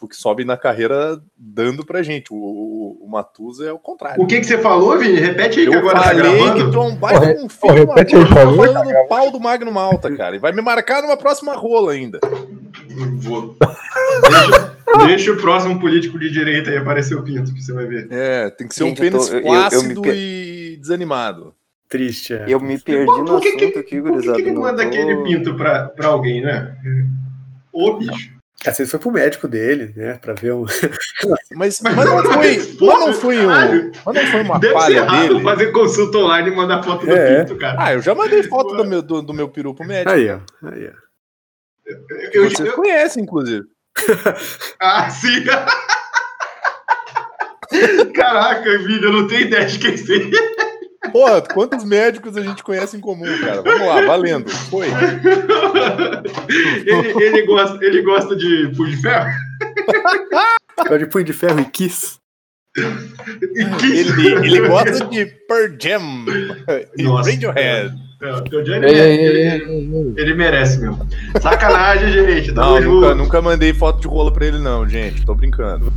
porque 0.00 0.14
sobe 0.16 0.44
na 0.44 0.56
carreira 0.56 1.20
dando 1.36 1.84
pra 1.84 2.02
gente. 2.02 2.32
O, 2.32 2.36
o, 2.36 3.04
o 3.04 3.08
Matusa 3.10 3.66
é 3.68 3.72
o 3.72 3.78
contrário. 3.78 4.22
O 4.22 4.26
que, 4.26 4.40
que 4.40 4.44
você 4.46 4.56
falou, 4.58 4.98
Vini? 4.98 5.20
Repete 5.20 5.60
aí 5.60 5.66
que 5.68 5.74
Eu 5.74 5.78
agora 5.80 5.94
tá 5.98 6.02
falei 6.04 6.22
gravando. 6.38 6.64
que 6.66 6.72
tu 6.72 6.76
é 6.78 6.80
um 6.80 6.96
baita 6.96 7.44
um 7.44 7.48
filho 7.48 7.74
repete 7.74 8.16
aí, 8.16 8.20
uma 8.22 8.26
por 8.28 8.34
favor, 8.34 8.66
falando 8.66 8.88
tá 8.92 9.02
do 9.02 9.08
pau 9.08 9.30
do 9.30 9.38
Magno 9.40 9.70
Malta, 9.72 10.16
cara. 10.16 10.34
E 10.34 10.38
vai 10.38 10.52
me 10.52 10.62
marcar 10.62 11.02
numa 11.02 11.16
próxima 11.16 11.54
rola 11.54 11.92
ainda. 11.92 12.18
Vou. 13.18 13.54
Deixa, 14.22 15.06
deixa 15.06 15.32
o 15.32 15.36
próximo 15.36 15.78
político 15.78 16.18
de 16.18 16.30
direita 16.30 16.70
aí 16.70 16.76
aparecer 16.78 17.14
o 17.14 17.22
pinto, 17.22 17.52
que 17.54 17.62
você 17.62 17.72
vai 17.72 17.86
ver. 17.86 18.08
É, 18.10 18.50
tem 18.50 18.66
que 18.66 18.74
ser 18.74 18.84
Gente, 18.84 19.00
um 19.02 19.04
eu 19.04 19.10
tô- 19.12 19.18
pênis 19.18 19.32
eu- 19.32 19.38
eu- 19.40 19.46
eu 19.46 19.52
flácido 19.52 20.02
e 20.06 20.76
desanimado. 20.80 21.54
Triste, 21.88 22.34
é. 22.34 22.44
Eu 22.48 22.60
me 22.60 22.78
perdi 22.78 23.04
Pô, 23.06 23.18
no 23.18 23.24
por 23.24 23.40
que 23.40 23.48
assunto 23.48 23.58
que- 23.58 23.64
aqui, 23.66 23.72
Por 23.80 23.84
que, 23.84 24.00
gurizada. 24.00 24.42
que 24.42 24.50
não 24.52 24.62
manda 24.62 24.82
aquele 24.82 25.16
pinto 25.24 25.56
pra, 25.56 25.88
pra 25.88 26.06
alguém, 26.08 26.40
né? 26.40 26.76
Ô, 27.72 27.94
bicho. 27.94 28.32
Às 28.66 28.76
vezes 28.76 28.90
foi 28.90 29.00
pro 29.00 29.10
médico 29.10 29.48
dele, 29.48 29.92
né? 29.96 30.18
Pra 30.20 30.34
ver 30.34 30.52
um. 30.52 30.66
Mas, 31.54 31.80
mas 31.80 31.96
não 31.96 32.22
foi, 32.22 32.56
mas 32.80 33.00
não 33.00 33.12
foi 33.12 33.38
um, 33.40 33.46
mas 33.48 33.70
não 34.14 34.26
foi 34.30 34.42
uma 34.42 34.58
Deve 34.58 34.72
ser 34.74 34.80
falha 34.80 34.96
errado 34.96 35.28
dele. 35.28 35.42
fazer 35.44 35.72
consulta 35.72 36.18
online 36.18 36.50
e 36.50 36.54
mandar 36.56 36.82
foto 36.82 37.04
do 37.06 37.12
É. 37.12 37.40
pinto, 37.44 37.56
cara. 37.58 37.76
Ah, 37.78 37.92
eu 37.94 38.00
já 38.00 38.14
mandei 38.14 38.42
foto 38.44 38.74
do 38.76 38.84
meu, 38.84 39.02
do, 39.02 39.20
do 39.22 39.34
meu 39.34 39.48
peru 39.48 39.74
pro 39.74 39.86
médico. 39.86 40.10
Aí, 40.10 40.30
ó. 40.30 40.38
Aí, 40.68 40.88
ó. 40.88 40.92
Eu- 42.32 42.44
Vocês 42.50 42.68
eu- 42.68 42.74
conhecem, 42.74 43.22
inclusive. 43.24 43.64
Ah, 44.80 45.10
sim. 45.10 45.44
Caraca, 48.14 48.78
Vini, 48.78 49.02
eu 49.02 49.12
não 49.12 49.26
tenho 49.26 49.42
ideia 49.42 49.66
de 49.66 49.78
quem 49.78 49.96
seja. 49.96 50.30
Porra, 51.12 51.40
quantos 51.42 51.82
médicos 51.84 52.36
a 52.36 52.42
gente 52.42 52.62
conhece 52.62 52.96
em 52.96 53.00
comum, 53.00 53.24
cara? 53.40 53.62
Vamos 53.62 53.86
lá, 53.86 54.02
valendo. 54.06 54.50
Foi. 54.50 54.86
ele, 56.86 57.24
ele, 57.24 57.42
gosta, 57.46 57.84
ele 57.84 58.02
gosta 58.02 58.36
de 58.36 58.70
punho 58.76 58.90
de 58.90 58.96
ferro? 59.00 59.30
Ficou 60.78 60.98
de 60.98 61.06
punho 61.06 61.24
de 61.24 61.32
ferro 61.32 61.60
e 61.60 61.64
kiss. 61.64 62.18
Ele, 62.76 64.46
ele 64.46 64.68
gosta 64.68 65.04
de 65.06 65.26
Pearl 65.48 65.74
Jam 65.80 66.24
e 66.96 67.02
Nossa. 67.02 67.30
Radiohead. 67.30 67.94
Johnny, 68.20 68.84
Ei, 68.86 68.92
ei, 69.00 69.26
ele, 69.26 69.38
ei, 69.38 69.48
ele- 69.62 70.14
ele 70.18 70.34
merece 70.34 70.78
mesmo. 70.78 71.08
Sacanagem, 71.40 72.12
gente. 72.12 72.52
Não, 72.52 72.78
nunca, 72.78 73.14
nunca 73.14 73.40
mandei 73.40 73.72
foto 73.72 73.98
de 74.02 74.06
rola 74.06 74.30
pra 74.30 74.44
ele, 74.44 74.58
não, 74.58 74.86
gente. 74.86 75.24
Tô 75.24 75.34
brincando. 75.34 75.90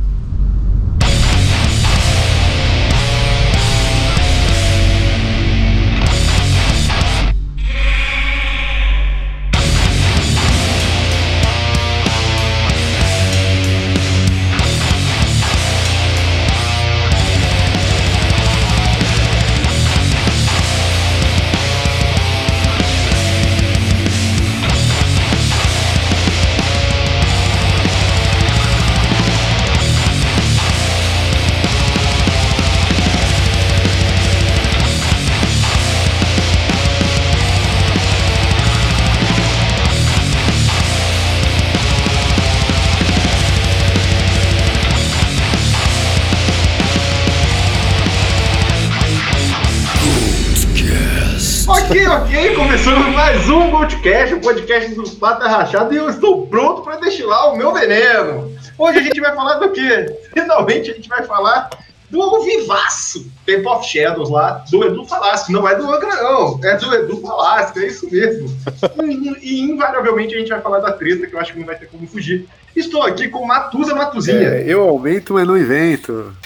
Podcast, 54.44 54.94
do 54.94 55.10
Pata 55.16 55.48
Rachado, 55.48 55.94
e 55.94 55.96
eu 55.96 56.10
estou 56.10 56.46
pronto 56.46 56.82
para 56.82 56.96
destilar 56.96 57.52
o 57.52 57.56
meu 57.56 57.72
veneno. 57.72 58.54
Hoje 58.76 58.98
a 58.98 59.02
gente 59.02 59.20
vai 59.20 59.34
falar 59.34 59.54
do 59.54 59.70
quê? 59.70 60.06
Finalmente 60.34 60.90
a 60.90 60.94
gente 60.94 61.08
vai 61.08 61.22
falar 61.22 61.70
do 62.10 62.20
ao 62.20 62.42
vivaço, 62.42 63.26
Temple 63.46 63.66
of 63.68 63.88
Shadows 63.88 64.28
lá, 64.28 64.62
do 64.70 64.84
Edu 64.84 65.06
Falasco. 65.06 65.50
Não 65.50 65.66
é 65.66 65.74
do 65.74 65.90
Angra, 65.90 66.22
não, 66.22 66.60
é 66.62 66.76
do 66.76 66.94
Edu 66.94 67.16
Falasco, 67.22 67.78
é 67.78 67.86
isso 67.86 68.08
mesmo. 68.10 68.54
E, 69.02 69.36
e 69.40 69.60
invariavelmente 69.62 70.34
a 70.34 70.38
gente 70.38 70.50
vai 70.50 70.60
falar 70.60 70.80
da 70.80 70.92
treta, 70.92 71.26
que 71.26 71.34
eu 71.34 71.40
acho 71.40 71.54
que 71.54 71.58
não 71.58 71.66
vai 71.66 71.76
ter 71.76 71.86
como 71.86 72.06
fugir. 72.06 72.46
Estou 72.76 73.02
aqui 73.02 73.28
com 73.28 73.46
Matusa 73.46 73.94
Matuzinha. 73.94 74.48
É, 74.48 74.64
eu 74.66 74.82
aumento, 74.82 75.32
mas 75.32 75.46
não 75.46 75.56
invento. 75.56 76.36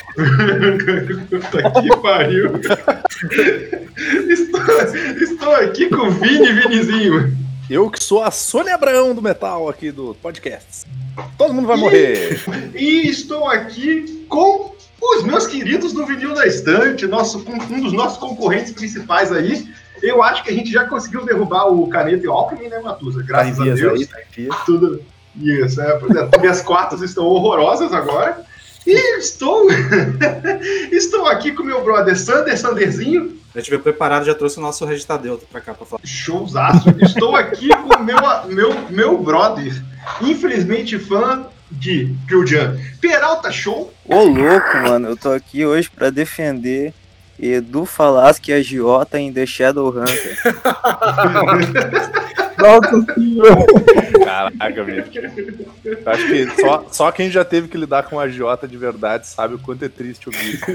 Puta 1.29 1.83
que 1.83 1.97
pariu. 1.97 2.53
estou, 4.29 4.61
estou 5.21 5.55
aqui 5.57 5.89
com 5.89 6.07
o 6.07 6.11
Vini 6.11 6.53
Vinizinho. 6.53 7.48
Eu 7.71 7.91
que 7.91 8.03
sou 8.03 8.23
a 8.23 8.31
Sônia 8.31 8.75
Abraão 8.75 9.15
do 9.15 9.21
metal 9.21 9.69
aqui 9.69 9.91
do 9.91 10.15
podcast. 10.23 10.87
Todo 11.37 11.53
mundo 11.53 11.69
vai 11.69 11.77
morrer. 11.77 12.41
E 12.75 13.07
estou 13.07 13.47
aqui 13.47 14.25
com 14.27 14.75
os 15.01 15.23
meus 15.23 15.47
queridos 15.47 15.93
do 15.93 16.07
Vinil 16.07 16.35
da 16.35 16.47
Estante, 16.47 17.07
nosso, 17.07 17.45
um 17.47 17.81
dos 17.83 17.93
nossos 17.93 18.17
concorrentes 18.17 18.73
principais 18.73 19.31
aí. 19.31 19.69
Eu 20.03 20.23
acho 20.23 20.45
que 20.45 20.51
a 20.51 20.55
gente 20.55 20.71
já 20.71 20.87
conseguiu 20.87 21.27
derrubar 21.27 21.67
o 21.67 21.87
Caneta 21.89 22.25
e 22.25 22.29
o 22.29 22.33
Alckmin, 22.33 22.69
né, 22.69 22.79
Matusa? 22.79 23.21
Tá 23.21 23.27
Graças 23.27 23.61
a 23.61 23.65
vias 23.65 23.81
Deus. 23.81 24.09
aí, 24.15 24.47
tá. 24.47 24.63
Tudo. 24.65 25.05
Isso, 25.37 25.81
é, 25.81 25.99
pois 25.99 26.17
é, 26.17 26.39
minhas 26.39 26.63
quartas 26.63 27.03
estão 27.03 27.27
horrorosas 27.27 27.93
agora. 27.93 28.45
E 28.89 29.19
estou. 29.19 29.69
estou 30.91 31.27
aqui 31.27 31.53
com 31.53 31.63
meu 31.63 31.85
brother 31.85 32.19
Sander 32.19 32.59
Sanderzinho. 32.59 33.39
Gente 33.55 33.69
veio 33.69 33.83
preparado, 33.83 34.25
já 34.25 34.35
trouxe 34.35 34.59
o 34.59 34.63
nosso 34.63 34.87
Registadeu 34.87 35.39
pra 35.53 35.61
cá 35.61 35.75
pra 35.75 35.85
falar. 35.85 36.01
Showzaço. 36.03 36.89
Estou 36.99 37.37
aqui 37.37 37.69
com 37.77 37.99
o 37.99 38.03
meu, 38.03 38.17
meu, 38.47 38.91
meu 38.91 39.19
brother, 39.19 39.75
infelizmente 40.23 40.99
fã 40.99 41.47
de 41.71 42.15
Pearl 42.27 42.47
Jam. 42.47 42.79
Peralta 42.99 43.53
Show. 43.53 43.93
Ô, 44.07 44.23
louco, 44.23 44.77
mano. 44.83 45.09
Eu 45.09 45.17
tô 45.19 45.33
aqui 45.33 45.67
hoje 45.67 45.91
pra 45.91 46.09
defender 46.09 46.95
Edu 47.39 47.85
Falaschi 47.85 48.51
e 48.51 48.55
a 48.55 48.63
Giota 48.63 49.19
em 49.19 49.31
The 49.33 49.47
Shadowhunter. 49.47 50.39
Nossa 52.59 53.15
senhora. 53.15 53.65
Caraca, 54.25 54.85
bicho. 54.85 55.09
Acho 56.05 56.27
que 56.27 56.61
só, 56.61 56.85
só 56.91 57.13
quem 57.13 57.31
já 57.31 57.45
teve 57.45 57.69
que 57.69 57.79
lidar 57.79 58.03
com 58.05 58.19
a 58.19 58.25
agiota 58.25 58.67
de 58.67 58.77
verdade 58.77 59.29
sabe 59.29 59.55
o 59.55 59.59
quanto 59.59 59.85
é 59.85 59.89
triste 59.89 60.29
bem, 60.31 60.59
já. 60.59 60.67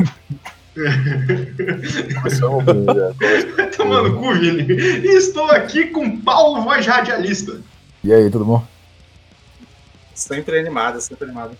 Tomando 3.77 4.15
cu, 4.15 4.33
Vini. 4.33 4.63
E 4.73 5.17
estou 5.17 5.45
aqui 5.51 5.85
com 5.87 6.19
Paulo 6.21 6.63
Voz 6.63 6.85
Radialista. 6.85 7.59
E 8.03 8.13
aí, 8.13 8.29
tudo 8.29 8.45
bom? 8.45 8.63
Sempre 10.13 10.59
animado, 10.59 11.01
sempre 11.01 11.25
animado. 11.25 11.57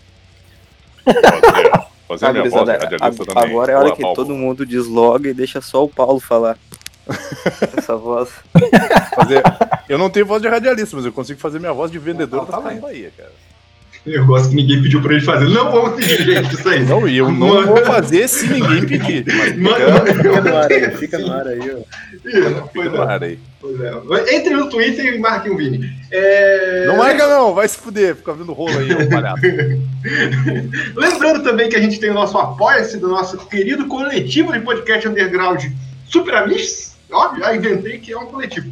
Fazer, 2.19 2.25
Ah, 2.25 2.34
minha 2.34 2.50
voz 2.50 2.69
ag- 2.69 2.79
também. 2.90 3.44
agora 3.51 3.72
é 3.72 3.75
a 3.75 3.79
hora 3.79 3.91
que 3.96 4.01
Paulo. 4.01 4.16
todo 4.16 4.34
mundo 4.35 4.66
desloga 4.66 5.29
e 5.29 5.34
deixa 5.34 5.62
só 5.62 5.84
o 5.84 5.90
Paulo 5.90 6.19
falar. 6.19 6.57
Essa 7.78 7.96
voz. 7.97 8.29
Fazer- 9.16 9.44
Eu 9.90 9.97
não 9.97 10.09
tenho 10.09 10.25
voz 10.25 10.41
de 10.41 10.47
radialista, 10.47 10.96
mas 10.96 11.06
eu 11.06 11.12
consigo 11.12 11.40
fazer 11.40 11.59
minha 11.59 11.74
voz 11.74 11.91
de 11.91 12.00
vendedor 12.00 12.46
tá 12.46 12.59
da 12.59 12.69
bem. 12.69 12.79
Bahia, 12.79 13.12
cara. 13.18 13.31
Eu 14.06 14.25
gosto 14.25 14.50
que 14.50 14.56
ninguém 14.56 14.81
pediu 14.84 15.01
pra 15.01 15.13
ele 15.13 15.22
fazer. 15.24 15.46
Não 15.47 15.72
vamos 15.72 15.96
pedir, 15.96 16.24
gente, 16.25 16.53
isso 16.56 16.68
aí. 16.68 16.84
Não, 16.84 17.07
e 17.07 17.18
eu 17.18 17.31
não 17.31 17.47
Mano. 17.47 17.68
vou 17.68 17.85
fazer 17.85 18.28
se 18.28 18.47
ninguém 18.47 18.85
pedir. 18.85 19.24
Mas 19.28 19.57
Mano, 19.57 19.85
Fica 20.06 20.41
no 20.41 20.57
ar 20.57 20.72
aí, 20.72 20.91
fica 20.97 21.19
no 21.19 21.31
ar 21.31 21.47
aí, 21.47 21.59
ó. 21.59 21.78
Isso, 22.28 22.63
fica 22.74 22.81
é, 22.85 22.90
no 22.90 23.01
ar 23.01 23.24
aí. 23.24 23.40
pois 23.62 23.80
é. 23.80 24.35
Entre 24.35 24.53
no 24.56 24.69
Twitter 24.69 25.06
e 25.13 25.19
marquem 25.19 25.53
o 25.53 25.57
Vini. 25.57 25.90
É... 26.12 26.85
Não 26.88 26.97
marca 26.97 27.28
não, 27.28 27.53
vai 27.53 27.66
se 27.66 27.78
fuder, 27.78 28.16
fica 28.18 28.34
vendo 28.34 28.51
rolo 28.51 28.78
aí, 28.78 28.91
ô 28.94 29.09
palhaço. 29.09 29.41
Lembrando 30.95 31.44
também 31.44 31.69
que 31.69 31.75
a 31.75 31.81
gente 31.81 32.00
tem 32.00 32.10
o 32.10 32.13
nosso 32.13 32.38
apoia-se 32.38 32.98
do 32.98 33.07
nosso 33.07 33.38
querido 33.48 33.88
coletivo 33.88 34.51
de 34.51 34.60
podcast 34.60 35.07
underground 35.07 35.66
Super 36.06 36.36
Amish. 36.36 36.94
Óbvio, 37.12 37.44
já 37.44 37.56
inventei 37.56 38.00
que 38.00 38.12
é 38.12 38.18
um 38.18 38.25
coletivo. 38.25 38.72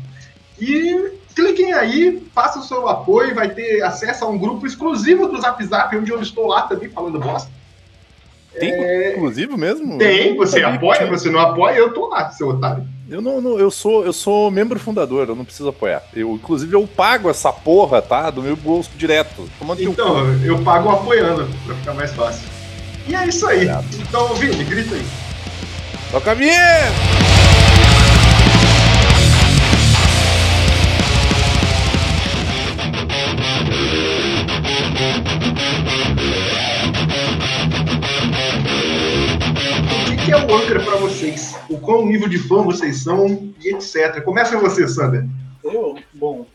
E 0.59 1.11
cliquem 1.35 1.73
aí, 1.73 2.27
faça 2.33 2.59
o 2.59 2.63
seu 2.63 2.87
apoio, 2.87 3.35
vai 3.35 3.49
ter 3.49 3.81
acesso 3.81 4.25
a 4.25 4.27
um 4.27 4.37
grupo 4.37 4.67
exclusivo 4.67 5.27
do 5.27 5.39
Zap 5.39 5.63
Zap, 5.63 5.95
onde 5.95 6.11
eu 6.11 6.21
estou 6.21 6.47
lá 6.47 6.63
também 6.63 6.89
falando 6.89 7.19
bosta. 7.19 7.49
Tem 8.59 9.13
inclusive 9.13 9.55
mesmo? 9.57 9.97
Tem, 9.97 10.35
você 10.35 10.61
apoia, 10.61 11.05
você 11.07 11.29
não 11.29 11.39
apoia, 11.39 11.75
eu 11.77 11.93
tô 11.93 12.07
lá, 12.07 12.29
seu 12.31 12.49
otário. 12.49 12.83
Eu 13.09 13.21
não, 13.21 13.41
não- 13.41 13.59
eu 13.59 13.69
sou, 13.71 14.05
eu 14.05 14.13
sou 14.13 14.49
membro 14.51 14.79
fundador, 14.79 15.27
eu 15.29 15.35
não 15.35 15.43
preciso 15.45 15.69
apoiar. 15.69 16.01
Eu, 16.13 16.31
inclusive, 16.33 16.73
eu 16.73 16.85
pago 16.87 17.29
essa 17.29 17.51
porra, 17.51 18.01
tá? 18.01 18.29
Do 18.29 18.41
meu 18.41 18.55
bolso 18.55 18.89
direto. 18.95 19.49
Então, 19.79 20.33
eu 20.43 20.59
pago 20.63 20.89
apoiando, 20.89 21.47
pra 21.65 21.75
ficar 21.75 21.93
mais 21.93 22.11
fácil. 22.13 22.47
E 23.07 23.15
é 23.15 23.27
isso 23.27 23.45
aí. 23.47 23.67
Então, 23.99 24.33
Vini, 24.35 24.63
grita 24.63 24.95
aí. 24.95 25.05
Toca 26.11 26.31
a 26.31 26.33
vinheta! 26.33 26.91
O 40.35 40.55
Angra 40.55 40.83
pra 40.83 40.95
vocês? 40.97 41.55
O 41.69 41.77
qual 41.79 42.05
nível 42.05 42.27
de 42.27 42.37
fã 42.39 42.61
vocês 42.63 43.03
são 43.03 43.53
e 43.59 43.69
etc. 43.73 44.21
Começa 44.23 44.57
você, 44.59 44.87
Sander. 44.87 45.25
Eu, 45.63 45.97
bom. 46.13 46.45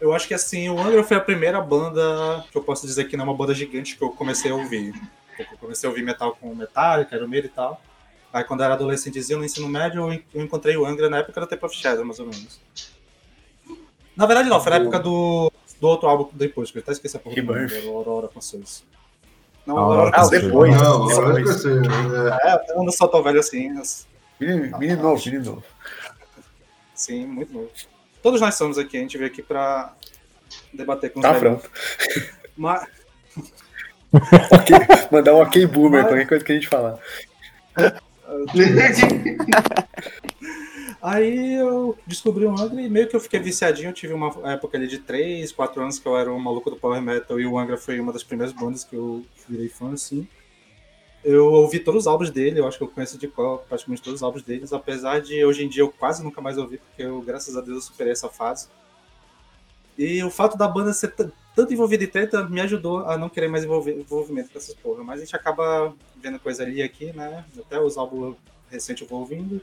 Eu 0.00 0.14
acho 0.14 0.26
que 0.26 0.34
assim, 0.34 0.68
o 0.70 0.78
Angra 0.80 1.04
foi 1.04 1.16
a 1.16 1.20
primeira 1.20 1.60
banda 1.60 2.44
que 2.50 2.56
eu 2.56 2.62
posso 2.62 2.86
dizer 2.86 3.04
que 3.04 3.16
não 3.16 3.24
é 3.24 3.28
uma 3.28 3.36
banda 3.36 3.54
gigante 3.54 3.96
que 3.96 4.02
eu 4.02 4.10
comecei 4.10 4.50
a 4.50 4.54
ouvir. 4.54 4.94
Eu 5.38 5.58
comecei 5.58 5.86
a 5.86 5.90
ouvir 5.90 6.02
metal 6.02 6.36
com 6.40 6.54
Metallica, 6.54 7.14
Iron 7.16 7.28
Maiden 7.28 7.50
e 7.50 7.54
tal. 7.54 7.82
Aí 8.32 8.44
quando 8.44 8.60
eu 8.60 8.64
era 8.66 8.74
adolescentezinho 8.74 9.38
no 9.40 9.44
ensino 9.44 9.68
médio, 9.68 10.02
eu 10.02 10.12
en- 10.12 10.22
eu 10.34 10.42
encontrei 10.42 10.76
o 10.76 10.86
Angra 10.86 11.10
na 11.10 11.18
época 11.18 11.40
da 11.40 11.46
Tape 11.46 11.64
of 11.66 11.76
Shadow, 11.76 12.04
mais 12.04 12.18
ou 12.18 12.26
menos. 12.26 12.60
Na 14.16 14.24
verdade 14.26 14.48
não, 14.48 14.60
foi 14.60 14.70
na 14.70 14.76
época 14.76 14.98
do, 15.00 15.52
do 15.80 15.88
outro 15.88 16.08
álbum 16.08 16.28
depois, 16.32 16.70
que 16.70 16.78
eu 16.78 16.82
até 16.82 16.92
esqueci 16.92 17.16
a 17.16 17.20
porra 17.20 17.34
do 17.42 17.88
Aurora 17.90 18.28
Consoles. 18.28 18.84
Não, 19.66 19.76
Ah, 19.76 19.80
Aurora 19.80 20.10
ah, 20.14 20.26
depois. 20.28 20.74
Não. 20.74 21.10
É. 22.40 22.64
Eu 22.70 22.82
não 22.82 22.90
sou 22.92 23.08
tão 23.08 23.22
velho 23.22 23.40
assim, 23.40 23.70
mas 23.74 24.06
Menino, 24.40 24.78
menino 24.78 25.02
novo, 25.02 25.22
menino 25.26 25.44
novo. 25.44 25.64
sim, 26.94 27.26
muito 27.26 27.52
novo. 27.52 27.68
Todos 28.22 28.40
nós 28.40 28.54
somos 28.54 28.78
aqui, 28.78 28.96
a 28.96 29.00
gente 29.00 29.18
veio 29.18 29.30
aqui 29.30 29.42
pra 29.42 29.92
debater 30.72 31.10
com 31.12 31.20
os 31.20 31.26
Tá 31.26 31.34
pronto. 31.34 31.70
Mas, 32.56 32.84
Ok, 34.12 34.76
Mandar 35.12 35.34
um 35.34 35.40
ok 35.42 35.66
boomer, 35.66 36.02
Mas- 36.02 36.10
qualquer 36.10 36.26
coisa 36.28 36.44
que 36.44 36.52
a 36.52 36.54
gente 36.54 36.68
falar. 36.68 36.98
Aí 41.02 41.54
eu 41.54 41.96
descobri 42.06 42.44
o 42.44 42.50
Angra 42.50 42.80
e 42.80 42.88
meio 42.88 43.08
que 43.08 43.16
eu 43.16 43.20
fiquei 43.20 43.40
viciadinho. 43.40 43.88
Eu 43.88 43.94
tive 43.94 44.12
uma 44.12 44.28
época 44.52 44.76
ali 44.76 44.86
de 44.86 44.98
3, 44.98 45.50
4 45.50 45.82
anos 45.82 45.98
que 45.98 46.06
eu 46.06 46.16
era 46.16 46.32
um 46.32 46.38
maluco 46.38 46.70
do 46.70 46.76
Power 46.76 47.00
Metal 47.00 47.40
e 47.40 47.46
o 47.46 47.58
Angra 47.58 47.78
foi 47.78 47.98
uma 47.98 48.12
das 48.12 48.22
primeiras 48.22 48.54
bandas 48.54 48.84
que 48.84 48.94
eu 48.94 49.24
virei 49.48 49.68
fã, 49.68 49.92
assim. 49.92 50.28
Eu 51.24 51.52
ouvi 51.52 51.78
todos 51.78 52.02
os 52.02 52.06
álbuns 52.06 52.30
dele, 52.30 52.60
eu 52.60 52.66
acho 52.66 52.78
que 52.78 52.84
eu 52.84 52.88
conheço 52.88 53.18
de 53.18 53.28
cor 53.28 53.58
praticamente 53.68 54.02
todos 54.02 54.20
os 54.20 54.22
álbuns 54.22 54.42
deles, 54.42 54.72
apesar 54.72 55.20
de 55.20 55.44
hoje 55.44 55.64
em 55.64 55.68
dia 55.68 55.82
eu 55.82 55.90
quase 55.90 56.22
nunca 56.22 56.40
mais 56.40 56.56
ouvi, 56.56 56.78
porque 56.78 57.02
eu, 57.02 57.20
graças 57.20 57.56
a 57.56 57.60
Deus, 57.60 57.76
eu 57.76 57.82
superei 57.82 58.12
essa 58.12 58.28
fase. 58.28 58.68
E 59.98 60.22
o 60.22 60.30
fato 60.30 60.56
da 60.56 60.66
banda 60.66 60.94
ser 60.94 61.14
tanto 61.54 61.72
envolvida 61.74 62.04
em 62.04 62.06
treta 62.06 62.48
me 62.48 62.60
ajudou 62.62 63.00
a 63.00 63.18
não 63.18 63.28
querer 63.28 63.48
mais 63.48 63.64
envolver, 63.64 63.98
envolvimento 63.98 64.50
com 64.50 64.56
essas 64.56 64.74
porra. 64.74 65.04
Mas 65.04 65.20
a 65.20 65.24
gente 65.24 65.36
acaba 65.36 65.94
vendo 66.16 66.38
coisa 66.38 66.62
ali 66.62 66.76
e 66.76 66.82
aqui, 66.82 67.12
né? 67.12 67.44
Até 67.58 67.78
os 67.78 67.98
álbuns 67.98 68.36
recentes 68.70 69.02
eu 69.02 69.08
vou 69.08 69.20
ouvindo. 69.20 69.60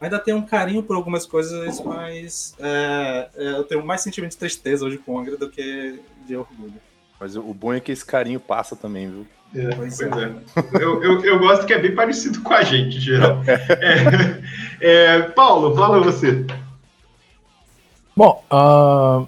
Ainda 0.00 0.18
tenho 0.18 0.36
um 0.36 0.42
carinho 0.42 0.82
por 0.82 0.94
algumas 0.94 1.24
coisas, 1.24 1.80
mas 1.80 2.54
é, 2.58 3.28
é, 3.34 3.50
eu 3.52 3.64
tenho 3.64 3.84
mais 3.84 4.02
sentimento 4.02 4.32
de 4.32 4.36
tristeza 4.36 4.84
hoje 4.84 4.98
com 4.98 5.14
o 5.14 5.18
Angra 5.18 5.36
do 5.36 5.48
que 5.48 6.00
de 6.26 6.36
orgulho. 6.36 6.74
Mas 7.18 7.34
o 7.34 7.54
bom 7.54 7.72
é 7.72 7.80
que 7.80 7.92
esse 7.92 8.04
carinho 8.04 8.38
passa 8.38 8.76
também, 8.76 9.08
viu? 9.08 9.26
É, 9.54 9.74
Pois 9.74 9.98
pois 9.98 10.22
é. 10.22 10.34
Eu, 10.74 11.02
eu, 11.02 11.24
eu 11.24 11.38
gosto 11.38 11.64
que 11.64 11.72
é 11.72 11.78
bem 11.78 11.94
parecido 11.94 12.42
com 12.42 12.52
a 12.52 12.62
gente, 12.62 12.98
em 12.98 13.00
geral. 13.00 13.40
É, 14.80 15.16
é, 15.16 15.22
Paulo, 15.22 15.74
fala 15.74 15.98
você. 16.00 16.44
Bom, 18.14 18.44
ah, 18.50 19.24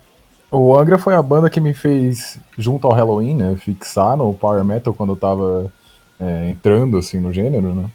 o 0.50 0.76
Angra 0.76 0.98
foi 0.98 1.14
a 1.14 1.22
banda 1.22 1.48
que 1.48 1.60
me 1.60 1.72
fez, 1.72 2.38
junto 2.58 2.86
ao 2.86 2.92
Halloween, 2.92 3.36
né, 3.36 3.56
fixar 3.56 4.16
no 4.16 4.34
Power 4.34 4.64
Metal 4.64 4.92
quando 4.92 5.12
eu 5.12 5.16
tava 5.16 5.72
é, 6.20 6.50
entrando, 6.50 6.98
assim, 6.98 7.20
no 7.20 7.32
gênero, 7.32 7.74
né. 7.74 7.90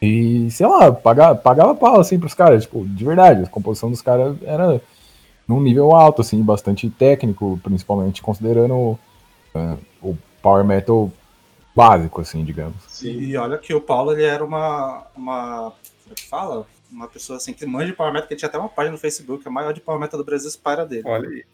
E, 0.00 0.50
sei 0.50 0.66
lá, 0.66 0.92
pagava, 0.92 1.34
pagava 1.34 1.74
pau, 1.74 1.98
assim, 2.00 2.18
pros 2.18 2.34
caras, 2.34 2.64
tipo, 2.64 2.84
de 2.86 3.04
verdade, 3.04 3.42
a 3.42 3.46
composição 3.46 3.90
dos 3.90 4.02
caras 4.02 4.36
era 4.42 4.80
num 5.48 5.60
nível 5.60 5.94
alto, 5.94 6.20
assim, 6.22 6.42
bastante 6.42 6.90
técnico, 6.90 7.58
principalmente 7.62 8.20
considerando 8.20 8.98
é, 9.54 9.76
o 10.02 10.16
Power 10.42 10.64
Metal 10.64 11.10
básico, 11.74 12.20
assim, 12.20 12.44
digamos. 12.44 13.02
E 13.02 13.36
olha 13.36 13.58
que 13.58 13.74
o 13.74 13.80
Paulo 13.80 14.12
ele 14.12 14.24
era 14.24 14.44
uma. 14.44 15.06
uma 15.16 15.72
como 16.02 16.12
é 16.12 16.14
que 16.14 16.28
fala? 16.28 16.66
Uma 16.90 17.08
pessoa 17.08 17.36
assim 17.36 17.52
que 17.52 17.66
manja 17.66 17.86
de 17.86 17.92
Power 17.92 18.12
Metal, 18.12 18.28
que 18.28 18.36
tinha 18.36 18.48
até 18.48 18.58
uma 18.58 18.68
página 18.68 18.92
no 18.92 18.98
Facebook, 18.98 19.46
a 19.46 19.50
maior 19.50 19.72
de 19.72 19.80
Power 19.80 20.00
Metal 20.00 20.18
do 20.18 20.24
Brasil, 20.24 20.50
para 20.62 20.86
dele. 20.86 21.02
Olha 21.04 21.28
aí. 21.28 21.44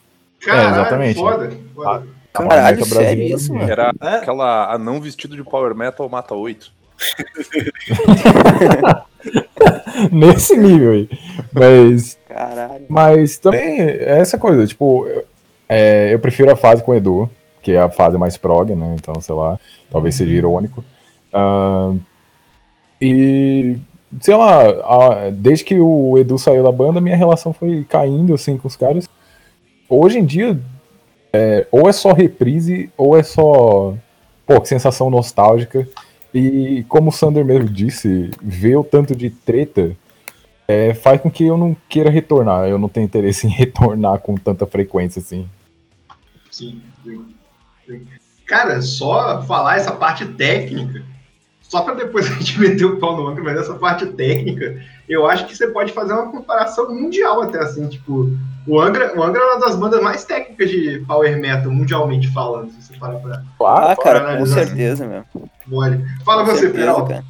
Caralho, 0.41 0.71
exatamente. 0.71 1.19
foda. 1.19 1.51
foda. 1.75 2.07
Power 2.33 2.49
Caralho, 2.49 2.77
Metal 2.77 2.89
sério 2.89 3.05
brasileiro, 3.05 3.37
isso, 3.37 3.53
né? 3.53 3.59
mano? 3.59 3.73
Era 3.73 3.95
É, 4.01 4.15
aquela 4.17 4.73
anão 4.73 5.01
vestido 5.01 5.37
de 5.37 5.43
Power 5.43 5.75
Metal 5.75 6.09
mata 6.09 6.35
8. 6.35 6.73
Nesse 10.11 10.57
nível 10.57 10.93
aí. 10.93 11.09
Mas 11.53 12.19
Caralho. 12.29 12.85
Mas 12.89 13.39
também 13.39 13.81
é 13.81 14.19
essa 14.19 14.39
coisa, 14.39 14.67
tipo, 14.67 15.07
eu- 15.07 15.25
é, 15.69 16.13
eu 16.13 16.19
prefiro 16.19 16.51
a 16.51 16.57
fase 16.57 16.83
com 16.83 16.93
o 16.93 16.95
Edu, 16.95 17.31
que 17.63 17.73
é 17.73 17.81
a 17.81 17.91
fase 17.91 18.19
mais 18.19 18.37
prog, 18.37 18.75
né? 18.75 18.97
Então, 18.99 19.21
sei 19.21 19.35
lá, 19.35 19.59
talvez 19.91 20.15
seja 20.15 20.33
irônico. 20.33 20.85
Ah, 21.33 21.93
e, 23.01 23.77
sei 24.21 24.35
lá, 24.35 24.63
a- 24.69 25.31
desde 25.31 25.65
que 25.65 25.79
o 25.79 26.19
Edu 26.19 26.39
saiu 26.39 26.63
da 26.63 26.73
banda, 26.73 27.01
minha 27.01 27.17
relação 27.17 27.53
foi 27.53 27.85
caindo, 27.89 28.35
assim, 28.35 28.57
com 28.57 28.69
os 28.69 28.77
caras. 28.77 29.09
Hoje 29.89 30.19
em 30.19 30.25
dia, 30.25 30.59
é, 31.33 31.67
ou 31.71 31.89
é 31.89 31.93
só 31.93 32.13
reprise, 32.13 32.91
ou 32.97 33.17
é 33.17 33.23
só, 33.23 33.95
pô, 34.47 34.61
que 34.61 34.69
sensação 34.69 35.11
nostálgica. 35.11 35.87
E 36.35 36.85
como 36.89 37.11
o 37.11 37.13
Sander 37.13 37.45
mesmo 37.45 37.69
disse, 37.69 38.31
ver 38.41 38.77
o 38.77 38.85
tanto 38.85 39.15
de 39.15 39.29
treta 39.29 39.97
é, 40.67 40.95
faz 40.95 41.21
com 41.21 41.31
que 41.31 41.45
eu 41.45 41.59
não 41.59 41.77
queira 41.89 42.11
retornar. 42.11 42.69
Eu 42.69 42.79
não 42.79 42.89
tenho 42.89 43.05
interesse 43.05 43.47
em 43.49 43.51
retornar 43.51 44.19
com 44.21 44.35
tanta 44.37 44.67
frequência 44.67 45.21
assim. 45.21 45.49
Sim, 46.51 46.81
sim. 47.05 48.07
Cara, 48.47 48.81
só 48.83 49.43
falar 49.43 49.77
essa 49.77 49.93
parte 49.93 50.27
técnica, 50.27 51.03
só 51.73 51.81
para 51.81 51.95
depois 51.95 52.27
a 52.31 52.35
gente 52.35 52.61
meter 52.61 52.85
o 52.85 52.99
pau 52.99 53.17
no 53.17 53.27
Angra, 53.27 53.43
mas 53.43 53.57
essa 53.57 53.73
parte 53.73 54.05
técnica, 54.09 54.79
eu 55.09 55.27
acho 55.27 55.47
que 55.47 55.57
você 55.57 55.69
pode 55.69 55.91
fazer 55.91 56.13
uma 56.13 56.31
comparação 56.31 56.95
mundial 56.95 57.41
até 57.41 57.61
assim, 57.61 57.89
tipo, 57.89 58.29
o 58.67 58.79
Angra, 58.79 59.19
o 59.19 59.23
Angra 59.23 59.41
é 59.41 59.45
uma 59.55 59.59
das 59.59 59.75
bandas 59.75 60.03
mais 60.03 60.23
técnicas 60.23 60.69
de 60.69 61.03
power 61.09 61.41
metal, 61.41 61.73
mundialmente 61.73 62.31
falando, 62.31 62.71
se 62.73 62.83
você 62.83 62.99
parar 62.99 63.17
pra 63.21 63.43
Ah, 63.65 63.97
cara, 63.97 64.21
com 64.21 64.27
analisar. 64.27 64.67
certeza, 64.67 65.07
meu. 65.07 65.25
mole. 65.67 66.05
Fala 66.27 66.45
Com 66.45 66.51
você, 66.51 66.69
Peralta. 66.69 67.09
cara. 67.09 67.25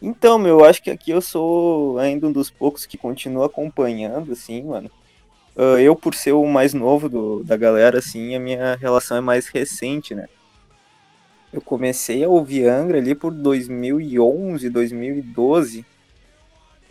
Então, 0.00 0.38
meu, 0.38 0.60
eu 0.60 0.64
acho 0.64 0.82
que 0.82 0.90
aqui 0.90 1.10
eu 1.10 1.20
sou 1.20 1.98
ainda 1.98 2.26
um 2.28 2.32
dos 2.32 2.48
poucos 2.48 2.86
que 2.86 2.96
continua 2.96 3.44
acompanhando, 3.44 4.32
assim, 4.32 4.62
mano. 4.62 4.90
Ah, 5.54 5.78
eu, 5.78 5.94
por 5.94 6.14
ser 6.14 6.32
o 6.32 6.46
mais 6.46 6.72
novo 6.72 7.10
do, 7.10 7.44
da 7.44 7.58
galera, 7.58 7.98
assim, 7.98 8.34
a 8.34 8.40
minha 8.40 8.74
relação 8.80 9.18
é 9.18 9.20
mais 9.20 9.48
recente, 9.48 10.14
né? 10.14 10.28
Eu 11.52 11.60
comecei 11.60 12.22
a 12.22 12.28
ouvir 12.28 12.66
Angra 12.66 12.98
ali 12.98 13.14
por 13.14 13.32
2011, 13.32 14.68
2012. 14.68 15.84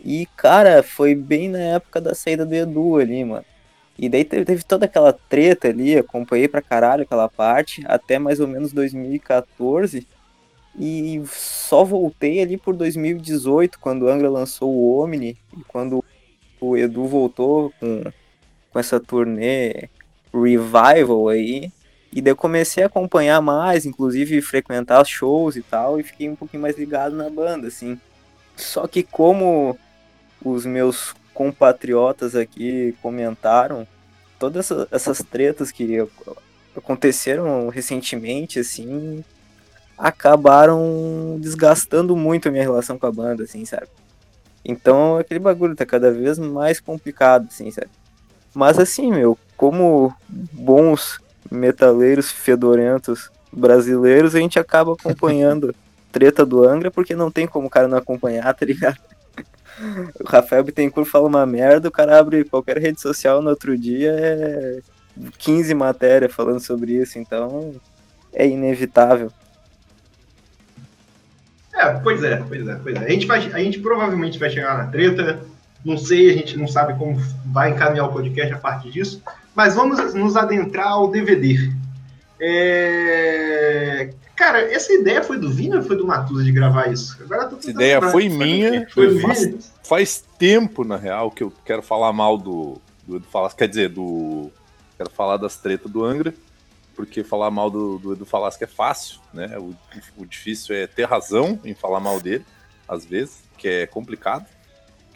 E, 0.04 0.26
cara, 0.36 0.82
foi 0.82 1.14
bem 1.14 1.48
na 1.48 1.58
época 1.58 2.00
da 2.00 2.14
saída 2.14 2.44
do 2.44 2.54
Edu 2.54 2.96
ali, 2.96 3.24
mano. 3.24 3.44
E 3.98 4.08
daí 4.08 4.24
teve, 4.24 4.62
toda 4.62 4.86
aquela 4.86 5.12
treta 5.12 5.68
ali, 5.68 5.96
acompanhei 5.96 6.46
pra 6.46 6.62
caralho 6.62 7.02
aquela 7.02 7.28
parte, 7.28 7.82
até 7.86 8.18
mais 8.18 8.38
ou 8.38 8.46
menos 8.46 8.72
2014. 8.72 10.06
E 10.78 11.20
só 11.26 11.82
voltei 11.82 12.40
ali 12.40 12.56
por 12.56 12.76
2018, 12.76 13.80
quando 13.80 14.02
o 14.02 14.08
Angra 14.08 14.30
lançou 14.30 14.72
o 14.72 15.02
Omni, 15.02 15.36
e 15.56 15.64
quando 15.66 16.04
o 16.60 16.76
Edu 16.76 17.06
voltou 17.06 17.72
com, 17.80 18.04
com 18.72 18.78
essa 18.78 19.00
turnê 19.00 19.88
Revival 20.32 21.28
aí. 21.28 21.72
E 22.12 22.22
daí 22.22 22.32
eu 22.32 22.36
comecei 22.36 22.82
a 22.82 22.86
acompanhar 22.86 23.40
mais, 23.40 23.84
inclusive 23.84 24.40
frequentar 24.40 25.04
shows 25.04 25.56
e 25.56 25.62
tal, 25.62 26.00
e 26.00 26.02
fiquei 26.02 26.28
um 26.28 26.36
pouquinho 26.36 26.62
mais 26.62 26.78
ligado 26.78 27.14
na 27.14 27.28
banda, 27.28 27.68
assim. 27.68 28.00
Só 28.56 28.86
que 28.86 29.02
como 29.02 29.78
os 30.44 30.64
meus 30.64 31.14
compatriotas 31.34 32.34
aqui 32.34 32.94
comentaram, 33.02 33.86
todas 34.38 34.70
essa- 34.70 34.88
essas 34.90 35.18
tretas 35.22 35.70
que 35.70 35.98
aconteceram 36.76 37.68
recentemente, 37.68 38.58
assim, 38.58 39.22
acabaram 39.96 41.36
desgastando 41.40 42.16
muito 42.16 42.48
a 42.48 42.50
minha 42.50 42.62
relação 42.62 42.98
com 42.98 43.06
a 43.06 43.12
banda, 43.12 43.44
assim, 43.44 43.64
sabe? 43.64 43.88
Então 44.64 45.18
aquele 45.18 45.40
bagulho 45.40 45.74
tá 45.76 45.84
cada 45.84 46.10
vez 46.10 46.38
mais 46.38 46.80
complicado, 46.80 47.48
assim, 47.50 47.70
sabe? 47.70 47.90
Mas 48.54 48.78
assim, 48.78 49.10
meu, 49.10 49.38
como 49.56 50.14
bons 50.28 51.18
metaleiros 51.50 52.30
fedorentos 52.30 53.30
brasileiros, 53.52 54.34
a 54.34 54.38
gente 54.38 54.58
acaba 54.58 54.92
acompanhando 54.92 55.74
treta 56.12 56.44
do 56.44 56.64
Angra, 56.64 56.90
porque 56.90 57.14
não 57.14 57.30
tem 57.30 57.46
como 57.46 57.66
o 57.66 57.70
cara 57.70 57.88
não 57.88 57.98
acompanhar, 57.98 58.52
tá 58.54 58.64
ligado? 58.66 58.98
O 60.20 60.28
Rafael 60.28 60.64
Bittencourt 60.64 61.08
fala 61.08 61.28
uma 61.28 61.46
merda, 61.46 61.88
o 61.88 61.92
cara 61.92 62.18
abre 62.18 62.44
qualquer 62.44 62.78
rede 62.78 63.00
social 63.00 63.40
no 63.40 63.50
outro 63.50 63.78
dia, 63.78 64.10
é 64.18 64.80
15 65.38 65.74
matérias 65.74 66.32
falando 66.32 66.60
sobre 66.60 66.92
isso, 66.92 67.18
então 67.18 67.74
é 68.32 68.46
inevitável. 68.46 69.30
É, 71.74 71.92
pois 72.00 72.22
é, 72.24 72.36
pois 72.36 72.66
é, 72.66 72.74
pois 72.74 72.96
é. 72.96 73.04
A 73.04 73.08
gente, 73.08 73.26
vai, 73.26 73.38
a 73.52 73.58
gente 73.58 73.78
provavelmente 73.78 74.38
vai 74.38 74.50
chegar 74.50 74.76
na 74.76 74.86
treta. 74.86 75.40
Não 75.84 75.96
sei, 75.96 76.30
a 76.30 76.32
gente 76.32 76.58
não 76.58 76.66
sabe 76.66 76.98
como 76.98 77.16
vai 77.46 77.70
encaminhar 77.70 78.06
o 78.06 78.12
podcast 78.12 78.52
a 78.52 78.58
partir 78.58 78.90
disso. 78.90 79.22
Mas 79.58 79.74
vamos 79.74 80.14
nos 80.14 80.36
adentrar 80.36 80.86
ao 80.86 81.10
DVD. 81.10 81.68
É, 82.40 84.10
Cara, 84.36 84.72
essa 84.72 84.92
ideia 84.92 85.20
foi 85.20 85.36
do 85.36 85.50
Vini 85.50 85.74
ou 85.74 85.82
foi 85.82 85.96
do 85.96 86.06
Matusa 86.06 86.44
de 86.44 86.52
gravar 86.52 86.92
isso? 86.92 87.20
Agora 87.20 87.52
Essa 87.58 87.68
ideia 87.68 88.00
foi 88.00 88.28
minha. 88.28 88.88
Foi 88.88 89.18
faz, 89.18 89.72
faz 89.82 90.24
tempo, 90.38 90.84
na 90.84 90.96
real, 90.96 91.28
que 91.28 91.42
eu 91.42 91.52
quero 91.64 91.82
falar 91.82 92.12
mal 92.12 92.38
do, 92.38 92.80
do 93.04 93.16
Edu 93.16 93.26
Falasco. 93.26 93.58
Quer 93.58 93.66
dizer, 93.66 93.88
do. 93.88 94.48
Quero 94.96 95.10
falar 95.10 95.38
das 95.38 95.56
tretas 95.56 95.90
do 95.90 96.04
Angra. 96.04 96.32
Porque 96.94 97.24
falar 97.24 97.50
mal 97.50 97.68
do, 97.68 97.98
do 97.98 98.12
Edu 98.12 98.24
Falasco 98.24 98.62
é 98.62 98.68
fácil, 98.68 99.18
né? 99.34 99.58
O, 99.58 99.74
o 100.16 100.24
difícil 100.24 100.72
é 100.76 100.86
ter 100.86 101.02
razão 101.02 101.58
em 101.64 101.74
falar 101.74 101.98
mal 101.98 102.20
dele, 102.20 102.46
às 102.86 103.04
vezes, 103.04 103.42
que 103.56 103.66
é 103.66 103.86
complicado. 103.88 104.46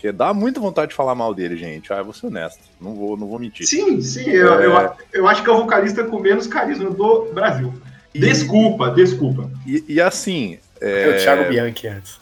Que 0.02 0.10
dá 0.10 0.34
muita 0.34 0.58
vontade 0.58 0.88
de 0.90 0.96
falar 0.96 1.14
mal 1.14 1.32
dele, 1.32 1.56
gente. 1.56 1.92
Ah, 1.92 1.98
eu 1.98 2.04
vou 2.04 2.12
ser 2.12 2.26
honesto. 2.26 2.58
Não 2.80 2.92
vou, 2.92 3.16
não 3.16 3.28
vou 3.28 3.38
mentir. 3.38 3.64
Sim, 3.64 4.02
sim, 4.02 4.28
eu, 4.28 4.60
É. 4.60 4.66
eu, 4.66 4.92
eu 5.12 5.28
acho 5.28 5.44
que 5.44 5.48
é 5.48 5.52
o 5.52 5.58
vocalista 5.58 6.02
com 6.02 6.18
menos 6.18 6.48
carisma 6.48 6.90
do 6.90 7.30
Brasil. 7.32 7.72
E- 8.12 8.18
Desculpa, 8.18 8.90
desculpa. 8.90 9.48
E, 9.64 9.84
e 9.88 10.00
assim. 10.00 10.58
É, 10.80 11.04
É, 11.04 11.08
o 11.14 11.16
Thiago 11.22 11.44
Bianchi 11.48 11.86
antes. 11.86 12.18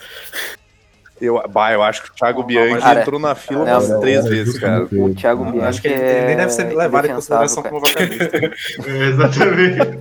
eu, 1.19 1.43
bah, 1.49 1.73
eu 1.73 1.83
acho 1.83 2.03
que 2.03 2.11
o 2.11 2.15
Thiago 2.15 2.43
Bianchi 2.43 2.83
Cara, 2.83 3.01
entrou 3.01 3.19
na 3.19 3.35
fila 3.35 3.65
não, 3.65 3.73
umas 3.73 3.89
não, 3.89 4.01
três 4.01 4.27
é, 4.27 4.29
vezes, 4.29 4.59
cara. 4.59 4.85
O 4.93 5.15
Thiago 5.15 5.47
Eu 5.47 5.53
Bianchi 5.53 5.67
acho 5.69 5.81
que 5.81 5.89
ele, 5.89 6.01
é 6.03 6.17
ele 6.19 6.27
nem 6.27 6.37
deve 6.37 6.53
ser 6.53 6.65
levado 6.77 7.07
em 7.07 7.15
consideração 7.15 7.63
indefensável, 7.63 7.81
como 7.81 7.87
vocalista. 7.87 8.37
É, 8.91 9.09
exatamente. 9.09 9.99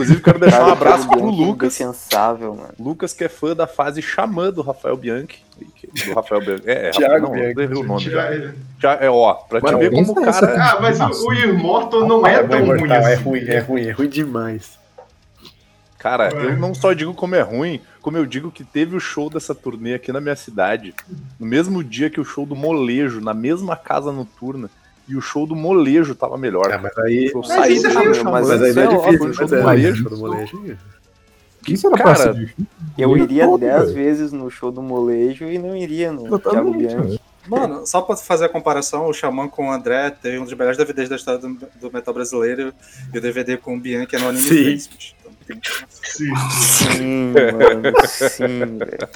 Inclusive, 0.00 0.22
quero 0.22 0.38
deixar 0.38 0.66
um 0.66 0.72
abraço 0.72 1.06
pro 1.06 1.20
Bianchi 1.20 1.42
é 1.42 1.46
Lucas. 1.46 1.78
Mano. 2.40 2.68
Lucas, 2.78 3.12
que 3.12 3.24
é 3.24 3.28
fã 3.28 3.54
da 3.54 3.66
fase 3.66 4.00
Xamã 4.00 4.50
do 4.50 4.62
Rafael 4.62 4.96
Bianchi. 4.96 5.44
Do 6.06 6.14
Rafael 6.14 6.40
Bianchi. 6.40 6.62
É, 6.66 6.88
é 6.88 6.90
Thiago 6.90 7.26
não, 7.26 7.32
Bianchi. 7.32 7.52
eu 7.54 7.62
errei 7.62 7.76
o 7.76 7.82
nome 7.84 8.04
já. 8.04 8.52
Já. 8.78 8.94
É, 8.94 9.10
ó, 9.10 9.34
pra 9.34 9.60
te 9.60 9.64
Mano, 9.64 9.78
ver 9.78 9.90
como 9.90 10.12
o 10.12 10.14
cara. 10.24 10.56
Ah, 10.58 10.78
mas 10.80 10.98
o, 11.00 11.28
o 11.28 11.34
Immortal 11.34 12.06
não 12.08 12.26
é 12.26 12.36
É, 12.36 12.42
tão 12.42 12.64
ruim 12.64 12.90
é 12.90 12.96
assim. 12.96 13.22
ruim, 13.22 13.40
é 13.46 13.58
ruim, 13.58 13.82
é 13.82 13.90
ruim 13.90 14.08
demais. 14.08 14.80
Cara, 15.98 16.30
eu 16.30 16.56
não 16.56 16.74
só 16.74 16.94
digo 16.94 17.12
como 17.12 17.34
é 17.34 17.42
ruim, 17.42 17.78
como 18.00 18.16
eu 18.16 18.24
digo 18.24 18.50
que 18.50 18.64
teve 18.64 18.96
o 18.96 19.00
show 19.00 19.28
dessa 19.28 19.54
turnê 19.54 19.92
aqui 19.92 20.10
na 20.10 20.18
minha 20.18 20.34
cidade, 20.34 20.94
no 21.38 21.46
mesmo 21.46 21.84
dia 21.84 22.08
que 22.08 22.18
o 22.18 22.24
show 22.24 22.46
do 22.46 22.56
Molejo, 22.56 23.20
na 23.20 23.34
mesma 23.34 23.76
casa 23.76 24.10
noturna, 24.10 24.70
e 25.08 25.16
o 25.16 25.20
show 25.20 25.46
do 25.46 25.56
Molejo 25.56 26.14
tava 26.14 26.36
melhor. 26.38 26.72
Ah, 26.72 26.78
mas 26.78 26.96
aí. 26.98 27.30
Eu 27.34 27.40
Mas 27.40 27.50
é 27.50 27.60
meio 27.68 27.82
do 27.82 27.90
chato, 27.92 28.14
Xamã, 28.14 28.30
Mas 28.30 28.50
aí 28.50 28.58
é 28.58 28.70
é 28.70 28.72
difícil, 28.72 28.98
óbvio, 28.98 29.24
mas 29.26 29.36
show 29.36 29.46
do 29.48 29.56
é 29.56 29.62
molejo. 29.62 30.08
do 30.08 30.16
molejo. 30.16 30.78
Isso 31.68 31.86
era 31.88 31.96
Cara. 31.96 32.48
Eu 32.96 33.16
Ia 33.16 33.22
iria 33.24 33.44
todo, 33.46 33.60
10 33.60 33.80
velho. 33.82 33.94
vezes 33.94 34.32
no 34.32 34.50
show 34.50 34.72
do 34.72 34.80
Molejo 34.82 35.44
e 35.44 35.58
não 35.58 35.76
iria 35.76 36.10
no 36.10 36.38
Thiago 36.38 36.72
Bianchi. 36.72 37.20
Mano, 37.48 37.86
só 37.86 38.00
pra 38.02 38.16
fazer 38.16 38.46
a 38.46 38.48
comparação, 38.48 39.06
o 39.06 39.12
Xamã 39.12 39.46
com 39.48 39.68
o 39.68 39.72
André 39.72 40.10
tem 40.10 40.38
um 40.38 40.44
dos 40.44 40.52
melhores 40.54 40.78
DVDs 40.78 41.08
da 41.08 41.16
história 41.16 41.40
do, 41.40 41.58
do 41.80 41.92
metal 41.92 42.14
brasileiro 42.14 42.72
e 43.12 43.18
o 43.18 43.20
DVD 43.20 43.56
com 43.56 43.76
o 43.76 43.80
Bianchi 43.80 44.16
é 44.16 44.18
no 44.18 44.28
Anime 44.28 44.42
Sim. 44.42 44.64
Basement. 44.72 45.14
Então, 45.20 45.32
tem- 45.46 45.60
Sim. 46.02 46.32
Sim, 46.50 47.32
mano, 47.32 48.06
sim, 48.06 48.78
velho. 48.78 49.08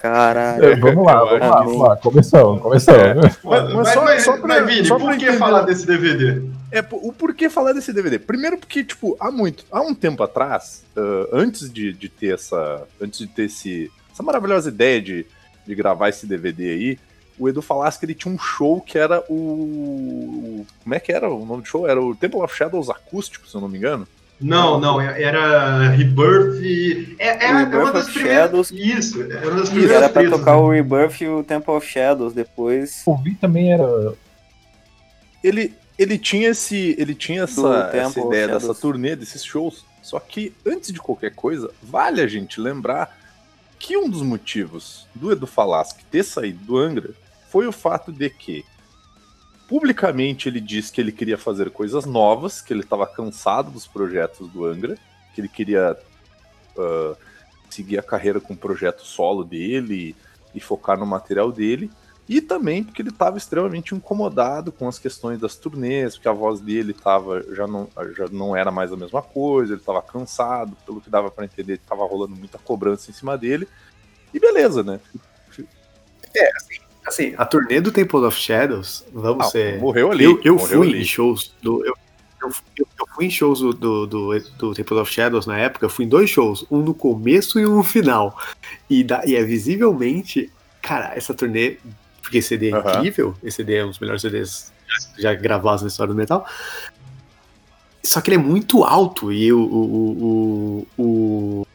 Caralho. 0.00 0.64
É, 0.64 0.76
vamos 0.76 1.04
lá, 1.04 1.24
vamos 1.24 1.40
lá, 1.40 1.58
que- 1.58 1.64
vamos 1.64 1.80
lá. 1.80 1.96
Começamos, 1.96 2.62
começamos. 2.62 3.36
Mas- 3.42 3.64
Mas, 3.64 3.72
mas 3.74 3.88
só- 3.92 4.04
mas, 4.04 4.22
só 4.24 4.36
pra- 4.38 4.46
mas, 4.46 4.66
Vini, 4.66 4.86
só 4.86 4.96
por 4.98 5.10
que 5.10 5.24
entender- 5.24 5.38
falar 5.38 5.62
desse 5.62 5.84
DVD? 5.86 6.42
É, 6.70 6.84
o 6.92 7.12
porquê 7.12 7.50
falar 7.50 7.72
desse 7.72 7.92
DVD? 7.92 8.18
Primeiro 8.18 8.58
porque, 8.58 8.84
tipo, 8.84 9.16
há 9.18 9.30
muito, 9.30 9.64
há 9.72 9.80
um 9.80 9.94
tempo 9.94 10.22
atrás, 10.22 10.84
ah, 10.96 11.28
antes 11.32 11.68
de, 11.72 11.92
de 11.92 12.08
ter 12.08 12.34
essa, 12.34 12.82
antes 13.00 13.18
de 13.18 13.26
ter 13.26 13.44
esse, 13.46 13.90
essa 14.12 14.22
maravilhosa 14.22 14.68
ideia 14.68 15.00
de, 15.02 15.26
de 15.66 15.74
gravar 15.74 16.10
esse 16.10 16.26
DVD 16.26 16.70
aí, 16.70 16.98
o 17.38 17.48
Edu 17.48 17.62
falasse 17.62 17.98
que 17.98 18.04
ele 18.06 18.14
tinha 18.14 18.32
um 18.32 18.38
show 18.38 18.80
que 18.80 18.98
era 18.98 19.20
o, 19.28 20.64
como 20.82 20.94
é 20.94 21.00
que 21.00 21.12
era 21.12 21.28
o 21.28 21.44
nome 21.44 21.62
do 21.62 21.68
show? 21.68 21.88
Era 21.88 22.00
o 22.00 22.14
Temple 22.14 22.40
of 22.40 22.54
Shadows 22.54 22.90
acústico, 22.90 23.48
se 23.48 23.54
eu 23.54 23.60
não 23.60 23.68
me 23.68 23.78
engano. 23.78 24.06
Não, 24.40 24.78
não, 24.80 25.00
era 25.00 25.88
Rebirth. 25.90 27.16
É, 27.18 27.44
era 27.44 27.58
Rebirth 27.58 27.82
uma 27.82 27.92
das 27.92 28.08
primeiras. 28.08 28.42
Shadows. 28.42 28.70
Isso, 28.70 29.22
era 29.22 29.48
uma 29.48 29.60
das 29.60 29.68
primeiras 29.68 29.96
era 29.96 30.08
pra 30.08 30.30
tocar 30.30 30.52
né? 30.52 30.58
o 30.58 30.70
Rebirth 30.70 31.20
e 31.20 31.28
o 31.28 31.42
Temple 31.42 31.74
of 31.74 31.86
Shadows 31.86 32.32
depois. 32.32 33.02
O 33.04 33.16
Vi 33.16 33.34
também 33.34 33.72
era. 33.72 34.14
Ele, 35.42 35.74
ele 35.98 36.18
tinha 36.18 36.50
esse, 36.50 36.94
ele 36.98 37.14
tinha 37.14 37.42
essa, 37.42 37.90
essa 37.92 38.20
ideia 38.20 38.46
Shadows. 38.46 38.62
dessa 38.62 38.80
turnê, 38.80 39.16
desses 39.16 39.44
shows. 39.44 39.84
Só 40.02 40.20
que 40.20 40.54
antes 40.64 40.92
de 40.92 41.00
qualquer 41.00 41.34
coisa, 41.34 41.70
vale 41.82 42.20
a 42.20 42.26
gente 42.26 42.60
lembrar 42.60 43.18
que 43.78 43.96
um 43.96 44.08
dos 44.08 44.22
motivos 44.22 45.06
do 45.14 45.32
Edu 45.32 45.46
Falaschi 45.46 46.04
ter 46.10 46.22
saído 46.22 46.64
do 46.64 46.76
Angra 46.76 47.10
foi 47.48 47.66
o 47.66 47.72
fato 47.72 48.12
de 48.12 48.30
que 48.30 48.64
publicamente 49.68 50.48
ele 50.48 50.60
disse 50.60 50.90
que 50.90 51.00
ele 51.00 51.12
queria 51.12 51.36
fazer 51.36 51.70
coisas 51.70 52.06
novas, 52.06 52.62
que 52.62 52.72
ele 52.72 52.80
estava 52.80 53.06
cansado 53.06 53.70
dos 53.70 53.86
projetos 53.86 54.48
do 54.48 54.64
Angra, 54.64 54.96
que 55.34 55.42
ele 55.42 55.48
queria 55.48 55.96
ah, 56.76 57.14
seguir 57.68 57.98
a 57.98 58.02
carreira 58.02 58.40
com 58.40 58.54
o 58.54 58.56
projeto 58.56 59.02
solo 59.02 59.44
dele 59.44 60.16
e 60.54 60.60
focar 60.60 60.98
no 60.98 61.06
material 61.06 61.52
dele. 61.52 61.90
E 62.26 62.40
também 62.40 62.82
porque 62.82 63.00
ele 63.00 63.08
estava 63.08 63.38
extremamente 63.38 63.94
incomodado 63.94 64.70
com 64.70 64.86
as 64.88 64.98
questões 64.98 65.38
das 65.40 65.56
turnês, 65.56 66.14
porque 66.14 66.28
a 66.28 66.32
voz 66.32 66.60
dele 66.60 66.92
tava, 66.92 67.42
já, 67.54 67.66
não, 67.66 67.88
já 68.16 68.26
não 68.30 68.54
era 68.54 68.70
mais 68.70 68.92
a 68.92 68.96
mesma 68.96 69.22
coisa, 69.22 69.72
ele 69.72 69.80
estava 69.80 70.02
cansado, 70.02 70.76
pelo 70.84 71.00
que 71.00 71.08
dava 71.08 71.30
para 71.30 71.46
entender, 71.46 71.74
estava 71.74 72.04
rolando 72.06 72.36
muita 72.36 72.58
cobrança 72.58 73.10
em 73.10 73.14
cima 73.14 73.36
dele. 73.36 73.66
E 74.32 74.38
beleza, 74.38 74.82
né? 74.82 75.00
Assim, 76.56 76.80
a 77.36 77.44
turnê 77.46 77.80
do 77.80 77.90
Temple 77.92 78.20
of 78.20 78.38
Shadows, 78.38 79.04
vamos 79.12 79.46
Ah, 79.46 79.50
ser. 79.50 79.78
morreu 79.78 80.10
ali. 80.12 80.24
Eu, 80.24 80.40
eu 80.44 80.54
morreu 80.56 80.78
fui 80.80 80.88
ali. 80.90 81.00
em 81.02 81.04
shows 81.04 81.52
do. 81.62 81.84
Eu, 81.84 81.94
eu, 82.42 82.52
eu- 82.76 82.86
fui 83.14 83.26
em 83.26 83.30
shows 83.30 83.58
do, 83.60 83.72
do, 83.72 84.06
do, 84.06 84.40
do 84.58 84.74
Temple 84.74 84.98
of 84.98 85.12
Shadows 85.12 85.44
na 85.46 85.58
época, 85.58 85.84
eu 85.86 85.90
fui 85.90 86.04
em 86.04 86.08
dois 86.08 86.30
shows, 86.30 86.64
um 86.70 86.78
no 86.78 86.94
começo 86.94 87.58
e 87.58 87.66
um 87.66 87.76
no 87.78 87.82
final. 87.82 88.38
E, 88.88 89.02
da, 89.02 89.24
e 89.26 89.34
é 89.34 89.42
visivelmente, 89.42 90.48
cara, 90.80 91.12
essa 91.16 91.34
turnê, 91.34 91.78
porque 92.22 92.38
esse 92.38 92.48
CD 92.48 92.70
é 92.72 92.78
incrível, 92.78 93.34
esse 93.42 93.56
CD 93.56 93.74
é 93.76 93.84
um 93.84 93.88
dos 93.88 93.98
melhores 93.98 94.22
CDs 94.22 94.72
já 95.18 95.34
gravados 95.34 95.82
na 95.82 95.88
história 95.88 96.12
do 96.14 96.16
metal. 96.16 96.46
Só 98.04 98.20
que 98.20 98.30
ele 98.30 98.36
é 98.36 98.38
muito 98.42 98.84
alto 98.84 99.32
e 99.32 99.52
o, 99.52 99.60
o, 99.60 100.86
o, 100.96 101.66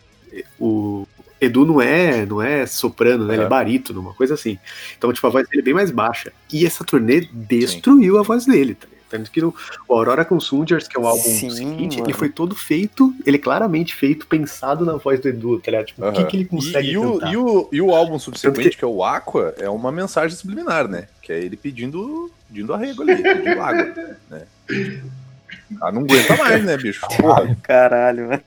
o, 0.59 0.65
o 0.65 1.07
Edu 1.43 1.65
não 1.65 1.81
é, 1.81 2.25
não 2.25 2.41
é 2.41 2.65
soprano, 2.65 3.25
né? 3.25 3.33
Ele 3.33 3.41
é 3.41 3.45
Aham. 3.45 3.49
barítono, 3.49 3.99
uma 3.99 4.13
coisa 4.13 4.33
assim. 4.33 4.57
Então, 4.97 5.11
tipo, 5.11 5.25
a 5.27 5.29
voz 5.29 5.47
dele 5.47 5.61
é 5.61 5.65
bem 5.65 5.73
mais 5.73 5.91
baixa. 5.91 6.31
E 6.51 6.65
essa 6.65 6.83
turnê 6.83 7.27
destruiu 7.31 8.17
a 8.17 8.23
voz 8.23 8.45
dele, 8.45 8.75
tá? 8.75 8.87
ligado? 8.87 9.03
Tanto 9.13 9.29
que 9.29 9.41
no, 9.41 9.53
o 9.87 9.93
Aurora 9.93 10.25
Consungers, 10.25 10.87
que 10.87 10.97
é 10.97 10.99
o 10.99 11.05
álbum 11.05 11.21
Sim, 11.21 11.51
seguinte, 11.51 11.97
mano. 11.97 12.09
ele 12.09 12.17
foi 12.17 12.29
todo 12.29 12.55
feito, 12.55 13.13
ele 13.23 13.37
é 13.37 13.39
claramente 13.39 13.93
feito, 13.93 14.25
pensado 14.25 14.83
na 14.83 14.95
voz 14.95 15.19
do 15.19 15.29
Edu, 15.29 15.59
tá 15.59 15.69
ligado? 15.69 15.85
Tipo, 15.85 16.07
o 16.07 16.11
que, 16.13 16.23
que 16.25 16.37
ele 16.37 16.45
consegue 16.45 16.87
e, 16.87 16.91
e, 16.93 16.97
o, 16.97 17.13
cantar? 17.13 17.31
e, 17.31 17.37
o, 17.37 17.69
e 17.71 17.81
o 17.81 17.91
álbum 17.93 18.17
subsequente, 18.17 18.63
Tanto 18.63 18.77
que... 18.77 18.83
é 18.83 18.87
o 18.87 19.03
Aqua, 19.03 19.53
é 19.59 19.69
uma 19.69 19.91
mensagem 19.91 20.35
subliminar, 20.35 20.87
né? 20.87 21.07
Que 21.21 21.31
é 21.31 21.39
ele 21.39 21.55
pedindo, 21.55 22.31
pedindo 22.47 22.73
arrego 22.73 23.03
ali, 23.03 23.21
pedindo 23.21 23.61
água. 23.61 24.17
Né? 24.31 24.47
Ah, 25.79 25.91
não 25.91 26.01
aguenta 26.01 26.35
mais, 26.37 26.63
né, 26.63 26.75
bicho? 26.75 27.05
Porra. 27.17 27.55
Caralho, 27.61 28.29
mano. 28.29 28.41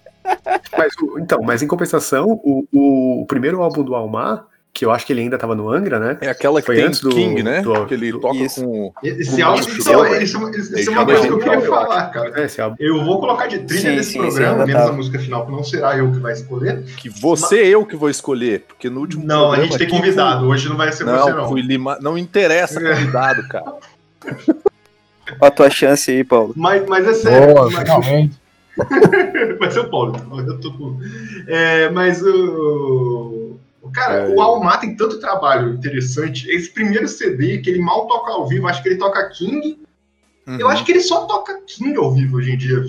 Mas, 0.77 0.93
então, 1.19 1.43
mas 1.43 1.63
em 1.63 1.67
compensação, 1.67 2.31
o, 2.45 2.67
o, 2.73 3.27
primeiro 3.27 3.63
álbum 3.63 3.83
do 3.83 3.95
Almar, 3.95 4.45
que 4.73 4.85
eu 4.85 4.91
acho 4.91 5.07
que 5.07 5.13
ele 5.15 5.23
ainda 5.23 5.39
tava 5.39 5.55
no 5.55 5.71
Angra, 5.71 5.99
né? 5.99 6.19
É 6.21 6.29
aquela 6.29 6.61
que 6.61 6.67
Foi 6.67 6.77
tem 6.77 6.85
antes 6.85 7.01
do- 7.01 7.09
King, 7.09 7.43
né? 7.43 7.63
do- 7.63 7.87
que 7.87 7.95
ele 7.95 8.13
do- 8.13 8.21
toca 8.21 8.37
Isso. 8.37 8.63
com. 8.63 8.93
Esse 9.03 9.41
álbum, 9.41 9.61
isso, 9.61 9.71
Ele 9.71 9.79
isso 9.79 9.91
é 9.91 9.97
uma 9.97 10.05
joga 11.01 11.05
coisa 11.07 11.27
que 11.27 11.33
eu 11.33 11.39
queria 11.39 11.61
falar, 11.63 12.11
cara. 12.11 12.41
É, 12.41 12.45
esse 12.45 12.61
álbum. 12.61 12.77
Eu 12.79 13.03
vou 13.03 13.19
colocar 13.19 13.47
de 13.47 13.61
trilha 13.61 13.91
Sim, 13.91 13.97
nesse 13.97 14.13
sim, 14.13 14.19
programa, 14.19 14.61
sim, 14.61 14.67
menos 14.67 14.83
tá. 14.83 14.89
a 14.91 14.93
música 14.93 15.19
final, 15.19 15.47
que 15.47 15.53
não 15.53 15.65
será 15.65 15.97
eu 15.97 16.13
que 16.13 16.19
vai 16.19 16.35
escolher. 16.35 16.83
Que 16.99 17.09
você 17.09 17.57
eu 17.65 17.87
que 17.87 17.97
vou 17.97 18.11
escolher, 18.11 18.65
porque 18.69 18.91
no 18.91 19.01
último 19.01 19.25
Não, 19.25 19.47
a 19.47 19.49
programa 19.57 19.65
gente 19.73 19.79
tem 19.79 19.89
convidado, 19.89 20.47
hoje 20.47 20.69
não 20.69 20.77
vai 20.77 20.93
ser 20.93 21.05
fui- 21.05 21.13
você, 21.15 21.31
Não, 21.31 21.37
não. 21.39 21.49
fui 21.49 21.63
Lima... 21.63 21.99
não 22.03 22.19
interessa 22.19 22.79
convidado, 22.79 23.49
cara. 23.49 23.73
Ó 25.41 25.47
a 25.47 25.51
tua 25.51 25.71
chance 25.71 26.11
aí, 26.11 26.23
Paulo. 26.23 26.53
Mas, 26.55 26.87
mas 26.87 27.07
é 27.07 27.15
sério. 27.15 27.55
Boa, 27.55 27.71
mas- 27.71 27.79
finalmente. 27.79 28.46
Vai 29.59 29.71
ser 29.71 29.81
o 29.81 29.91
Paulo. 29.91 30.15
então, 30.17 30.39
Eu 30.41 30.61
tô 30.61 30.73
com... 30.73 30.99
é, 31.47 31.89
mas 31.91 32.23
o. 32.23 33.59
Cara, 33.93 34.29
É. 34.29 34.35
o 34.35 34.41
Almar 34.41 34.81
tem 34.81 34.97
tanto 34.97 35.21
trabalho 35.21 35.75
interessante. 35.75 36.51
Esse 36.51 36.71
primeiro 36.71 37.07
CD, 37.09 37.59
que 37.59 37.71
ele 37.71 37.79
mal 37.81 38.07
toca 38.09 38.33
ao 38.33 38.47
vivo, 38.49 38.67
acho 38.67 38.83
que 38.83 38.89
ele 38.91 38.99
toca 38.99 39.29
King. 39.31 39.79
Eu 40.47 40.67
Uhum. 40.67 40.69
acho 40.69 40.85
que 40.85 40.93
ele 40.93 41.01
só 41.01 41.25
toca 41.27 41.61
King 41.67 41.97
ao 41.97 42.13
vivo 42.13 42.37
hoje 42.37 42.53
em 42.53 42.59
dia. 42.59 42.85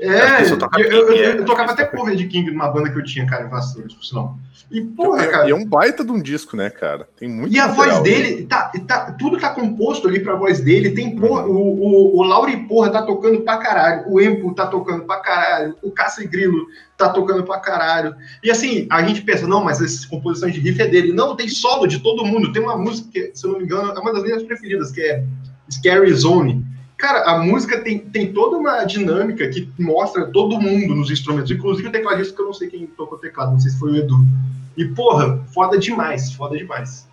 É, 0.00 0.38
ele 0.38 0.46
só 0.48 0.56
toca 0.56 0.80
eu, 0.80 0.90
eu- 0.90 1.06
King, 1.08 1.18
eu- 1.18 1.24
é. 1.32 1.38
eu 1.38 1.44
tocava 1.44 1.72
até 1.72 1.84
cover 1.84 2.16
de 2.16 2.26
King 2.26 2.50
numa 2.50 2.68
banda 2.70 2.90
que 2.90 2.98
eu 2.98 3.04
tinha, 3.04 3.26
cara, 3.26 3.44
em 3.44 3.48
Vassouras, 3.48 3.92
por 3.92 4.02
sinal. 4.04 4.38
E, 4.70 4.80
porra, 4.80 5.22
é- 5.24 5.26
cara. 5.26 5.48
e 5.48 5.50
é 5.50 5.54
um 5.54 5.64
baita 5.66 6.04
de 6.04 6.12
um 6.12 6.22
disco, 6.22 6.56
né, 6.56 6.70
cara? 6.70 7.08
Tem 7.18 7.28
muito 7.28 7.52
E 7.52 7.58
a 7.58 7.66
voz 7.66 7.98
dele, 8.02 8.46
tá, 8.46 8.70
tá- 8.86 9.12
tudo 9.18 9.36
tá 9.38 9.50
composto 9.50 10.06
ali 10.06 10.20
pra 10.20 10.36
voz 10.36 10.60
dele. 10.60 10.90
Tem 10.92 11.16
porra, 11.16 11.42
Uhum. 11.44 11.56
o, 11.56 12.16
o, 12.16 12.18
o 12.18 12.22
Lauri 12.22 12.56
Porra 12.68 12.88
tá 12.90 13.02
tocando 13.02 13.40
pra 13.40 13.56
caralho, 13.58 14.04
o 14.08 14.20
Empo 14.20 14.54
tá 14.54 14.66
tocando 14.68 15.04
pra 15.04 15.16
caralho, 15.18 15.74
o 15.82 15.90
Cássio 15.90 16.28
Grilo 16.30 16.66
tá 16.96 17.08
tocando 17.08 17.42
pra 17.42 17.58
caralho. 17.58 18.14
E 18.44 18.50
assim, 18.50 18.86
a 18.90 19.02
gente 19.02 19.22
pensa, 19.22 19.46
não, 19.46 19.62
mas 19.64 19.82
essas 19.82 20.04
composições 20.04 20.54
de 20.54 20.60
riff 20.60 20.80
é 20.80 20.86
dele. 20.86 21.12
Não, 21.12 21.34
tem 21.34 21.48
solo 21.48 21.86
de 21.88 21.98
todo 21.98 22.24
mundo. 22.24 22.52
Tem 22.52 22.62
uma 22.62 22.78
música 22.78 23.08
que, 23.12 23.32
se 23.34 23.44
eu 23.44 23.52
não 23.52 23.58
me 23.58 23.64
engano, 23.64 23.90
é 23.92 23.98
uma 23.98 24.12
das 24.12 24.22
minhas 24.22 24.42
preferidas, 24.44 24.92
que 24.92 25.00
é 25.02 25.24
Scary 25.68 26.12
Zone. 26.14 26.64
Cara, 27.00 27.22
a 27.30 27.38
música 27.38 27.80
tem, 27.80 27.98
tem 27.98 28.30
toda 28.30 28.58
uma 28.58 28.84
dinâmica 28.84 29.48
que 29.48 29.66
mostra 29.78 30.26
todo 30.26 30.60
mundo 30.60 30.94
nos 30.94 31.10
instrumentos, 31.10 31.50
inclusive 31.50 31.88
o 31.88 31.92
tecladista, 31.92 32.34
que 32.34 32.42
eu 32.42 32.46
não 32.46 32.52
sei 32.52 32.68
quem 32.68 32.86
tocou 32.86 33.16
o 33.16 33.20
teclado, 33.20 33.52
não 33.52 33.58
sei 33.58 33.70
se 33.70 33.78
foi 33.78 33.92
o 33.92 33.96
Edu. 33.96 34.18
E, 34.76 34.84
porra, 34.84 35.42
foda 35.54 35.78
demais, 35.78 36.34
foda 36.34 36.58
demais. 36.58 37.08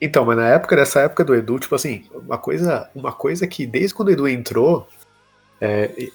Então, 0.00 0.24
mas 0.24 0.36
na 0.38 0.48
época 0.48 0.76
dessa 0.76 1.00
época 1.00 1.24
do 1.24 1.34
Edu, 1.34 1.58
tipo 1.58 1.74
assim, 1.74 2.06
uma 2.14 2.38
coisa, 2.38 2.88
uma 2.94 3.12
coisa 3.12 3.46
que 3.46 3.66
desde 3.66 3.94
quando 3.94 4.08
o 4.08 4.12
Edu 4.12 4.28
entrou, 4.28 4.88
é, 5.60 6.10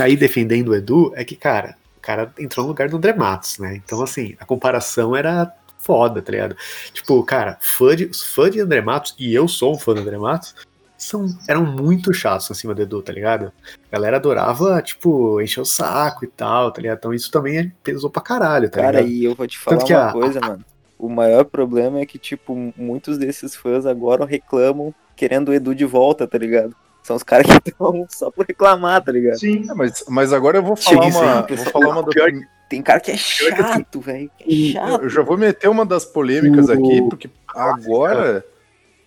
aí 0.00 0.14
defendendo 0.14 0.68
o 0.68 0.76
Edu, 0.76 1.10
é 1.16 1.24
que, 1.24 1.36
cara, 1.36 1.74
o 1.96 2.00
cara 2.00 2.30
entrou 2.38 2.64
no 2.64 2.72
lugar 2.72 2.90
do 2.90 2.98
André 2.98 3.14
Matos, 3.14 3.58
né? 3.58 3.76
Então, 3.76 4.02
assim, 4.02 4.36
a 4.38 4.44
comparação 4.44 5.16
era 5.16 5.50
foda, 5.78 6.20
tá 6.20 6.32
ligado? 6.32 6.54
Tipo, 6.92 7.22
cara, 7.24 7.56
fã 7.62 7.96
de, 7.96 8.10
fãs 8.12 8.50
de 8.52 8.60
André 8.60 8.82
Matos, 8.82 9.14
e 9.18 9.34
eu 9.34 9.48
sou 9.48 9.74
um 9.74 9.78
fã 9.78 9.94
do 9.94 10.02
André 10.02 10.18
Matos, 10.18 10.54
são, 10.98 11.26
eram 11.46 11.64
muito 11.64 12.12
chatos 12.12 12.50
acima 12.50 12.74
do 12.74 12.82
Edu, 12.82 13.00
tá 13.00 13.12
ligado? 13.12 13.52
A 13.90 13.96
galera 13.96 14.16
adorava, 14.16 14.82
tipo, 14.82 15.40
encher 15.40 15.60
o 15.60 15.64
saco 15.64 16.24
e 16.24 16.28
tal, 16.28 16.70
tá 16.72 16.82
ligado? 16.82 16.98
Então 16.98 17.14
isso 17.14 17.30
também 17.30 17.72
pesou 17.82 18.10
pra 18.10 18.20
caralho, 18.20 18.68
tá 18.68 18.80
Cara, 18.82 19.00
ligado? 19.00 19.08
e 19.12 19.24
eu 19.24 19.34
vou 19.34 19.46
te 19.46 19.56
falar 19.58 19.84
uma 19.84 20.08
a- 20.08 20.12
coisa, 20.12 20.40
mano. 20.40 20.64
O 20.98 21.08
maior 21.08 21.44
problema 21.44 22.00
é 22.00 22.04
que, 22.06 22.18
tipo, 22.18 22.72
muitos 22.76 23.16
desses 23.16 23.54
fãs 23.54 23.86
agora 23.86 24.24
reclamam 24.26 24.92
querendo 25.14 25.50
o 25.50 25.54
Edu 25.54 25.72
de 25.72 25.84
volta, 25.84 26.26
tá 26.26 26.36
ligado? 26.36 26.74
São 27.04 27.14
os 27.14 27.22
caras 27.22 27.46
que 27.62 27.70
estão 27.70 28.04
só 28.10 28.30
por 28.32 28.44
reclamar, 28.44 29.02
tá 29.04 29.12
ligado? 29.12 29.38
Sim. 29.38 29.64
É, 29.70 29.74
mas, 29.74 30.04
mas 30.08 30.32
agora 30.32 30.58
eu 30.58 30.62
vou 30.64 30.74
falar 30.74 31.06
uma. 31.06 31.42
vou 31.42 31.56
falar 31.58 31.88
uma 31.90 32.04
Pior 32.04 32.28
Tem 32.68 32.82
cara 32.82 32.98
que 32.98 33.12
é 33.12 33.16
chato, 33.16 34.00
velho. 34.00 34.28
É 34.40 34.50
chato. 34.72 35.04
eu 35.04 35.08
já 35.08 35.22
vou 35.22 35.38
meter 35.38 35.68
uma 35.68 35.86
das 35.86 36.04
polêmicas 36.04 36.68
O- 36.68 36.72
aqui, 36.72 37.00
porque 37.08 37.30
agora 37.54 38.44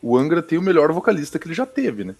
o 0.01 0.17
Angra 0.17 0.41
tem 0.41 0.57
o 0.57 0.61
melhor 0.61 0.91
vocalista 0.91 1.37
que 1.39 1.47
ele 1.47 1.53
já 1.53 1.65
teve, 1.65 2.03
né? 2.03 2.15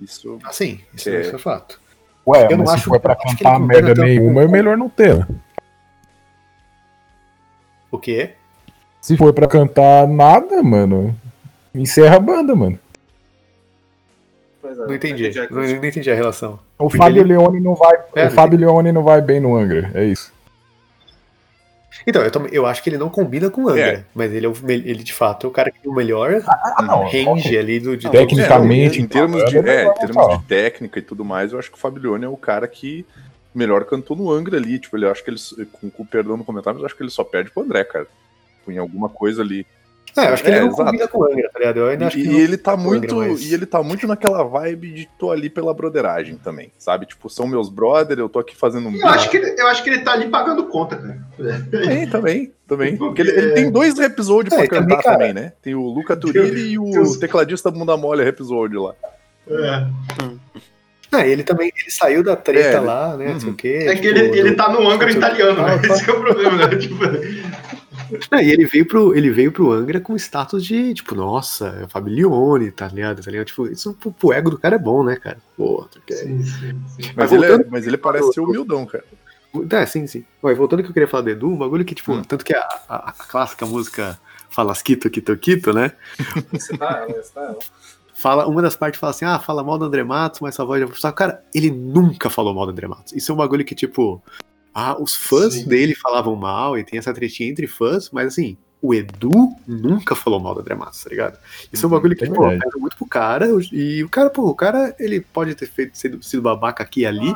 Isso. 0.00 0.38
Assim, 0.44 0.80
isso, 0.94 1.08
É. 1.08 1.20
isso 1.20 1.36
é 1.36 1.38
fato. 1.38 1.80
Ué, 2.26 2.46
Eu 2.50 2.56
não 2.56 2.64
mas 2.64 2.70
se 2.70 2.74
acho- 2.76 2.88
for 2.90 3.00
pra 3.00 3.14
acho 3.14 3.36
cantar 3.36 3.58
merda 3.60 3.94
nenhuma, 4.04 4.42
é 4.42 4.48
melhor 4.48 4.76
não 4.76 4.88
ter. 4.88 5.16
né? 5.18 5.26
O 7.90 7.98
quê? 7.98 8.32
Se 9.00 9.16
for 9.16 9.32
pra 9.32 9.46
cantar 9.48 10.06
nada, 10.08 10.62
mano, 10.62 11.14
encerra 11.74 12.16
a 12.16 12.20
banda, 12.20 12.54
mano. 12.54 12.78
É, 14.64 14.74
Não 14.74 14.94
entendi. 14.94 15.30
Não, 15.50 15.60
não 15.62 15.84
entendi 15.84 16.10
a 16.10 16.14
relação. 16.14 16.54
O 16.78 16.84
Porque 16.84 16.96
Fábio 16.98 17.20
ele- 17.22 17.34
Leone 17.34 17.60
não 17.60 17.74
vai. 17.74 17.98
É, 18.14 18.28
o 18.28 18.30
Fábio 18.30 18.58
Leone 18.58 18.92
não 18.92 19.02
vai 19.02 19.20
bem 19.20 19.40
no 19.40 19.56
Angra, 19.56 19.90
é 19.94 20.04
isso. 20.04 20.32
Então, 22.06 22.22
eu, 22.22 22.30
também- 22.30 22.50
eu 22.52 22.66
acho 22.66 22.82
que 22.82 22.90
ele 22.90 22.98
não 22.98 23.08
combina 23.08 23.48
com 23.50 23.64
o 23.64 23.68
Angra, 23.68 23.82
É. 23.84 24.04
mas 24.14 24.32
ele, 24.32 24.46
é 24.46 24.48
o, 24.48 24.54
ele 24.68 25.02
de 25.02 25.12
fato 25.12 25.46
é 25.46 25.50
o 25.50 25.52
cara 25.52 25.70
que 25.70 25.80
tem 25.80 25.90
o 25.90 25.94
melhor 25.94 26.42
Ah, 26.46 26.82
não. 26.82 27.04
range 27.04 27.56
ali 27.56 27.78
do, 27.80 27.96
de 27.96 28.08
Tecnicamente, 28.10 28.98
É, 28.98 29.02
em 29.02 29.06
termos, 29.06 29.44
de, 29.44 29.50
falando, 29.52 29.68
é, 29.68 29.82
em 29.82 29.86
não, 29.86 29.94
termos 29.94 30.38
de 30.38 30.44
técnica 30.44 30.98
e 30.98 31.02
tudo 31.02 31.24
mais, 31.24 31.52
eu 31.52 31.58
acho 31.58 31.70
que 31.70 31.76
o 31.76 31.80
Fabione 31.80 32.24
é 32.24 32.28
o 32.28 32.36
cara 32.36 32.66
que 32.66 33.04
melhor 33.54 33.84
cantou 33.84 34.16
no 34.16 34.30
Angra 34.30 34.56
ali. 34.56 34.78
Tipo, 34.78 34.96
ele 34.96 35.04
eu 35.06 35.10
acho 35.10 35.22
que 35.22 35.30
ele, 35.30 35.38
com, 35.72 35.90
com 35.90 36.02
o 36.02 36.06
perdão 36.06 36.36
no 36.36 36.44
comentário, 36.44 36.76
mas 36.76 36.82
eu 36.82 36.86
acho 36.86 36.96
que 36.96 37.02
ele 37.02 37.10
só 37.10 37.22
perde 37.24 37.50
pro 37.50 37.62
André, 37.62 37.84
cara. 37.84 38.06
Em 38.68 38.78
alguma 38.78 39.08
coisa 39.08 39.42
ali. 39.42 39.66
É, 40.16 40.28
eu 40.28 40.32
acho 40.34 40.42
que 40.42 40.48
É, 40.50 40.52
ele 40.52 40.60
não 40.60 40.68
exato. 40.68 40.84
combina 40.84 41.08
com 41.08 41.18
o 41.18 41.24
Angra, 41.24 41.50
tá 41.52 41.58
ligado? 41.58 41.76
Eu 41.78 41.86
ainda 41.88 42.06
acho 42.06 42.18
E, 42.18 42.22
que 42.22 42.28
e 42.28 42.40
ele 42.40 42.56
tá 42.58 42.72
Angra, 42.72 42.84
muito. 42.84 43.16
mas- 43.16 43.42
E 43.50 43.54
ele 43.54 43.64
tá 43.66 43.82
muito 43.82 44.06
naquela 44.06 44.42
vibe 44.44 44.92
de 44.92 45.08
tô 45.18 45.30
ali 45.30 45.48
pela 45.48 45.72
broderagem 45.72 46.36
também, 46.36 46.70
sabe? 46.78 47.06
Tipo, 47.06 47.30
são 47.30 47.46
meus 47.46 47.68
brother, 47.70 48.18
eu 48.18 48.28
tô 48.28 48.38
aqui 48.38 48.54
fazendo 48.54 48.88
um 48.88 48.94
Eu 48.96 49.06
acho, 49.08 49.30
que 49.30 49.36
ele, 49.38 49.54
eu 49.60 49.66
acho 49.68 49.82
que 49.82 49.88
ele 49.90 50.00
tá 50.00 50.12
ali 50.12 50.28
pagando 50.28 50.64
conta, 50.66 50.96
cara. 50.96 51.18
Também, 51.70 52.06
também, 52.08 52.52
também. 52.68 52.96
Porque 52.96 53.22
ele, 53.22 53.30
ele 53.30 53.50
tem 53.52 53.70
dois 53.70 53.98
episódios 53.98 54.52
É, 54.52 54.66
pra 54.66 54.80
também, 54.80 54.96
cantar 54.96 55.02
cara, 55.02 55.16
também, 55.18 55.32
né? 55.32 55.52
Tem 55.62 55.74
o 55.74 55.82
Luca 55.82 56.14
Turilli 56.16 56.72
e 56.72 56.78
o 56.78 56.90
Deus. 56.90 57.16
tecladista 57.16 57.70
Bunda 57.70 57.96
Mole 57.96 58.22
episódio 58.22 58.82
lá. 58.82 58.94
É, 59.48 59.86
É, 61.14 61.28
ele 61.28 61.42
também 61.42 61.70
ele 61.76 61.90
saiu 61.90 62.22
da 62.22 62.34
treta 62.36 62.68
É, 62.68 62.76
ele- 62.76 62.86
lá, 62.86 63.16
né? 63.16 63.32
Não 63.32 63.40
sei 63.40 63.48
Uhum. 63.48 63.54
o 63.54 63.56
quê. 63.56 63.78
é 63.86 63.94
que 63.96 64.00
tipo, 64.02 64.18
ele, 64.18 64.38
ele 64.38 64.52
tá 64.54 64.68
no 64.70 64.88
Angra 64.88 65.10
italiano, 65.10 65.60
Ah, 65.60 65.76
né? 65.76 65.78
tá. 65.78 65.94
Esse 65.94 66.04
que 66.04 66.10
é 66.10 66.14
o 66.14 66.20
problema, 66.20 66.56
né? 66.68 66.76
Tipo, 66.76 66.94
Não, 68.30 68.40
e 68.40 68.50
ele 68.50 68.64
veio 68.66 68.86
pro, 68.86 69.14
ele 69.14 69.30
veio 69.30 69.52
pro 69.52 69.70
Angra 69.72 70.00
com 70.00 70.14
status 70.16 70.64
de, 70.64 70.94
tipo, 70.94 71.14
nossa, 71.14 71.68
é 71.80 71.84
o 71.84 71.88
Fabiglione, 71.88 72.70
tá 72.70 72.88
ligado? 72.88 73.22
Tá 73.22 73.30
ligado? 73.30 73.46
Tipo, 73.46 73.66
isso 73.66 73.94
pro, 73.94 74.12
pro 74.12 74.32
ego 74.32 74.50
do 74.50 74.58
cara 74.58 74.76
é 74.76 74.78
bom, 74.78 75.02
né, 75.04 75.16
cara? 75.16 75.38
Pô, 75.56 75.86
porque... 75.92 76.14
sim, 76.14 76.42
sim, 76.42 76.82
sim. 76.88 77.02
Mas, 77.02 77.14
Mas 77.16 77.32
ele, 77.32 77.44
é- 77.44 77.48
voltando- 77.48 77.70
mas 77.70 77.86
ele 77.86 77.96
parece 77.96 78.32
ser 78.32 78.40
humildão, 78.40 78.84
cara. 78.86 79.04
É, 79.70 79.84
sim, 79.86 80.06
sim. 80.06 80.24
Ué, 80.42 80.54
voltando 80.54 80.80
ao 80.80 80.84
que 80.84 80.90
eu 80.90 80.94
queria 80.94 81.08
falar 81.08 81.24
do 81.24 81.30
Edu, 81.30 81.48
um 81.48 81.56
bagulho 81.58 81.84
que, 81.84 81.94
tipo, 81.94 82.12
Hum. 82.12 82.22
tanto 82.22 82.44
que 82.44 82.54
a, 82.54 82.60
a- 82.88 83.10
a 83.10 83.12
clássica 83.12 83.66
música 83.66 84.18
Falasquito, 84.48 85.10
Quito, 85.10 85.36
Quito, 85.36 85.72
né? 85.72 85.92
Citar 86.58 87.08
ela, 87.08 87.22
citar 87.22 87.44
ela. 87.44 87.58
Fala, 88.14 88.46
uma 88.46 88.62
das 88.62 88.76
partes 88.76 89.00
fala 89.00 89.10
assim, 89.10 89.24
ah, 89.24 89.38
fala 89.38 89.64
mal 89.64 89.76
do 89.78 89.84
André 89.84 90.04
Matos, 90.04 90.40
mas 90.40 90.54
sua 90.54 90.64
voz 90.64 90.80
já 90.80 90.86
foi 90.86 91.12
Cara, 91.12 91.42
ele 91.54 91.70
nunca 91.70 92.30
falou 92.30 92.54
mal 92.54 92.64
do 92.66 92.72
André 92.72 92.86
Matos. 92.86 93.12
Isso 93.12 93.32
é 93.32 93.34
um 93.34 93.38
bagulho 93.38 93.64
que, 93.64 93.74
tipo, 93.74 94.22
ah, 94.74 94.96
os 95.00 95.14
fãs 95.14 95.54
Sim. 95.54 95.66
dele 95.66 95.94
falavam 95.94 96.34
mal 96.36 96.78
e 96.78 96.84
tem 96.84 96.98
essa 96.98 97.12
tretinha 97.12 97.48
entre 97.50 97.66
fãs, 97.66 98.10
mas 98.10 98.28
assim, 98.28 98.56
o 98.80 98.92
Edu 98.94 99.30
nunca 99.66 100.14
falou 100.14 100.40
mal 100.40 100.54
do 100.54 100.60
André 100.60 100.74
Matos, 100.74 101.02
tá 101.04 101.10
ligado? 101.10 101.38
Isso 101.72 101.84
é 101.84 101.88
um 101.88 101.90
Uhum, 101.90 101.96
bagulho 101.98 102.16
que, 102.16 102.24
é 102.24 102.28
verdade. 102.28 102.58
pega 102.58 102.78
muito 102.78 102.96
pro 102.96 103.06
cara, 103.06 103.46
e 103.72 104.02
o 104.02 104.08
cara, 104.08 104.30
pô, 104.30 104.48
o 104.48 104.54
cara, 104.54 104.94
ele 104.98 105.20
pode 105.20 105.54
ter 105.54 105.66
feito, 105.66 105.96
sido, 105.96 106.22
sido 106.22 106.42
babaca 106.42 106.82
aqui 106.82 107.00
e 107.02 107.06
ali, 107.06 107.34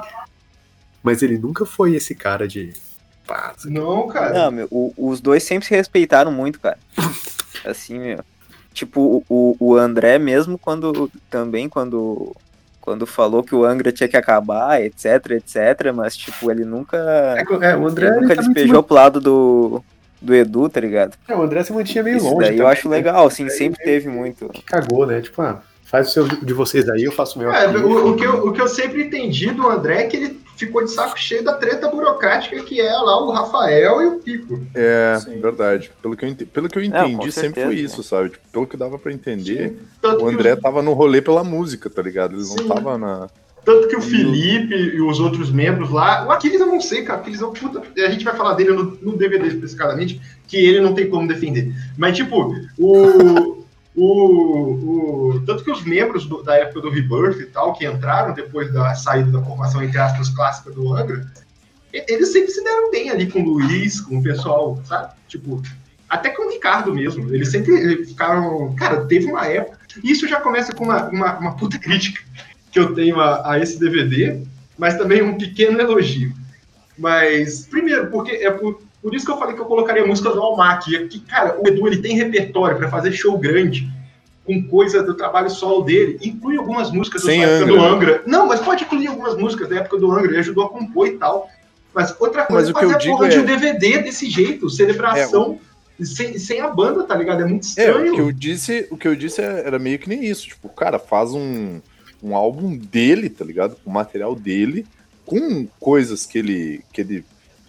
mas 1.03 1.23
ele 1.23 1.39
nunca 1.39 1.65
foi 1.65 1.95
esse 1.95 2.15
cara 2.15 2.49
de. 2.49 2.73
Pá. 3.27 3.55
Não, 3.65 4.07
cara. 4.09 4.33
Não, 4.45 4.51
meu, 4.51 4.69
o- 4.71 4.93
os 4.97 5.21
dois 5.21 5.43
sempre 5.43 5.67
se 5.67 5.75
respeitaram 5.75 6.33
muito, 6.33 6.59
cara. 6.61 6.79
Assim, 7.65 7.99
meu. 7.99 8.25
Tipo, 8.73 9.25
o, 9.29 9.57
o 9.59 9.77
André 9.77 10.19
mesmo 10.19 10.59
quando. 10.59 11.11
Também 11.31 11.69
quando. 11.69 12.35
Quando 12.87 13.05
falou 13.05 13.43
que 13.43 13.53
o 13.53 13.65
Angra 13.65 13.91
tinha 13.91 14.09
que 14.09 14.17
acabar, 14.17 14.81
etc, 14.81 15.33
etc, 15.33 15.93
mas 15.93 16.17
tipo, 16.17 16.49
ele 16.53 16.65
nunca. 16.65 16.97
É, 17.37 17.73
é, 17.73 17.77
o 17.77 17.85
André, 17.85 18.07
ele 18.07 18.15
ele 18.15 18.21
nunca 18.21 18.41
se 18.41 18.49
despejou 18.49 18.81
pro 18.81 18.95
lado 18.95 19.21
do. 19.21 19.83
Do 20.23 20.33
Edu, 20.33 20.69
tá 20.69 20.81
ligado? 20.81 21.17
é, 21.29 21.35
o 21.35 21.43
André 21.43 21.65
se 21.65 21.73
mantinha 21.73 22.03
meio 22.03 22.17
Isso 22.17 22.27
longe. 22.27 22.49
daí 22.49 22.59
eu 22.59 22.67
acho 22.67 22.89
né? 22.89 22.97
legal, 22.97 23.27
assim, 23.27 23.51
sempre 23.51 23.85
meio 23.85 23.99
teve 23.99 24.09
muito. 24.09 24.49
que 24.51 24.63
Cagou, 24.63 25.05
né? 25.05 25.21
Tipo, 25.21 25.43
ah, 25.43 25.61
faz 25.85 26.09
o 26.09 26.11
seu 26.13 26.29
de 26.29 26.55
vocês 26.55 26.89
aí, 26.89 27.03
eu 27.03 27.11
faço 27.13 27.39
o 27.39 27.43
meu. 27.43 27.53
É, 27.53 27.67
aqui. 27.67 27.77
o, 27.77 28.13
o 28.13 28.17
que 28.17 28.25
eu, 28.25 28.47
o 28.47 28.53
que 28.53 28.61
eu 28.61 28.69
sempre 28.69 29.03
entendi 29.03 29.51
do 29.51 29.69
André 29.69 30.03
é 30.03 30.07
que 30.07 30.17
ele 30.17 30.41
ficou 30.57 30.83
de 30.85 30.91
saco 30.91 31.19
cheio 31.19 31.45
da 31.45 31.55
treta 31.55 31.89
burocrática 31.89 32.63
que 32.65 32.81
é 32.81 32.93
lá 32.93 33.23
o 33.23 33.31
Rafael 33.31 34.01
e 34.03 34.07
o 34.07 34.19
Pico. 34.19 34.61
É, 34.75 35.19
Sim. 35.23 35.41
verdade. 35.41 35.91
Pelo 36.03 36.17
que 36.17 36.25
eu, 36.25 36.29
ente- 36.29 36.47
pelo 36.47 36.69
que 36.69 36.79
eu 36.79 36.83
entendi, 36.83 37.31
sempre 37.31 37.33
certeza, 37.61 37.67
foi 37.67 37.75
né? 37.77 37.81
isso, 37.83 38.03
sabe? 38.03 38.31
Tipo, 38.31 38.49
pelo 38.53 38.67
que 38.67 38.77
dava 38.77 38.99
pra 38.99 39.13
entender, 39.13 39.77
o 40.03 40.27
André 40.29 40.55
os- 40.55 40.61
tava 40.61 40.83
no 40.83 40.93
rolê 40.93 41.21
pela 41.21 41.45
música, 41.45 41.89
tá 41.91 42.03
ligado? 42.03 42.33
Ele 42.35 42.41
não 42.43 42.47
Sim. 42.59 42.69
tava 42.69 42.97
na. 42.99 43.29
Tanto 43.65 43.89
que 43.89 43.97
o 43.97 44.01
Felipe 44.01 44.73
e 44.75 45.01
os 45.01 45.19
outros 45.19 45.51
membros 45.51 45.91
lá. 45.91 46.25
O 46.25 46.31
Aquiles 46.31 46.61
eu 46.61 46.67
não 46.69 46.81
sei, 46.81 47.03
cara. 47.03 47.19
Aquiles 47.21 47.43
é 47.43 47.47
um 47.47 47.53
puta. 47.53 47.83
A 48.05 48.11
gente 48.11 48.25
vai 48.25 48.37
falar 48.37 48.55
dele 48.55 48.71
no, 48.73 48.97
no 49.03 49.17
DVD 49.17 49.49
especificadamente, 49.49 50.21
que 50.47 50.57
ele 50.57 50.81
não 50.81 50.95
tem 50.95 51.11
como 51.11 51.27
defender. 51.27 51.73
Mas, 51.99 52.17
tipo, 52.17 52.55
o. 52.79 53.56
o, 53.97 55.33
o 55.37 55.43
tanto 55.47 55.65
que 55.65 55.71
os 55.71 55.83
membros 55.85 56.27
do- 56.27 56.43
da 56.43 56.55
época 56.57 56.81
do 56.83 56.91
Rebirth 56.91 57.41
e 57.41 57.47
tal, 57.47 57.73
que 57.73 57.87
entraram 57.87 58.35
depois 58.35 58.73
da 58.73 58.95
saída 58.95 59.31
da 59.31 59.43
formação, 59.43 59.83
entre 59.83 59.99
aspas, 59.99 60.29
clássica 60.29 60.71
do 60.71 60.95
Angra, 60.95 61.27
eles 61.93 62.31
sempre 62.33 62.51
se 62.51 62.63
deram 62.63 62.91
bem 62.91 63.09
ali 63.11 63.27
com 63.31 63.41
o 63.43 63.49
Luiz, 63.49 64.01
com 64.01 64.19
o 64.19 64.23
pessoal, 64.23 64.79
sabe? 64.85 65.15
Tipo, 65.29 65.63
até 66.09 66.29
com 66.31 66.47
o 66.47 66.51
Ricardo 66.53 66.95
mesmo. 66.95 67.33
Eles 67.35 67.49
sempre 67.51 68.05
ficaram. 68.05 68.75
Cara, 68.75 69.07
teve 69.07 69.27
uma 69.27 69.47
época. 69.47 69.79
e 70.05 70.11
Isso 70.11 70.29
já 70.29 70.41
começa 70.41 70.75
com 70.75 70.85
uma, 70.85 71.09
uma, 71.09 71.39
uma 71.39 71.57
puta 71.57 71.79
crítica 71.81 72.23
que 72.71 72.79
eu 72.79 72.95
tenho 72.95 73.19
a, 73.19 73.53
a 73.53 73.59
esse 73.59 73.79
DVD, 73.81 74.43
mas 74.77 74.99
também 74.99 75.23
um 75.23 75.39
pequeno 75.39 75.81
elogio. 75.81 76.33
Mas, 76.99 77.67
primeiro, 77.67 78.11
porque 78.11 78.33
é 78.33 78.51
por, 78.51 78.81
por 79.03 79.15
isso 79.15 79.25
que 79.27 79.33
eu 79.33 79.39
falei 79.39 79.55
que 79.55 79.61
eu 79.61 79.67
colocaria 79.67 80.03
a 80.03 80.07
música 80.07 80.31
do 80.31 80.41
Almac. 80.41 80.95
É 80.95 81.07
que, 81.07 81.21
cara, 81.21 81.59
o 81.61 81.69
Edu 81.69 81.87
ele 81.87 81.99
tem 82.03 82.17
repertório 82.17 82.77
para 82.77 82.89
fazer 82.91 83.13
show 83.13 83.37
grande, 83.39 83.89
com 84.45 84.63
coisa 84.69 85.03
do 85.03 85.15
trabalho 85.15 85.51
solo 85.51 85.83
dele. 85.83 86.19
Inclui 86.23 86.57
algumas 86.57 86.91
músicas 86.91 87.27
época 87.27 87.47
Angra, 87.47 87.67
do? 87.67 87.81
Angra. 87.81 88.23
Não, 88.27 88.47
mas 88.47 88.61
pode 88.61 88.85
incluir 88.85 89.09
algumas 89.09 89.37
músicas 89.37 89.69
da 89.69 89.77
época 89.77 89.99
do 89.99 90.11
Angra. 90.11 90.31
Ele 90.31 90.39
ajudou 90.39 90.65
a 90.65 90.69
compor 90.71 91.07
e 91.09 91.19
tal. 91.19 91.49
Mas 91.95 92.15
outra 92.21 92.45
coisa 92.45 92.71
Mas 92.73 92.83
é 92.83 92.87
o 92.87 92.91
fazer 92.93 93.09
a 93.09 93.11
porra 93.11 93.29
de 93.29 93.37
é- 93.37 93.41
um 93.41 93.45
DVD 93.45 93.99
desse 93.99 94.29
jeito, 94.31 94.69
celebração. 94.71 95.59
Sem, 95.99 96.39
sem 96.39 96.61
a 96.61 96.69
banda, 96.69 97.05
tá 97.05 97.15
ligado? 97.17 97.41
É 97.41 97.47
muito 97.47 97.65
É, 97.65 97.69
estranho. 97.69 98.13
o 98.13 98.15
que 98.17 98.21
eu 98.21 98.31
disse, 98.33 98.87
o 98.91 98.99
que 98.99 99.09
eu 99.09 99.17
disse 99.17 99.41
é- 99.41 99.63
era 99.67 99.79
meio 99.79 99.99
que 99.99 100.09
nem 100.11 100.23
isso. 100.27 100.47
Tipo, 100.49 100.69
cara, 100.69 100.99
faz 100.99 101.33
um, 101.33 101.81
um 102.23 102.37
álbum 102.37 102.77
dele, 102.77 103.31
tá 103.31 103.43
ligado? 103.43 103.77
Com 103.83 103.91
material 103.91 104.35
dele, 104.35 104.85
com 105.27 105.67
coisas 105.79 106.25
que 106.25 106.39
ele, 106.39 106.81
que 106.93 107.01
ele 107.03 107.25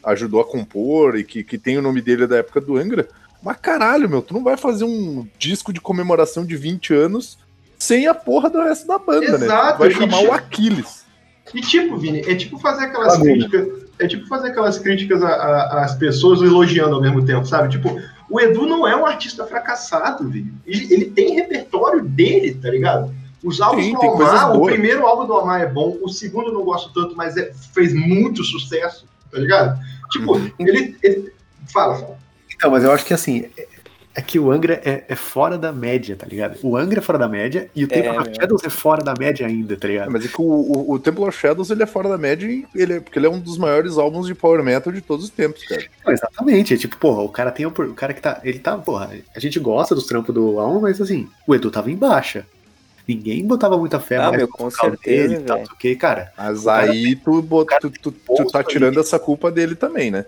ajudou 0.06 0.40
a 0.40 0.46
compor 0.46 1.18
e 1.18 1.24
que, 1.24 1.44
que 1.44 1.58
tem 1.58 1.78
o 1.78 1.82
nome 1.82 2.02
dele 2.02 2.26
da 2.28 2.38
época 2.38 2.62
do 2.62 2.78
Angra. 2.78 3.08
Mas 3.44 3.58
caralho, 3.58 4.10
meu, 4.10 4.22
tu 4.22 4.34
não 4.34 4.44
vai 4.44 4.56
fazer 4.56 4.86
um 4.86 5.28
disco 5.38 5.74
de 5.74 5.82
comemoração 5.82 6.46
de 6.46 6.56
20 6.56 6.94
anos 6.94 7.38
sem 7.78 8.08
a 8.08 8.14
porra 8.14 8.50
do 8.50 8.62
resto 8.62 8.88
da 8.88 8.98
banda, 8.98 9.38
né? 9.38 9.46
Exato, 9.46 9.74
Tu 9.74 9.80
vai 9.80 9.92
chamar 9.92 10.18
tipo- 10.20 10.30
o 10.30 10.34
Aquiles. 10.34 11.06
E 11.54 11.62
tipo, 11.62 11.98
Vini, 11.98 12.20
é 12.22 12.36
tipo 12.36 12.58
fazer 12.60 12.86
aquelas 12.86 13.16
Amigo. 13.16 13.50
críticas. 13.50 13.88
É 14.00 14.08
tipo 14.08 14.28
fazer 14.28 14.50
aquelas 14.50 14.78
críticas 14.78 15.24
às 15.24 15.96
pessoas 15.96 16.42
elogiando 16.42 16.96
ao 16.96 17.02
mesmo 17.02 17.26
tempo, 17.26 17.46
sabe? 17.46 17.70
Tipo, 17.70 18.00
o 18.30 18.40
Edu 18.40 18.68
não 18.68 18.88
é 18.88 18.96
um 18.96 19.06
artista 19.06 19.46
fracassado, 19.46 20.28
Vini. 20.30 20.54
Ele, 20.68 20.94
ele 20.94 21.06
tem 21.06 21.34
repertório 21.36 22.04
dele, 22.04 22.54
tá 22.56 22.70
ligado? 22.70 23.12
Os 23.44 23.62
álbuns 23.62 23.86
Sim, 23.86 23.94
do 23.94 24.02
Almar, 24.02 24.56
o 24.58 24.66
primeiro 24.66 25.06
álbum 25.06 25.26
do 25.28 25.34
Almar 25.34 25.62
é 25.62 25.68
bom, 25.68 25.98
o 26.02 26.10
segundo 26.10 26.48
eu 26.50 26.54
não 26.54 26.64
gosto 26.64 26.92
tanto, 26.94 27.16
mas 27.16 27.38
é- 27.38 27.52
fez 27.74 27.94
muito 27.94 28.44
sucesso, 28.44 29.06
tá 29.32 29.40
ligado? 29.40 29.80
Tipo, 30.12 30.36
Uhum. 30.38 30.52
ele, 30.60 30.96
ele- 31.04 31.32
Fala, 31.72 31.96
fala. 32.00 32.18
Então, 32.56 32.72
mas 32.72 32.84
eu 32.84 32.92
acho 32.92 33.06
que 33.06 33.14
assim, 33.14 33.46
é, 33.58 33.68
é 34.16 34.22
que 34.22 34.40
o 34.40 34.52
Angra 34.52 34.82
é, 34.84 35.04
é 35.08 35.16
fora 35.16 35.58
da 35.58 35.72
média, 35.72 36.16
tá 36.16 36.26
ligado? 36.26 36.58
O 36.64 36.76
Angra 36.78 37.00
é 37.00 37.02
fora 37.04 37.20
da 37.20 37.28
média 37.28 37.70
e 37.76 37.84
o 37.84 37.88
Temple 37.88 38.10
of 38.18 38.30
meu. 38.30 38.36
Shadows 38.36 38.64
é 38.64 38.70
fora 38.70 39.04
da 39.04 39.14
média 39.14 39.46
ainda, 39.46 39.78
tá 39.78 39.88
É, 39.88 39.92
ligado? 39.92 40.12
mas 40.12 40.26
é 40.26 40.28
que 40.30 40.42
o, 40.42 40.44
o, 40.46 40.94
o 40.94 40.98
Temple 41.00 41.24
of 41.26 41.38
Shadows 41.38 41.70
ele 41.70 41.84
é 41.84 41.86
fora 41.86 42.10
da 42.10 42.18
média 42.18 42.48
ele 42.74 42.94
é, 42.94 43.00
porque 43.00 43.20
ele 43.20 43.28
é 43.28 43.30
um 43.30 43.40
dos 43.40 43.58
maiores 43.60 43.98
álbuns 44.00 44.26
de 44.26 44.34
power 44.34 44.64
metal 44.64 44.92
de 44.92 45.02
todos 45.02 45.26
os 45.26 45.30
tempos, 45.32 45.64
cara. 45.66 45.84
Não, 46.06 46.14
exatamente, 46.14 46.74
é 46.74 46.78
tipo, 46.78 46.98
porra, 46.98 47.22
o 47.22 47.30
cara 47.30 47.52
tem 47.52 47.66
o, 47.66 47.70
o 47.70 47.94
cara 47.94 48.14
que 48.14 48.22
tá, 48.22 48.40
ele 48.44 48.58
tá, 48.60 48.76
porra, 48.78 49.12
a 49.36 49.40
gente 49.40 49.60
gosta 49.60 49.94
dos 49.94 50.08
trampos 50.08 50.34
do 50.34 50.60
Alma, 50.60 50.80
mas 50.80 51.00
assim, 51.00 51.28
o 51.46 51.54
Edu 51.54 51.70
tava 51.70 51.92
em 51.92 51.96
baixa. 51.96 52.48
Ninguém 53.08 53.46
botava 53.46 53.78
muita 53.78 54.00
fé 54.00 54.18
Ah, 54.18 54.32
meu, 54.32 54.42
no 54.42 54.48
com 54.50 54.70
certeza, 54.70 55.30
dele 55.30 55.42
e 55.42 55.46
tal, 55.46 55.58
velho. 55.58 55.70
porque, 55.70 55.96
cara, 55.96 56.34
Mas 56.38 56.62
O 56.62 56.66
cara 56.66 56.92
aí 56.92 57.16
tu, 57.16 57.42
bota, 57.42 57.70
cara 57.70 57.82
tu, 57.82 57.90
tu, 57.90 58.12
tu 58.12 58.48
tá 58.52 58.64
tirando 58.64 59.00
essa 59.00 59.18
culpa 59.18 59.50
dele 59.50 59.76
também, 59.76 60.12
né? 60.12 60.26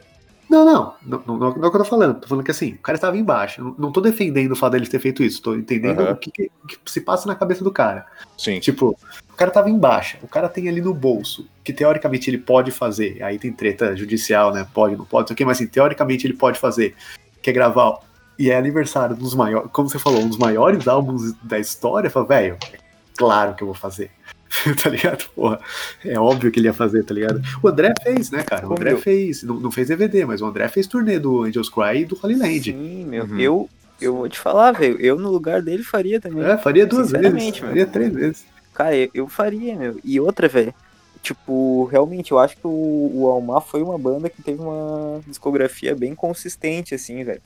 Não, 0.50 0.66
não, 0.66 0.94
não, 1.06 1.24
não, 1.28 1.38
não 1.38 1.48
é 1.48 1.50
o 1.50 1.54
que 1.70 1.78
eu 1.78 1.84
tô 1.84 1.86
falando. 1.86 2.22
Tô 2.22 2.28
falando 2.28 2.44
que 2.44 2.50
assim, 2.50 2.72
o 2.74 2.78
cara 2.80 2.96
estava 2.96 3.16
embaixo. 3.16 3.62
Não, 3.64 3.76
não 3.78 3.92
tô 3.92 4.02
defendendo 4.02 4.54
o 4.54 4.56
fato 4.56 4.72
dele 4.74 4.88
ter 4.88 4.98
feito 5.00 5.22
isso. 5.22 5.44
Tô 5.44 5.54
entendendo 5.54 6.00
Aham. 6.02 6.14
o 6.14 6.16
que, 6.16 6.32
que- 6.32 6.50
se 6.88 7.02
passa 7.02 7.28
na 7.28 7.36
cabeça 7.36 7.64
do 7.64 7.72
cara. 7.72 8.08
Sim. 8.36 8.60
Tipo, 8.60 8.98
o 9.32 9.36
cara 9.36 9.52
tava 9.52 9.70
em 9.70 9.78
baixa, 9.78 10.18
o 10.24 10.28
cara 10.28 10.50
tem 10.50 10.68
ali 10.68 10.82
no 10.82 10.92
bolso, 10.94 11.48
que 11.64 11.72
teoricamente 11.72 12.32
ele 12.32 12.40
pode 12.40 12.72
fazer. 12.72 13.22
Aí 13.22 13.38
tem 13.38 13.52
treta 13.54 13.96
judicial, 13.96 14.52
né? 14.52 14.66
Pode, 14.74 14.96
não 14.96 15.06
pode, 15.06 15.24
não 15.24 15.28
sei 15.28 15.34
o 15.36 15.38
quê, 15.38 15.46
mas 15.46 15.58
assim, 15.58 15.68
teoricamente 15.68 16.26
ele 16.26 16.34
pode 16.34 16.58
fazer. 16.58 16.96
Que 17.44 17.52
é 17.52 17.54
gravar. 17.54 18.00
E 18.40 18.50
é 18.50 18.58
aniversário 18.58 19.18
dos 19.18 19.36
maiores, 19.36 19.70
como 19.74 19.90
você 19.90 20.00
falou, 20.00 20.22
um 20.22 20.30
dos 20.30 20.38
maiores 20.38 20.88
álbuns 20.88 21.34
da 21.44 21.60
história. 21.60 22.10
Fala, 22.10 22.26
velho, 22.26 22.58
é 22.72 22.78
claro 23.18 23.54
que 23.54 23.64
eu 23.64 23.68
vou 23.68 23.76
fazer. 23.76 24.10
tá 24.82 24.90
ligado? 24.90 25.30
Porra, 25.36 25.60
é 26.06 26.18
óbvio 26.18 26.50
que 26.50 26.58
ele 26.58 26.70
ia 26.70 26.74
fazer, 26.74 27.04
tá 27.04 27.14
ligado? 27.14 27.42
O 27.62 27.68
André 27.68 27.94
fez, 28.02 28.32
né, 28.32 28.42
cara? 28.42 28.66
O 28.66 28.72
André 28.72 28.92
meu. 28.92 29.00
fez, 29.02 29.44
não, 29.44 29.60
não 29.60 29.70
fez 29.70 29.90
DVD, 29.90 30.24
mas 30.24 30.42
o 30.42 30.46
André 30.46 30.70
fez 30.70 30.88
turnê 30.88 31.20
do 31.20 31.44
Angels 31.44 31.70
Cry 31.70 32.02
e 32.02 32.06
do 32.06 32.18
Holy 32.22 32.36
Land. 32.36 32.72
Sim, 32.72 33.06
meu. 33.06 33.26
Uhum. 33.26 33.40
Eu, 33.40 33.70
eu 34.00 34.16
vou 34.16 34.30
te 34.30 34.40
falar, 34.40 34.72
velho. 34.72 34.98
Eu 35.02 35.20
no 35.20 35.30
lugar 35.30 35.62
dele 35.62 35.84
faria 35.84 36.22
também. 36.22 36.44
É, 36.44 36.58
faria 36.58 36.88
duas 36.88 37.12
vezes, 37.12 37.26
Sinceramente, 37.28 37.60
faria 37.60 37.84
meu. 37.84 37.92
três 37.92 38.14
vezes. 38.14 38.46
Cara, 38.74 38.96
eu, 38.96 39.10
eu 39.14 39.28
faria, 39.28 39.76
meu. 39.76 40.00
E 40.02 40.18
outra, 40.18 40.48
velho. 40.48 40.74
Tipo, 41.22 41.84
realmente, 41.92 42.32
eu 42.32 42.40
acho 42.40 42.56
que 42.56 42.66
o, 42.66 43.12
o 43.14 43.28
Almar 43.28 43.60
foi 43.60 43.84
uma 43.84 43.98
banda 43.98 44.30
que 44.30 44.42
teve 44.42 44.62
uma 44.62 45.20
discografia 45.28 45.94
bem 45.94 46.16
consistente, 46.16 46.96
assim, 46.96 47.22
velho. 47.26 47.42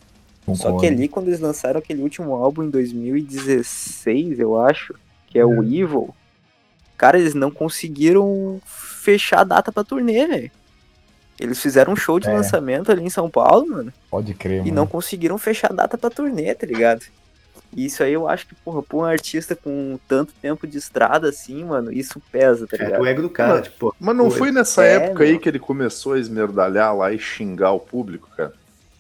Só 0.47 0.51
Concordo. 0.71 0.79
que 0.79 0.86
ali, 0.88 1.08
quando 1.08 1.27
eles 1.29 1.39
lançaram 1.39 1.79
aquele 1.79 2.01
último 2.01 2.34
álbum 2.36 2.63
em 2.63 2.69
2016, 2.69 4.39
eu 4.39 4.60
acho, 4.60 4.93
que 5.27 5.39
é 5.39 5.45
o 5.45 5.63
Evil, 5.63 6.13
cara, 6.97 7.17
eles 7.17 7.34
não 7.34 7.49
conseguiram 7.51 8.62
fechar 8.65 9.39
a 9.41 9.43
data 9.45 9.71
pra 9.71 9.84
turnê, 9.84 10.27
velho. 10.27 10.51
Eles 11.39 11.60
fizeram 11.60 11.93
um 11.93 11.95
show 11.95 12.19
de 12.19 12.29
É. 12.29 12.34
lançamento 12.34 12.91
ali 12.91 13.03
em 13.03 13.10
São 13.10 13.29
Paulo, 13.29 13.67
mano, 13.67 13.93
Pode 14.10 14.34
crer, 14.34 14.58
e 14.60 14.63
mano. 14.65 14.73
não 14.75 14.88
conseguiram 14.88 15.38
fechar 15.38 15.71
a 15.71 15.75
data 15.75 15.97
pra 15.97 16.10
turnê, 16.10 16.53
tá 16.53 16.65
ligado? 16.67 17.03
E 17.75 17.86
isso 17.86 18.03
aí 18.03 18.13
eu 18.13 18.27
acho 18.27 18.45
que, 18.47 18.53
porra, 18.56 18.84
pra 18.84 18.97
um 18.97 19.03
artista 19.03 19.56
com 19.56 19.97
tanto 20.08 20.32
tempo 20.41 20.67
de 20.67 20.77
estrada 20.77 21.29
assim, 21.29 21.63
mano, 21.63 21.91
isso 21.91 22.21
pesa, 22.32 22.67
tá 22.67 22.77
É 22.79 22.86
ligado? 22.86 23.01
o 23.01 23.06
ego 23.08 23.21
do 23.23 23.29
cara, 23.32 23.53
Mano, 23.53 23.63
tipo, 23.63 23.95
Mas 23.99 24.15
não 24.15 24.29
Foi. 24.29 24.39
foi 24.39 24.51
nessa 24.51 24.84
É, 24.86 24.95
época 24.95 25.23
aí 25.23 25.39
que 25.39 25.49
ele 25.49 25.58
começou 25.60 26.13
a 26.13 26.19
esmerdalhar 26.19 26.95
lá 26.95 27.12
e 27.12 27.17
xingar 27.17 27.71
o 27.71 27.79
público, 27.79 28.29
cara? 28.38 28.53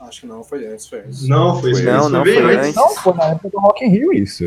Acho 0.07 0.21
que 0.21 0.27
não, 0.27 0.43
foi 0.43 0.65
antes, 0.67 0.87
foi 0.87 0.99
antes. 0.99 1.27
Não, 1.27 1.59
foi 1.59 1.71
isso. 1.71 1.83
Não, 1.83 1.99
isso 2.01 2.09
não, 2.09 2.23
foi 2.23 2.37
antes. 2.37 2.57
antes. 2.67 2.75
Não, 2.75 2.89
foi 2.95 3.13
na 3.13 3.23
época 3.25 3.49
do 3.49 3.59
Rock 3.59 3.85
in 3.85 3.89
Rio 3.89 4.13
isso. 4.13 4.45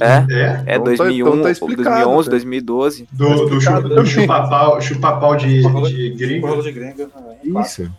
É, 0.00 0.06
É? 0.28 0.64
é 0.66 0.76
Então 0.76 0.84
tá- 0.84 1.04
2001, 1.04 1.28
então 1.28 1.42
tá 1.42 1.50
explicado, 1.50 1.84
2011, 1.84 2.28
né? 2.28 2.30
2012. 2.30 3.08
Do, 3.12 3.24
do, 3.26 3.42
explicado 3.58 3.88
do 3.88 3.94
também. 3.94 4.10
chupa-pau 4.10 4.80
chupa 4.80 5.36
de, 5.36 5.60
de 5.60 5.66
O 5.66 6.16
gringo. 6.16 6.62
de 6.62 6.72
gringa. 6.72 7.02
é, 7.04 7.06
claro. 7.06 7.66
Isso. 7.66 7.90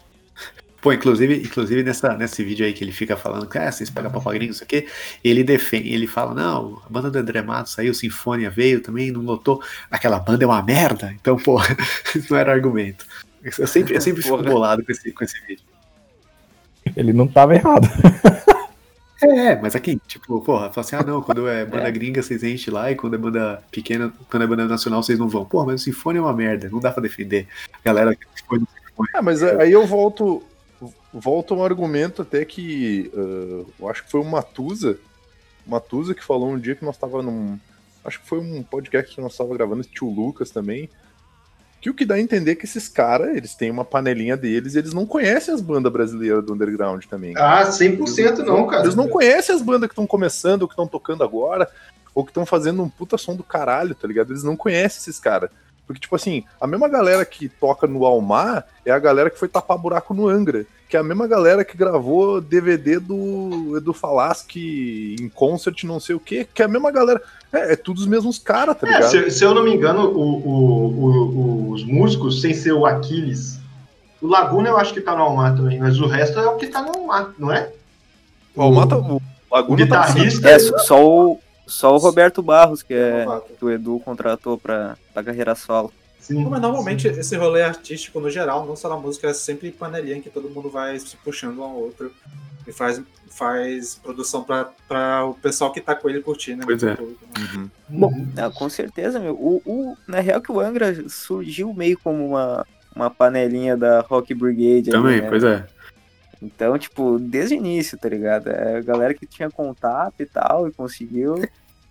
Pô, 0.81 0.93
inclusive, 0.93 1.37
inclusive 1.41 1.81
nessa, 1.81 2.15
nesse 2.15 2.43
vídeo 2.43 2.63
aí 2.63 2.71
que 2.71 2.83
ele 2.83 2.91
fica 2.91 3.17
falando 3.17 3.47
que 3.47 3.57
ah, 3.57 3.71
vocês 3.71 3.89
pagam 3.89 4.11
pau 4.11 4.21
pra 4.21 4.33
gringo, 4.33 4.51
não 4.51 4.57
sei 4.57 4.65
o 4.65 4.67
quê, 4.67 4.87
ele 5.23 5.43
defende, 5.43 5.91
ele 5.91 6.05
fala, 6.05 6.35
não, 6.35 6.79
a 6.85 6.89
banda 6.89 7.09
do 7.09 7.17
André 7.17 7.41
Matos 7.41 7.73
saiu, 7.73 7.91
Sinfonia 7.91 8.51
veio 8.51 8.81
também, 8.81 9.09
não 9.11 9.21
lotou, 9.21 9.63
aquela 9.89 10.19
banda 10.19 10.43
é 10.43 10.47
uma 10.47 10.61
merda, 10.61 11.11
então, 11.19 11.37
pô, 11.37 11.59
isso 12.15 12.27
não 12.31 12.37
era 12.37 12.51
argumento. 12.53 13.03
Eu 13.57 13.65
sempre, 13.65 13.95
eu 13.95 14.01
sempre 14.01 14.21
fico 14.21 14.37
bolado 14.43 14.83
com 14.85 14.91
esse, 14.91 15.11
com 15.11 15.23
esse 15.23 15.39
vídeo. 15.47 15.63
Ele 16.95 17.13
não 17.13 17.27
tava 17.27 17.55
errado. 17.55 17.87
É, 19.21 19.55
mas 19.55 19.75
aqui, 19.75 19.99
tipo, 20.07 20.41
porra, 20.41 20.71
fala 20.71 20.85
assim, 20.85 20.95
ah 20.97 21.03
não, 21.03 21.21
quando 21.21 21.47
é 21.47 21.65
banda 21.65 21.89
gringa 21.89 22.21
vocês 22.21 22.43
enchem 22.43 22.73
lá 22.73 22.91
e 22.91 22.95
quando 22.95 23.15
é 23.15 23.17
banda 23.17 23.63
pequena, 23.71 24.13
quando 24.29 24.43
é 24.43 24.47
banda 24.47 24.67
nacional 24.67 25.01
vocês 25.01 25.17
não 25.17 25.29
vão. 25.29 25.45
Porra, 25.45 25.67
mas 25.67 25.81
o 25.81 25.83
Sinfonia 25.85 26.19
é 26.19 26.21
uma 26.21 26.33
merda, 26.33 26.69
não 26.69 26.79
dá 26.79 26.91
pra 26.91 27.01
defender. 27.01 27.47
A 27.73 27.77
galera 27.83 28.13
que 28.13 28.25
foi 28.45 28.59
no 28.59 28.67
Sinfonia. 28.67 29.11
Ah, 29.13 29.21
mas 29.21 29.41
aí 29.41 29.71
eu 29.71 29.87
volto 29.87 30.43
volto 31.13 31.53
a 31.53 31.57
um 31.57 31.63
argumento 31.63 32.21
até 32.21 32.43
que 32.43 33.09
ah, 33.15 33.65
eu 33.79 33.89
acho 33.89 34.03
que 34.03 34.11
foi 34.11 34.19
o 34.19 34.25
Matusa, 34.25 34.99
Matusa 35.65 36.13
que 36.13 36.23
falou 36.23 36.51
um 36.51 36.59
dia 36.59 36.75
que 36.75 36.85
nós 36.85 36.97
tava 36.97 37.23
num, 37.23 37.57
acho 38.03 38.19
que 38.19 38.27
foi 38.27 38.39
um 38.39 38.61
podcast 38.61 39.15
que 39.15 39.21
nós 39.21 39.35
tava 39.35 39.55
gravando, 39.55 39.83
tio 39.83 40.09
Lucas 40.09 40.51
também, 40.51 40.89
que 41.85 41.89
o 41.91 41.93
que 41.93 42.03
dá 42.03 42.15
a 42.15 42.19
entender 42.19 42.53
é 42.53 42.55
que 42.55 42.65
esses 42.65 42.87
caras, 42.87 43.37
eles 43.37 43.53
têm 43.53 43.69
uma 43.69 43.85
panelinha 43.85 44.35
deles, 44.35 44.73
e 44.73 44.79
eles 44.79 44.91
não 44.91 45.05
conhecem 45.05 45.53
as 45.53 45.61
bandas 45.61 45.93
brasileiras 45.93 46.43
do 46.43 46.51
underground 46.51 47.05
também. 47.05 47.35
Ah, 47.37 47.63
100% 47.63 48.39
não, 48.39 48.65
cara. 48.65 48.81
Eles 48.81 48.95
não 48.95 49.07
conhecem 49.07 49.53
as 49.53 49.61
bandas 49.61 49.87
que 49.87 49.93
estão 49.93 50.07
começando, 50.07 50.63
ou 50.63 50.67
que 50.67 50.73
estão 50.73 50.87
tocando 50.87 51.23
agora, 51.23 51.69
ou 52.15 52.23
que 52.23 52.31
estão 52.31 52.43
fazendo 52.43 52.81
um 52.81 52.89
puta 52.89 53.19
som 53.19 53.35
do 53.35 53.43
caralho, 53.43 53.93
tá 53.93 54.07
ligado? 54.07 54.31
Eles 54.31 54.41
não 54.41 54.57
conhecem 54.57 54.99
esses 54.99 55.19
caras. 55.19 55.51
Porque, 55.87 55.99
tipo 56.01 56.15
assim, 56.15 56.43
a 56.59 56.65
mesma 56.65 56.87
galera 56.87 57.23
que 57.25 57.47
toca 57.47 57.85
no 57.85 58.05
Almar 58.05 58.65
é 58.85 58.91
a 58.91 58.97
galera 58.99 59.29
que 59.29 59.37
foi 59.39 59.47
tapar 59.47 59.77
buraco 59.77 60.13
no 60.13 60.27
Angra. 60.27 60.65
Que 60.89 60.97
é 60.97 60.99
a 60.99 61.03
mesma 61.03 61.27
galera 61.27 61.63
que 61.65 61.77
gravou 61.77 62.39
DVD 62.41 62.99
do 62.99 63.75
Edu 63.77 63.93
Falaschi 63.93 65.15
em 65.19 65.29
concert, 65.29 65.83
não 65.83 65.99
sei 65.99 66.15
o 66.15 66.19
quê. 66.19 66.47
Que 66.53 66.61
é 66.61 66.65
a 66.65 66.67
mesma 66.67 66.91
galera. 66.91 67.21
É, 67.51 67.73
é 67.73 67.75
tudo 67.75 67.99
os 67.99 68.07
mesmos 68.07 68.37
caras, 68.39 68.77
tá 68.77 68.87
É, 68.87 68.93
ligado? 68.93 69.09
se, 69.11 69.31
se 69.31 69.43
eu 69.43 69.53
não 69.53 69.63
me 69.63 69.73
engano, 69.73 70.09
o- 70.09 70.47
o- 70.47 70.87
o- 71.69 71.71
os 71.71 71.83
músicos, 71.83 72.41
sem 72.41 72.53
ser 72.53 72.73
o 72.73 72.85
Aquiles, 72.85 73.59
o 74.21 74.27
Laguna 74.27 74.69
eu 74.69 74.77
acho 74.77 74.93
que 74.93 75.01
tá 75.01 75.15
no 75.15 75.23
Almar 75.23 75.55
também, 75.55 75.79
mas 75.79 75.99
o 75.99 76.07
resto 76.07 76.39
é 76.39 76.47
o 76.47 76.55
que 76.57 76.67
tá 76.67 76.81
no 76.81 76.89
Almar, 76.97 77.31
não 77.37 77.51
é? 77.51 77.71
O 78.55 78.61
Almar 78.61 78.87
tá. 78.87 78.97
O 78.97 79.17
O 79.17 79.21
Laguna 79.51 79.87
tá 79.87 80.07
guitarrista. 80.07 80.49
É, 80.49 80.59
só- 80.59 80.77
só 80.79 81.05
o, 81.07 81.39
só 81.67 81.93
o 81.93 81.97
Roberto 81.97 82.41
Barros, 82.41 82.81
que 82.83 82.93
é 82.93 83.25
que 83.57 83.65
o 83.65 83.71
Edu 83.71 83.99
contratou 84.03 84.57
pra, 84.57 84.97
pra 85.13 85.23
carreira 85.23 85.55
solo. 85.55 85.91
Sim. 86.19 86.43
Mas 86.45 86.61
normalmente 86.61 87.07
esse 87.07 87.35
rolê 87.37 87.61
artístico, 87.61 88.19
no 88.19 88.29
geral, 88.29 88.65
não 88.65 88.75
só 88.75 88.89
na 88.89 88.97
música, 88.97 89.27
é 89.27 89.33
sempre 89.33 89.71
panelinha 89.71 90.19
que 90.21 90.29
todo 90.29 90.49
mundo 90.49 90.69
vai 90.69 90.97
se 90.99 91.15
puxando 91.17 91.59
um 91.59 91.63
ao 91.63 91.75
outro 91.75 92.11
e 92.67 92.71
faz, 92.71 92.99
faz 93.29 93.93
produção 94.01 94.43
pra, 94.43 94.69
pra 94.87 95.23
o 95.25 95.35
pessoal 95.35 95.71
que 95.71 95.79
tá 95.79 95.93
com 95.93 96.09
ele 96.09 96.21
curtir, 96.21 96.55
né? 96.55 96.63
Pois 96.65 96.81
é. 96.81 96.93
Né? 96.93 96.97
Uhum. 96.99 97.69
Bom, 97.87 98.25
Não, 98.33 98.51
com 98.51 98.67
certeza, 98.69 99.19
meu. 99.19 99.33
O, 99.35 99.61
o- 99.65 99.97
na 100.07 100.19
real 100.19 100.41
que 100.41 100.51
o 100.51 100.59
Angra 100.59 101.07
surgiu 101.07 101.71
meio 101.75 101.99
como 102.03 102.27
uma, 102.27 102.65
uma 102.95 103.11
panelinha 103.11 103.77
da 103.77 103.99
Rock 104.01 104.33
Brigade. 104.33 104.89
ali, 104.89 104.91
Também, 104.91 105.21
né? 105.21 105.29
pois 105.29 105.43
é. 105.43 105.67
Então, 106.45 106.77
tipo, 106.77 107.17
desde 107.19 107.55
o 107.55 107.57
início, 107.57 107.97
tá 107.97 108.07
ligado? 108.09 108.49
É 108.49 108.77
a 108.77 108.81
galera 108.81 109.13
que 109.13 109.25
tinha 109.25 109.49
contato 109.49 110.15
e 110.19 110.25
tal, 110.25 110.67
e 110.67 110.71
conseguiu. 110.71 111.43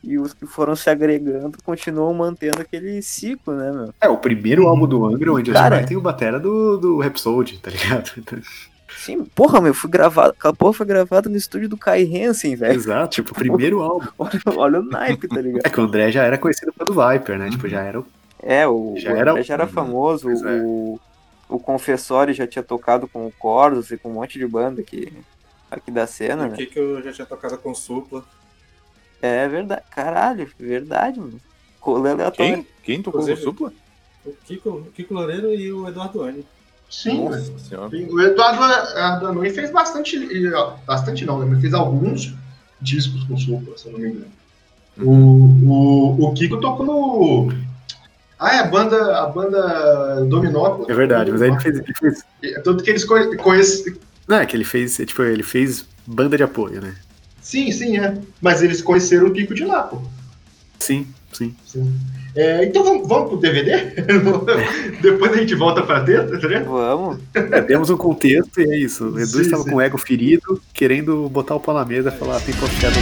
E 0.03 0.19
os 0.19 0.35
que 0.35 0.47
foram 0.47 0.77
se 0.77 0.91
agregando 0.91 1.57
continuam 1.65 2.13
mantendo 2.13 2.61
aquele 2.61 3.01
ciclo, 3.01 3.55
né, 3.55 3.73
meu? 3.73 3.95
É, 4.01 4.09
o 4.09 4.19
primeiro 4.19 4.67
álbum 4.69 4.87
do 4.87 5.05
Angra, 5.07 5.33
onde 5.33 5.51
Cara- 5.51 5.83
tem 5.83 5.97
o 5.97 6.01
batera 6.01 6.39
do, 6.39 6.77
do 6.77 6.99
Rhapsody, 7.01 7.59
tá 7.59 7.71
ligado? 7.71 8.11
Sim, 8.99 9.25
porra, 9.25 9.61
meu, 9.61 9.75
fui 9.75 9.91
gravado. 9.91 10.35
Aquela 10.39 10.55
porra 10.55 10.73
foi 10.75 10.87
gravada 10.87 11.29
no 11.29 11.37
estúdio 11.37 11.69
do 11.69 11.77
Kai 11.77 12.05
Hansen, 12.05 12.55
velho. 12.55 12.75
Exato, 12.75 13.15
tipo, 13.17 13.33
o 13.33 13.35
primeiro 13.35 13.81
álbum. 13.83 14.07
Olha, 14.19 14.41
olha 14.57 14.81
o 14.81 14.85
naipe, 14.85 15.27
tá 15.27 15.41
ligado? 15.41 15.63
É 15.67 15.71
que 15.71 15.81
o 15.81 15.85
André 15.85 16.13
já 16.13 16.23
era 16.23 16.39
conhecido 16.39 16.73
pelo 16.73 16.93
Viper, 17.09 17.39
né? 17.39 17.51
Tipo, 17.51 17.67
já 17.69 17.81
era 17.83 18.01
o. 18.01 18.07
É, 18.43 18.67
o 18.69 18.95
Já 18.99 19.11
o 19.13 19.17
era- 19.17 19.31
André 19.33 19.43
já 19.43 19.55
era 19.55 19.67
famoso, 19.67 20.29
é. 20.31 20.35
o, 20.63 21.01
o 21.49 21.59
Confessori 21.59 22.33
já 22.33 22.47
tinha 22.47 22.63
tocado 22.63 23.07
com 23.09 23.27
o 23.27 23.33
Cordos 23.33 23.91
e 23.91 23.99
com 23.99 24.11
um 24.11 24.15
monte 24.15 24.39
de 24.39 24.47
banda 24.47 24.81
aqui, 24.81 25.13
aqui 25.71 25.91
da 25.91 26.07
cena, 26.07 26.45
O 26.45 26.49
né? 26.49 26.57
que 26.57 26.67
que 26.67 26.79
eu 26.79 27.03
já 27.03 27.13
tinha 27.13 27.27
tocado 27.27 27.59
com 27.59 27.75
Supla. 27.75 28.25
É 29.23 29.49
verdade, 29.49 29.83
caralho, 29.91 30.51
verdade, 30.59 31.19
mano. 31.21 31.41
Colê 31.81 32.11
aleatório. 32.11 32.55
Quem? 32.57 32.67
Quem 32.83 33.03
tocou 33.03 33.25
com 33.27 33.37
Supla? 33.37 33.73
O 34.25 34.33
Kiko, 34.47 34.71
o 34.71 34.91
Kiko 34.95 35.15
Loureiro 35.15 35.55
e 35.55 35.71
o 35.73 35.87
Eduardo 35.89 36.23
Ani. 36.23 36.45
sim. 36.89 37.27
O 38.11 38.21
Eduardo 38.21 38.63
Ardanui 38.99 39.51
fez 39.51 39.71
bastante, 39.71 40.19
bastante 40.87 41.25
não, 41.27 41.39
né? 41.39 41.47
Mas 41.51 41.61
fez 41.61 41.75
alguns 41.75 42.35
discos 42.81 43.25
com 43.25 43.37
Supla, 43.37 43.77
se 43.77 43.87
eu 43.87 43.93
não 43.93 43.99
me 44.01 44.09
engano. 44.11 44.33
O, 44.97 45.11
o, 45.11 46.25
o 46.29 46.35
Kiko 46.35 46.61
tocou 46.61 46.87
no. 46.87 47.64
Ah, 48.39 48.57
é 48.57 48.59
a 48.61 48.65
banda, 48.67 49.19
a 49.23 49.27
banda 49.27 50.25
Dominó. 50.29 50.85
É 50.89 50.95
verdade, 50.95 51.31
mas 51.31 51.41
aí 51.43 51.51
ele 51.51 51.61
fez. 51.61 51.77
Ele 51.79 51.95
fez 51.95 52.25
Tanto 52.65 52.83
que 52.85 52.91
eles 52.91 53.05
conhe- 53.05 53.37
conhecem. 53.37 53.95
não, 54.29 54.39
é 54.39 54.47
que 54.47 54.57
ele 54.57 54.65
fez. 54.65 54.97
Tipo, 54.97 55.23
ele 55.23 55.43
fez 55.43 55.87
banda 56.07 56.37
de 56.37 56.43
apoio, 56.43 56.81
né? 56.81 56.95
Sim, 57.41 57.71
sim, 57.71 57.99
é. 57.99 58.15
Mas 58.41 58.63
eles 58.63 58.83
conheceram 58.83 59.27
o 59.29 59.31
Kiko 59.33 59.55
de 59.55 59.65
lá, 59.65 59.83
pô. 59.83 60.01
Sim, 60.79 61.07
sim. 61.33 61.55
É, 62.37 62.65
então 62.65 62.83
vamos, 62.83 63.07
vamos 63.09 63.29
pro 63.29 63.39
DVD? 63.39 63.95
Depois 65.01 65.33
a 65.33 65.37
gente 65.37 65.55
volta 65.55 65.83
pra 65.83 66.01
teta, 66.01 66.39
tá 66.39 66.47
ligado? 66.49 66.65
Vamos. 66.67 67.19
É, 67.35 67.61
temos 67.63 67.89
um 67.91 67.97
contexto 67.97 68.61
e 68.61 68.65
é 68.71 68.79
isso. 68.79 69.05
O 69.11 69.19
Edu 69.19 69.27
Sim, 69.29 69.41
estava 69.43 69.63
sim. 69.63 69.71
com 69.71 69.77
o 69.77 69.81
ego 69.81 69.97
ferido, 69.99 70.61
querendo 70.73 71.29
botar 71.29 71.55
o 71.55 71.61
pau 71.61 71.75
na 71.75 71.85
mesa 71.85 72.09
e 72.15 72.19
falar, 72.19 72.41
tem 72.41 72.55
postada 72.55 72.95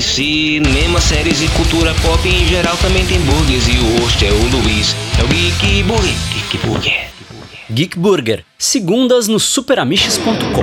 Em 0.00 0.02
cinema, 0.02 0.98
séries 0.98 1.42
e 1.42 1.48
cultura 1.48 1.94
pop 1.96 2.26
em 2.26 2.48
geral 2.48 2.74
também 2.78 3.04
tem 3.04 3.20
burgers 3.20 3.68
e 3.68 3.72
o 3.72 4.00
host 4.00 4.24
é 4.24 4.30
o 4.30 4.48
Luiz. 4.48 4.96
É 5.18 5.22
o 5.22 5.28
Geek 5.28 5.82
Burger. 5.82 6.14
Geek 6.32 6.66
Burger. 6.66 7.10
Geek 7.70 7.98
Burger, 7.98 8.44
segundas 8.56 9.28
no 9.28 9.38
superamiches.com. 9.38 10.62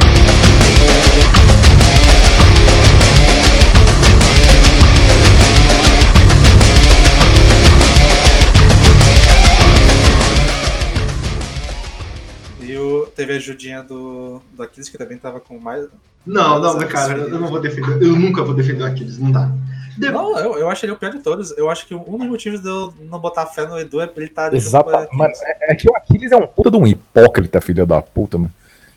teve 13.17 13.33
a 13.33 13.35
ajudinha 13.35 13.83
do, 13.83 14.41
do 14.53 14.63
Aquiles, 14.63 14.87
que 14.87 14.97
também 14.97 15.17
tava 15.17 15.39
com 15.41 15.59
mais. 15.59 15.85
Não, 16.25 16.59
não, 16.59 16.75
mas 16.77 16.89
cara, 16.91 17.17
eu 17.17 17.39
não 17.39 17.47
vou 17.49 17.59
defender. 17.59 18.01
Eu 18.01 18.15
nunca 18.15 18.43
vou 18.43 18.53
defender 18.53 18.83
o 18.83 18.85
Aquiles, 18.85 19.17
não 19.17 19.31
dá. 19.31 19.49
De- 19.97 20.09
Não, 20.11 20.37
eu, 20.37 20.57
eu 20.59 20.69
acho 20.69 20.85
ele 20.85 20.91
o 20.91 20.95
pior 20.95 21.11
de 21.11 21.19
todos. 21.19 21.57
Eu 21.57 21.69
acho 21.71 21.87
que 21.87 21.95
um 21.95 22.17
dos 22.17 22.27
motivos 22.27 22.61
de 22.61 22.67
eu 22.69 22.93
não 23.09 23.19
botar 23.19 23.47
fé 23.47 23.65
no 23.65 23.79
Edu 23.79 23.99
é 23.99 24.09
ele 24.15 24.25
estar 24.27 24.53
Exato. 24.53 24.91
Mano, 25.11 25.33
é, 25.41 25.71
é 25.71 25.75
que 25.75 25.89
o 25.89 25.95
Aquiles 25.95 26.31
é 26.31 26.37
um 26.37 26.45
puta 26.45 26.69
de 26.69 26.77
um 26.77 26.85
hipócrita, 26.85 27.59
filho 27.59 27.85
da 27.85 28.01
puta, 28.01 28.37
mano. 28.37 28.51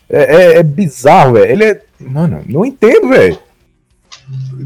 É, 0.07 0.35
é- 0.35 0.57
é 0.59 0.63
bizarro, 0.63 1.33
velho. 1.33 1.51
Ele 1.51 1.63
é. 1.63 1.81
Mano, 1.99 2.43
não 2.47 2.63
entendo, 2.65 3.09
velho. 3.09 3.39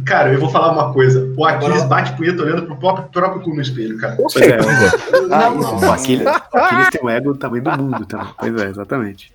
Cara, 0.06 0.34
eu 0.34 0.40
vou 0.40 0.50
falar 0.50 0.72
uma 0.74 0.92
coisa. 0.94 1.34
O 1.38 1.46
Aquiles 1.46 1.76
Agora- 1.84 1.88
bate 1.88 2.14
punheta 2.18 2.44
olhando 2.44 2.66
pro 2.66 2.76
próprio, 2.78 3.08
próprio 3.10 3.42
cu 3.42 3.56
no 3.56 3.62
espelho, 3.62 3.98
cara. 3.98 4.16
Com 4.16 4.24
Pois 4.24 4.36
é, 4.36 4.62
certeza. 4.62 4.98
Ah, 5.32 5.50
Não, 5.50 5.56
não. 5.58 5.80
O 5.80 5.92
Aquiles, 5.92 6.26
o 6.26 6.58
Aquiles 6.58 6.90
tem 6.90 7.02
um 7.04 7.10
ego 7.10 7.34
do 7.34 7.40
tamanho 7.40 7.64
do 7.64 7.72
mundo 7.78 8.06
também. 8.06 8.28
Pois 8.38 8.62
é, 8.62 8.66
exatamente. 8.70 9.35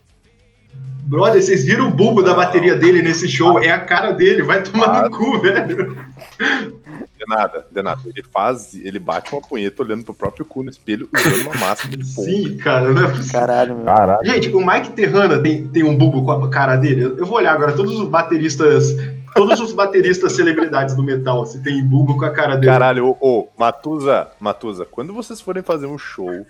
Brother, 1.10 1.42
vocês 1.42 1.64
viram 1.64 1.88
o 1.88 1.90
bulbo 1.90 2.22
da 2.22 2.34
bateria 2.34 2.76
dele 2.76 3.02
nesse 3.02 3.28
show? 3.28 3.58
É 3.58 3.70
a 3.70 3.80
cara 3.80 4.12
dele, 4.12 4.42
vai 4.42 4.62
tomar 4.62 5.02
no 5.02 5.10
cu, 5.10 5.40
velho. 5.40 5.96
De 6.38 7.26
nada, 7.26 7.66
de 7.70 7.82
nada. 7.82 8.00
Ele 8.06 8.24
faz, 8.32 8.74
ele 8.74 8.98
bate 8.98 9.32
uma 9.32 9.42
punheta 9.42 9.82
olhando 9.82 10.04
pro 10.04 10.14
próprio 10.14 10.44
cu 10.44 10.62
no 10.62 10.70
espelho 10.70 11.08
usando 11.12 11.42
uma 11.42 11.54
máscara 11.54 11.96
de 11.96 12.14
pombo. 12.14 12.30
Sim, 12.30 12.56
cara, 12.58 12.92
não 12.92 13.04
é 13.04 13.08
possível. 13.08 13.40
Caralho, 13.40 13.76
meu. 13.76 13.84
Caralho. 13.84 14.24
Gente, 14.24 14.48
o 14.50 14.64
Mike 14.64 14.92
Terrana 14.92 15.38
tem, 15.42 15.66
tem 15.66 15.82
um 15.82 15.98
bulbo 15.98 16.24
com 16.24 16.30
a 16.30 16.48
cara 16.48 16.76
dele. 16.76 17.02
Eu 17.02 17.26
vou 17.26 17.38
olhar 17.38 17.54
agora 17.54 17.72
todos 17.72 17.98
os 17.98 18.08
bateristas, 18.08 18.96
todos 19.34 19.60
os 19.60 19.72
bateristas 19.72 20.32
celebridades 20.32 20.94
do 20.94 21.02
metal, 21.02 21.44
se 21.44 21.60
tem 21.62 21.84
bulbo 21.84 22.16
com 22.16 22.24
a 22.24 22.30
cara 22.30 22.54
dele. 22.54 22.72
Caralho, 22.72 23.08
ô, 23.08 23.16
ô, 23.20 23.48
Matusa, 23.58 24.28
Matusa, 24.38 24.86
quando 24.88 25.12
vocês 25.12 25.40
forem 25.40 25.62
fazer 25.62 25.86
um 25.86 25.98
show, 25.98 26.46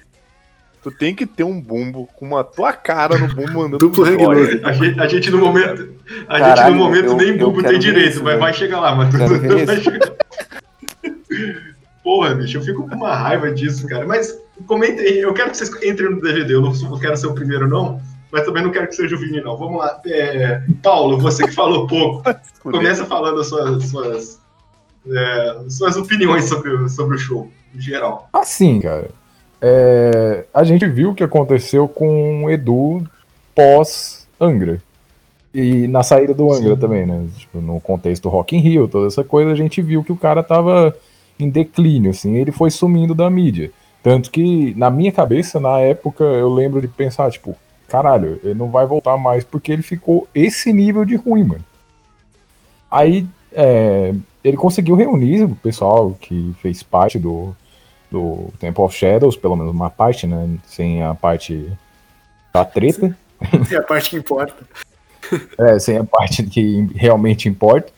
tu 0.83 0.91
tem 0.91 1.15
que 1.15 1.27
ter 1.27 1.45
um 1.45 1.61
bumbo 1.61 2.09
com 2.17 2.25
uma 2.27 2.43
tua 2.45 2.73
cara 2.73 3.19
no 3.19 3.29
bumbo 3.35 3.63
andando 3.63 3.79
Duplo 3.79 4.05
hang. 4.05 4.61
A 4.65 4.73
gente, 4.73 5.01
a 5.01 5.07
gente 5.07 5.31
no 5.31 5.39
momento, 5.39 5.89
a 6.29 6.39
gente 6.39 6.47
Caralho, 6.49 6.75
no 6.75 6.81
momento 6.85 7.07
eu- 7.07 7.17
nem 7.17 7.37
quero 7.39 7.63
tem 7.63 7.79
direito, 7.79 8.11
isso, 8.11 8.23
vai, 8.23 8.33
velho. 8.33 8.41
vai 8.41 8.55
chegar 8.55 8.81
lá, 8.81 8.95
mas 8.95 9.15
Quero 9.15 9.39
ver 9.41 9.67
vai 9.67 9.75
isso. 9.77 9.85
chegar. 9.85 10.13
Porra, 12.03 12.35
bicho, 12.35 12.57
eu 12.59 12.63
fico 12.63 12.89
com 12.89 12.95
uma 12.97 13.15
raiva 13.15 13.51
disso, 13.53 13.87
cara. 13.87 14.07
Mas 14.07 14.37
comentem, 14.67 15.05
aí, 15.07 15.21
eu 15.21 15.33
quero 15.35 15.51
que 15.51 15.57
vocês 15.57 15.71
entrem 15.83 16.11
no 16.11 16.21
DVD, 16.21 16.55
eu 16.55 16.61
não 16.63 16.73
eu 16.75 16.99
quero 16.99 17.17
ser 17.17 17.27
o 17.27 17.35
primeiro, 17.35 17.69
não. 17.69 18.01
Mas 18.33 18.45
também 18.45 18.63
não 18.63 18.71
quero 18.71 18.87
que 18.89 18.95
seja 18.95 19.17
o 19.17 19.19
Vini, 19.19 19.41
não. 19.41 19.57
Vamos 19.57 19.79
lá. 19.79 20.01
É, 20.07 20.63
Paulo, 20.83 21.19
você 21.19 21.45
que 21.47 21.53
falou 21.55 21.87
pouco, 21.87 22.23
começa 22.63 23.05
falando 23.05 23.41
as 23.41 23.49
suas, 23.49 23.85
suas, 23.89 24.41
é, 25.11 25.57
suas 25.69 25.97
opiniões 25.97 26.45
sobre, 26.45 26.71
o- 26.73 26.89
sobre 26.89 27.17
o 27.17 27.19
show, 27.19 27.51
em 27.75 27.81
geral. 27.81 28.29
Assim, 28.33 28.81
cara. 28.81 29.11
É, 29.61 30.45
a 30.55 30.65
gente 30.65 30.87
viu 30.87 31.11
o 31.11 31.15
que 31.15 31.23
aconteceu 31.23 31.87
com 31.87 32.45
o 32.45 32.51
Edu 32.51 33.03
pós-Angra. 33.55 34.83
E 35.53 35.89
na 35.89 36.03
saída 36.03 36.33
do 36.33 36.53
Angra 36.53 36.75
Sim. 36.75 36.81
também, 36.81 37.07
né? 37.07 37.27
Tipo, 37.37 37.61
no 37.61 37.81
contexto 37.81 38.29
Rock 38.29 38.57
in 38.57 38.61
Rio, 38.61 38.89
toda 38.89 39.09
essa 39.09 39.25
coisa, 39.25 39.51
a 39.51 39.57
gente 39.57 39.83
viu 39.83 40.03
que 40.05 40.13
o 40.13 40.17
cara 40.17 40.43
tava 40.43 40.97
em 41.39 41.49
declínio, 41.51 42.11
assim, 42.11 42.37
ele 42.37 42.53
foi 42.53 42.71
sumindo 42.71 43.15
da 43.15 43.29
mídia. 43.29 43.71
Tanto 44.03 44.31
que, 44.31 44.75
na 44.77 44.91
minha 44.91 45.11
cabeça, 45.11 45.59
na 45.59 45.81
época, 45.81 46.25
eu 46.25 46.49
lembro 46.53 46.81
de 46.81 46.89
pensar, 46.89 47.31
tipo, 47.31 47.57
caralho, 47.89 48.41
ele 48.43 48.55
não 48.55 48.71
vai 48.71 48.87
voltar 48.87 49.17
mais 49.17 49.45
porque 49.45 49.73
ele 49.73 49.83
ficou 49.83 50.29
esse 50.35 50.73
nível 50.73 51.05
de 51.05 51.17
ruim, 51.17 51.45
mano. 51.45 51.65
Aí, 52.91 53.27
é, 53.53 54.15
ele 54.45 54.57
conseguiu 54.57 54.95
reunir 54.95 55.43
o 55.45 55.57
pessoal 55.57 56.17
que 56.21 56.55
fez 56.63 56.83
parte 56.83 57.19
do, 57.19 57.55
do 58.11 58.53
Temple 58.59 58.85
of 58.85 58.97
Shadows, 58.97 59.37
pelo 59.37 59.57
menos 59.57 59.73
uma 59.73 59.91
parte, 59.91 60.27
né? 60.27 60.49
Sem 60.67 61.03
a 61.03 61.15
parte 61.15 61.71
da 62.53 62.65
treta. 62.65 63.17
É 63.71 63.77
a 63.77 63.83
parte 63.83 64.11
que 64.11 64.17
importa. 64.17 64.55
É, 65.57 65.79
sem 65.79 65.97
a 65.97 66.03
parte 66.03 66.43
que 66.43 66.91
realmente 66.97 67.49
importa. 67.49 67.93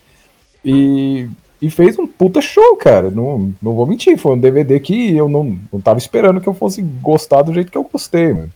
E, 0.62 1.30
e 1.62 1.70
fez 1.70 1.98
um 1.98 2.06
puta 2.06 2.42
show, 2.42 2.76
cara. 2.76 3.10
Não, 3.10 3.54
não 3.62 3.74
vou 3.74 3.86
mentir. 3.86 4.18
Foi 4.18 4.32
um 4.32 4.38
DVD 4.38 4.78
que 4.78 5.16
eu 5.16 5.30
não, 5.30 5.58
não 5.72 5.80
tava 5.80 5.98
esperando 5.98 6.42
que 6.42 6.48
eu 6.48 6.52
fosse 6.52 6.82
gostar 6.82 7.40
do 7.40 7.54
jeito 7.54 7.72
que 7.72 7.78
eu 7.78 7.88
gostei, 7.90 8.34
mano. 8.34 8.50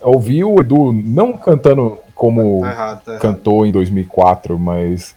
Eu 0.00 0.12
ouvi 0.12 0.42
o 0.42 0.60
Edu 0.60 0.92
não 0.92 1.34
cantando 1.34 1.98
como 2.14 2.62
Tá 2.62 2.70
errado, 2.70 3.04
tá 3.04 3.12
errado. 3.12 3.22
cantou 3.22 3.66
em 3.66 3.72
2004, 3.72 4.58
mas 4.58 5.14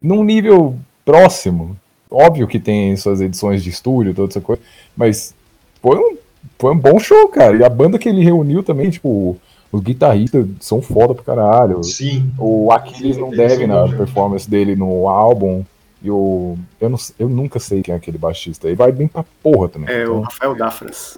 num 0.00 0.24
nível 0.24 0.76
próximo. 1.04 1.76
Óbvio 2.12 2.46
que 2.46 2.58
tem 2.58 2.96
suas 2.96 3.20
edições 3.20 3.62
de 3.62 3.70
estúdio, 3.70 4.14
toda 4.14 4.30
essa 4.30 4.40
coisa, 4.40 4.60
mas 4.96 5.34
foi 5.80 5.98
um, 5.98 6.16
foi 6.58 6.72
um 6.72 6.78
bom 6.78 6.98
show, 6.98 7.28
cara. 7.28 7.56
E 7.56 7.64
a 7.64 7.68
banda 7.68 7.98
que 7.98 8.08
ele 8.08 8.22
reuniu 8.22 8.62
também, 8.62 8.90
tipo, 8.90 9.36
os 9.70 9.80
guitarristas 9.80 10.46
são 10.60 10.82
foda 10.82 11.14
pra 11.14 11.24
caralho. 11.24 11.82
Sim. 11.82 12.30
O 12.38 12.70
Aquiles 12.70 13.16
não 13.16 13.30
deve 13.30 13.66
na 13.66 13.86
né? 13.86 13.96
performance 13.96 14.48
dele 14.48 14.76
no 14.76 15.08
álbum. 15.08 15.64
E 16.02 16.10
o. 16.10 16.58
Eu, 16.80 16.90
não, 16.90 16.98
eu 17.18 17.28
nunca 17.28 17.58
sei 17.58 17.80
quem 17.80 17.94
é 17.94 17.96
aquele 17.96 18.18
baixista. 18.18 18.66
Ele 18.66 18.76
vai 18.76 18.92
bem 18.92 19.06
pra 19.08 19.24
porra 19.42 19.68
também. 19.68 19.88
É 19.94 20.02
Então, 20.02 20.18
o 20.18 20.20
Rafael 20.20 20.54
Dafras. 20.54 21.16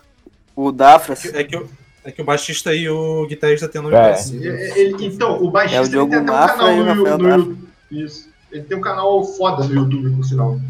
O 0.55 0.71
Dafras. 0.71 1.25
É 1.35 1.43
que, 1.43 1.57
o, 1.57 1.67
é 2.05 2.13
que 2.13 2.21
o 2.23 2.25
baixista 2.25 2.75
e 2.75 2.89
o 2.89 3.27
guitarrista 3.27 3.67
têm 3.67 3.81
um 3.81 3.85
nome 3.85 3.97
É. 3.97 4.03
parecido. 4.03 4.47
É, 4.47 4.83
então, 5.01 5.43
o 5.43 5.51
baixista 5.51 5.97
É 5.97 6.01
o 6.01 6.07
tem 6.07 6.19
até 6.19 6.21
um 6.21 6.27
canal 6.27 6.71
e 6.71 6.81
o 6.81 6.85
no, 6.85 7.05
Rafael 7.05 7.19
no. 7.19 7.29
YouTube. 7.29 7.69
Isso. 7.91 8.29
Ele 8.53 8.63
tem 8.63 8.77
um 8.77 8.81
canal 8.81 9.25
foda 9.25 9.65
no 9.65 9.75
YouTube, 9.75 10.15
por 10.15 10.25
sinal. 10.25 10.61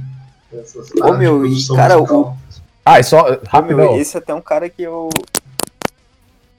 Essas 0.60 0.90
Ô, 0.90 0.98
paradas 0.98 1.18
de 1.20 1.24
meu, 1.24 1.46
e, 1.46 1.66
cara, 1.76 1.98
musical. 1.98 2.36
Ah, 2.84 3.00
e 3.00 3.04
só. 3.04 3.20
Ô, 3.22 3.28
meu, 3.30 3.40
Rapidão. 3.48 3.96
esse 3.98 4.16
é 4.16 4.20
até 4.20 4.34
um 4.34 4.40
cara 4.40 4.68
que 4.68 4.82
eu. 4.82 5.08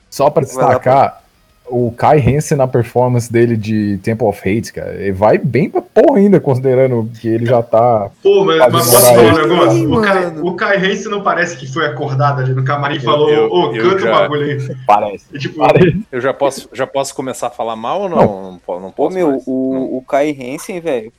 Só 0.09 0.29
pra 0.29 0.43
destacar, 0.43 1.23
o 1.67 1.91
Kai 1.91 2.19
Hansen 2.19 2.57
na 2.57 2.67
performance 2.67 3.31
dele 3.31 3.57
de 3.57 3.97
Temple 4.01 4.25
of 4.27 4.39
Hate, 4.39 4.71
cara, 4.71 4.93
ele 4.93 5.11
vai 5.11 5.37
bem 5.37 5.69
pra 5.69 5.81
porra 5.81 6.19
ainda, 6.19 6.39
considerando 6.39 7.09
que 7.19 7.27
ele 7.27 7.45
já 7.45 7.61
tá. 7.61 8.09
Pô, 8.23 8.45
mas, 8.45 8.59
mas 8.71 8.71
posso 8.71 9.01
falar 9.05 9.21
um 9.23 9.47
negócio? 9.47 9.93
O 10.45 10.55
Kai, 10.55 10.77
o 10.77 10.85
Hansen 10.91 11.11
não 11.11 11.21
parece 11.21 11.57
que 11.57 11.67
foi 11.67 11.85
acordado 11.87 12.39
ali 12.41 12.53
no 12.53 12.63
camarim 12.63 12.95
e 12.95 12.99
falou, 13.01 13.29
eu- 13.29 13.51
ô, 13.51 13.75
eu 13.75 13.83
canta 13.89 13.95
o 13.95 13.99
já- 13.99 14.11
bagulho 14.11 14.43
aí. 14.43 14.75
Parece. 14.87 15.25
E, 15.33 15.39
tipo, 15.39 15.59
Eu 16.11 16.21
já 16.21 16.33
posso, 16.33 16.69
já 16.71 16.87
posso 16.87 17.13
começar 17.13 17.47
a 17.47 17.51
falar 17.51 17.75
mal 17.75 18.01
ou 18.03 18.09
não? 18.09 18.17
Não, 18.17 18.79
não 18.79 18.87
Ô, 18.89 18.91
posso 18.91 19.15
meu, 19.15 19.31
mais? 19.31 19.45
Não. 19.47 19.53
o, 19.53 19.97
o 19.97 20.01
Kai 20.07 20.31
Hansen, 20.39 20.79
velho. 20.79 21.11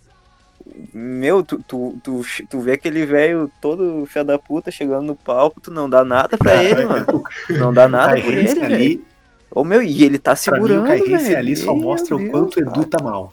Meu, 0.93 1.43
tu, 1.43 1.59
tu, 1.67 1.99
tu, 2.03 2.23
tu 2.51 2.61
vê 2.61 2.73
aquele 2.73 3.07
velho 3.07 3.51
todo 3.63 4.05
filho 4.07 4.25
da 4.25 4.39
puta 4.39 4.71
chegando 4.71 5.07
no 5.07 5.17
palco, 5.17 5.61
tu 5.61 5.71
não 5.71 5.89
dá 5.89 6.05
nada 6.05 6.37
pra 6.37 6.63
ele, 6.63 6.85
mano. 6.85 7.07
Tu 7.47 7.53
não 7.55 7.73
dá 7.73 7.89
nada 7.89 8.13
Kai 8.13 8.27
ele, 8.27 8.61
ali, 8.65 9.05
Ô, 9.51 9.65
meu, 9.65 9.83
e 9.83 10.05
ele 10.05 10.19
tá 10.19 10.35
pra 10.37 10.59
mim, 10.59 10.65
o 10.65 10.67
segurando, 10.69 11.05
velho. 11.07 11.39
ali 11.39 11.57
só 11.57 11.73
Meu 11.75 11.83
mostra 11.83 12.15
o 12.15 12.19
Deus, 12.19 12.31
quanto 12.31 12.57
o 12.57 12.61
Edu 12.61 12.85
tá 12.85 13.03
mal. 13.03 13.33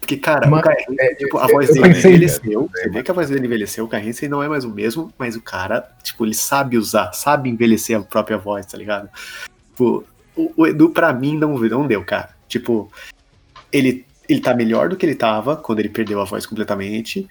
Porque, 0.00 0.16
cara, 0.16 0.48
Mano, 0.48 0.60
o 0.62 0.64
Kai 0.64 0.76
Hansen, 0.88 1.14
tipo, 1.16 1.38
a 1.38 1.42
eu- 1.46 1.48
voz 1.52 1.68
eu 1.68 1.74
dele 1.74 1.94
pensei, 1.94 2.10
envelheceu. 2.10 2.70
Você 2.74 2.88
vê 2.88 3.02
que 3.02 3.10
a 3.10 3.14
voz 3.14 3.28
dele 3.30 3.46
envelheceu, 3.46 3.84
o 3.84 3.88
Hansen 3.94 4.28
não 4.28 4.42
é 4.42 4.48
mais 4.48 4.64
o 4.64 4.70
mesmo, 4.70 5.12
mas 5.16 5.36
o 5.36 5.40
cara, 5.40 5.88
tipo, 6.02 6.24
ele 6.26 6.34
sabe 6.34 6.76
usar, 6.76 7.12
sabe 7.12 7.48
envelhecer 7.48 7.96
a 7.96 8.02
própria 8.02 8.36
voz, 8.36 8.66
tá 8.66 8.76
ligado? 8.76 9.08
Tipo, 9.70 10.04
o, 10.34 10.52
o 10.56 10.66
Edu, 10.66 10.90
pra 10.90 11.12
mim, 11.12 11.36
não, 11.38 11.56
não 11.56 11.86
deu, 11.86 12.02
cara. 12.04 12.30
Tipo, 12.48 12.90
ele, 13.70 14.04
ele 14.30 14.40
tá 14.40 14.54
melhor 14.54 14.88
do 14.88 14.96
que 14.96 15.04
ele 15.04 15.14
tava 15.14 15.56
quando 15.56 15.80
ele 15.80 15.88
perdeu 15.88 16.20
a 16.20 16.24
voz 16.24 16.46
completamente. 16.46 17.28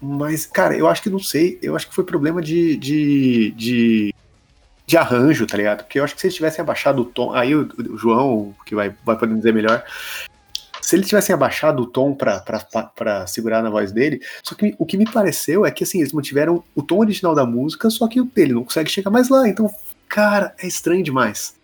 Mas, 0.00 0.46
cara, 0.46 0.76
eu 0.76 0.86
acho 0.86 1.02
que 1.02 1.10
não 1.10 1.18
sei. 1.18 1.58
Eu 1.60 1.74
acho 1.74 1.88
que 1.88 1.94
foi 1.94 2.04
problema 2.04 2.40
de, 2.40 2.76
de, 2.76 3.50
de, 3.50 4.14
de 4.86 4.96
arranjo, 4.96 5.46
tá 5.46 5.56
ligado? 5.56 5.84
Porque 5.84 5.98
eu 5.98 6.04
acho 6.04 6.14
que 6.14 6.20
se 6.20 6.28
eles 6.28 6.36
tivessem 6.36 6.62
abaixado 6.62 7.02
o 7.02 7.04
tom. 7.04 7.32
Aí 7.34 7.54
o, 7.54 7.68
o 7.90 7.98
João, 7.98 8.54
que 8.64 8.74
vai, 8.74 8.94
vai 9.04 9.18
poder 9.18 9.34
dizer 9.34 9.52
melhor. 9.52 9.84
Se 10.80 10.96
eles 10.96 11.08
tivessem 11.08 11.34
abaixado 11.34 11.82
o 11.82 11.86
tom 11.86 12.14
pra, 12.14 13.26
segurar 13.26 13.62
na 13.62 13.70
voz 13.70 13.92
dele. 13.92 14.20
Só 14.42 14.54
que 14.54 14.74
o 14.78 14.86
que 14.86 14.96
me 14.96 15.10
pareceu 15.10 15.66
é 15.66 15.70
que 15.70 15.84
assim, 15.84 15.98
eles 15.98 16.12
mantiveram 16.12 16.64
o 16.74 16.82
tom 16.82 16.98
original 16.98 17.34
da 17.34 17.44
música, 17.44 17.90
só 17.90 18.08
que 18.08 18.20
o 18.20 18.24
dele 18.24 18.54
não 18.54 18.64
consegue 18.64 18.90
chegar 18.90 19.10
mais 19.10 19.28
lá. 19.28 19.48
Então, 19.48 19.70
cara, 20.08 20.54
é 20.58 20.66
estranho 20.66 21.02
demais. 21.02 21.59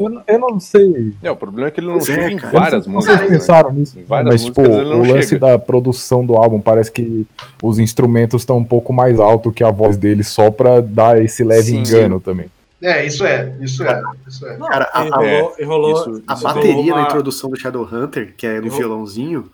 Eu, 0.00 0.08
não- 0.08 0.22
eu 0.26 0.38
não 0.38 0.58
sei. 0.58 1.12
É, 1.22 1.30
o 1.30 1.36
problema 1.36 1.68
é 1.68 1.70
que 1.70 1.78
ele 1.80 1.88
não 1.88 1.98
é, 1.98 2.00
chega 2.00 2.30
em 2.32 2.36
cara. 2.36 2.58
várias 2.58 2.86
músicas. 2.86 3.16
vocês 3.18 3.30
né? 3.30 3.36
pensaram 3.38 3.72
nisso. 3.72 3.98
Em 3.98 4.04
várias 4.04 4.32
Mas, 4.32 4.44
tipo, 4.44 4.60
músicas 4.62 4.80
ele 4.80 4.90
não 4.90 5.00
o 5.02 5.06
lance 5.14 5.28
chega. 5.28 5.46
da 5.46 5.58
produção 5.58 6.24
do 6.24 6.36
álbum 6.36 6.60
parece 6.60 6.90
que 6.90 7.26
os 7.62 7.78
instrumentos 7.78 8.42
estão 8.42 8.56
um 8.58 8.64
pouco 8.64 8.92
mais 8.92 9.20
alto 9.20 9.52
que 9.52 9.62
a 9.62 9.70
voz 9.70 9.96
dele, 9.96 10.24
só 10.24 10.50
pra 10.50 10.80
dar 10.80 11.22
esse 11.22 11.44
leve 11.44 11.70
Sim. 11.70 11.78
engano 11.80 12.18
também. 12.18 12.46
É, 12.82 13.04
isso 13.04 13.26
é, 13.26 13.54
isso 13.60 13.82
é, 13.84 14.02
isso 14.26 14.46
é. 14.46 14.56
Não, 14.56 14.66
Cara, 14.66 14.88
a- 14.90 15.00
a- 15.02 15.16
rolou, 15.16 15.54
e 15.58 15.64
rolou, 15.64 15.92
isso- 15.92 16.22
A 16.26 16.32
isso 16.32 16.42
bateria 16.44 16.72
rolou 16.72 16.86
na 16.88 16.94
uma- 16.96 17.02
introdução 17.02 17.50
do 17.50 17.60
Shadowhunter, 17.60 18.32
que 18.36 18.46
é 18.46 18.58
no 18.58 18.68
Eu- 18.68 18.72
violãozinho. 18.72 19.50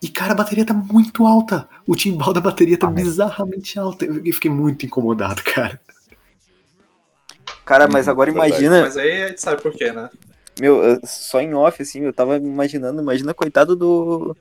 E, 0.00 0.08
cara, 0.08 0.32
a 0.32 0.36
bateria 0.36 0.64
tá 0.64 0.74
muito 0.74 1.26
alta. 1.26 1.66
O 1.86 1.96
timbal 1.96 2.32
da 2.32 2.40
bateria 2.40 2.76
tá 2.78 2.86
Ah, 2.86 2.90
bizarramente 2.90 3.76
alto. 3.78 4.04
Eu 4.04 4.32
fiquei 4.34 4.50
muito 4.50 4.84
incomodado, 4.86 5.42
cara. 5.42 5.80
Cara, 7.64 7.86
mas 7.88 8.08
agora 8.08 8.30
Verdade. 8.30 8.54
imagina, 8.56 8.82
Mas 8.82 8.96
aí 8.96 9.22
a 9.22 9.28
gente 9.28 9.40
sabe 9.40 9.62
por 9.62 9.72
quê, 9.72 9.92
né? 9.92 10.08
meu, 10.60 11.00
só 11.04 11.40
em 11.40 11.54
off, 11.54 11.82
assim, 11.82 12.00
eu 12.02 12.12
tava 12.12 12.36
imaginando, 12.36 13.02
imagina 13.02 13.34
coitado 13.34 13.74
do, 13.74 14.36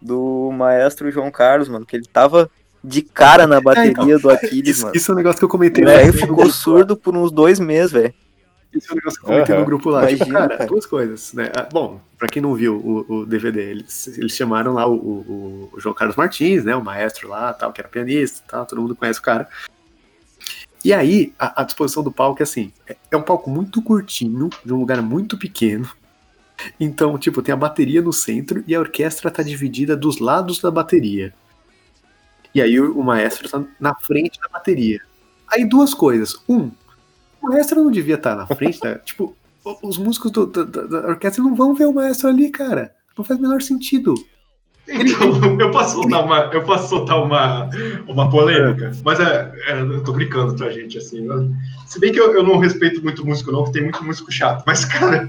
do 0.00 0.50
maestro 0.52 1.10
João 1.10 1.30
Carlos, 1.30 1.68
mano, 1.68 1.86
que 1.86 1.96
ele 1.96 2.06
tava 2.12 2.50
de 2.82 3.02
cara 3.02 3.46
na 3.46 3.60
bateria 3.60 4.18
do 4.18 4.28
Aquiles, 4.32 4.68
Isso, 4.70 4.82
mano. 4.82 4.96
isso 4.96 5.10
é 5.10 5.14
um 5.14 5.16
negócio 5.18 5.38
que 5.38 5.44
eu 5.44 5.48
comentei. 5.48 5.84
O 5.84 5.86
velho 5.86 6.12
grupo 6.12 6.26
ficou 6.26 6.50
surdo 6.50 6.96
por 6.96 7.16
uns 7.16 7.30
dois 7.30 7.60
meses, 7.60 7.92
velho. 7.92 8.14
Isso 8.74 8.90
é 8.90 8.92
um 8.92 8.96
negócio 8.96 9.18
que 9.20 9.24
eu 9.24 9.30
comentei 9.30 9.54
Aham. 9.54 9.60
no 9.62 9.66
grupo 9.66 9.90
lá. 9.90 10.00
tipo, 10.06 10.16
Imagina, 10.16 10.38
cara, 10.40 10.58
cara. 10.58 10.66
duas 10.68 10.84
coisas, 10.84 11.32
né? 11.32 11.52
Ah, 11.54 11.68
Bom, 11.72 12.00
pra 12.18 12.28
quem 12.28 12.42
não 12.42 12.54
viu 12.54 12.76
o, 12.76 13.20
o 13.20 13.26
DVD, 13.26 13.70
eles, 13.70 14.08
eles 14.18 14.32
chamaram 14.32 14.72
lá 14.74 14.84
o, 14.86 14.94
o- 14.96 15.70
o 15.72 15.80
João 15.80 15.94
Carlos 15.94 16.16
Martins, 16.16 16.64
né? 16.64 16.74
O 16.74 16.82
maestro 16.84 17.28
lá, 17.28 17.52
tal, 17.52 17.72
que 17.72 17.80
era 17.80 17.88
pianista 17.88 18.42
tal, 18.48 18.66
todo 18.66 18.82
mundo 18.82 18.96
conhece 18.96 19.20
o 19.20 19.22
cara. 19.22 19.48
E 20.84 20.92
aí, 20.92 21.32
a, 21.38 21.62
a 21.62 21.64
disposição 21.64 22.02
do 22.02 22.12
palco 22.12 22.42
é 22.42 22.44
assim: 22.44 22.72
é, 22.86 22.96
é 23.10 23.16
um 23.16 23.22
palco 23.22 23.48
muito 23.50 23.80
curtinho, 23.82 24.50
de 24.64 24.72
um 24.72 24.78
lugar 24.78 25.00
muito 25.02 25.38
pequeno. 25.38 25.88
Então, 26.78 27.18
tipo, 27.18 27.42
tem 27.42 27.52
a 27.52 27.56
bateria 27.56 28.00
no 28.00 28.12
centro 28.12 28.62
e 28.66 28.74
a 28.74 28.80
orquestra 28.80 29.30
tá 29.30 29.42
dividida 29.42 29.96
dos 29.96 30.18
lados 30.18 30.60
da 30.60 30.70
bateria. 30.70 31.34
E 32.54 32.62
aí 32.62 32.78
o, 32.78 32.98
o 32.98 33.02
maestro 33.02 33.48
tá 33.48 33.64
na 33.80 33.94
frente 33.94 34.38
da 34.40 34.48
bateria. 34.48 35.00
Aí 35.48 35.64
duas 35.68 35.92
coisas. 35.92 36.36
Um, 36.48 36.70
o 37.42 37.48
maestro 37.48 37.82
não 37.82 37.90
devia 37.90 38.14
estar 38.14 38.36
na 38.36 38.46
frente, 38.46 38.78
né? 38.82 38.96
tipo, 39.04 39.36
os 39.82 39.98
músicos 39.98 40.30
do- 40.30 40.46
da- 40.46 40.62
da, 40.64 40.82
da 40.86 41.08
orquestra 41.08 41.42
não 41.42 41.54
vão 41.54 41.74
ver 41.74 41.86
o 41.86 41.92
maestro 41.92 42.28
ali, 42.28 42.50
cara. 42.50 42.94
Não 43.16 43.24
faz 43.24 43.38
o 43.38 43.42
menor 43.42 43.60
sentido. 43.62 44.14
Então, 44.88 45.56
eu 45.60 45.70
posso 45.70 45.94
soltar 45.94 46.24
uma, 46.24 46.38
eu 46.52 46.62
posso 46.62 46.88
soltar 46.88 47.22
uma, 47.22 47.68
uma 48.06 48.28
polêmica, 48.30 48.92
mas 49.04 49.18
é, 49.20 49.52
é, 49.68 49.80
eu 49.80 50.02
tô 50.04 50.12
brincando 50.12 50.54
pra 50.54 50.70
gente, 50.70 50.98
assim. 50.98 51.20
né? 51.26 51.48
Se 51.86 51.98
bem 51.98 52.12
que 52.12 52.20
eu, 52.20 52.32
eu 52.34 52.42
não 52.42 52.58
respeito 52.58 53.02
muito 53.02 53.24
músico, 53.26 53.50
não, 53.52 53.64
que 53.64 53.72
tem 53.72 53.82
muito 53.82 54.04
músico 54.04 54.30
chato, 54.32 54.62
mas, 54.66 54.84
cara, 54.84 55.26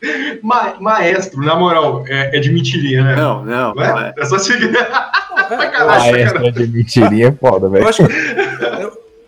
ma- 0.42 0.76
maestro, 0.80 1.40
na 1.42 1.54
moral, 1.56 2.04
é, 2.08 2.36
é 2.36 2.40
de 2.40 2.50
mentirinha, 2.52 3.02
né? 3.04 3.16
Não, 3.16 3.44
não, 3.44 3.74
Não 3.74 3.82
é? 3.82 4.14
é. 4.16 4.22
É 4.22 4.24
só 4.26 4.38
seguir. 4.38 4.70
Cara. 5.48 6.20
extra 6.20 6.52
de 6.52 6.66
mentirinha 6.66 7.28
é 7.28 7.32
foda, 7.32 7.68
velho. 7.70 7.84
Eu 7.84 7.88
acho, 7.88 8.06
que, 8.06 8.12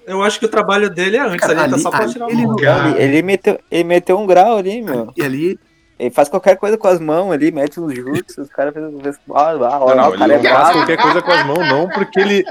eu, 0.06 0.22
acho 0.22 0.38
que 0.38 0.44
o 0.44 0.48
trabalho 0.50 0.90
dele 0.90 1.16
é 1.16 1.20
antes, 1.20 1.40
Cara, 1.40 1.52
ali, 1.62 1.70
tá 1.70 1.74
ali- 1.76 1.82
só 1.82 1.90
pra 1.90 2.00
ali 2.00 2.12
tirar 2.12 2.28
ele 2.30 2.44
o 2.44 2.48
não- 2.48 2.56
Cara, 2.56 2.88
Ele, 2.90 3.02
ele 3.02 3.22
meteu, 3.22 3.58
ele 3.70 3.84
meteu 3.84 4.18
um 4.18 4.26
grau 4.26 4.58
ali, 4.58 4.82
meu. 4.82 5.12
E 5.16 5.22
ali, 5.22 5.58
Ele 6.00 6.10
faz 6.10 6.28
qualquer 6.28 6.56
coisa 6.56 6.78
com 6.78 6.88
as 6.88 6.98
mãos 6.98 7.30
ali, 7.30 7.52
mete 7.52 7.78
uns 7.78 7.94
jutsus, 7.94 8.38
os 8.38 8.48
caras 8.48 8.72
fazem. 8.72 8.90
Ah, 9.34 9.50
ah, 9.50 9.78
Não, 9.80 9.94
não, 9.94 10.08
o 10.08 10.14
ele 10.14 10.18
cara 10.18 10.32
é 10.32 10.36
não 10.36 10.42
faz 10.44 10.54
brabo. 10.58 10.72
qualquer 10.78 10.96
coisa 10.96 11.22
com 11.22 11.30
as 11.30 11.46
mãos, 11.46 11.68
não, 11.68 11.88
porque 11.90 12.18
ele, 12.20 12.44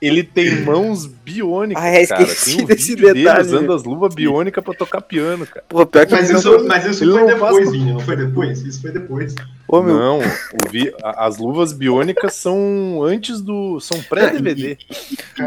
ele 0.00 0.22
tem 0.24 0.62
mãos 0.62 1.04
biônicas, 1.06 1.82
Ah, 1.84 1.88
é, 1.88 2.06
cara. 2.06 2.22
esqueci 2.22 2.56
Tem 2.56 2.64
um 2.64 2.66
desse 2.68 2.88
vídeo 2.94 3.06
dele 3.12 3.24
detalhe. 3.24 3.40
usando 3.46 3.72
as 3.74 3.84
luvas 3.84 4.14
biônicas 4.14 4.64
pra 4.64 4.72
tocar 4.74 5.02
piano, 5.02 5.46
cara. 5.46 5.64
Pô, 5.68 5.84
pior 5.84 6.06
que 6.06 6.12
Mas 6.14 6.30
ele 6.30 6.38
isso, 6.38 6.64
mas 6.66 6.86
isso 6.86 7.04
ele 7.04 7.12
foi 7.12 7.26
depois, 7.26 7.68
faz- 7.68 7.80
não 7.82 8.00
foi 8.00 8.16
depois? 8.16 8.62
Isso 8.62 8.80
foi 8.80 8.90
depois. 8.92 9.34
Ô, 9.66 9.82
meu, 9.82 9.94
Não, 9.96 10.18
o 10.18 10.70
vi- 10.70 10.92
as 11.02 11.38
luvas 11.38 11.72
biônicas 11.72 12.34
são 12.34 13.02
antes 13.02 13.40
do. 13.40 13.80
são 13.80 14.00
pré-DVD. 14.02 14.76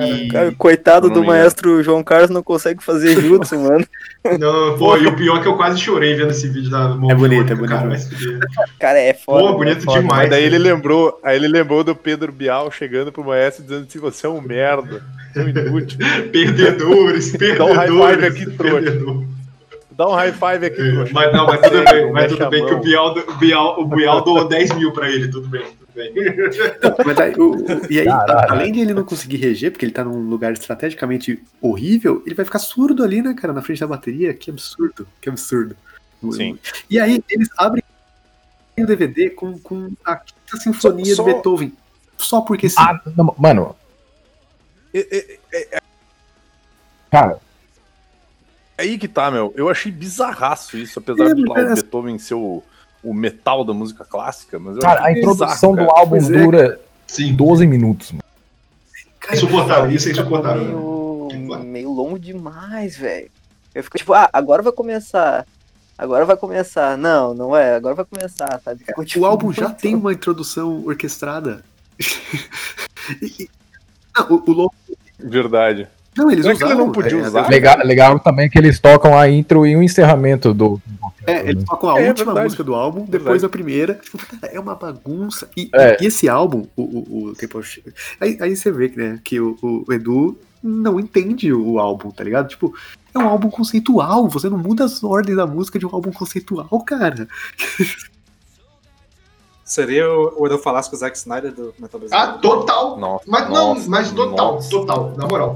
E- 0.01 0.27
cara, 0.29 0.51
coitado 0.57 1.09
do 1.09 1.23
maestro 1.23 1.81
João 1.83 2.03
Carlos 2.03 2.29
não 2.31 2.41
consegue 2.41 2.83
fazer 2.83 3.19
jutsu, 3.21 3.55
mano. 3.61 3.85
Não, 4.39 4.77
pô, 4.77 4.97
e 4.97 5.05
o 5.07 5.15
pior 5.15 5.37
é 5.37 5.41
que 5.41 5.47
eu 5.47 5.55
quase 5.55 5.79
chorei 5.79 6.15
vendo 6.15 6.31
esse 6.31 6.47
vídeo 6.49 6.69
da 6.71 6.89
mão 6.89 7.09
É 7.11 7.15
bonito, 7.15 7.45
biônica, 7.45 7.53
é 7.53 7.55
bonito. 7.55 7.69
Cara, 7.69 7.99
fuder. 7.99 8.39
Cara, 8.79 8.99
é 8.99 9.13
foda. 9.13 9.43
Pô, 9.43 9.49
é 9.49 9.53
bonito 9.53 9.83
foda. 9.83 10.01
demais. 10.01 10.21
Mas 10.23 10.29
daí 10.31 10.43
ele 10.43 10.57
lembrou, 10.57 11.19
aí 11.23 11.35
ele 11.37 11.47
lembrou 11.47 11.83
do 11.83 11.95
Pedro 11.95 12.31
Bial 12.31 12.71
chegando 12.71 13.11
pro 13.11 13.23
maestro 13.23 13.63
dizendo 13.63 13.85
assim, 13.87 13.99
você 13.99 14.25
é 14.25 14.29
um 14.29 14.41
merda, 14.41 15.03
você 15.31 15.39
é 15.39 15.43
um 15.43 15.49
inútil. 15.49 15.99
Perdedores, 16.33 17.31
Dá 17.33 17.65
um 17.65 17.73
high 17.73 17.87
perdedores. 17.87 18.15
five 18.15 18.25
aqui, 18.25 18.57
trouxa. 18.57 18.81
perdedor. 18.81 19.23
Dá 19.97 20.07
um 20.07 20.11
high 20.13 20.31
five 20.31 20.63
aqui, 20.65 20.75
trouxa. 20.91 21.11
Mas 21.13 21.33
não, 21.33 21.47
mas 21.47 21.59
tudo 21.59 21.83
bem, 21.83 22.11
mas 22.11 22.31
tudo 22.31 22.49
bem 22.51 22.65
que 22.65 22.73
o. 22.73 22.79
Bial, 22.79 23.17
o 23.17 23.33
Bial, 23.37 23.81
o 23.81 23.85
Bial 23.87 24.23
doou 24.23 24.47
10 24.47 24.75
mil 24.75 24.91
pra 24.93 25.09
ele, 25.09 25.27
tudo 25.27 25.47
bem, 25.47 25.65
tudo 25.65 25.87
bem. 25.95 26.13
mas 27.03 27.19
aí, 27.19 27.33
o- 27.35 27.55
o- 27.55 27.91
e 27.91 27.99
aí 27.99 28.05
Caralho. 28.05 28.51
além 28.51 28.71
de 28.71 28.79
ele 28.81 28.93
não 28.93 29.03
conseguir 29.03 29.37
reger, 29.37 29.71
porque 29.71 29.83
ele 29.85 29.91
tá 29.91 30.03
num 30.03 30.29
lugar 30.29 30.53
estrategicamente 30.53 31.41
horrível, 31.59 32.21
ele 32.27 32.35
vai 32.35 32.45
ficar 32.45 32.59
surdo 32.59 33.03
ali, 33.03 33.23
né, 33.23 33.33
cara, 33.33 33.51
na 33.53 33.61
frente 33.63 33.79
da 33.79 33.87
bateria. 33.87 34.33
Que 34.35 34.51
absurdo, 34.51 35.07
que 35.19 35.29
absurdo. 35.29 35.75
Sim. 36.31 36.59
E 36.89 36.99
aí 36.99 37.23
eles 37.29 37.49
abrem 37.57 37.83
o 38.77 38.85
DVD 38.85 39.31
com, 39.31 39.57
com 39.57 39.91
a 40.05 40.15
quinta 40.17 40.57
sinfonia 40.61 41.15
Só- 41.15 41.23
de 41.23 41.33
Beethoven. 41.33 41.73
Só 42.17 42.41
porque 42.41 42.69
sim. 42.69 42.75
Ah, 42.79 43.01
não, 43.15 43.33
mano, 43.37 43.75
É, 44.93 45.37
é- 45.51 45.79
cara, 47.11 47.39
aí 48.77 48.97
que 48.97 49.07
tá, 49.07 49.29
meu. 49.31 49.53
Eu 49.55 49.69
achei 49.69 49.91
bizarraço 49.91 50.77
isso, 50.77 50.99
apesar 50.99 51.31
É, 51.31 51.33
de 51.33 51.43
lá, 51.45 51.53
o 51.59 51.73
Beethoven 51.73 52.17
ser 52.19 52.35
o, 52.35 52.63
o 53.03 53.13
metal 53.13 53.63
da 53.65 53.73
música 53.73 54.05
clássica. 54.05 54.59
Mas 54.59 54.75
eu 54.75 54.81
cara, 54.81 55.05
a 55.05 55.11
introdução 55.11 55.71
bizarro, 55.71 55.75
do 55.75 55.87
cara. 55.87 55.99
álbum 55.99 56.09
Pois 56.17 56.29
é, 56.31 56.43
dura 56.43 56.81
Sim, 57.07 57.33
12 57.35 57.65
minutos, 57.67 58.11
mano. 58.11 58.23
Cara, 59.19 59.35
insuportável, 59.35 59.91
isso 59.91 60.07
é 60.09 60.11
insuportável. 60.11 61.27
meio, 61.31 61.59
meio 61.63 61.91
longo 61.91 62.19
demais, 62.19 62.95
velho. 62.97 63.29
Eu 63.73 63.83
fico 63.83 63.97
tipo, 63.97 64.13
ah, 64.13 64.29
agora 64.33 64.61
vai 64.61 64.71
começar. 64.71 65.45
Agora 65.97 66.25
vai 66.25 66.37
começar. 66.37 66.97
Não, 66.97 67.33
não 67.33 67.55
é, 67.55 67.75
agora 67.75 67.95
vai 67.95 68.05
começar, 68.05 68.59
sabe? 68.63 68.83
Ficou, 68.83 69.03
tipo, 69.03 69.21
O 69.21 69.25
álbum 69.25 69.51
já 69.51 69.69
tem 69.69 69.95
uma 69.95 70.13
introdução 70.13 70.83
orquestrada. 70.85 71.63
E- 73.21 73.43
e- 73.43 73.49
não, 74.17 74.27
o, 74.37 74.43
o 74.49 74.53
louco- 74.53 74.75
Verdade. 75.17 75.87
Não, 76.17 76.31
eles 76.31 76.45
que 76.45 76.51
ele 76.51 76.63
usaram. 76.63 76.77
não 76.77 76.91
podia 76.91 77.19
é, 77.19 77.27
usar? 77.27 77.47
Legal, 77.49 77.77
legal 77.85 78.19
também 78.19 78.49
que 78.49 78.57
eles 78.57 78.79
tocam 78.79 79.17
a 79.17 79.29
intro 79.29 79.65
e 79.65 79.75
o 79.75 79.83
encerramento 79.83 80.53
do. 80.53 80.81
É, 81.25 81.49
eles 81.49 81.63
tocam 81.63 81.89
a 81.89 81.99
É 82.01 82.07
última 82.07 82.25
verdade. 82.27 82.43
música 82.45 82.63
do 82.63 82.73
álbum, 82.75 83.01
depois 83.01 83.41
Verdade. 83.41 83.45
a 83.45 83.49
primeira. 83.49 83.93
Tipo, 83.95 84.17
cara, 84.17 84.53
é 84.53 84.59
uma 84.59 84.75
bagunça. 84.75 85.49
E, 85.55 85.69
É. 85.73 85.97
e 86.01 86.07
esse 86.07 86.27
álbum, 86.29 86.65
o, 86.75 86.81
o, 86.83 87.23
o 87.29 87.35
Tempo 87.35 87.59
aí, 88.19 88.37
aí 88.41 88.55
você 88.55 88.71
vê 88.71 88.91
né, 88.95 89.19
que 89.23 89.39
o, 89.39 89.57
o 89.61 89.93
Edu 89.93 90.37
não 90.63 90.99
entende 90.99 91.53
o 91.53 91.79
álbum, 91.79 92.09
tá 92.11 92.23
ligado? 92.23 92.47
Tipo, 92.47 92.73
é 93.13 93.19
um 93.19 93.27
álbum 93.27 93.49
conceitual. 93.49 94.27
Você 94.29 94.49
não 94.49 94.57
muda 94.57 94.85
as 94.85 95.03
ordens 95.03 95.35
da 95.37 95.45
música 95.45 95.77
de 95.77 95.85
um 95.85 95.89
álbum 95.93 96.11
conceitual, 96.11 96.69
cara. 96.85 97.27
Seria 99.63 100.09
o, 100.09 100.45
Edu 100.47 100.57
Falasco 100.57 100.95
o 100.95 100.97
Zack 100.97 101.17
Snyder 101.17 101.51
do 101.53 101.73
Metal. 101.77 101.99
Ah, 102.11 102.27
total. 102.33 102.97
Nossa, 102.97 103.25
Mas 103.27 103.49
não, 103.49 103.75
nossa, 103.75 103.89
mas 103.89 104.11
total, 104.11 104.53
nossa, 104.55 104.69
total, 104.69 105.13
na 105.17 105.27
moral. 105.27 105.55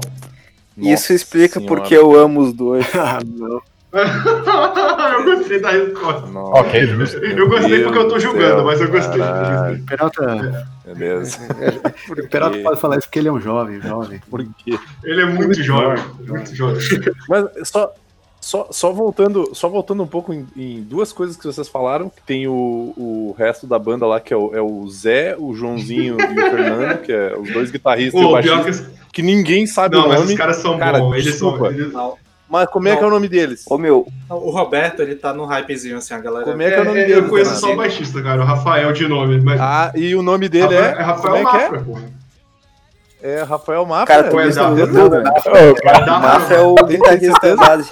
Isso 0.76 0.90
nossa 0.90 1.14
explica 1.14 1.60
senhora. 1.60 1.80
porque 1.80 1.94
eu 1.96 2.16
amo 2.18 2.40
os 2.40 2.52
dois. 2.52 2.86
Ah, 2.94 3.20
não. 3.24 3.60
eu 3.92 5.24
gostei 5.36 5.60
da 5.60 5.70
resposta. 5.70 6.26
Nossa, 6.28 6.60
Ok, 6.62 6.86
justo. 6.86 7.18
Eu 7.18 7.46
gostei 7.46 7.82
porque 7.82 7.98
eu 7.98 8.08
tô 8.08 8.08
Deus 8.08 8.14
do 8.14 8.20
julgando, 8.20 8.54
céu, 8.56 8.64
mas 8.64 8.80
eu 8.80 8.88
gostei. 8.90 9.18
caralho, 9.18 9.84
Peralta, 9.84 10.66
Beleza. 10.96 11.38
o 12.08 12.28
Peralta 12.28 12.58
pode 12.60 12.80
falar 12.80 12.96
isso 12.98 13.06
porque 13.06 13.18
ele 13.18 13.28
é 13.28 13.32
um 13.32 13.40
jovem, 13.40 13.82
jovem. 13.82 14.18
Por 14.30 14.42
quê? 14.64 14.78
Ele 15.04 15.20
é 15.20 15.24
muito 15.26 15.62
jovem, 15.62 16.02
muito 16.26 16.54
jovem. 16.56 16.80
Mas 17.28 17.68
só, 17.68 17.92
só, 18.42 18.66
só 18.72 18.92
voltando, 18.92 19.50
só 19.54 19.68
voltando 19.68 20.02
um 20.02 20.06
pouco 20.06 20.34
em, 20.34 20.44
em 20.56 20.82
duas 20.82 21.12
coisas 21.12 21.36
que 21.36 21.46
vocês 21.46 21.68
falaram, 21.68 22.10
que 22.10 22.20
tem 22.26 22.48
o, 22.48 22.52
o 22.96 23.34
resto 23.38 23.66
da 23.68 23.78
banda 23.78 24.04
lá, 24.04 24.18
que 24.20 24.34
é 24.34 24.36
o, 24.36 24.54
é 24.54 24.60
o 24.60 24.86
Zé, 24.90 25.36
o 25.38 25.54
Joãozinho 25.54 26.16
e 26.20 26.38
o 26.40 26.50
Fernando, 26.50 26.98
que 27.02 27.12
é 27.12 27.34
os 27.38 27.50
dois 27.52 27.70
guitarristas 27.70 28.20
e 28.20 28.24
o 28.24 28.32
baixista, 28.32 28.90
que... 29.06 29.12
que 29.12 29.22
ninguém 29.22 29.64
sabe 29.64 29.96
Não, 29.96 30.06
o 30.06 30.08
mas 30.08 30.18
nome. 30.20 30.32
os 30.32 30.38
caras 30.38 30.56
são 30.56 30.76
Cara, 30.76 30.98
bons. 30.98 31.14
Eles 31.14 31.36
são. 31.36 31.50
desculpa. 31.50 31.72
eles- 31.72 31.92
Não, 31.92 32.16
Mas 32.48 32.68
como 32.68 32.88
é 32.88 32.96
que 32.96 33.02
é 33.02 33.06
o 33.06 33.10
nome 33.10 33.28
deles? 33.28 33.64
Ô 33.70 33.78
meu, 33.78 34.06
não, 34.28 34.36
o 34.38 34.50
Roberto, 34.50 35.00
ele 35.00 35.14
tá 35.14 35.32
no 35.32 35.44
hypezinho, 35.46 35.96
assim, 35.98 36.12
a 36.12 36.18
galera... 36.18 36.44
Como 36.44 36.60
é 36.60 36.68
que 36.68 36.74
é 36.74 36.80
o 36.80 36.84
nome 36.84 36.98
É, 37.00 37.04
deles? 37.06 37.22
eu 37.22 37.28
conheço 37.30 37.56
só 37.60 37.72
o 37.72 37.76
baixista, 37.76 38.20
cara, 38.22 38.42
o 38.42 38.44
Rafael 38.44 38.92
de 38.92 39.06
nome. 39.06 39.40
Mas... 39.40 39.60
Ah, 39.60 39.92
e 39.94 40.14
o 40.16 40.22
nome 40.22 40.48
dele 40.48 40.64
Rafael, 40.74 40.84
é. 40.84 41.00
é 41.00 41.02
Rafael 41.02 41.34
como 41.34 41.48
é 41.48 41.50
que 41.50 41.56
é? 41.56 41.70
Mafra, 41.70 41.80
pô. 41.80 42.21
É 43.22 43.42
Rafael 43.42 43.86
Mafra. 43.86 44.06
cara, 44.06 44.28
tu 44.30 44.36
Dá 44.54 44.68
O 44.70 46.20
Mafra 46.20 46.56
é 46.56 46.60
o 46.60 46.74
guitarrista 46.74 47.56
da 47.56 47.56
base. 47.56 47.88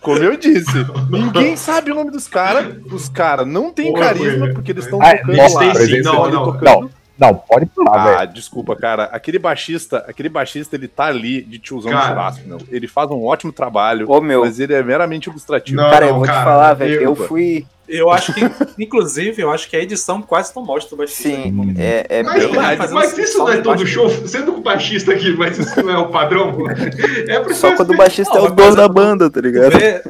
Como 0.00 0.18
eu 0.18 0.36
disse, 0.36 0.86
ninguém 1.10 1.56
sabe 1.58 1.90
o 1.90 1.94
nome 1.94 2.10
dos 2.10 2.26
caras. 2.28 2.74
Os 2.90 3.08
caras 3.08 3.46
não 3.46 3.72
têm 3.72 3.92
carisma 3.92 4.48
porque 4.54 4.72
eles 4.72 4.84
estão 4.84 5.00
Ah, 5.02 5.16
tocando 5.16 5.36
nossa, 5.36 5.58
lá. 5.64 5.72
não, 6.02 6.30
não. 6.30 6.52
Não, 6.60 6.90
Não, 7.18 7.34
pode 7.34 7.66
parar, 7.66 8.04
velho. 8.04 8.18
Ah, 8.18 8.24
desculpa, 8.26 8.76
cara. 8.76 9.04
Aquele 9.04 9.38
baixista, 9.38 10.04
aquele 10.06 10.28
baixista, 10.28 10.76
ele 10.76 10.86
tá 10.86 11.06
ali 11.06 11.42
de 11.42 11.58
tiozão 11.58 11.90
Cara. 11.90 12.02
de 12.02 12.08
churrasco, 12.10 12.48
meu. 12.48 12.58
Ele 12.70 12.86
faz 12.86 13.10
um 13.10 13.24
ótimo 13.24 13.52
trabalho, 13.52 14.10
Ô, 14.10 14.20
meu, 14.20 14.42
mas 14.42 14.60
ele 14.60 14.74
é 14.74 14.82
meramente 14.82 15.28
ilustrativo. 15.28 15.80
Não, 15.80 15.90
cara, 15.90 16.06
eu 16.06 16.14
vou 16.14 16.24
te 16.24 16.28
cara, 16.28 16.44
falar, 16.44 16.74
velho. 16.74 17.00
Eu 17.00 17.14
fui. 17.14 17.66
Eu 17.88 18.10
acho 18.10 18.34
que, 18.34 18.40
inclusive, 18.82 19.40
eu 19.40 19.50
acho 19.50 19.70
que 19.70 19.76
a 19.76 19.80
edição 19.80 20.20
quase 20.20 20.52
não 20.54 20.64
mostra 20.64 20.94
o 20.94 20.98
baixista. 20.98 21.22
Sim, 21.22 21.74
é, 21.78 22.06
é 22.08 22.22
Mas, 22.22 22.50
mas, 22.50 22.78
fazendo 22.78 23.20
isso 23.20 23.38
não 23.38 23.48
é 23.48 23.56
todo 23.58 23.78
baixo. 23.78 23.86
show, 23.86 24.10
sendo 24.26 24.56
o 24.56 24.60
baixista 24.60 25.12
aqui, 25.12 25.34
mas 25.36 25.56
isso 25.56 25.82
não 25.82 25.92
é 25.94 25.98
o 25.98 26.08
padrão, 26.08 26.52
pô. 26.52 26.68
É 26.68 27.54
Só 27.54 27.76
quando 27.76 27.92
o 27.92 27.96
baixista 27.96 28.34
Não, 28.34 28.46
é 28.46 28.48
o 28.48 28.54
mas 28.54 28.56
dono 28.56 28.76
da 28.76 28.88
banda, 28.88 29.30
tá 29.30 29.40
ligado? 29.40 29.78
Vê, 29.78 30.02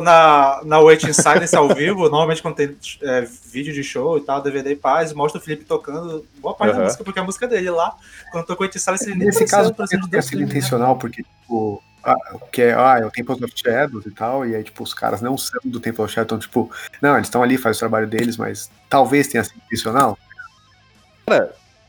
na, 0.00 0.60
na 0.64 0.80
Waiting 0.80 1.12
Silence 1.12 1.54
ao 1.54 1.68
vivo, 1.74 2.02
normalmente 2.08 2.40
quando 2.42 2.54
tem 2.56 2.76
é, 3.02 3.26
vídeo 3.46 3.72
de 3.72 3.82
show 3.84 4.16
e 4.18 4.20
tal, 4.22 4.40
DVD 4.42 4.72
e 4.72 4.76
paz, 4.76 5.12
mostra 5.12 5.40
o 5.40 5.44
Felipe 5.44 5.64
tocando 5.64 6.24
boa 6.38 6.54
parte 6.54 6.72
da 6.72 6.78
Aham. 6.78 6.84
música, 6.86 7.04
porque 7.04 7.18
a 7.20 7.24
música 7.24 7.46
dele 7.46 7.70
lá, 7.70 7.94
quando 8.30 8.46
tocou 8.46 8.64
Waiting 8.64 8.78
Silence, 8.78 9.04
ele 9.04 9.18
nem 9.18 9.26
Nesse 9.26 9.44
caso, 9.46 9.72
ter 9.72 9.86
dentro 9.86 10.22
sido 10.22 10.38
dele, 10.38 10.44
né? 10.44 10.50
intencional, 10.50 10.96
porque, 10.96 11.22
tipo, 11.22 11.82
ah, 12.04 12.14
que 12.50 12.62
é, 12.62 12.74
ah, 12.74 12.98
é 13.00 13.06
o 13.06 13.10
Temple 13.10 13.44
of 13.44 13.52
Shadows 13.54 14.06
e 14.06 14.10
tal, 14.10 14.46
e 14.46 14.56
aí, 14.56 14.62
tipo, 14.64 14.82
os 14.82 14.94
caras 14.94 15.20
não 15.20 15.36
são 15.38 15.60
do 15.64 15.78
Temple 15.80 16.02
of 16.04 16.12
Shadows, 16.12 16.26
então, 16.26 16.38
tipo, 16.38 16.70
não, 17.00 17.14
eles 17.14 17.26
estão 17.26 17.42
ali, 17.42 17.56
fazem 17.58 17.76
o 17.76 17.80
trabalho 17.80 18.06
deles, 18.06 18.36
mas 18.36 18.70
talvez 18.88 19.28
tenha 19.28 19.44
sido 19.44 19.60
intencional. 19.66 20.18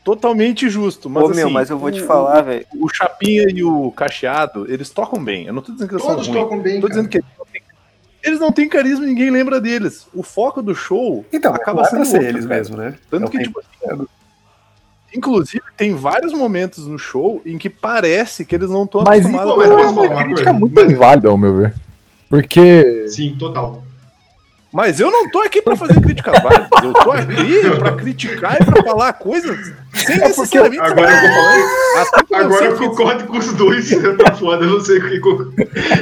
Totalmente 0.04 0.68
justo, 0.68 1.08
mas 1.08 1.24
Ô, 1.24 1.28
meu, 1.30 1.46
assim, 1.46 1.54
mas 1.54 1.70
eu 1.70 1.78
vou 1.78 1.90
te 1.90 2.02
falar, 2.02 2.42
velho. 2.42 2.66
O 2.78 2.88
Chapinha 2.92 3.46
e 3.48 3.64
o 3.64 3.90
Cacheado, 3.90 4.70
eles 4.70 4.90
tocam 4.90 5.22
bem. 5.22 5.46
Eu 5.46 5.54
não 5.54 5.62
tô 5.62 5.72
dizendo 5.72 5.88
que 5.88 5.94
eles 5.94 6.04
Todos 6.04 6.26
são 6.26 6.34
ruins. 6.34 6.44
tocam 6.44 6.62
bem, 6.62 6.74
Tô 6.74 6.82
cara. 6.82 6.90
dizendo 6.90 7.08
que 7.08 7.16
eles 7.18 7.26
não 7.38 7.43
eles 8.24 8.40
não 8.40 8.50
têm 8.50 8.68
carisma 8.68 9.04
e 9.04 9.08
ninguém 9.08 9.30
lembra 9.30 9.60
deles. 9.60 10.06
O 10.14 10.22
foco 10.22 10.62
do 10.62 10.74
show 10.74 11.24
Então, 11.32 11.54
acaba 11.54 11.82
acaba 11.82 11.90
sendo 11.90 12.04
ser 12.06 12.16
outro, 12.16 12.30
eles 12.30 12.46
cara. 12.46 12.56
mesmo, 12.58 12.76
né? 12.76 12.94
Tanto 13.10 13.26
É 13.26 13.30
que, 13.30 13.38
tipo 13.38 13.60
assim, 13.60 14.06
inclusive, 15.14 15.62
tem 15.76 15.94
vários 15.94 16.32
momentos 16.32 16.86
no 16.86 16.98
show 16.98 17.42
em 17.44 17.58
que 17.58 17.68
parece 17.68 18.44
que 18.44 18.54
eles 18.54 18.70
não 18.70 18.84
estão 18.84 19.02
acostumados 19.02 19.32
mas 19.32 19.52
isso. 19.52 19.94
falar 19.94 20.10
uma 20.10 20.24
crítica 20.24 20.52
muito 20.52 20.80
inválida, 20.80 21.28
ao 21.28 21.36
meu 21.38 21.54
ver. 21.54 21.74
Porque. 22.28 23.06
Sim, 23.08 23.36
total. 23.38 23.83
Mas 24.74 24.98
eu 24.98 25.08
não 25.08 25.30
tô 25.30 25.38
aqui 25.40 25.62
pra 25.62 25.76
fazer 25.76 26.00
críticas 26.00 26.34
válidas. 26.42 26.68
Eu 26.82 26.92
tô 26.92 27.12
aqui 27.12 27.78
pra 27.78 27.92
criticar 27.92 28.60
e 28.60 28.64
pra 28.64 28.82
falar 28.82 29.12
coisas 29.12 29.72
sem 29.94 30.18
necessariamente 30.18 30.80
Agora 30.82 31.10
eu 31.12 31.20
vou- 31.20 31.30
tô. 31.30 31.98
Assim 32.00 32.26
como 32.28 32.42
Agora 32.44 32.64
eu 32.64 32.76
concordo 32.76 33.24
com 33.24 33.38
os 33.38 33.52
dois. 33.52 33.88
Tá 34.18 34.34
foda, 34.34 34.64
eu 34.64 34.70
não 34.70 34.80
sei 34.80 34.98
o 34.98 35.08
que. 35.08 35.20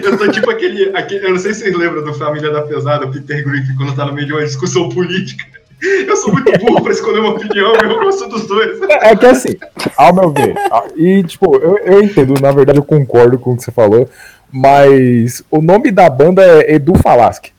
Eu 0.07 0.17
sou 0.17 0.31
tipo 0.31 0.51
aquele, 0.51 0.91
aquele. 0.97 1.27
Eu 1.27 1.31
não 1.33 1.39
sei 1.39 1.53
se 1.53 1.61
vocês 1.61 1.77
lembram 1.77 2.03
do 2.03 2.15
Família 2.15 2.51
da 2.51 2.63
Pesada, 2.63 3.05
o 3.05 3.13
Peter 3.13 3.45
Griffin, 3.45 3.77
quando 3.77 3.95
tá 3.95 4.07
no 4.07 4.15
meio 4.15 4.27
de 4.27 4.33
uma 4.33 4.43
discussão 4.43 4.89
política. 4.89 5.45
Eu 5.83 6.17
sou 6.17 6.33
muito 6.33 6.51
burro 6.61 6.81
pra 6.83 6.93
escolher 6.93 7.19
uma 7.19 7.31
opinião, 7.31 7.75
eu 7.75 8.01
gosto 8.05 8.27
dos 8.29 8.47
dois. 8.47 8.81
É 8.89 9.15
que 9.17 9.27
assim, 9.27 9.57
ao 9.97 10.15
meu 10.15 10.31
ver, 10.31 10.55
e 10.97 11.25
tipo, 11.25 11.57
eu, 11.57 11.77
eu 11.79 12.03
entendo, 12.05 12.41
na 12.41 12.53
verdade 12.53 12.79
eu 12.79 12.85
concordo 12.85 13.37
com 13.39 13.53
o 13.53 13.57
que 13.57 13.65
você 13.65 13.73
falou, 13.73 14.09
mas 14.51 15.43
o 15.51 15.61
nome 15.61 15.91
da 15.91 16.09
banda 16.09 16.43
é 16.43 16.75
Edu 16.77 16.95
Falaschi. 16.97 17.53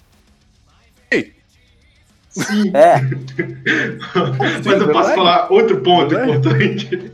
Sim. 2.33 2.71
É, 2.75 2.95
Mas 4.65 4.81
eu 4.81 4.91
posso 4.91 5.13
falar 5.13 5.47
outro 5.51 5.77
ponto 5.81 6.13
importante. 6.15 7.11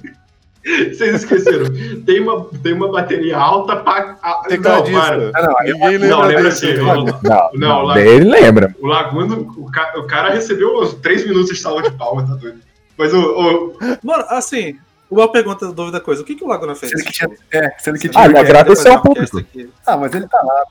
Vocês 0.64 1.16
esqueceram. 1.24 1.66
Tem 2.06 2.20
uma, 2.20 2.46
tem 2.62 2.74
uma 2.74 2.92
bateria 2.92 3.38
alta 3.38 3.76
pra. 3.78 4.18
a- 4.22 4.42
Não, 4.42 4.44
Tecladista. 4.50 5.00
para. 5.02 5.32
Ah, 5.36 5.42
não, 5.48 5.56
Ninguém 5.74 5.90
lembra 5.98 6.08
Não, 6.10 6.22
lembra 6.22 6.48
assim. 6.50 6.74
o- 6.74 6.84
Não, 6.86 7.06
Não, 7.24 7.50
não, 7.54 7.88
daí 7.94 8.08
ele 8.08 8.30
lembra. 8.30 8.76
O 8.80 8.86
Laguna, 8.88 9.36
o, 9.38 9.72
ca- 9.72 9.94
o 9.98 10.04
cara 10.04 10.30
recebeu 10.32 10.78
uns 10.80 10.94
3 10.96 11.26
minutos 11.26 11.50
de 11.50 11.56
salva 11.56 11.82
de 11.84 11.92
palma, 11.92 12.28
tá 12.28 12.36
doido. 12.36 12.60
Mas 12.98 13.14
o. 13.14 13.20
o- 13.20 13.78
Mano, 14.04 14.26
assim, 14.30 14.76
uma 15.10 15.32
pergunta, 15.32 15.72
dúvida 15.72 16.00
coisa, 16.02 16.22
o 16.22 16.26
que, 16.26 16.36
que 16.36 16.44
o 16.44 16.48
Laguna 16.48 16.76
fez? 16.76 16.92
Sendo 16.92 17.04
que 17.06 17.12
tinha. 17.14 17.30
É, 17.54 17.72
sendo 17.80 17.98
que 17.98 18.08
Ah, 18.08 18.12
tinha. 18.12 18.26
ele 18.26 18.38
agradeceu 18.38 18.92
ao 18.94 19.02
Podcast 19.02 19.32
público. 19.32 19.50
aqui. 19.60 19.70
Ah, 19.88 19.98
mas 19.98 20.14
ele 20.14 20.28
tá 20.28 20.42
lá. 20.44 20.64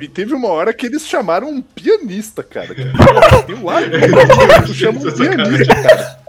E 0.00 0.08
teve 0.08 0.34
uma 0.34 0.48
hora 0.48 0.72
que 0.72 0.86
eles 0.86 1.06
chamaram 1.06 1.48
um 1.48 1.62
pianista, 1.62 2.42
cara. 2.42 2.74
Tem 2.74 3.62
lá, 3.62 4.62
tu 4.62 4.74
chama 4.74 4.98
um 4.98 5.12
pianista, 5.12 5.74
cara. 5.74 6.23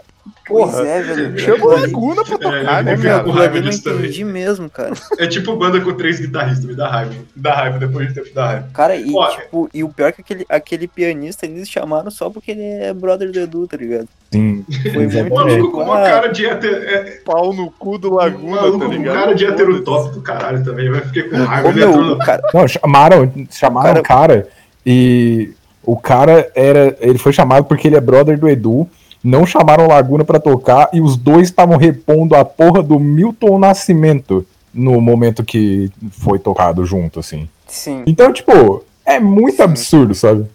Pois 0.46 0.70
Porra, 0.70 0.86
é, 0.86 1.02
velho. 1.02 1.38
Chama 1.38 1.64
o 1.64 1.68
Laguna 1.68 2.24
pra 2.24 2.38
tocar, 2.38 2.80
É, 2.80 2.82
né, 2.82 2.94
eu 2.94 2.98
cara? 3.02 3.20
ali 3.22 3.56
eu 3.58 3.62
não 3.62 3.70
disso 3.70 3.82
também. 3.84 3.98
entendi 4.00 4.24
mesmo, 4.24 4.70
cara. 4.70 4.92
É 5.18 5.26
tipo 5.26 5.56
banda 5.56 5.80
com 5.80 5.92
três 5.94 6.20
guitarristas, 6.20 6.64
me 6.64 6.74
dá 6.74 6.88
raiva. 6.88 7.12
Me 7.12 7.42
dá 7.42 7.54
raiva 7.54 7.78
depois 7.78 8.08
de 8.08 8.14
tempo, 8.14 8.28
dá 8.34 8.46
raiva. 8.46 8.68
Cara, 8.72 8.96
e 8.96 9.04
tipo, 9.06 9.68
e 9.74 9.82
o 9.82 9.88
pior 9.88 10.08
é 10.08 10.12
que 10.12 10.20
aquele, 10.20 10.46
aquele 10.48 10.86
pianista 10.88 11.46
eles 11.46 11.68
chamaram 11.68 12.10
só 12.10 12.30
porque 12.30 12.52
ele 12.52 12.62
é 12.62 12.94
brother 12.94 13.30
do 13.30 13.40
Edu, 13.40 13.66
tá 13.66 13.76
ligado? 13.76 14.08
Sim. 14.32 14.64
Foi 14.92 15.06
O 15.06 15.10
muito 15.10 15.34
maluco 15.34 15.54
tipo, 15.54 15.70
com 15.70 15.82
uma 15.82 15.98
ah, 15.98 16.10
cara 16.10 16.28
de 16.28 16.46
hétero. 16.46 16.74
É, 16.76 17.20
Pau 17.24 17.52
no 17.52 17.70
cu 17.70 17.96
do 17.98 18.14
Laguna, 18.14 18.56
maluco 18.56 18.78
tá 18.80 18.84
com 18.86 18.92
ligado? 18.92 19.14
cara 19.14 19.34
de 19.34 19.46
hétero 19.46 19.82
top 19.82 20.14
do 20.14 20.20
caralho 20.20 20.64
também. 20.64 20.90
Vai 20.90 21.00
ficar 21.02 21.28
com 21.30 21.44
raiva. 21.44 21.68
Ô, 21.68 21.72
meu, 21.72 21.88
entrou 21.90 22.12
o 22.12 22.18
cara, 22.18 22.42
Não, 22.52 22.68
chamaram, 22.68 23.32
chamaram 23.50 24.00
o 24.00 24.02
cara 24.02 24.48
e 24.84 25.50
o 25.82 25.96
cara 25.96 26.50
era. 26.54 26.96
Ele 27.00 27.18
foi 27.18 27.32
chamado 27.32 27.64
porque 27.64 27.86
ele 27.88 27.96
é 27.96 28.00
brother 28.00 28.38
do 28.38 28.48
Edu. 28.48 28.88
Não 29.26 29.44
chamaram 29.44 29.88
Laguna 29.88 30.24
pra 30.24 30.38
tocar 30.38 30.88
e 30.92 31.00
os 31.00 31.16
dois 31.16 31.48
estavam 31.48 31.76
repondo 31.76 32.36
a 32.36 32.44
porra 32.44 32.80
do 32.80 32.96
Milton 33.00 33.58
Nascimento 33.58 34.46
no 34.72 35.00
momento 35.00 35.42
que 35.42 35.90
foi 36.12 36.38
tocado 36.38 36.84
junto, 36.86 37.18
assim. 37.18 37.48
sim. 37.66 38.04
Então, 38.06 38.32
tipo, 38.32 38.84
é 39.04 39.18
muito 39.18 39.56
Sim. 39.56 39.62
absurdo, 39.64 40.14
sabe? 40.14 40.46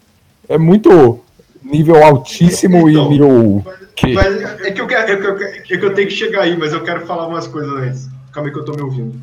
É 0.47 0.57
muito 0.57 1.19
nível 1.61 2.01
altíssimo 2.01 2.87
Então, 2.89 3.07
e 3.07 3.09
nível. 3.09 3.65
Que... 3.93 4.13
Mas 4.13 4.41
é 4.61 4.71
que, 4.71 4.79
eu 4.79 4.87
quero, 4.87 5.11
é, 5.11 5.17
que 5.17 5.25
eu, 5.27 5.37
é 5.37 5.61
que 5.79 5.85
eu 5.85 5.93
tenho 5.93 6.07
que 6.07 6.13
chegar 6.13 6.43
aí, 6.43 6.55
mas 6.57 6.71
eu 6.71 6.81
quero 6.81 7.05
falar 7.05 7.27
umas 7.27 7.47
coisas 7.47 7.73
antes. 7.73 8.09
Calma 8.31 8.47
aí 8.47 8.53
que 8.53 8.59
eu 8.59 8.63
tô 8.65 8.71
me 8.71 8.83
ouvindo. 8.83 9.19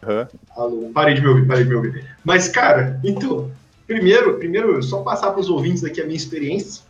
Aham. 0.00 0.28
Alô, 0.56 0.90
parei 0.94 1.14
de 1.14 1.22
me 1.22 1.26
ouvir, 1.26 1.44
parei 1.44 1.64
de 1.64 1.70
me 1.70 1.74
ouvir. 1.74 2.04
Mas, 2.24 2.46
cara, 2.46 3.00
então, 3.02 3.50
primeiro, 3.84 4.34
primeiro, 4.38 4.80
só 4.80 4.98
passar 4.98 5.32
para 5.32 5.40
os 5.40 5.48
ouvintes 5.50 5.82
aqui 5.82 6.00
a 6.00 6.04
minha 6.04 6.16
experiência. 6.16 6.82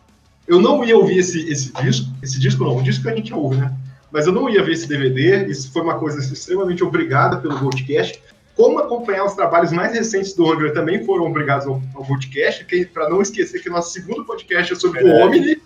Eu 0.47 0.61
não 0.61 0.85
ia 0.85 0.97
ouvir 0.97 1.19
esse, 1.19 1.49
esse 1.51 1.73
disco, 1.83 2.11
esse 2.23 2.39
disco 2.39 2.65
não, 2.65 2.77
o 2.79 2.83
disco 2.83 3.05
que 3.05 3.11
a 3.11 3.15
gente 3.15 3.33
ouve, 3.33 3.57
né? 3.57 3.73
Mas 4.11 4.27
eu 4.27 4.33
não 4.33 4.49
ia 4.49 4.63
ver 4.63 4.73
esse 4.73 4.87
DVD, 4.87 5.47
isso 5.47 5.73
foi 5.73 5.83
uma 5.83 5.99
coisa 5.99 6.21
extremamente 6.21 6.85
obrigada 6.85 7.39
pelo 7.39 7.59
Goldcast. 7.59 8.21
Como 8.55 8.79
acompanhar 8.79 9.25
os 9.25 9.33
trabalhos 9.33 9.73
mais 9.73 9.95
recentes 9.95 10.35
do 10.35 10.53
Angra 10.53 10.75
também 10.75 11.05
foram 11.05 11.25
obrigados 11.27 11.67
ao, 11.67 11.81
ao 11.95 12.05
Goldcast, 12.05 12.67
para 12.93 13.09
não 13.09 13.23
esquecer 13.23 13.63
que 13.63 13.71
nosso 13.71 13.93
segundo 13.93 14.25
podcast 14.25 14.75
é 14.75 14.77
sobre 14.77 15.03
o 15.03 15.25
Omni. 15.25 15.57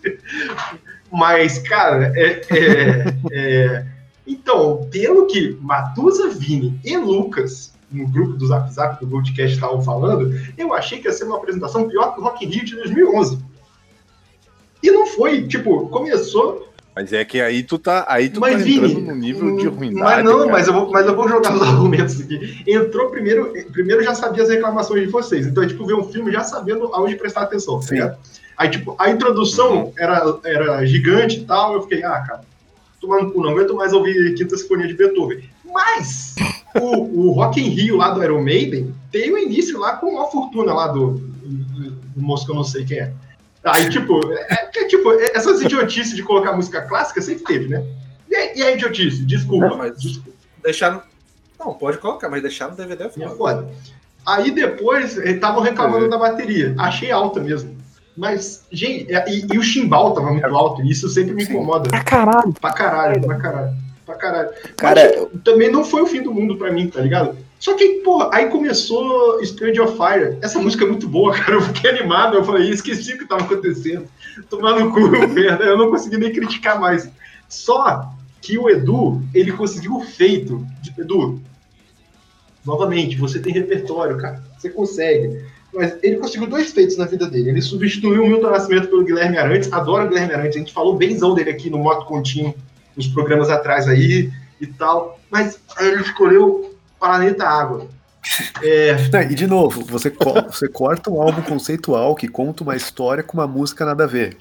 Mas, 1.10 1.58
cara, 1.58 2.12
é, 2.14 2.40
é- 2.50 3.14
é- 3.32 3.86
então, 4.26 4.88
pelo 4.90 5.26
que 5.26 5.56
Matusa, 5.60 6.30
Vini 6.30 6.78
e 6.84 6.96
Lucas, 6.96 7.72
no 7.90 8.06
grupo 8.08 8.32
do 8.34 8.46
Zap 8.46 8.72
Zap 8.72 9.00
do 9.00 9.08
Goldcast, 9.08 9.54
estavam 9.54 9.80
falando, 9.82 10.32
eu 10.58 10.74
achei 10.74 10.98
que 10.98 11.06
ia 11.06 11.12
ser 11.12 11.24
uma 11.24 11.36
apresentação 11.36 11.88
pior 11.88 12.12
que 12.14 12.20
o 12.20 12.24
Rock 12.24 12.44
in 12.44 12.50
Rio 12.50 12.64
de 12.64 12.74
2011. 12.76 13.38
Foi. 15.16 15.46
Tipo, 15.46 15.88
começou. 15.88 16.66
Mas 16.94 17.12
é 17.12 17.24
que 17.24 17.40
aí 17.40 17.62
tu 17.62 17.78
tá, 17.78 18.06
aí 18.08 18.30
tu 18.30 18.40
Mas, 18.40 18.56
tá 18.56 18.58
Vini, 18.58 18.76
entrando 18.76 19.00
num 19.06 19.16
nível 19.16 19.56
de 19.56 19.66
ruindade. 19.66 20.00
Mas 20.00 20.24
não, 20.24 20.38
cara. 20.38 20.52
mas 20.52 20.66
eu, 20.66 20.72
vou, 20.72 20.90
mas 20.90 21.06
eu 21.06 21.14
vou 21.14 21.28
jogar 21.28 21.54
os 21.54 21.62
argumentos 21.62 22.20
aqui. 22.20 22.62
Entrou 22.66 23.10
primeiro, 23.10 23.52
primeiro 23.70 24.02
já 24.02 24.14
sabia 24.14 24.42
as 24.42 24.48
reclamações 24.48 25.02
de 25.02 25.08
vocês. 25.08 25.46
Então 25.46 25.62
é 25.62 25.66
tipo 25.66 25.84
ver 25.84 25.94
um 25.94 26.04
filme 26.04 26.32
já 26.32 26.42
sabendo 26.42 26.94
aonde 26.94 27.16
prestar 27.16 27.42
atenção, 27.42 27.80
tá 27.80 27.86
Sim. 27.86 28.00
Aí, 28.56 28.70
tipo, 28.70 28.96
a 28.98 29.10
introdução 29.10 29.92
era, 29.98 30.38
era 30.42 30.86
gigante 30.86 31.40
e 31.40 31.44
tal. 31.44 31.74
Eu 31.74 31.82
fiquei, 31.82 32.02
ah, 32.02 32.24
cara, 32.26 32.40
tomando 32.98 33.30
cu, 33.30 33.42
não 33.42 33.50
aguento 33.50 33.74
mais 33.74 33.92
ouvir 33.92 34.34
Quinta 34.34 34.56
Sinfonia 34.56 34.86
de 34.86 34.94
Beethoven. 34.94 35.44
Mas 35.64 36.34
o, 36.80 37.28
o 37.28 37.32
Rock 37.32 37.60
in 37.60 37.68
Rio 37.68 37.96
lá 37.96 38.10
do 38.10 38.22
Iron 38.22 38.42
Maiden 38.42 38.94
tem 39.12 39.30
o 39.30 39.36
início 39.36 39.78
lá 39.78 39.96
com 39.96 40.18
a 40.18 40.30
fortuna 40.30 40.72
lá 40.72 40.88
do, 40.88 41.10
do, 41.10 41.90
do 41.90 42.22
moço 42.22 42.46
que 42.46 42.52
eu 42.52 42.56
não 42.56 42.64
sei 42.64 42.86
quem 42.86 43.00
é. 43.00 43.12
Aí, 43.66 43.88
tipo, 43.90 44.20
é, 44.32 44.46
é, 44.76 44.84
tipo, 44.86 45.12
essas 45.34 45.60
idiotices 45.60 46.14
de 46.14 46.22
colocar 46.22 46.52
música 46.52 46.82
clássica 46.82 47.20
sempre 47.20 47.44
teve, 47.44 47.68
né? 47.68 47.84
E 48.30 48.34
a, 48.36 48.54
e 48.56 48.62
a 48.62 48.72
idiotice? 48.72 49.24
Desculpa, 49.24 49.68
Não, 49.68 49.78
mas- 49.78 50.00
desculpa. 50.00 50.30
Deixaram. 50.62 51.02
Não, 51.58 51.74
pode 51.74 51.98
colocar, 51.98 52.28
mas 52.28 52.42
deixar 52.42 52.68
no 52.68 52.76
DVD 52.76 53.04
é 53.04 53.06
É 53.06 53.10
foda. 53.10 53.34
foda. 53.36 53.68
Aí 54.26 54.50
depois 54.50 55.16
estavam 55.16 55.62
reclamando 55.62 56.08
da 56.08 56.18
bateria. 56.18 56.74
Achei 56.78 57.10
alta 57.10 57.40
mesmo. 57.40 57.76
Mas, 58.16 58.64
gente, 58.72 59.12
é- 59.14 59.24
e, 59.30 59.46
e 59.52 59.58
o 59.58 59.62
chimbal 59.62 60.12
tava 60.14 60.30
muito 60.30 60.46
alto, 60.46 60.82
e 60.82 60.90
isso 60.90 61.08
sempre 61.08 61.34
me 61.34 61.44
incomoda. 61.44 61.90
Ah, 61.92 62.02
caralho. 62.02 62.52
Pra 62.60 62.72
caralho, 62.72 63.20
pra 63.22 63.36
caralho. 63.36 63.76
Pra 64.04 64.14
caralho. 64.14 64.50
Cara, 64.76 65.02
Mas, 65.02 65.12
tipo, 65.12 65.38
também 65.38 65.70
não 65.70 65.84
foi 65.84 66.02
o 66.02 66.06
fim 66.06 66.22
do 66.22 66.32
mundo 66.32 66.56
pra 66.56 66.70
mim, 66.72 66.88
tá 66.88 67.00
ligado? 67.00 67.36
Só 67.58 67.74
que, 67.74 68.00
porra, 68.00 68.30
aí 68.32 68.46
começou 68.48 69.44
Spirit 69.44 69.80
of 69.80 69.96
Fire. 69.96 70.36
Essa 70.42 70.58
música 70.58 70.84
é 70.84 70.88
muito 70.88 71.08
boa, 71.08 71.32
cara. 71.36 71.54
Eu 71.54 71.62
fiquei 71.62 71.90
animado. 71.90 72.36
Eu 72.36 72.44
falei, 72.44 72.70
esqueci 72.70 73.14
o 73.14 73.18
que 73.18 73.24
tava 73.26 73.44
acontecendo. 73.44 74.06
Tomar 74.48 74.78
no 74.78 74.92
cu, 74.92 75.00
merda. 75.32 75.64
Eu 75.64 75.78
não 75.78 75.90
consegui 75.90 76.18
nem 76.18 76.32
criticar 76.32 76.78
mais. 76.78 77.10
Só 77.48 78.10
que 78.40 78.58
o 78.58 78.68
Edu, 78.68 79.22
ele 79.34 79.52
conseguiu 79.52 79.96
o 79.96 80.04
feito. 80.04 80.66
De, 80.82 80.92
Edu, 81.00 81.40
novamente, 82.64 83.16
você 83.16 83.38
tem 83.38 83.52
repertório, 83.52 84.18
cara. 84.18 84.42
Você 84.58 84.68
consegue. 84.68 85.44
Mas 85.72 85.96
ele 86.02 86.16
conseguiu 86.16 86.46
dois 86.46 86.72
feitos 86.72 86.96
na 86.96 87.06
vida 87.06 87.28
dele. 87.28 87.50
Ele 87.50 87.62
substituiu 87.62 88.22
o 88.22 88.26
Milton 88.26 88.50
Nascimento 88.50 88.88
pelo 88.88 89.04
Guilherme 89.04 89.38
Arantes. 89.38 89.72
Adoro 89.72 90.06
o 90.06 90.08
Guilherme 90.08 90.34
Arantes. 90.34 90.56
A 90.56 90.58
gente 90.60 90.72
falou 90.72 90.96
benzão 90.96 91.34
dele 91.34 91.50
aqui 91.50 91.70
no 91.70 91.78
Moto 91.78 92.06
Contínuo. 92.06 92.54
uns 92.96 93.08
programas 93.08 93.50
atrás 93.50 93.88
aí 93.88 94.30
e 94.60 94.66
tal. 94.66 95.18
Mas 95.30 95.58
aí 95.76 95.88
ele 95.88 96.02
escolheu 96.02 96.75
Planeta 96.98 97.46
Água. 97.46 97.86
É, 98.62 98.96
Não, 99.12 99.22
e 99.22 99.34
de 99.34 99.46
novo, 99.46 99.84
você, 99.84 100.10
co- 100.10 100.42
você 100.50 100.68
corta 100.68 101.10
um 101.10 101.20
álbum 101.20 101.42
conceitual 101.42 102.14
que 102.14 102.26
conta 102.28 102.62
uma 102.62 102.74
história 102.76 103.22
com 103.22 103.36
uma 103.38 103.46
música 103.46 103.84
nada 103.84 104.04
a 104.04 104.06
ver. 104.06 104.36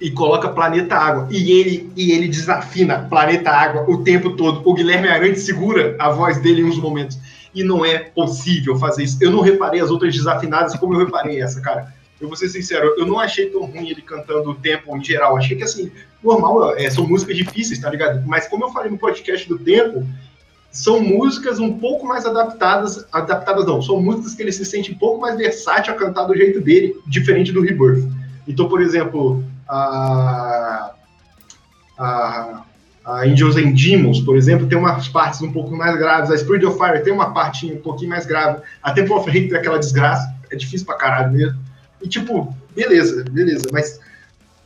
e 0.00 0.10
coloca 0.10 0.48
Planeta 0.48 0.94
Água. 0.96 1.28
E 1.30 1.50
ele, 1.52 1.90
e 1.96 2.12
ele 2.12 2.28
desafina 2.28 3.06
Planeta 3.08 3.50
Água 3.50 3.84
o 3.88 4.02
tempo 4.02 4.30
todo. 4.36 4.62
O 4.68 4.74
Guilherme 4.74 5.08
Arantes 5.08 5.42
segura 5.44 5.94
a 5.98 6.10
voz 6.10 6.38
dele 6.40 6.62
em 6.62 6.64
uns 6.64 6.78
momentos. 6.78 7.18
E 7.54 7.62
não 7.62 7.84
é 7.84 7.98
possível 7.98 8.76
fazer 8.76 9.04
isso. 9.04 9.18
Eu 9.20 9.30
não 9.30 9.40
reparei 9.40 9.80
as 9.80 9.90
outras 9.90 10.12
desafinadas 10.14 10.74
como 10.76 10.94
eu 10.94 11.04
reparei 11.04 11.40
essa, 11.40 11.60
cara. 11.60 11.92
Eu 12.20 12.28
vou 12.28 12.36
ser 12.36 12.48
sincero, 12.48 12.94
eu 12.96 13.06
não 13.06 13.18
achei 13.20 13.46
tão 13.50 13.64
ruim 13.66 13.88
ele 13.90 14.00
cantando 14.00 14.50
o 14.50 14.54
tempo 14.54 14.96
em 14.96 15.04
geral. 15.04 15.36
Achei 15.36 15.56
que, 15.56 15.62
assim, 15.64 15.90
normal, 16.22 16.74
é, 16.76 16.88
são 16.90 17.06
músicas 17.06 17.36
difíceis, 17.36 17.78
tá 17.78 17.90
ligado? 17.90 18.22
Mas 18.26 18.48
como 18.48 18.64
eu 18.64 18.70
falei 18.72 18.90
no 18.90 18.96
podcast 18.98 19.46
do 19.48 19.58
tempo, 19.58 20.04
são 20.74 21.00
músicas 21.00 21.60
um 21.60 21.78
pouco 21.78 22.04
mais 22.04 22.26
adaptadas. 22.26 23.06
Adaptadas 23.12 23.64
não, 23.64 23.80
são 23.80 24.02
músicas 24.02 24.34
que 24.34 24.42
ele 24.42 24.50
se 24.50 24.64
sente 24.64 24.90
um 24.90 24.98
pouco 24.98 25.20
mais 25.20 25.36
versátil 25.36 25.94
a 25.94 25.96
cantar 25.96 26.24
do 26.24 26.36
jeito 26.36 26.60
dele, 26.60 26.96
diferente 27.06 27.52
do 27.52 27.62
Rebirth. 27.62 28.04
Então, 28.46 28.68
por 28.68 28.82
exemplo, 28.82 29.42
a, 29.68 30.90
a, 31.96 32.62
a 33.04 33.20
Angels 33.20 33.56
and 33.56 33.72
Demons, 33.72 34.20
por 34.20 34.36
exemplo, 34.36 34.66
tem 34.66 34.76
umas 34.76 35.06
partes 35.06 35.40
um 35.42 35.52
pouco 35.52 35.70
mais 35.76 35.96
graves. 35.96 36.32
A 36.32 36.36
Spirit 36.36 36.66
of 36.66 36.76
Fire 36.76 37.04
tem 37.04 37.12
uma 37.12 37.32
parte 37.32 37.72
um 37.72 37.80
pouquinho 37.80 38.10
mais 38.10 38.26
grave. 38.26 38.60
A 38.82 38.92
Temple 38.92 39.12
of 39.12 39.30
Hate 39.30 39.54
é 39.54 39.58
aquela 39.58 39.78
desgraça. 39.78 40.34
É 40.50 40.56
difícil 40.56 40.84
pra 40.84 40.96
caralho 40.96 41.32
mesmo. 41.32 41.58
E 42.02 42.08
tipo, 42.08 42.52
beleza, 42.74 43.24
beleza. 43.30 43.66
Mas, 43.72 44.00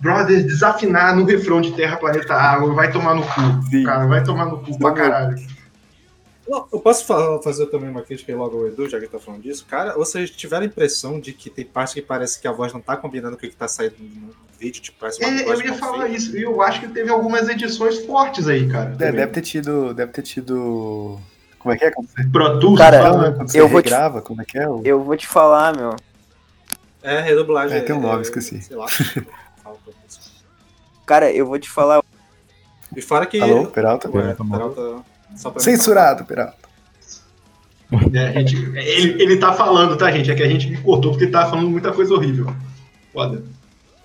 brother, 0.01 0.43
desafinar 0.43 1.15
no 1.15 1.27
refrão 1.27 1.61
de 1.61 1.73
Terra, 1.73 1.99
Planeta 1.99 2.33
Água, 2.33 2.73
vai 2.73 2.91
tomar 2.91 3.15
no 3.15 3.23
cu. 3.23 3.63
Sim. 3.69 3.85
Cara, 3.85 4.07
vai 4.07 4.25
tomar 4.25 4.47
no 4.47 4.57
cu 4.57 4.79
pra 4.79 4.93
caralho. 4.93 5.37
Não, 6.49 6.67
Eu 6.73 6.81
posso 6.81 7.05
fa- 7.05 7.39
fazer 7.43 7.67
também 7.67 7.91
uma 7.91 8.01
crítica 8.03 8.33
aí 8.33 8.39
logo 8.39 8.57
ao 8.59 8.67
Edu, 8.69 8.89
já 8.89 8.99
que 8.99 9.05
ele 9.05 9.13
tá 9.13 9.19
falando 9.19 9.43
disso. 9.43 9.67
Cara, 9.69 9.93
vocês 9.95 10.31
tiveram 10.31 10.63
a 10.63 10.67
impressão 10.67 11.21
de 11.21 11.33
que 11.35 11.51
tem 11.51 11.65
parte 11.65 11.95
que 11.95 12.03
parece 12.03 12.41
que 12.41 12.49
a 12.49 12.53
voz 12.53 12.73
não 12.73 12.81
tá 12.81 12.97
combinando 12.97 13.37
com 13.37 13.47
o 13.47 13.51
que 13.51 13.55
tá 13.55 13.69
saindo 13.69 13.97
no 14.01 14.33
vídeo, 14.59 14.81
tipo, 14.81 14.99
parece 14.99 15.23
uma 15.23 15.31
É, 15.41 15.45
voz 15.45 15.61
eu 15.61 15.67
ia 15.67 15.75
falar 15.75 16.05
feita. 16.07 16.17
isso. 16.17 16.37
E 16.37 16.43
eu 16.43 16.63
acho 16.63 16.81
que 16.81 16.89
teve 16.89 17.11
algumas 17.11 17.49
edições 17.49 17.99
fortes 18.07 18.49
aí, 18.49 18.67
cara. 18.69 18.91
É, 18.99 19.13
deve 19.13 19.27
ter 19.29 19.43
tido. 19.43 19.93
Deve 19.93 20.13
ter 20.13 20.23
tido. 20.23 21.19
Como 21.59 21.75
é 21.75 21.79
que 21.79 21.85
é? 21.85 21.91
Quando 21.91 22.09
você, 22.09 22.25
Pro 22.29 22.61
Tools, 22.61 22.79
Cara, 22.79 23.03
fala, 23.03 23.31
né? 23.31 23.37
quando 23.37 23.51
você 23.51 23.61
eu 23.61 23.69
vou 23.69 23.83
te- 23.83 23.91
regrava, 23.91 24.23
como 24.23 24.41
é 24.41 24.45
que 24.45 24.59
é? 24.59 24.69
O- 24.69 24.81
Eu 24.85 25.03
vou 25.03 25.17
te 25.17 25.27
falar, 25.27 25.77
meu. 25.77 25.95
É, 27.03 27.21
redublagem. 27.21 27.77
É, 27.77 27.81
tem 27.81 27.95
um 27.95 28.01
nome, 28.01 28.23
esqueci. 28.23 28.63
Sei 28.63 28.77
lá. 28.77 28.87
Cara, 31.07 31.33
eu 31.33 31.47
vou 31.47 31.59
te 31.59 31.69
falar. 31.69 32.03
e 32.95 33.03
fora 33.03 33.27
que. 33.27 33.41
Alô, 33.41 33.67
Peralta? 33.67 34.09
Ué, 34.09 34.13
Peralta, 34.35 34.45
Peralta, 34.45 35.05
só 35.39 35.51
pra 35.51 35.61
mim 35.61 35.65
Censurado, 35.65 36.25
Peralta. 36.25 36.57
É, 38.13 38.29
a 38.29 38.33
gente, 38.41 38.57
ele, 38.57 39.23
ele 39.23 39.37
tá 39.39 39.53
falando, 39.55 39.97
tá, 39.97 40.11
gente? 40.11 40.31
É 40.31 40.35
que 40.35 40.43
a 40.43 40.49
gente 40.49 40.69
me 40.69 40.77
cortou 40.83 41.13
porque 41.13 41.27
tá 41.27 41.49
falando 41.49 41.71
muita 41.71 41.91
coisa 41.93 42.13
horrível. 42.13 42.55
Foda. 43.13 43.43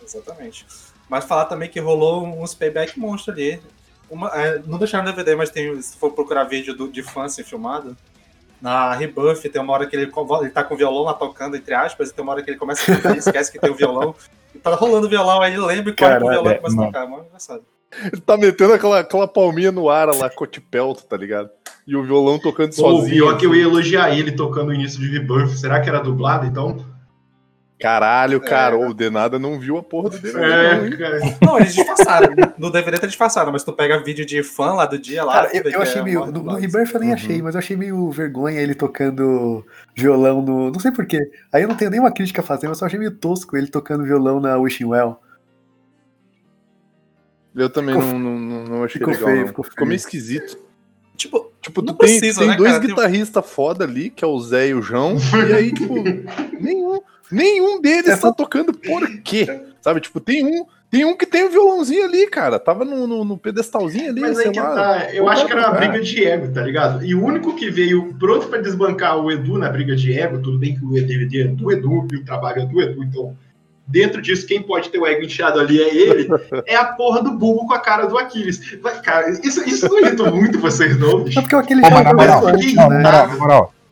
Exatamente. 0.02 0.66
Mas 1.10 1.26
falar 1.26 1.46
também 1.46 1.70
que 1.70 1.80
rolou 1.82 2.26
uns 2.42 2.56
payback 2.56 2.98
monstro 2.98 3.34
ali. 3.34 3.62
Uma, 4.10 4.30
é, 4.30 4.62
não 4.66 4.78
deixaram 4.78 5.04
no 5.04 5.12
DVD, 5.12 5.36
mas 5.36 5.50
tem, 5.50 5.82
se 5.82 5.98
for 5.98 6.12
procurar 6.12 6.46
vídeo 6.46 6.74
do- 6.76 6.88
de 6.90 7.04
fã 7.04 7.24
assim, 7.26 7.44
filmado, 7.44 7.98
na 8.62 8.94
Rebuff 8.94 9.50
tem 9.50 9.62
uma 9.62 9.74
hora 9.74 9.86
que 9.86 9.96
ele, 9.96 10.10
ele 10.42 10.50
tá 10.50 10.64
com 10.64 10.76
o 10.76 10.78
violão 10.78 11.04
lá 11.04 11.14
tocando, 11.14 11.58
entre 11.58 11.74
aspas, 11.74 12.10
e 12.10 12.14
tem 12.14 12.24
uma 12.24 12.32
hora 12.32 12.42
que 12.42 12.52
ele 12.52 12.58
começa 12.58 12.90
a 12.90 12.96
cantar 12.96 13.16
e 13.16 13.20
esquece 13.20 13.52
que 13.52 13.60
tem 13.60 13.70
o 13.72 13.76
violão. 13.76 14.16
E 14.56 14.60
tá 14.60 14.74
rolando 14.76 15.08
o 15.08 15.10
violão, 15.10 15.42
aí 15.42 15.52
ele 15.54 15.62
lembra 15.66 15.92
e 15.92 15.96
corre 15.96 16.16
pro 16.16 16.28
Caralho, 16.28 16.30
violão 16.32 16.52
e 16.52 16.56
é, 16.56 16.58
começa 16.60 16.82
a 16.82 16.86
tocar. 16.86 17.08
Mano, 17.08 17.26
engraçado. 17.26 17.64
Ele 18.12 18.22
tá 18.22 18.38
metendo 18.38 18.74
aquela, 18.74 19.00
aquela 19.00 19.28
palminha 19.28 19.72
no 19.72 19.90
ar 19.90 20.08
lá, 20.16 20.30
cotipelto, 20.30 21.04
tá 21.06 21.16
ligado? 21.18 21.50
E 21.86 21.96
o 21.96 22.04
violão 22.04 22.40
tocando 22.40 22.76
Pô, 22.76 22.88
o 22.88 22.92
sozinho. 22.98 23.14
pior 23.16 23.38
que 23.38 23.46
eu 23.46 23.54
ia 23.56 23.64
elogiar 23.64 24.18
ele 24.18 24.32
tocando 24.32 24.70
o 24.70 24.74
início 24.74 25.00
de 25.00 25.08
Rebirth. 25.10 25.50
Será 25.58 25.82
que 25.82 25.90
era 25.90 26.00
dublado, 26.00 26.46
então? 26.46 26.86
Caralho, 27.80 28.40
cara, 28.40 28.76
É. 28.78 28.88
o 28.88 28.94
Denada 28.94 29.38
não 29.38 29.60
viu 29.60 29.78
a 29.78 29.84
porra 29.84 30.10
do 30.12 30.18
DVD. 30.18 30.40
não, 30.40 30.46
É, 30.86 30.92
cara. 30.98 31.20
Não, 31.42 31.58
eles 31.60 31.76
disfarçaram. 31.76 32.34
no 32.58 32.72
DVD 32.72 32.98
tá 32.98 33.08
disfarçado, 33.08 33.52
mas 33.52 33.64
tu 33.66 33.74
pega 33.74 34.02
vídeo 34.02 34.26
de 34.26 34.42
fã 34.42 34.74
lá 34.74 34.86
do 34.86 34.98
dia 34.98 35.22
lá. 35.26 35.34
Cara, 35.34 35.50
eu, 35.58 35.64
eu 35.70 35.82
achei 35.82 36.00
é 36.00 36.04
meio. 36.04 36.26
No, 36.28 36.44
no. 36.44 36.56
Rebirth 36.56 36.94
eu 36.94 37.00
nem 37.02 37.10
Uhum. 37.10 37.16
achei, 37.16 37.42
mas 37.42 37.56
eu 37.56 37.60
achei 37.60 37.76
meio 37.76 38.10
vergonha 38.10 38.62
ele 38.62 38.74
tocando 38.74 39.66
violão 39.94 40.42
no. 40.42 40.72
Não 40.72 40.80
sei 40.80 40.92
porquê. 40.92 41.30
Aí 41.52 41.64
eu 41.64 41.68
não 41.68 41.76
tenho 41.76 41.92
nenhuma 41.92 42.14
crítica 42.14 42.40
a 42.40 42.46
fazer, 42.46 42.68
mas 42.70 42.78
eu 42.78 42.80
só 42.80 42.86
achei 42.86 42.98
meio 43.00 43.12
tosco 43.12 43.58
ele 43.58 43.68
tocando 43.68 44.06
violão 44.06 44.40
na 44.40 44.56
Wishing 44.58 44.86
Well. 44.86 45.20
Eu 47.56 47.70
também 47.70 47.96
Ficou- 48.00 48.20
não, 48.20 48.40
não, 48.40 48.64
não- 48.66 48.84
achei 48.84 49.00
ficou 49.00 49.14
legal. 49.14 49.28
feio, 49.30 49.40
não. 49.42 49.48
ficou 49.48 49.66
Ficou 49.66 49.88
meio 49.88 49.96
esquisito. 49.98 50.58
Tipo, 51.16 51.52
Tipo, 51.62 51.82
tu 51.82 51.86
Não 51.88 51.94
tem, 51.94 52.20
precisa, 52.20 52.42
tem 52.42 52.50
né, 52.50 52.56
dois 52.58 52.78
guitarristas 52.78 53.50
foda 53.50 53.86
ali, 53.86 54.10
que 54.10 54.22
é 54.26 54.28
o 54.28 54.38
Zé 54.42 54.68
e 54.68 54.74
o 54.74 54.82
João, 54.82 55.16
e 55.50 55.54
aí, 55.54 55.72
tipo, 55.72 55.94
nenhum, 56.60 57.00
nenhum 57.32 57.80
deles 57.80 58.10
É 58.10 58.18
tá 58.18 58.34
tocando 58.34 58.74
por 58.74 59.08
quê? 59.22 59.48
Sabe, 59.82 60.02
tipo, 60.02 60.20
tem 60.20 60.44
um, 60.46 60.66
tem 60.92 61.06
um 61.06 61.16
que 61.16 61.26
tem 61.26 61.46
o 61.46 61.50
violãozinho 61.50 62.04
ali, 62.04 62.28
cara. 62.28 62.60
Tava 62.60 62.84
no, 62.84 63.08
no, 63.08 63.24
no 63.24 63.38
pedestalzinho 63.38 64.10
ali, 64.10 64.20
Mas 64.20 64.38
aí 64.38 64.44
sei 64.44 64.52
que 64.52 64.60
lá. 64.60 64.76
tá. 64.76 65.14
Eu 65.14 65.30
acho 65.30 65.46
que 65.46 65.54
era 65.54 65.70
uma 65.70 65.78
briga 65.80 66.02
de 66.02 66.26
ego, 66.26 66.52
tá 66.54 66.62
ligado? 66.62 67.06
E 67.06 67.16
o 67.16 67.24
único 67.24 67.56
que 67.56 67.72
veio 67.72 68.14
pronto 68.20 68.48
pra 68.48 68.60
desbancar 68.60 69.18
o 69.18 69.32
Edu 69.32 69.58
na 69.58 69.70
briga 69.70 69.96
de 69.96 70.12
ego, 70.20 70.40
tudo 70.42 70.60
bem 70.60 70.76
que 70.78 70.84
o 70.84 70.92
DVD 70.92 71.44
é 71.44 71.48
do 71.48 71.72
Edu, 71.72 72.06
e 72.12 72.18
o 72.18 72.26
trabalho 72.26 72.64
é 72.64 72.66
do 72.66 72.82
Edu, 72.82 73.02
então. 73.06 73.38
Dentro 73.86 74.22
disso, 74.22 74.48
quem 74.48 74.62
pode 74.62 74.90
ter 74.90 74.98
o 74.98 75.06
ego 75.06 75.24
inchado 75.24 75.60
ali 75.60 75.82
é 75.82 75.94
ele, 75.94 76.30
é 76.66 76.76
a 76.76 76.86
porra 76.86 77.22
do 77.22 77.32
bulbo 77.32 77.68
com 77.68 77.74
a 77.74 77.80
cara 77.80 78.06
do 78.06 78.18
Aquiles. 78.18 78.78
Mas, 78.82 79.02
cara, 79.02 79.30
isso, 79.30 79.68
isso 79.68 79.90
não 79.90 80.00
irritou 80.00 80.34
muito 80.34 80.60
vocês, 80.60 80.98
não. 80.98 81.28
É 81.28 81.42
porque 81.42 81.56
aquele 81.56 81.82
Pô, 81.82 81.90
já 81.90 82.04
na 82.04 82.14
moral, 82.14 82.46
né? 82.46 82.54
na 82.76 83.28
moral, 83.28 83.38
na 83.38 83.84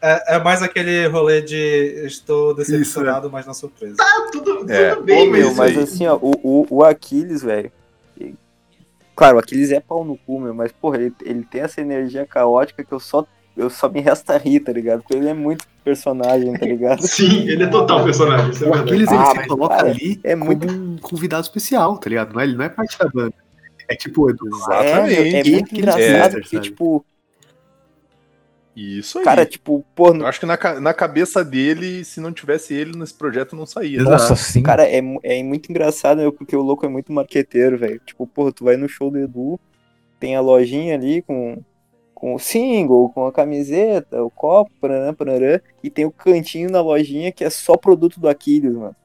é, 0.00 0.36
é 0.36 0.38
mais 0.38 0.62
aquele 0.62 1.06
rolê 1.08 1.42
de 1.42 2.04
estou 2.06 2.54
decepcionado, 2.54 3.30
mas 3.30 3.46
não 3.46 3.54
surpreso. 3.54 3.96
Tá 3.96 4.28
tudo, 4.30 4.58
tudo 4.58 4.72
É, 4.72 4.94
bem, 5.00 5.28
ô, 5.28 5.30
mas, 5.30 5.40
meu, 5.40 5.54
mas 5.54 5.76
aí. 5.76 5.82
assim, 5.82 6.06
ó, 6.06 6.16
o, 6.16 6.30
o, 6.42 6.66
o 6.70 6.84
Aquiles, 6.84 7.42
velho. 7.42 7.72
Claro, 9.16 9.36
o 9.36 9.40
Aquiles 9.40 9.72
é 9.72 9.80
pau 9.80 10.04
no 10.04 10.16
cu, 10.16 10.38
meu, 10.38 10.54
mas, 10.54 10.70
porra, 10.70 10.98
ele, 10.98 11.14
ele 11.24 11.42
tem 11.42 11.62
essa 11.62 11.80
energia 11.80 12.24
caótica 12.24 12.84
que 12.84 12.92
eu 12.92 13.00
só, 13.00 13.26
eu 13.58 13.68
só 13.68 13.88
me 13.88 14.00
resta 14.00 14.38
rir, 14.38 14.60
tá 14.60 14.72
ligado? 14.72 15.02
Porque 15.02 15.14
ele 15.16 15.28
é 15.28 15.34
muito 15.34 15.66
personagem, 15.84 16.52
tá 16.54 16.64
ligado? 16.64 17.02
Sim, 17.06 17.48
ele 17.48 17.64
é 17.64 17.66
total 17.66 18.04
personagem, 18.04 18.50
isso 18.50 18.64
é 18.64 18.68
O 18.68 18.70
verdade. 18.72 18.90
Aquiles 18.92 19.10
ele 19.10 19.20
Ah, 19.20 19.42
se 19.42 19.48
coloca 19.48 19.76
cara, 19.76 19.90
ali 19.90 20.20
é 20.24 20.34
muito- 20.36 20.66
um 20.72 20.96
convidado 20.98 21.42
especial, 21.42 21.98
tá 21.98 22.08
ligado? 22.08 22.32
Não 22.32 22.40
é, 22.40 22.44
ele 22.44 22.56
não 22.56 22.64
é 22.64 22.68
parte 22.68 22.98
da 22.98 23.08
banda. 23.08 23.34
É 23.88 23.94
tipo, 23.96 24.30
Edu. 24.30 24.46
É, 24.46 24.48
Exatamente. 24.48 25.14
é 25.16 25.32
muito 25.50 25.64
Aquele 25.66 25.80
engraçado, 25.80 26.02
é, 26.36 26.40
porque, 26.40 26.56
sabe? 26.56 26.68
tipo, 26.68 27.04
Isso 28.76 29.18
aí. 29.18 29.24
cara, 29.24 29.44
tipo, 29.46 29.84
pô, 29.94 30.14
Eu 30.14 30.26
acho 30.26 30.38
que 30.38 30.46
na, 30.46 30.56
na 30.80 30.94
cabeça 30.94 31.44
dele, 31.44 32.04
se 32.04 32.20
não 32.20 32.32
tivesse 32.32 32.74
ele 32.74 32.96
nesse 32.96 33.14
projeto, 33.14 33.56
não 33.56 33.66
saía. 33.66 34.02
Nossa, 34.02 34.36
sim. 34.36 34.62
Cara, 34.62 34.84
é, 34.86 35.00
é 35.24 35.42
muito 35.42 35.68
engraçado, 35.70 36.18
meu, 36.18 36.32
porque 36.32 36.54
o 36.54 36.62
louco 36.62 36.86
é 36.86 36.88
muito 36.88 37.12
marqueteiro, 37.12 37.76
velho. 37.78 38.00
Tipo, 38.06 38.26
porra, 38.26 38.52
tu 38.52 38.64
vai 38.64 38.76
no 38.76 38.88
show 38.88 39.10
do 39.10 39.18
Edu, 39.18 39.58
tem 40.20 40.36
a 40.36 40.40
lojinha 40.40 40.94
ali 40.94 41.22
com, 41.22 41.58
com 42.18 42.34
o 42.34 42.38
single, 42.38 43.10
com 43.10 43.26
a 43.26 43.32
camiseta, 43.32 44.20
o 44.24 44.28
copo, 44.28 44.72
parará, 44.80 45.12
parará, 45.12 45.60
e 45.84 45.88
tem 45.88 46.04
o 46.04 46.10
cantinho 46.10 46.68
na 46.68 46.80
lojinha 46.80 47.30
que 47.30 47.44
é 47.44 47.50
só 47.50 47.76
produto 47.76 48.18
do 48.18 48.28
Aquiles, 48.28 48.74
mano. 48.74 48.96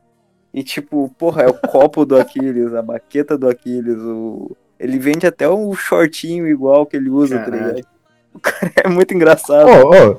E 0.52 0.64
tipo, 0.64 1.14
porra, 1.16 1.44
é 1.44 1.48
o 1.48 1.54
copo 1.54 2.06
do 2.08 2.18
Aquiles, 2.18 2.74
a 2.74 2.82
baqueta 2.82 3.38
do 3.38 3.48
Aquiles, 3.48 4.00
o... 4.00 4.58
Ele 4.80 4.98
vende 4.98 5.28
até 5.28 5.48
um 5.48 5.72
shortinho 5.76 6.48
igual 6.48 6.88
que 6.88 6.98
ele 6.98 7.10
usa, 7.10 7.38
tá 7.38 7.46
Caralho. 7.46 7.68
ligado? 7.76 7.88
O 8.34 8.40
cara 8.40 8.72
é 8.84 8.90
muito 8.90 9.14
engraçado. 9.14 9.70
Ô, 9.70 9.90
ô, 9.92 10.18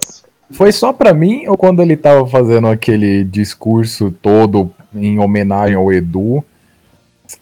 foi 0.53 0.71
só 0.71 0.93
pra 0.93 1.13
mim 1.13 1.49
ou 1.49 1.57
quando 1.57 1.83
ele 1.83 1.97
tava 1.97 2.25
fazendo 2.29 2.69
aquele 2.69 3.25
discurso 3.25 4.15
todo 4.23 4.73
em 4.95 5.19
homenagem 5.19 5.75
ao 5.75 5.93
Edu? 5.93 6.45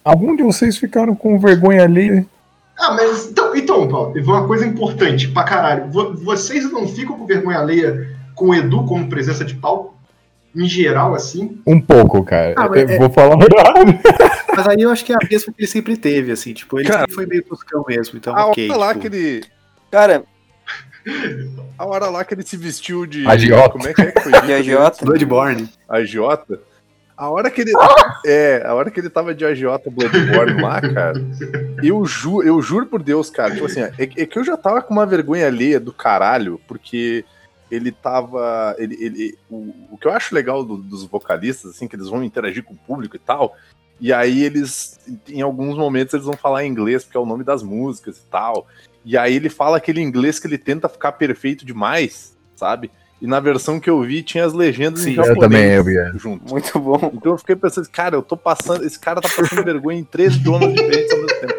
Algum 0.02 0.34
de 0.34 0.42
vocês 0.42 0.78
ficaram 0.78 1.14
com 1.14 1.38
vergonha 1.38 1.84
ali? 1.84 2.26
Ah, 2.78 2.92
mas 2.94 3.28
então, 3.30 3.54
então 3.54 3.86
Paulo, 3.88 4.12
uma 4.20 4.46
coisa 4.46 4.66
importante 4.66 5.28
pra 5.28 5.44
caralho. 5.44 5.90
Vo- 5.90 6.14
Vocês 6.16 6.70
não 6.72 6.86
ficam 6.88 7.16
com 7.18 7.26
vergonha 7.26 7.58
alheia 7.58 8.16
com 8.34 8.48
o 8.48 8.54
Edu 8.54 8.84
como 8.84 9.08
presença 9.08 9.44
de 9.44 9.54
palco? 9.54 9.92
Em 10.54 10.68
geral, 10.68 11.14
assim? 11.14 11.60
Um 11.66 11.80
pouco, 11.80 12.22
cara. 12.24 12.54
Ah, 12.58 12.68
é- 12.74 12.98
Vou 12.98 13.08
falar. 13.10 13.36
Mas 14.54 14.68
aí 14.68 14.82
eu 14.82 14.90
acho 14.90 15.04
que 15.04 15.12
é 15.12 15.16
a 15.16 15.18
mesma 15.30 15.52
que 15.52 15.60
ele 15.62 15.66
sempre 15.66 15.96
teve, 15.96 16.30
assim, 16.32 16.52
tipo, 16.52 16.78
ele 16.78 16.88
Cara, 16.88 17.00
sempre 17.00 17.14
foi 17.14 17.26
meio 17.26 17.42
toscão 17.44 17.84
mesmo, 17.88 18.18
então 18.18 18.34
A 18.36 18.42
hora 18.42 18.50
ok. 18.50 18.68
lá 18.68 18.88
tipo, 18.88 19.00
que 19.00 19.06
ele. 19.06 19.44
Cara, 19.90 20.24
A 21.78 21.86
hora 21.86 22.06
lá 22.10 22.24
que 22.24 22.34
ele 22.34 22.42
se 22.42 22.56
vestiu 22.56 23.06
de. 23.06 23.26
Agiota. 23.26 23.70
Como 23.70 23.88
é 23.88 23.94
que 23.94 24.02
é 24.02 24.10
que 24.12 24.20
foi? 24.20 24.32
de 24.42 24.52
agiota. 24.52 24.98
Bloodborne. 25.06 25.68
agiota. 25.88 26.60
A 27.16 27.28
hora 27.30 27.50
que 27.50 27.60
ele. 27.60 27.72
É, 28.26 28.62
a 28.64 28.74
hora 28.74 28.90
que 28.90 28.98
ele 29.00 29.10
tava 29.10 29.34
de 29.34 29.44
agiota 29.44 29.90
Bloodborne 29.90 30.60
lá, 30.60 30.80
cara. 30.80 31.14
Eu, 31.82 32.04
ju, 32.04 32.42
eu 32.42 32.60
juro 32.62 32.86
por 32.86 33.02
Deus, 33.02 33.30
cara. 33.30 33.52
Tipo 33.52 33.66
assim, 33.66 33.80
é, 33.80 33.92
é 33.98 34.26
que 34.26 34.38
eu 34.38 34.44
já 34.44 34.56
tava 34.56 34.82
com 34.82 34.92
uma 34.92 35.06
vergonha 35.06 35.46
alheia 35.46 35.78
do 35.78 35.92
caralho, 35.92 36.60
porque 36.66 37.24
ele 37.70 37.92
tava. 37.92 38.74
Ele, 38.78 38.96
ele, 39.00 39.38
o, 39.50 39.72
o 39.92 39.98
que 39.98 40.06
eu 40.06 40.12
acho 40.12 40.34
legal 40.34 40.64
do- 40.64 40.76
dos 40.78 41.04
vocalistas, 41.04 41.72
assim, 41.72 41.86
que 41.86 41.94
eles 41.96 42.08
vão 42.08 42.24
interagir 42.24 42.64
com 42.64 42.74
o 42.74 42.78
público 42.78 43.16
e 43.16 43.20
tal, 43.20 43.56
E 44.00 44.12
aí 44.12 44.42
eles, 44.42 44.98
em 45.28 45.42
alguns 45.42 45.76
momentos, 45.76 46.12
eles 46.14 46.26
vão 46.26 46.36
falar 46.36 46.64
inglês, 46.64 47.04
porque 47.04 47.16
é 47.16 47.20
o 47.20 47.26
nome 47.26 47.44
das 47.44 47.62
músicas 47.62 48.16
e 48.18 48.26
tal. 48.30 48.66
E 49.04 49.16
aí 49.18 49.34
ele 49.34 49.48
fala 49.48 49.76
aquele 49.76 50.00
inglês 50.00 50.38
que 50.40 50.46
ele 50.46 50.58
tenta 50.58 50.88
ficar 50.88 51.12
perfeito 51.12 51.64
demais, 51.64 52.36
sabe? 52.56 52.90
E 53.22 53.26
na 53.28 53.38
versão 53.38 53.78
que 53.78 53.88
eu 53.88 54.02
vi 54.02 54.20
tinha 54.20 54.44
as 54.44 54.52
legendas 54.52 55.02
em 55.02 55.14
Sim, 55.14 55.20
eu 55.20 55.24
japonês 55.24 55.52
também, 55.52 55.70
eu 55.70 55.84
vi, 55.84 55.96
é. 55.96 56.10
junto. 56.16 56.52
Muito 56.52 56.76
bom. 56.80 57.12
Então 57.14 57.30
eu 57.30 57.38
fiquei 57.38 57.54
pensando, 57.54 57.88
cara, 57.88 58.16
eu 58.16 58.22
tô 58.22 58.36
passando. 58.36 58.84
Esse 58.84 58.98
cara 58.98 59.20
tá 59.20 59.28
passando 59.28 59.62
vergonha 59.62 60.00
em 60.00 60.02
três 60.02 60.34
idiomas 60.34 60.74
diferentes 60.74 61.12
ao 61.12 61.18
mesmo 61.18 61.40
tempo. 61.40 61.54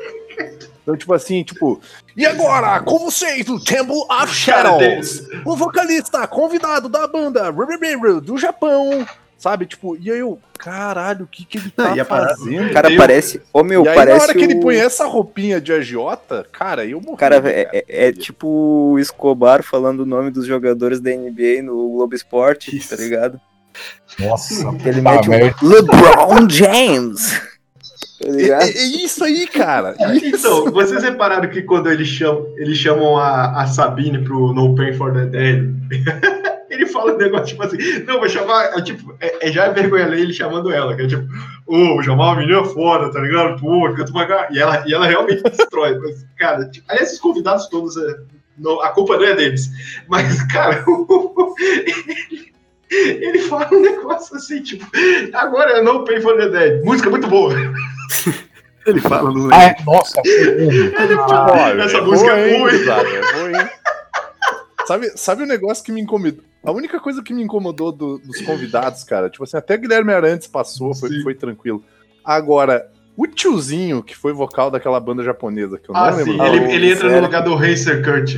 Então, 0.81 0.97
tipo 0.97 1.13
assim, 1.13 1.41
tipo. 1.41 1.79
E 2.17 2.25
agora, 2.25 2.81
com 2.81 2.99
vocês, 2.99 3.47
o 3.47 3.63
Temple 3.63 3.95
of 4.11 4.27
Shadows, 4.27 5.25
o 5.45 5.55
vocalista 5.55 6.27
convidado 6.27 6.89
da 6.89 7.07
banda 7.07 7.49
do 8.21 8.37
Japão, 8.37 9.07
sabe? 9.43 9.65
Tipo, 9.65 9.97
e 9.99 10.09
aí 10.09 10.19
eu, 10.19 10.39
caralho, 10.57 11.25
o 11.25 11.27
que 11.27 11.43
que 11.43 11.57
ele 11.57 11.73
Não, 11.77 11.85
tá 11.87 11.97
e 11.97 12.05
parada- 12.05 12.37
fazendo? 12.37 12.69
O 12.69 12.73
cara 12.73 12.89
Eu- 12.91 12.97
parece. 12.97 13.41
Ô 13.51 13.61
meu, 13.61 13.83
e 13.83 13.89
aí, 13.89 13.95
parece. 13.95 14.17
na 14.17 14.23
hora 14.23 14.33
que 14.33 14.43
ele 14.43 14.55
o- 14.55 14.59
põe 14.61 14.75
essa 14.77 15.05
roupinha 15.05 15.59
de 15.59 15.73
agiota, 15.73 16.45
cara, 16.51 16.85
eu 16.85 17.01
morri. 17.01 17.17
Cara, 17.17 17.41
cara. 17.41 17.53
é, 17.53 17.69
é- 17.73 18.07
é 18.07 18.11
tipo 18.13 18.47
o 18.47 18.97
Escobar 18.99 19.61
falando 19.61 19.99
o 19.99 20.05
nome 20.05 20.31
dos 20.31 20.45
jogadores 20.45 21.01
da 21.01 21.11
NBA 21.11 21.61
no 21.61 21.89
Globo 21.89 22.15
Esporte, 22.15 22.75
Isso. 22.77 22.95
tá 22.95 22.95
ligado? 22.95 23.39
Nossa, 24.17 24.53
ele 24.85 25.01
tá 25.01 25.11
mete 25.11 25.29
um 25.29 25.67
LeBron 25.67 26.49
James. 26.49 27.41
Tá 28.23 28.65
É, 28.65 28.69
é- 28.69 28.83
isso 29.03 29.23
aí, 29.23 29.45
cara. 29.47 29.95
Então, 30.23 30.65
vocês 30.71 31.03
repararam 31.03 31.49
que 31.49 31.61
quando 31.61 31.89
eles 31.89 32.07
chamam, 32.07 32.45
eles 32.57 32.77
chamam 32.77 33.17
a, 33.17 33.61
a 33.61 33.67
Sabine 33.67 34.23
pro 34.23 34.53
No 34.53 34.75
Pain 34.75 34.93
for 34.93 35.13
the 35.13 35.25
Dead, 35.25 35.73
ele 36.69 36.85
fala 36.87 37.13
um 37.13 37.17
negócio 37.17 37.47
tipo 37.47 37.63
assim, 37.63 37.77
não, 38.05 38.19
vou 38.19 38.27
chamar, 38.29 38.77
é, 38.77 38.81
tipo, 38.81 39.15
é, 39.19 39.47
é 39.47 39.51
já 39.51 39.65
é 39.65 39.73
vergonha 39.73 40.07
ler 40.07 40.19
ele 40.21 40.33
chamando 40.33 40.71
ela, 40.71 40.95
que 40.95 41.03
é 41.03 41.07
tipo, 41.07 41.23
ô, 41.67 41.77
vou 41.95 42.03
chamar 42.03 42.31
uma 42.31 42.37
menina 42.37 42.63
foda, 42.65 43.11
tá 43.11 43.19
ligado? 43.19 43.59
Pô, 43.59 43.91
canta 43.93 44.11
uma 44.11 44.25
gar-" 44.25 44.47
e 44.51 44.59
ela, 44.59 44.83
e 44.87 44.93
ela 44.93 45.05
realmente 45.05 45.43
destrói. 45.49 45.97
Mas, 45.99 46.25
cara, 46.37 46.65
tipo, 46.69 46.85
aliás, 46.89 47.09
esses 47.09 47.19
convidados 47.21 47.67
todos, 47.69 47.95
é, 47.97 48.15
não- 48.57 48.81
a 48.81 48.89
culpa 48.89 49.17
não 49.17 49.25
é 49.25 49.35
deles, 49.35 49.69
mas, 50.07 50.41
cara, 50.51 50.83
ele, 51.67 52.53
ele 53.25 53.39
fala 53.39 53.69
um 53.71 53.81
negócio 53.81 54.35
assim, 54.35 54.61
tipo, 54.61 54.85
agora 55.33 55.77
é 55.79 55.81
No 55.81 56.03
Pain 56.05 56.21
for 56.21 56.35
the 56.37 56.49
Dead, 56.49 56.83
música 56.83 57.09
muito 57.09 57.27
boa. 57.27 57.53
Ele 58.85 58.99
fala 58.99 59.31
no 59.31 59.53
Ah, 59.53 59.63
é, 59.63 59.75
nossa, 59.85 60.21
Ele 60.25 61.15
fala, 61.15 61.51
Olha, 61.53 61.83
essa 61.83 61.97
é 61.97 62.01
música 62.01 62.31
é 62.37 62.53
hein? 62.53 62.59
gurizada, 62.61 63.07
é 63.07 63.61
hein? 63.61 63.69
Sabe, 64.85 65.11
sabe 65.15 65.43
o 65.43 65.45
negócio 65.45 65.81
que 65.83 65.91
me 65.93 66.01
incomodou? 66.01 66.43
A 66.61 66.71
única 66.71 66.99
coisa 66.99 67.23
que 67.23 67.33
me 67.33 67.41
incomodou 67.41 67.89
do- 67.91 68.17
dos 68.19 68.41
convidados, 68.41 69.03
cara, 69.05 69.29
tipo 69.29 69.43
assim, 69.45 69.55
até 69.55 69.77
Guilherme 69.77 70.11
Arantes 70.13 70.45
passou, 70.47 70.93
foi, 70.93 71.21
foi 71.21 71.33
tranquilo. 71.33 71.81
Agora, 72.23 72.89
o 73.15 73.25
tiozinho 73.25 74.03
que 74.03 74.13
foi 74.15 74.33
vocal 74.33 74.69
daquela 74.69 74.99
banda 74.99 75.23
japonesa, 75.23 75.77
que 75.77 75.89
eu 75.89 75.93
não 75.93 76.01
Ah, 76.01 76.09
lembro. 76.09 76.25
sim, 76.33 76.39
o 76.39 76.43
nome. 76.43 76.57
ele, 76.57 76.73
ele 76.73 76.91
entra 76.91 77.09
no 77.09 77.21
lugar 77.21 77.41
do 77.43 77.55
Racer 77.55 78.03
Kurt. 78.03 78.35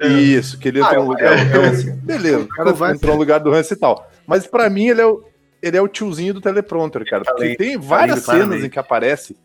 É. 0.00 0.08
Isso, 0.08 0.58
que 0.58 0.68
ele 0.68 0.78
entra 0.80 0.92
Ah, 0.98 1.02
no 1.02 1.08
lugar 1.10 1.38
é. 1.38 1.44
do 1.44 1.60
Hans. 1.60 1.84
Beleza, 1.84 2.38
o 2.40 2.48
cara 2.48 2.94
entrou 2.94 3.12
no 3.14 3.18
lugar 3.20 3.38
do 3.40 3.52
Hans 3.52 3.70
e 3.70 3.76
tal. 3.76 4.10
Mas 4.26 4.46
pra 4.46 4.70
mim 4.70 4.86
ele 4.88 5.02
é 5.02 5.06
o, 5.06 5.22
ele 5.62 5.76
é 5.76 5.80
o 5.82 5.88
tiozinho 5.88 6.34
do 6.34 6.40
teleprompter, 6.40 7.08
cara. 7.08 7.22
Porque 7.24 7.56
tem 7.56 7.78
várias 7.78 8.20
cenas 8.24 8.38
claramente. 8.40 8.66
em 8.66 8.70
que 8.70 8.78
aparece 8.78 9.36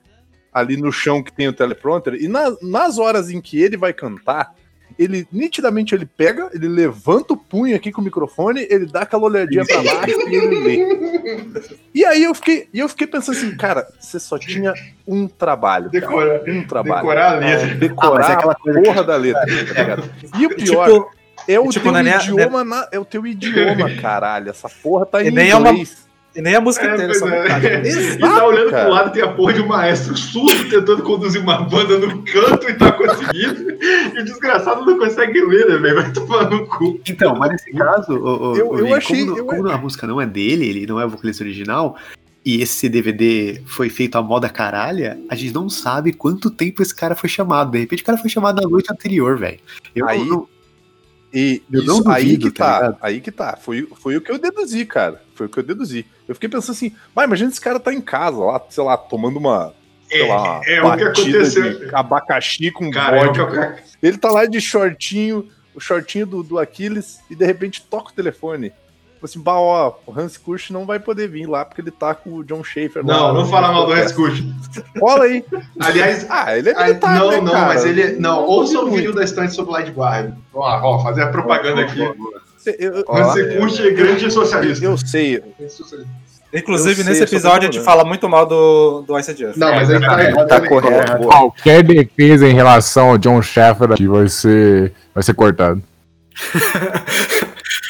ali 0.53 0.75
no 0.77 0.91
chão 0.91 1.21
que 1.21 1.31
tem 1.31 1.47
o 1.47 1.53
teleprompter, 1.53 2.15
e 2.15 2.27
na- 2.27 2.55
nas 2.61 2.97
horas 2.97 3.29
em 3.29 3.39
que 3.39 3.61
ele 3.61 3.77
vai 3.77 3.93
cantar, 3.93 4.55
ele 4.97 5.27
nitidamente 5.31 5.93
ele 5.93 6.07
pega, 6.07 6.49
ele 6.53 6.67
levanta 6.67 7.33
o 7.33 7.37
punho 7.37 7.75
aqui 7.75 7.91
com 7.91 8.01
o 8.01 8.03
microfone, 8.03 8.65
ele 8.67 8.87
dá 8.87 9.01
aquela 9.01 9.25
olhadinha 9.25 9.63
pra 9.63 9.75
baixo 9.83 10.19
e 10.27 10.35
ele 10.35 10.59
lê. 10.59 11.77
E 11.93 12.03
aí 12.03 12.23
eu 12.23 12.33
fiquei, 12.33 12.67
eu 12.73 12.89
fiquei 12.89 13.05
pensando 13.05 13.37
assim, 13.37 13.55
cara, 13.55 13.87
você 13.99 14.19
só 14.19 14.39
tinha 14.39 14.73
um 15.07 15.27
trabalho. 15.27 15.91
Decorar, 15.91 16.41
um 16.49 16.65
trabalho. 16.65 16.95
decorar 17.01 17.31
a 17.33 17.35
letra. 17.35 17.75
Decorar 17.75 18.25
Ah, 18.27 18.31
é 18.31 18.33
aquela 18.33 18.55
porra 18.55 19.03
da 19.03 19.15
letra, 19.15 19.45
tá 19.75 19.81
ligado? 19.83 20.09
E 20.39 20.45
o 20.47 20.55
pior 20.55 20.85
Tipo, 20.87 21.11
é 21.47 21.59
o 21.59 21.69
tipo, 21.69 21.83
teu 21.83 21.91
não 21.91 21.99
é 21.99 22.03
nem 22.03 22.13
a- 22.13 22.17
idioma, 22.17 22.63
na- 22.63 22.87
é 22.91 22.97
o 22.97 23.05
teu 23.05 23.27
idioma, 23.27 23.91
caralho. 24.01 24.49
Essa 24.49 24.67
porra 24.69 25.05
tá 25.05 25.21
em 25.23 25.27
E 25.27 25.31
nem 25.31 25.51
é 25.51 25.55
uma- 25.55 25.69
inglês. 25.69 26.06
E 26.35 26.41
nem 26.41 26.55
a 26.55 26.61
música 26.61 26.85
É, 26.85 26.93
inteira, 26.93 27.13
só 27.15 27.27
é. 27.27 27.43
metade. 27.43 27.67
E 28.15 28.19
tá 28.19 28.45
olhando 28.45 28.69
cara. 28.71 28.83
pro 28.85 28.93
lado 28.93 29.11
tem 29.11 29.23
a 29.23 29.31
porra 29.31 29.53
de 29.53 29.61
um 29.61 29.67
maestro 29.67 30.15
surdo 30.15 30.69
tentando 30.69 31.01
conduzir 31.03 31.41
uma 31.41 31.61
banda 31.63 31.97
no 31.97 32.23
canto 32.23 32.69
e 32.69 32.73
tá 32.75 32.91
conseguindo. 32.91 33.71
e 34.15 34.19
o 34.21 34.23
desgraçado 34.25 34.85
não 34.85 34.97
consegue 34.99 35.41
ler, 35.41 35.67
né, 35.67 35.77
velho? 35.77 35.95
Vai 36.01 36.11
tomar 36.13 36.49
no 36.49 36.65
cu. 36.67 36.99
Então, 37.09 37.35
mas 37.35 37.51
nesse 37.51 37.71
caso, 37.71 38.13
o, 38.13 38.51
o, 38.51 38.55
Eu- 38.57 38.69
o 38.71 38.79
eu 38.79 38.93
achei- 38.95 39.25
como, 39.25 39.37
eu- 39.37 39.45
como 39.45 39.69
a 39.69 39.77
música 39.77 40.05
não 40.05 40.21
é 40.21 40.25
dele, 40.25 40.67
ele 40.67 40.85
não 40.85 40.99
é 40.99 41.05
o 41.05 41.09
vocalista 41.09 41.43
original, 41.43 41.97
e 42.45 42.61
esse 42.61 42.87
DVD 42.87 43.61
foi 43.65 43.89
feito 43.89 44.15
à 44.17 44.21
moda 44.21 44.47
caralha, 44.47 45.19
a 45.29 45.35
gente 45.35 45.53
não 45.53 45.67
sabe 45.69 46.13
quanto 46.13 46.49
tempo 46.51 46.81
esse 46.81 46.95
cara 46.95 47.15
foi 47.15 47.29
chamado. 47.29 47.71
De 47.71 47.79
repente 47.79 48.03
o 48.03 48.05
cara 48.05 48.17
foi 48.17 48.29
chamado 48.29 48.61
na 48.61 48.69
noite 48.69 48.91
anterior, 48.91 49.37
velho. 49.37 49.59
Eu 49.95 50.07
Aí- 50.07 50.23
não- 50.23 50.47
E 51.33 51.61
Eu 51.71 51.81
isso, 51.83 52.03
não 52.03 52.11
aí 52.11 52.23
duvido, 52.23 52.51
que 52.51 52.57
tá 52.57 52.93
tá, 52.93 52.97
aí 53.01 53.19
que 53.19 53.31
tá. 53.31 53.57
Foi, 53.61 53.85
foi 54.01 54.15
o 54.15 54.21
que 54.21 54.31
eu 54.31 54.39
deduzi, 54.39 54.85
cara. 54.85 55.21
Foi 55.37 55.45
o 55.45 55.49
que 55.49 55.59
eu 55.59 55.63
deduzi. 55.63 56.05
Eu 56.27 56.33
fiquei 56.35 56.49
pensando 56.49 56.71
assim, 56.71 56.95
mas 57.15 57.25
imagina 57.25 57.49
esse 57.51 57.61
cara 57.61 57.79
tá 57.79 57.93
em 57.93 58.01
casa 58.01 58.37
lá, 58.37 58.61
sei 58.69 58.83
lá, 58.83 58.97
tomando 58.97 59.37
uma, 59.37 59.73
sei 60.09 60.27
lá, 60.27 60.61
É, 60.65 60.75
é 60.77 60.83
o 60.83 60.97
que 60.97 61.03
aconteceu. 61.03 61.79
de 61.87 61.95
abacaxi 61.95 62.71
com 62.71 62.89
Cara, 62.91 63.17
é 63.17 63.21
o 63.21 63.25
vodka. 63.33 63.77
Ele 64.01 64.17
tá 64.17 64.31
lá 64.31 64.45
de 64.45 64.59
shortinho, 64.59 65.47
o 65.75 65.79
shortinho 65.79 66.25
do, 66.25 66.43
do 66.43 66.57
Aquiles, 66.59 67.19
e 67.29 67.35
de 67.35 67.45
repente 67.45 67.81
toca 67.83 68.09
o 68.09 68.13
telefone. 68.13 68.71
Tipo 69.13 69.25
assim, 69.25 69.39
bah, 69.41 69.59
ó, 69.59 69.95
o 70.05 70.11
Hans 70.19 70.37
Kusch 70.37 70.69
não 70.69 70.85
vai 70.85 70.99
poder 70.99 71.27
vir 71.27 71.47
lá 71.47 71.65
porque 71.65 71.81
ele 71.81 71.89
tá 71.89 72.13
com 72.13 72.35
o 72.35 72.43
John 72.43 72.63
Schaefer 72.63 73.03
lá. 73.03 73.13
Não, 73.17 73.33
não 73.33 73.47
fala 73.47 73.71
mal 73.71 73.87
do 73.87 73.93
Rescute. 73.93 74.43
Cola 74.99 75.23
aí. 75.23 75.43
Aliás, 75.79 76.27
Ah, 76.29 76.55
ele 76.55 76.69
é 76.69 76.83
militar, 76.83 77.15
não, 77.15 77.31
né, 77.31 77.41
não, 77.41 77.51
cara? 77.51 77.65
mas 77.65 77.83
ele. 77.83 78.19
Não, 78.19 78.43
ouça 78.43 78.79
o 78.79 78.91
vídeo 78.91 79.11
da 79.15 79.23
estante 79.23 79.55
sobre 79.55 79.71
Light 79.71 79.89
Guard. 79.91 80.35
Ó, 80.53 80.61
ó, 80.61 80.99
fazer 81.01 81.23
a 81.23 81.27
propaganda 81.29 81.81
aqui. 81.81 81.97
Cê- 81.97 82.13
eu- 82.79 83.05
Você 83.05 83.57
curte 83.57 83.91
grande 83.91 84.31
socialista. 84.31 84.85
Eu 84.85 84.97
sei. 84.97 85.41
Inclusive, 86.53 87.01
Eu 87.01 87.05
nesse 87.05 87.23
episódio, 87.23 87.67
a 87.67 87.71
gente 87.71 87.83
fala 87.83 88.05
muito 88.05 88.27
mal 88.29 88.45
do, 88.45 89.01
do 89.01 89.19
ICDF. 89.19 89.59
Não, 89.59 89.75
mas 89.75 89.89
ele 89.89 89.99
tá 89.99 90.23
errado. 90.23 90.47
Tá 90.47 90.59
né? 90.61 90.67
correto. 90.67 91.17
qualquer 91.27 91.83
defesa 91.83 92.47
em 92.47 92.53
relação 92.53 93.09
ao 93.09 93.17
John 93.17 93.41
Sheffer 93.41 93.91
aqui 93.91 94.07
vai 94.07 94.29
ser, 94.29 94.93
vai 95.13 95.23
ser 95.23 95.33
cortado. 95.33 95.81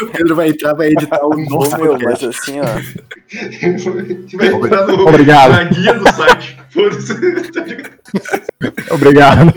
O 0.02 0.08
Pedro 0.08 0.36
vai 0.36 0.50
entrar, 0.50 0.74
vai 0.74 0.88
editar 0.90 1.26
o 1.26 1.34
Ô, 1.34 1.36
nosso 1.50 1.78
meu, 1.78 1.92
podcast. 1.98 2.26
mas 2.26 2.36
assim, 2.38 2.60
ó. 2.60 4.38
Vai 4.38 4.48
entrar 4.48 4.88
no, 4.88 5.08
Obrigado. 5.08 5.52
na 5.52 5.64
guia 5.64 5.94
do 5.94 6.08
site. 6.14 6.58
Obrigado. 8.92 9.54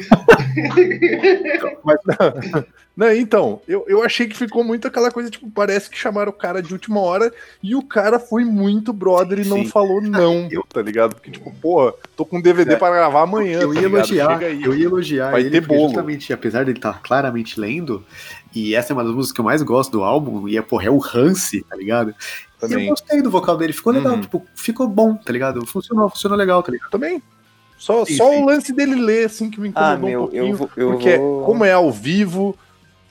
Não, 2.96 3.12
então, 3.14 3.62
eu, 3.66 3.84
eu 3.88 4.02
achei 4.02 4.26
que 4.26 4.36
ficou 4.36 4.62
muito 4.62 4.86
aquela 4.86 5.10
coisa, 5.10 5.30
tipo, 5.30 5.50
parece 5.50 5.88
que 5.88 5.96
chamaram 5.96 6.30
o 6.30 6.34
cara 6.34 6.62
de 6.62 6.72
última 6.72 7.00
hora 7.00 7.32
e 7.62 7.74
o 7.74 7.82
cara 7.82 8.18
foi 8.18 8.44
muito 8.44 8.92
brother 8.92 9.38
e 9.38 9.44
não 9.48 9.58
Sim. 9.58 9.68
falou 9.68 10.02
não, 10.02 10.48
Eu- 10.50 10.64
tá 10.68 10.82
ligado? 10.82 11.14
Porque, 11.14 11.30
tipo, 11.30 11.50
porra, 11.62 11.94
tô 12.16 12.24
com 12.26 12.40
DVD 12.40 12.74
É. 12.74 12.76
pra 12.76 12.90
gravar 12.90 13.22
amanhã, 13.22 13.60
Eu 13.60 13.68
tá 13.68 13.74
ia 13.80 13.80
ligado? 13.88 13.94
elogiar, 13.96 14.42
eu 14.42 14.74
ia 14.74 14.84
elogiar 14.84 15.30
Vai 15.30 15.40
ele, 15.42 15.50
ter 15.50 15.60
bolo. 15.62 15.88
justamente, 15.88 16.32
apesar 16.32 16.64
dele 16.64 16.78
estar 16.78 17.00
claramente 17.00 17.58
lendo, 17.58 18.04
e 18.54 18.74
essa 18.74 18.92
é 18.92 18.94
uma 18.94 19.04
das 19.04 19.12
músicas 19.14 19.32
que 19.34 19.40
eu 19.40 19.44
mais 19.44 19.62
gosto 19.62 19.92
do 19.92 20.02
álbum, 20.02 20.48
e 20.48 20.56
é, 20.56 20.62
porra, 20.62 20.86
é 20.86 20.90
o 20.90 21.00
Hansi, 21.02 21.62
tá 21.68 21.76
ligado? 21.76 22.10
E 22.10 22.14
eu 22.64 22.68
Também, 22.68 22.88
gostei 22.90 23.22
do 23.22 23.30
vocal 23.30 23.56
dele, 23.56 23.72
ficou 23.72 23.92
legal, 23.92 24.14
Uhum. 24.14 24.20
tipo, 24.20 24.46
ficou 24.54 24.86
bom, 24.88 25.14
tá 25.16 25.32
ligado? 25.32 25.64
Funcionou, 25.66 26.08
funcionou 26.10 26.36
legal, 26.36 26.62
tá 26.62 26.70
ligado? 26.72 26.90
também. 26.90 27.22
Só, 27.78 28.04
Sim, 28.04 28.16
só 28.16 28.30
sim. 28.30 28.42
o 28.42 28.44
lance 28.46 28.72
dele 28.74 28.94
ler, 28.94 29.24
assim, 29.26 29.48
que 29.50 29.58
me 29.58 29.68
incomodou 29.68 29.94
Ah, 29.94 29.96
meu, 29.96 30.18
um 30.20 30.22
pouquinho. 30.24 30.46
eu 30.48 30.56
vou. 30.56 30.70
Eu 30.76 30.90
porque, 30.90 31.16
vou... 31.16 31.44
como 31.46 31.64
é 31.64 31.72
ao 31.72 31.90
vivo, 31.90 32.54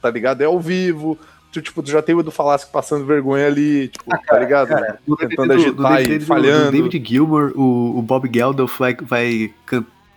tá 0.02 0.12
ligado? 0.12 0.42
É 0.42 0.46
ao 0.46 0.60
vivo. 0.60 1.18
Tu, 1.52 1.60
tipo, 1.64 1.82
tu 1.82 1.90
já 1.90 2.00
tem 2.04 2.14
o 2.14 2.20
Edu 2.20 2.30
Falasco 2.30 2.72
passando 2.72 3.04
vergonha 3.04 3.48
ali, 3.48 3.88
tipo, 3.88 4.06
tá 4.28 4.38
ligado? 4.38 4.70
No 5.08 5.18
Tentando 5.18 5.48
do- 5.48 5.54
agitar 5.54 5.92
no 5.94 5.96
e 5.96 6.02
DVD 6.04 6.20
do- 6.20 6.26
falhando. 6.28 6.66
Do 6.66 6.84
David 6.84 7.10
Gilmour, 7.10 7.52
o, 7.56 7.98
o 7.98 8.02
Bob 8.04 8.30
Geldof 8.32 8.78
vai, 8.78 8.96
vai 9.02 9.52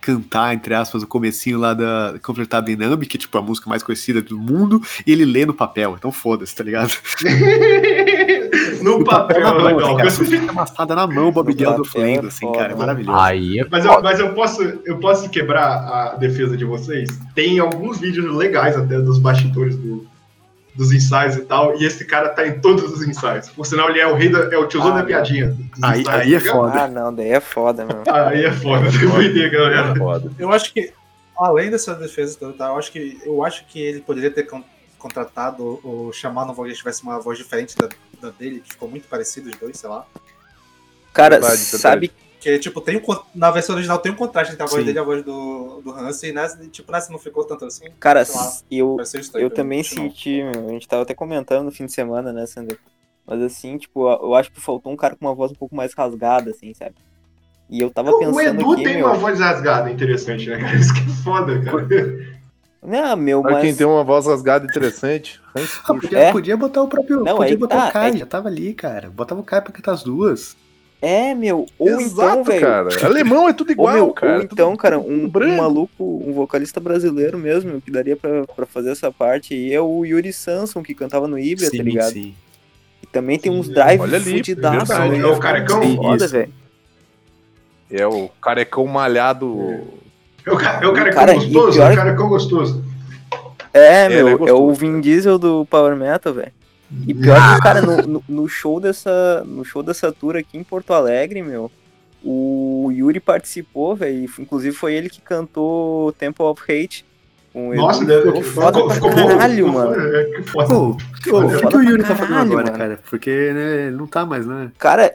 cantar, 0.03 0.53
entre 0.53 0.73
aspas, 0.73 1.01
o 1.03 1.07
comecinho 1.07 1.57
lá 1.57 1.73
da 1.73 2.15
Completada 2.21 2.65
Dynamic, 2.67 3.07
que 3.09 3.17
é 3.17 3.19
tipo 3.19 3.37
a 3.37 3.41
música 3.41 3.69
mais 3.69 3.81
conhecida 3.81 4.21
do 4.21 4.37
mundo, 4.37 4.81
e 5.07 5.11
ele 5.11 5.25
lê 5.25 5.45
no 5.45 5.53
papel, 5.53 5.95
então 5.97 6.11
foda-se, 6.11 6.53
tá 6.55 6.63
ligado? 6.63 6.91
No 8.83 9.03
papel, 9.03 9.41
na 9.41 9.53
mão, 9.53 9.63
legal. 9.65 9.97
assim, 10.01 10.25
cara, 10.25 10.39
fica 10.39 10.51
amassada 10.51 10.95
na 10.95 11.07
mão, 11.07 11.29
o 11.29 11.31
Bob 11.31 11.51
papel 11.55 11.81
é 11.95 11.99
lendo, 11.99 12.27
assim, 12.27 12.45
foda. 12.45 12.57
cara, 12.59 12.73
é 12.73 12.75
maravilhoso. 12.75 13.17
Aí 13.17 13.59
é 13.59 13.65
Mas, 13.69 13.85
eu, 13.85 14.01
mas 14.01 14.19
eu, 14.19 14.33
posso, 14.33 14.61
eu 14.85 14.97
posso 14.97 15.29
quebrar 15.29 15.65
a 15.65 16.15
defesa 16.15 16.57
de 16.57 16.65
vocês? 16.65 17.09
Tem 17.33 17.59
alguns 17.59 17.99
vídeos 17.99 18.33
legais 18.35 18.75
até 18.75 18.99
dos 18.99 19.17
bastidores 19.19 19.75
do- 19.77 20.05
dos 20.75 20.91
ensaios 20.91 21.35
e 21.35 21.41
tal, 21.41 21.75
e 21.79 21.85
esse 21.85 22.03
cara 22.05 22.29
tá 22.29 22.47
em 22.47 22.59
todos 22.59 22.83
os 22.91 23.07
ensaios. 23.07 23.49
Por 23.49 23.65
sinal, 23.65 23.89
ele 23.89 23.99
é 23.99 24.07
o 24.07 24.15
rei 24.15 24.29
da, 24.29 24.39
é 24.51 24.57
o 24.57 24.67
tiozão 24.67 24.91
Ah, 24.95 25.01
da 25.01 25.03
piadinha. 25.03 25.55
Aí- 25.81 26.01
ensaios, 26.01 26.07
aí 26.21 26.33
é 26.35 26.39
tá 26.39 26.51
foda. 26.51 26.81
Ah, 26.83 26.87
não, 26.87 27.13
daí 27.13 27.29
é 27.29 27.39
foda, 27.39 27.85
meu. 27.85 28.03
Aí 28.11 28.45
é 28.45 28.51
foda, 28.51 28.87
entender, 28.87 29.49
galera. 29.51 29.95
Foda. 29.95 30.31
Eu 30.39 30.51
acho 30.51 30.73
que, 30.73 30.91
além 31.37 31.69
dessa 31.69 31.93
defesa 31.93 32.37
toda, 32.39 32.53
tá, 32.53 32.67
eu 32.69 32.77
acho 32.77 32.91
que 32.91 33.19
eu 33.23 33.43
acho 33.43 33.65
que 33.67 33.79
ele 33.79 34.01
poderia 34.01 34.31
ter 34.31 34.43
con- 34.43 34.63
contratado 34.97 35.79
ou 35.83 36.11
chamado 36.13 36.51
um 36.51 36.55
voz 36.55 36.71
que 36.71 36.77
tivesse 36.79 37.03
uma 37.03 37.19
voz 37.19 37.37
diferente 37.37 37.75
da, 37.77 37.89
da 38.21 38.29
dele, 38.31 38.61
que 38.61 38.71
ficou 38.71 38.89
muito 38.89 39.07
parecido 39.07 39.49
os 39.49 39.55
dois, 39.57 39.77
sei 39.77 39.89
lá. 39.89 40.05
Cara, 41.13 41.39
Verdade, 41.39 41.61
verdade. 41.71 42.11
Porque, 42.43 42.59
tipo, 42.59 42.81
tem 42.81 42.97
um, 42.97 43.01
na 43.33 43.49
versão 43.51 43.73
original 43.73 43.97
tem 43.99 44.11
um 44.11 44.15
contraste 44.15 44.51
entre 44.51 44.63
a 44.63 44.65
voz 44.65 44.81
Sim. 44.81 44.85
dele 44.85 44.97
e 44.97 45.01
a 45.01 45.03
voz 45.03 45.23
do, 45.23 45.79
do 45.81 45.91
Hansen, 45.91 46.31
e 46.31 46.33
nessa, 46.33 46.61
e, 46.61 46.67
tipo, 46.67 46.91
nessa 46.91 47.09
não 47.09 47.17
ficou 47.17 47.45
tanto 47.45 47.63
assim. 47.63 47.85
Cara, 48.01 48.19
lá, 48.19 48.51
eu, 48.69 48.97
eu 49.35 49.49
também 49.49 49.81
senti, 49.81 50.43
meu, 50.43 50.67
a 50.67 50.71
gente 50.73 50.85
tava 50.85 51.03
até 51.03 51.13
comentando 51.13 51.63
no 51.63 51.71
fim 51.71 51.85
de 51.85 51.93
semana, 51.93 52.33
né, 52.33 52.45
Sander? 52.45 52.77
Mas 53.25 53.41
assim, 53.41 53.77
tipo, 53.77 54.09
eu 54.09 54.35
acho 54.35 54.51
que 54.51 54.59
faltou 54.59 54.91
um 54.91 54.97
cara 54.97 55.15
com 55.15 55.25
uma 55.25 55.33
voz 55.33 55.53
um 55.53 55.55
pouco 55.55 55.73
mais 55.73 55.93
rasgada, 55.93 56.51
assim, 56.51 56.73
sabe? 56.73 56.95
E 57.69 57.79
eu 57.79 57.89
tava 57.89 58.11
O 58.11 58.19
pensando 58.19 58.59
Edu 58.59 58.73
aqui, 58.73 58.83
tem 58.83 58.97
meu. 58.97 59.05
uma 59.05 59.15
voz 59.15 59.39
rasgada 59.39 59.89
interessante, 59.89 60.49
né, 60.49 60.59
cara? 60.59 60.75
Isso 60.75 60.93
que 60.93 60.99
é 60.99 61.23
foda, 61.23 61.61
cara. 61.61 61.87
Não, 62.85 63.15
meu, 63.15 63.41
Pra 63.41 63.61
quem 63.61 63.69
mas. 63.69 63.77
tem 63.77 63.87
uma 63.87 64.03
voz 64.03 64.25
rasgada 64.25 64.65
interessante, 64.65 65.39
Hans 65.55 65.79
Ah, 65.85 65.93
podia, 65.93 66.19
É? 66.19 66.31
podia 66.33 66.57
botar 66.57 66.81
o 66.81 66.89
próprio. 66.89 67.23
Não, 67.23 67.37
podia 67.37 67.57
botar 67.57 67.83
tá, 67.83 67.87
o 67.87 67.91
Kai, 67.93 68.09
é 68.09 68.17
já 68.17 68.25
tava 68.25 68.49
ali, 68.49 68.73
cara. 68.73 69.09
Botava 69.09 69.39
o 69.39 69.43
Kai 69.45 69.61
pra 69.61 69.71
cantar 69.71 69.93
as 69.93 70.03
duas. 70.03 70.57
É, 71.05 71.35
meu. 71.35 71.65
Ou 71.77 71.89
então, 71.89 71.99
Exato, 71.99 72.43
velho. 72.45 72.61
cara. 72.61 73.05
Alemão 73.05 73.49
é 73.49 73.53
tudo 73.53 73.67
Ou, 73.69 73.73
igual, 73.73 73.93
meu, 73.93 74.11
cara. 74.11 74.35
ou 74.35 74.41
Tudo- 74.43 74.53
então, 74.53 74.75
cara, 74.77 74.97
um, 74.99 75.29
um 75.35 75.57
maluco, 75.57 75.91
um 75.99 76.31
vocalista 76.31 76.79
brasileiro 76.79 77.37
mesmo, 77.37 77.81
que 77.81 77.91
daria 77.91 78.15
pra, 78.15 78.45
pra 78.55 78.65
fazer 78.65 78.91
essa 78.91 79.11
parte 79.11 79.53
aí 79.53 79.73
é 79.73 79.81
o 79.81 80.05
Yuri 80.05 80.31
Samson, 80.31 80.81
que 80.81 80.93
cantava 80.95 81.27
no 81.27 81.37
Ibra, 81.37 81.69
tá 81.69 81.83
ligado? 81.83 82.13
sim. 82.13 82.33
E 83.01 83.05
também 83.07 83.37
tem 83.37 83.51
uns 83.51 83.67
Sim, 83.67 83.73
drive 83.73 83.99
olha 83.99 84.15
ali, 84.15 84.31
fudidaços, 84.37 84.87
verdade. 84.87 85.09
velho. 85.11 85.27
É 85.27 85.31
o 85.35 85.39
carecão? 85.39 85.83
Sim, 85.83 85.95
Foda, 85.97 86.27
velho. 86.27 86.53
É 87.91 88.07
o 88.07 88.29
carecão 88.41 88.87
malhado. 88.87 89.81
É 90.45 90.51
o, 90.51 90.57
ca- 90.57 90.79
é 90.81 90.87
o 90.87 90.93
carecão 90.93 91.19
Cara, 91.19 91.33
gostoso, 91.33 91.81
é 91.81 91.91
o 91.91 91.95
carecão 91.95 92.29
gostoso. 92.29 92.83
É, 93.73 94.05
Ele 94.05 94.15
meu, 94.15 94.27
é 94.27 94.31
é, 94.31 94.35
gostoso, 94.37 94.63
o 94.63 94.73
Vin 94.73 95.01
Diesel 95.01 95.37
do 95.37 95.65
Power 95.65 95.95
Metal, 95.97 96.33
velho. 96.33 96.51
E 97.07 97.13
pior 97.13 97.55
que, 97.55 97.61
cara, 97.61 97.81
no, 97.81 98.23
no, 98.27 98.47
show 98.47 98.79
dessa, 98.79 99.43
no 99.45 99.65
show 99.65 99.81
dessa 99.81 100.11
tour 100.11 100.35
aqui 100.35 100.57
em 100.57 100.63
Porto 100.63 100.93
Alegre, 100.93 101.41
meu, 101.41 101.71
o 102.23 102.89
Yuri 102.93 103.19
participou, 103.19 103.95
velho. 103.95 104.29
Inclusive 104.39 104.75
foi 104.75 104.93
ele 104.93 105.09
que 105.09 105.21
cantou 105.21 106.11
Temple 106.13 106.45
of 106.45 106.61
Hate. 106.63 107.05
Com 107.51 107.69
o 107.69 107.73
Edu. 107.73 107.81
Nossa, 107.83 108.05
deve- 108.05 108.23
ficou 108.23 108.43
foda 108.43 108.73
ficou, 108.73 108.85
pra 108.87 108.95
ficou 108.95 109.09
bom. 109.11 109.27
caralho, 109.27 109.55
ficou 109.67 109.71
mano. 109.71 109.93
foda, 109.95 110.17
é, 110.17 110.23
que 110.25 110.43
foda. 110.43 110.67
Pô, 110.67 110.79
o 110.89 110.97
que, 110.97 111.29
o 111.31 111.69
que 111.69 111.77
o 111.77 111.81
Yuri 111.81 112.03
tá 112.03 112.15
fazendo 112.15 112.37
agora, 112.39 112.63
mano. 112.65 112.77
cara? 112.77 112.99
Porque 113.09 113.29
né, 113.29 113.87
ele 113.87 113.95
não 113.95 114.07
tá 114.07 114.25
mais, 114.25 114.45
né? 114.47 114.71
Cara, 114.79 115.13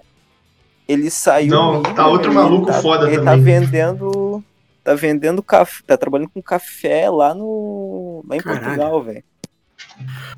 ele 0.87 1.11
saiu. 1.11 1.51
Não, 1.51 1.83
tá 1.83 2.07
outro 2.07 2.33
maluco 2.33 2.67
ele 2.69 2.73
tá, 2.77 2.81
foda 2.83 3.07
ele 3.09 3.17
também. 3.17 3.25
tá 3.25 3.37
vendendo. 3.45 4.45
Tá 4.85 4.95
vendendo 4.95 5.43
café. 5.43 5.83
Tá 5.87 5.97
trabalhando 5.97 6.31
com 6.31 6.41
café 6.41 7.11
lá 7.11 7.35
no. 7.35 8.25
lá 8.29 8.37
em 8.37 8.41
Caralho. 8.41 8.65
Portugal, 8.65 9.03
velho. 9.03 9.25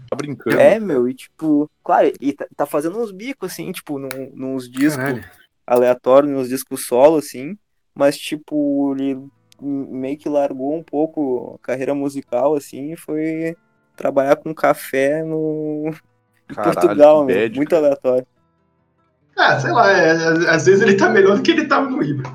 Tá 0.09 0.17
brincando. 0.17 0.59
É, 0.59 0.79
meu, 0.79 1.09
e 1.09 1.15
tipo, 1.15 1.71
claro, 1.85 2.13
e 2.21 2.33
tá, 2.33 2.47
tá 2.57 2.67
fazendo 2.67 2.99
uns 2.99 3.13
bicos, 3.13 3.53
assim, 3.53 3.71
tipo, 3.73 3.99
num, 3.99 4.09
nos 4.35 4.71
discos 4.71 4.97
Caralho. 4.97 5.25
aleatórios, 5.67 6.33
nos 6.33 6.49
discos 6.49 6.87
solo, 6.87 7.19
assim, 7.19 7.57
mas, 7.95 8.17
tipo, 8.17 8.95
ele 8.95 9.21
meio 9.61 10.17
que 10.17 10.29
largou 10.29 10.75
um 10.75 10.83
pouco 10.83 11.59
a 11.63 11.67
carreira 11.67 11.95
musical, 11.95 12.55
assim, 12.55 12.93
e 12.93 12.97
foi 12.97 13.57
trabalhar 13.97 14.37
com 14.37 14.55
café 14.55 15.23
no 15.23 15.93
em 16.51 16.55
Caralho, 16.55 16.75
Portugal, 16.75 17.25
meu, 17.25 17.51
muito 17.53 17.77
aleatório. 17.77 18.27
Ah, 19.37 19.59
sei 19.59 19.71
lá, 19.71 19.91
é, 19.93 20.09
é, 20.09 20.51
às 20.51 20.67
vezes 20.67 20.83
ele 20.83 20.97
tá 20.97 21.09
melhor 21.09 21.37
do 21.37 21.43
que 21.43 21.51
ele 21.51 21.67
tava 21.67 21.89
no 21.89 22.03
Ibra. 22.03 22.29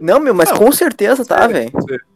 Não, 0.00 0.20
meu, 0.20 0.34
mas 0.34 0.50
Não, 0.50 0.56
com 0.58 0.70
certeza 0.72 1.24
tá, 1.24 1.46
velho. 1.46 1.70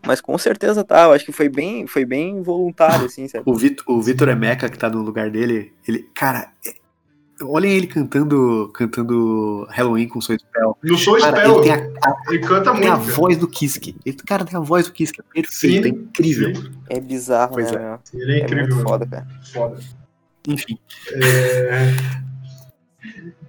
Mas 0.06 0.20
com 0.20 0.36
certeza 0.36 0.84
tá, 0.84 1.04
eu 1.04 1.12
acho 1.12 1.24
que 1.24 1.32
foi 1.32 1.48
bem, 1.48 1.86
foi 1.86 2.04
bem 2.04 2.42
voluntário, 2.42 3.06
assim, 3.06 3.26
sabe? 3.26 3.44
O 3.46 3.54
Vitor, 3.54 3.84
o 3.88 4.02
Vitor 4.02 4.28
Emeca, 4.28 4.68
que 4.68 4.76
tá 4.78 4.90
no 4.90 5.00
lugar 5.02 5.30
dele, 5.30 5.72
ele. 5.88 6.08
Cara, 6.14 6.52
é- 6.66 6.74
olhem 7.44 7.72
ele 7.72 7.86
cantando 7.86 8.70
cantando 8.74 9.66
Halloween 9.70 10.06
com 10.08 10.20
Soul 10.20 10.38
Spell. 10.38 10.76
No 10.82 10.96
Soul 10.98 11.18
Spell, 11.20 11.34
ele 11.38 11.48
ele, 11.52 11.62
tem 11.62 11.72
a, 11.72 12.46
canta 12.46 12.70
tem 12.72 12.80
muito. 12.80 12.92
a 12.92 12.98
cara. 12.98 13.12
voz 13.14 13.36
do 13.38 13.48
Kiske. 13.48 13.96
Ele, 14.04 14.16
cara, 14.26 14.44
tem 14.44 14.56
a 14.58 14.60
voz 14.62 14.86
do 14.86 14.92
Kiske. 14.92 15.20
É 15.20 15.24
perfeito, 15.40 15.84
Sim, 15.84 15.84
é 15.84 15.88
incrível. 15.88 16.54
sim, 16.54 16.70
É 16.90 17.00
bizarro, 17.00 17.54
Pois 17.54 17.72
né, 17.72 17.98
é. 18.14 18.16
Ele 18.18 18.32
é 18.32 18.36
É 18.40 18.44
incrível. 18.44 18.64
muito 18.64 18.76
mano. 18.76 18.88
foda, 18.90 19.06
cara. 19.06 19.26
Foda. 19.52 19.78
Enfim. 20.46 20.78
É... 21.14 21.94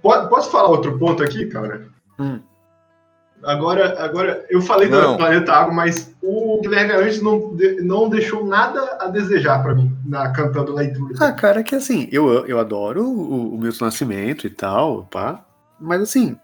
Po- 0.00 0.28
Posso 0.28 0.50
falar 0.50 0.68
outro 0.68 0.98
ponto 0.98 1.22
aqui, 1.22 1.46
cara? 1.46 1.86
Hum. 2.18 2.40
Agora, 3.46 4.02
agora, 4.02 4.44
eu 4.48 4.60
falei 4.60 4.88
Não. 4.88 5.12
do 5.12 5.18
Planeta 5.18 5.52
Água, 5.52 5.72
mas 5.74 6.14
o 6.22 6.60
Guilherme 6.62 6.92
Arantes 6.92 7.20
não, 7.22 7.56
não 7.82 8.08
deixou 8.08 8.46
nada 8.46 8.80
a 9.00 9.08
desejar 9.08 9.62
pra 9.62 9.74
mim 9.74 9.90
na 10.06 10.30
cantando 10.32 10.74
Túlio. 10.74 11.16
Ah, 11.20 11.32
cara, 11.32 11.62
que 11.62 11.74
assim, 11.74 12.08
eu, 12.10 12.46
eu 12.46 12.58
adoro 12.58 13.04
o, 13.04 13.54
o 13.54 13.58
Milton 13.58 13.84
Nascimento 13.84 14.46
e 14.46 14.50
tal, 14.50 15.04
pá. 15.10 15.44
Mas 15.80 16.00
assim, 16.02 16.36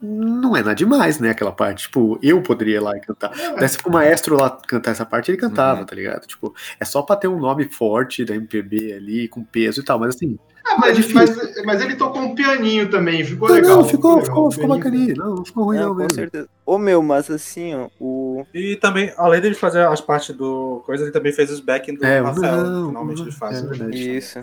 não 0.00 0.54
é 0.56 0.60
nada 0.60 0.74
demais, 0.74 1.18
né? 1.18 1.30
Aquela 1.30 1.52
parte. 1.52 1.84
Tipo, 1.84 2.18
eu 2.22 2.42
poderia 2.42 2.76
ir 2.76 2.80
lá 2.80 2.96
e 2.96 3.00
cantar. 3.00 3.30
Desse 3.58 3.78
pro 3.78 3.92
maestro 3.92 4.36
lá 4.40 4.50
cantar 4.66 4.90
essa 4.90 5.06
parte, 5.06 5.30
ele 5.30 5.38
cantava, 5.38 5.80
Uhum. 5.80 5.86
tá 5.86 5.94
ligado? 5.94 6.26
Tipo, 6.26 6.54
é 6.78 6.84
só 6.84 7.02
pra 7.02 7.16
ter 7.16 7.28
um 7.28 7.38
nome 7.38 7.64
forte 7.64 8.24
da 8.24 8.34
MPB 8.34 8.92
ali, 8.92 9.28
com 9.28 9.42
peso 9.42 9.80
e 9.80 9.84
tal. 9.84 9.98
Mas 9.98 10.14
assim, 10.16 10.38
Ah, 10.66 10.78
mas, 10.78 10.90
é 10.90 10.92
difícil. 10.94 11.36
mas, 11.36 11.64
mas 11.64 11.80
ele 11.82 11.94
tocou 11.96 12.22
um 12.22 12.34
pianinho 12.34 12.88
também, 12.90 13.22
ficou 13.24 13.48
não, 13.48 13.54
legal. 13.54 13.76
não, 13.76 13.84
ficou, 13.84 14.10
legal, 14.16 14.24
ficou, 14.24 14.50
ficou 14.50 14.68
bacaninha. 14.68 15.14
Não, 15.14 15.34
não 15.36 15.44
ficou 15.44 15.64
ruim, 15.64 15.76
não, 15.76 15.88
Não, 15.88 15.92
com 15.94 15.98
mesmo. 16.00 16.14
certeza. 16.14 16.48
Ô, 16.64 16.78
meu, 16.78 17.02
mas 17.02 17.30
assim, 17.30 17.74
ó, 17.74 17.88
o... 18.00 18.46
E 18.54 18.76
também, 18.76 19.12
além 19.18 19.40
dele 19.42 19.54
fazer 19.54 19.86
as 19.86 20.00
partes 20.00 20.34
do 20.34 20.82
coisa, 20.86 21.04
ele 21.04 21.12
também 21.12 21.32
fez 21.32 21.50
os 21.50 21.60
backing 21.60 21.94
do 21.96 22.04
É, 22.06 22.20
Rafael, 22.20 22.64
não, 22.64 22.88
finalmente 22.88 23.18
não, 23.18 23.24
ele 23.26 23.32
faz. 23.36 23.58
é 23.58 23.62
né? 23.62 23.68
verdade. 23.68 24.16
Isso. 24.16 24.40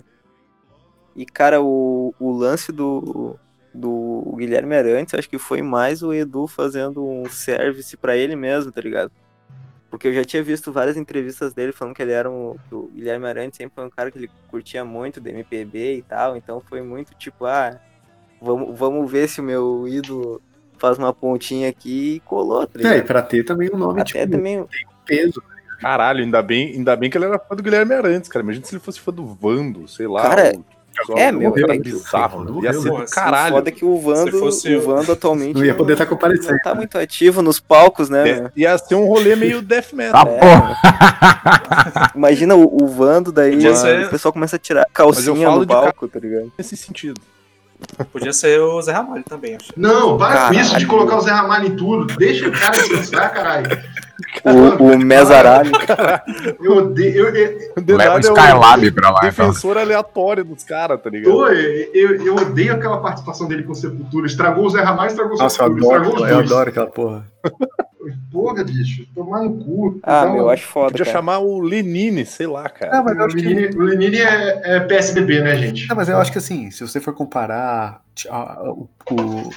E, 1.15 1.25
cara, 1.25 1.61
o, 1.61 2.13
o 2.19 2.31
lance 2.31 2.71
do, 2.71 3.35
do 3.73 4.33
Guilherme 4.37 4.75
Arantes, 4.75 5.13
acho 5.13 5.29
que 5.29 5.39
foi 5.39 5.61
mais 5.61 6.03
o 6.03 6.13
Edu 6.13 6.47
fazendo 6.47 7.03
um 7.03 7.25
service 7.29 7.97
pra 7.97 8.15
ele 8.15 8.35
mesmo, 8.35 8.71
tá 8.71 8.79
ligado? 8.79 9.11
Porque 9.91 10.07
eu 10.07 10.13
já 10.13 10.23
tinha 10.23 10.41
visto 10.41 10.71
várias 10.71 10.95
entrevistas 10.95 11.53
dele 11.53 11.73
falando 11.73 11.93
que 11.93 12.01
ele 12.01 12.13
era 12.13 12.31
um. 12.31 12.55
O 12.71 12.87
Guilherme 12.95 13.27
Arantes 13.27 13.57
sempre 13.57 13.75
foi 13.75 13.85
um 13.85 13.89
cara 13.89 14.09
que 14.09 14.17
ele 14.17 14.31
curtia 14.47 14.83
muito 14.85 15.19
do 15.19 15.27
MPB 15.29 15.97
e 15.97 16.01
tal. 16.01 16.37
Então 16.37 16.61
foi 16.67 16.81
muito 16.81 17.13
tipo, 17.15 17.45
ah, 17.45 17.77
vamos, 18.41 18.79
vamos 18.79 19.11
ver 19.11 19.27
se 19.27 19.41
o 19.41 19.43
meu 19.43 19.85
ídolo 19.87 20.41
faz 20.77 20.97
uma 20.97 21.13
pontinha 21.13 21.69
aqui 21.69 22.15
e 22.15 22.19
colou, 22.21 22.65
tá 22.65 22.79
É, 22.89 22.97
e 22.97 23.01
pra 23.03 23.21
ter 23.21 23.43
também 23.43 23.69
um 23.71 23.77
nome, 23.77 24.01
Até 24.01 24.21
tipo, 24.21 24.31
também. 24.31 24.65
peso. 25.05 25.43
Caralho, 25.79 26.23
ainda 26.23 26.41
bem, 26.41 26.69
ainda 26.73 26.95
bem 26.95 27.09
que 27.09 27.17
ele 27.17 27.25
era 27.25 27.37
fã 27.37 27.55
do 27.55 27.61
Guilherme 27.61 27.93
Arantes, 27.93 28.29
cara. 28.29 28.43
Imagina 28.43 28.65
se 28.65 28.73
ele 28.73 28.81
fosse 28.81 28.99
fã 28.99 29.11
do 29.11 29.25
Vando, 29.25 29.87
sei 29.87 30.07
lá. 30.07 30.21
Cara, 30.21 30.53
ou- 30.55 30.65
é, 31.15 31.31
meu, 31.31 31.53
é 31.57 31.77
bizarro, 31.79 32.43
Morreu? 32.43 32.63
Ia 32.63 32.73
ser 32.73 32.89
do 32.91 33.05
caralho. 33.11 33.55
Foda 33.55 33.71
que 33.71 33.85
o 33.85 33.97
Vando, 33.99 34.37
fosse 34.39 34.75
o 34.75 34.81
Vando 34.81 35.11
atualmente 35.11 35.57
Não 35.57 35.65
ia 35.65 35.73
poder 35.73 35.93
estar 35.93 36.05
não 36.05 36.09
comparecendo. 36.11 36.57
tá 36.63 36.75
muito 36.75 36.97
ativo 36.97 37.41
nos 37.41 37.59
palcos, 37.59 38.09
né? 38.09 38.23
meu? 38.23 38.45
É, 38.47 38.51
ia 38.55 38.77
ser 38.77 38.95
um 38.95 39.05
rolê 39.05 39.35
meio 39.35 39.61
death 39.61 39.93
metal. 39.93 40.25
Ah, 40.27 40.29
É. 40.29 40.39
porra. 40.39 42.11
Imagina 42.15 42.55
o, 42.55 42.83
o 42.83 42.87
Vando, 42.87 43.31
daí 43.31 43.51
Podia 43.53 43.71
o 43.71 43.75
ser- 43.75 44.09
pessoal 44.09 44.33
começa 44.33 44.55
a 44.55 44.59
tirar 44.59 44.85
calcinha 44.93 45.49
no 45.49 45.65
palco, 45.65 46.07
tá 46.07 46.19
ligado? 46.19 46.51
Nesse 46.57 46.75
sentido. 46.77 47.19
Podia 48.11 48.31
ser 48.31 48.59
o 48.59 48.79
Zé 48.81 48.91
Ramalho 48.91 49.23
também, 49.23 49.55
acho. 49.55 49.71
Não, 49.75 50.15
para 50.17 50.49
com 50.49 50.53
isso 50.53 50.63
de 50.65 50.69
Caralho. 50.69 50.87
colocar 50.87 51.17
o 51.17 51.21
Zé 51.21 51.31
Ramalho 51.31 51.67
em 51.67 51.75
tudo. 51.75 52.15
Deixa 52.15 52.47
o 52.47 52.51
cara 52.51 52.77
descansar, 52.77 53.33
caralho. 53.33 53.67
O, 54.79 54.83
o 54.93 54.97
Mesaralho. 54.97 55.71
Eu 56.61 56.77
odeio. 56.77 57.27
O 57.27 57.31
Leva 57.31 57.93
o 57.93 57.97
Nada 57.97 58.15
é 58.15 58.19
Skylab 58.19 58.91
pra 58.91 59.09
lá, 59.09 59.17
então. 59.19 59.29
defensor 59.29 59.77
aleatório 59.77 60.43
dos 60.43 60.63
caras, 60.63 61.01
tá 61.01 61.09
ligado? 61.09 61.31
tô- 61.31 61.47
eu, 61.47 62.25
eu 62.25 62.35
odeio 62.35 62.73
aquela 62.73 62.97
participação 62.99 63.47
dele 63.47 63.63
com 63.63 63.73
Sepultura. 63.73 64.25
Estragou 64.27 64.65
o 64.65 64.69
Zé 64.69 64.81
Ramalho, 64.81 65.09
estragou 65.09 65.35
o 65.35 65.39
Nossa, 65.39 65.63
eu 65.63 65.67
Sepultura. 65.67 65.97
Estragou 65.97 66.13
adoro, 66.25 66.25
os 66.25 66.31
eu 66.31 66.55
adoro 66.55 66.69
aquela 66.69 66.87
porra. 66.87 67.25
Porra, 68.31 68.63
bicho. 68.63 69.05
Tomar 69.13 69.41
no 69.43 69.53
cu. 69.63 69.99
Ah, 70.03 70.21
Então, 70.21 70.33
meu, 70.33 70.41
eu 70.43 70.49
acho 70.49 70.65
foda, 70.67 70.91
Podia 70.91 71.05
cara. 71.05 71.17
chamar 71.17 71.39
o 71.39 71.59
Lenine, 71.59 72.25
sei 72.25 72.47
lá, 72.47 72.67
cara. 72.69 72.97
Ah, 72.99 73.03
mas 73.03 73.15
eu 73.15 73.21
O 73.21 73.25
acho 73.25 73.35
que 73.35 73.41
Lenine, 73.43 73.75
o 73.75 73.81
Lenine 73.81 74.17
é, 74.17 74.61
é 74.75 74.79
PSDB, 74.79 75.41
né, 75.41 75.55
gente? 75.57 75.87
Não, 75.87 75.95
mas 75.95 76.09
eu 76.09 76.17
acho 76.17 76.31
que 76.31 76.37
assim, 76.39 76.71
se 76.71 76.81
você 76.85 76.99
for 76.99 77.13
comparar 77.13 78.01
o, 78.29 78.87
o- 79.11 79.13
o 79.13 79.49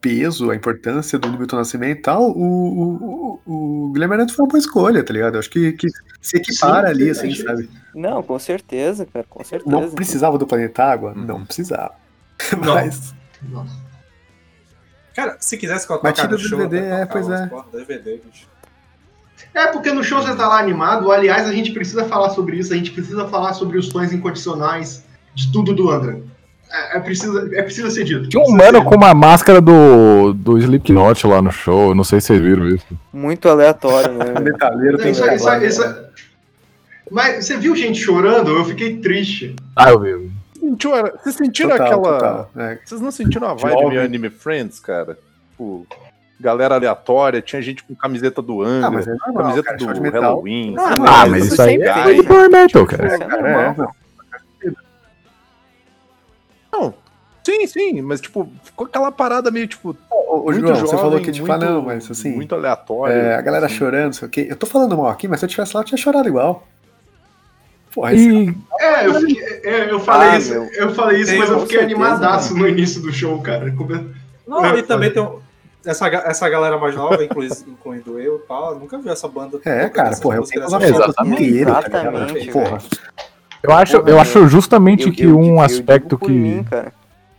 peso, 0.00 0.50
a 0.50 0.56
importância 0.56 1.18
do 1.18 1.30
Milton 1.30 1.56
Nascimento 1.56 1.98
e 1.98 2.02
tal, 2.02 2.30
o, 2.30 3.40
o, 3.44 3.86
o, 3.86 3.92
Guilherme 3.92 4.14
Arantes 4.14 4.34
foi 4.34 4.44
uma 4.44 4.50
boa 4.50 4.58
escolha, 4.58 5.04
tá 5.04 5.12
ligado? 5.12 5.34
Eu 5.34 5.40
acho 5.40 5.50
que, 5.50 5.72
que 5.72 5.88
se 6.20 6.38
equipara 6.38 6.88
Sim, 6.88 6.94
ali, 6.94 7.04
sim, 7.04 7.10
assim, 7.10 7.34
sim. 7.34 7.42
sabe? 7.42 7.70
Não, 7.94 8.22
com 8.22 8.38
certeza, 8.38 9.06
cara, 9.06 9.26
com 9.28 9.40
Não 9.40 9.44
certeza. 9.44 9.94
precisava 9.94 10.38
do 10.38 10.46
Planeta 10.46 10.84
Água? 10.84 11.12
Uhum. 11.12 11.24
Não 11.24 11.44
precisava. 11.44 11.94
Não. 12.52 12.74
Mas, 12.74 13.14
Nossa. 13.42 13.90
Cara, 15.14 15.36
se 15.40 15.56
quisesse 15.56 15.86
colocar 15.86 16.14
no 16.22 16.28
do 16.28 16.38
show, 16.38 16.58
DVD, 16.58 16.78
é, 16.78 17.06
pois 17.06 17.28
é. 17.28 17.50
DVD. 17.72 18.20
É, 19.52 19.66
porque 19.66 19.92
no 19.92 20.04
show 20.04 20.22
você 20.22 20.34
tá 20.34 20.48
lá 20.48 20.58
animado. 20.58 21.10
Aliás, 21.10 21.48
a 21.48 21.52
gente 21.52 21.72
precisa 21.72 22.04
falar 22.04 22.30
sobre 22.30 22.56
isso. 22.56 22.72
A 22.72 22.76
gente 22.76 22.92
precisa 22.92 23.26
falar 23.28 23.52
sobre 23.54 23.76
os 23.76 23.90
fãs 23.90 24.12
incondicionais 24.12 25.04
de 25.34 25.50
tudo 25.52 25.74
do 25.74 25.90
Angra. 25.90 26.22
É, 26.70 26.96
é, 26.96 27.00
preciso, 27.00 27.54
é 27.54 27.62
preciso 27.62 27.90
ser 27.90 28.04
dito. 28.04 28.28
Tinha 28.28 28.40
um 28.42 28.46
Precisa 28.46 28.64
mano 28.64 28.78
ser 28.78 28.84
com 28.84 28.94
uma 28.96 29.12
máscara 29.14 29.60
do, 29.60 30.32
do 30.32 30.56
Slipknot 30.58 31.26
lá 31.26 31.42
no 31.42 31.50
show. 31.50 31.94
Não 31.94 32.04
sei 32.04 32.20
se 32.20 32.28
vocês 32.28 32.40
viram 32.40 32.68
isso. 32.68 32.86
Muito 33.12 33.48
aleatório, 33.48 34.12
né? 34.12 34.38
metaleiro 34.40 34.98
tem 34.98 35.10
isso, 35.10 35.24
isso, 35.28 35.58
que 35.58 35.66
isso, 35.66 35.96
Mas 37.10 37.44
você 37.44 37.56
viu 37.56 37.74
gente 37.74 37.98
chorando? 37.98 38.50
Eu 38.50 38.64
fiquei 38.64 38.98
triste. 38.98 39.56
Ah, 39.74 39.90
eu 39.90 40.00
vi. 40.00 40.30
Sentiu- 40.58 40.90
Vocês 40.92 41.34
sentiram 41.36 41.70
Total, 41.70 41.86
aquela. 41.86 42.12
total. 42.18 42.50
É. 42.56 42.78
Vocês 42.84 43.00
não 43.00 43.10
sentiram 43.10 43.48
a 43.48 43.54
vibe 43.54 43.72
Jovem. 43.72 43.88
meio 43.88 44.02
Anime 44.02 44.30
Friends, 44.30 44.78
cara? 44.78 45.18
tipo, 45.60 45.86
galera 46.40 46.74
aleatória, 46.76 47.42
tinha 47.42 47.60
gente 47.60 47.84
com 47.84 47.94
camiseta 47.94 48.40
do 48.40 48.62
Angra, 48.62 48.86
Ah, 48.86 48.90
mas 48.90 49.06
é 49.06 49.10
normal, 49.10 49.34
camiseta 49.42 49.62
cara, 49.64 49.76
do 49.76 49.84
de. 49.84 50.20
Halloween. 50.26 50.74
Ah, 50.78 50.88
sabe? 50.88 51.04
Ah, 51.06 51.26
mas 51.26 51.46
isso 51.46 51.62
aí 51.62 51.82
é 51.82 52.14
do 52.14 52.24
Power 52.24 52.50
Metal, 52.50 52.86
cara. 52.86 53.06
Isso 53.06 53.22
é 53.22 53.26
normal. 53.28 53.94
Não. 56.72 56.94
Sim, 57.44 57.66
sim, 57.66 58.02
mas 58.02 58.20
tipo, 58.20 58.50
ficou 58.62 58.86
aquela 58.86 59.10
parada 59.10 59.50
meio 59.50 59.66
tipo. 59.66 59.96
Ô, 60.10 60.40
ô, 60.40 60.44
muito 60.52 60.60
João, 60.60 60.74
você 60.74 60.80
jovem, 60.82 60.98
falou 60.98 61.20
que, 61.20 61.32
tipo, 61.32 61.46
muito, 61.48 61.62
ah, 61.64 61.70
não, 61.70 61.82
mas 61.82 62.10
assim, 62.10 62.32
Muito 62.34 62.54
aleatório. 62.54 63.14
é, 63.14 63.34
a 63.34 63.40
galera 63.40 63.66
assim. 63.66 63.76
chorando, 63.76 64.04
não 64.06 64.12
sei 64.12 64.28
o 64.28 64.30
quê. 64.30 64.46
Eu 64.50 64.56
tô 64.56 64.66
falando 64.66 64.96
mal 64.96 65.08
aqui, 65.08 65.26
mas 65.26 65.40
se 65.40 65.46
eu 65.46 65.48
tivesse 65.48 65.74
lá, 65.74 65.80
eu 65.80 65.86
tinha 65.86 65.98
chorado 65.98 66.28
igual. 66.28 66.66
Porra, 67.94 68.12
E 68.14 68.54
É, 68.78 69.06
eu, 69.06 69.14
fiquei- 69.14 69.42
é, 69.64 69.90
eu 69.90 69.98
falei 70.00 70.28
Ah, 70.28 70.38
isso, 70.38 70.50
meu. 70.52 70.64
eu 70.74 70.94
falei 70.94 71.20
isso, 71.20 71.30
Tem, 71.30 71.38
mas 71.40 71.50
eu 71.50 71.60
fiquei 71.60 71.78
certeza, 71.78 72.00
animadaço 72.00 72.54
no 72.56 72.68
início 72.68 73.00
do 73.02 73.12
show, 73.12 73.40
cara. 73.40 73.74
Não, 74.46 74.64
É, 74.64 74.78
e 74.78 74.82
também 74.82 75.10
tem 75.10 75.22
um- 75.22 75.40
essa, 75.84 76.06
essa 76.08 76.48
galera 76.48 76.78
mais 76.78 76.94
nova, 76.94 77.24
inclui- 77.24 77.48
incluindo 77.66 78.20
eu 78.20 78.36
e 78.36 78.46
tal, 78.46 78.78
nunca 78.78 78.98
vi 78.98 79.08
essa 79.08 79.26
banda. 79.26 79.58
É, 79.64 79.88
cara, 79.88 80.14
porra, 80.18 80.36
eu 80.36 80.44
tenho 80.44 80.68
forma. 80.68 80.86
fotos 80.92 81.26
inteiras, 81.26 81.84
tá? 81.84 81.88
Exatamente, 81.88 82.50
Porra. 82.52 82.78
Eu 83.62 83.72
acho, 83.72 83.98
Porra, 83.98 84.10
eu 84.10 84.20
acho 84.20 84.48
justamente 84.48 85.06
Eu- 85.08 85.12
que 85.12 85.22
eu- 85.24 85.38
um 85.38 85.54
eu 85.54 85.60
aspecto 85.60 86.18
que. 86.18 86.30
mim. 86.30 86.64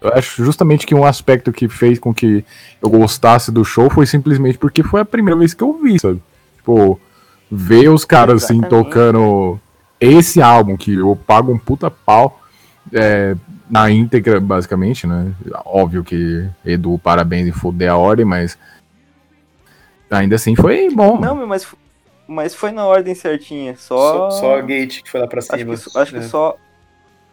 Eu 0.01 0.11
acho 0.13 0.43
justamente 0.43 0.86
que 0.88 0.95
um 0.95 1.05
aspecto 1.05 1.51
que 1.51 1.67
fez 1.69 1.99
com 1.99 2.11
que 2.13 2.43
eu 2.82 2.89
gostasse 2.89 3.51
do 3.51 3.63
show 3.63 3.88
foi 3.89 4.05
simplesmente 4.07 4.57
porque 4.57 4.82
foi 4.82 5.01
a 5.01 5.05
primeira 5.05 5.39
vez 5.39 5.53
que 5.53 5.63
eu 5.63 5.80
vi, 5.82 5.99
sabe? 5.99 6.22
Tipo, 6.57 6.99
ver 7.51 7.88
os 7.89 8.03
caras 8.03 8.43
assim 8.43 8.61
tocando 8.61 9.59
esse 9.99 10.41
álbum, 10.41 10.76
que 10.76 10.95
eu 10.95 11.15
pago 11.15 11.51
um 11.51 11.57
puta 11.59 11.91
pau 11.91 12.39
é, 12.91 13.36
na 13.69 13.91
íntegra, 13.91 14.39
basicamente, 14.39 15.05
né? 15.05 15.32
Óbvio 15.65 16.03
que 16.03 16.47
Edu, 16.65 16.97
parabéns 16.97 17.47
em 17.47 17.51
foder 17.51 17.91
a 17.91 17.95
ordem, 17.95 18.26
mas 18.26 18.57
ainda 20.09 20.36
assim 20.36 20.55
foi 20.55 20.89
bom. 20.89 21.19
Não, 21.19 21.45
mas, 21.45 21.67
mas 22.32 22.55
foi 22.55 22.71
na 22.71 22.86
ordem 22.86 23.13
certinha. 23.15 23.75
Só. 23.77 24.29
Só, 24.29 24.39
só 24.39 24.55
a 24.57 24.61
Gate 24.61 25.01
que 25.03 25.09
foi 25.11 25.19
lá 25.19 25.27
pra 25.27 25.39
Acho 25.39 25.47
cima. 25.57 25.75
que, 25.77 25.97
acho 25.99 26.11
que 26.13 26.19
né? 26.19 26.27
só. 26.27 26.57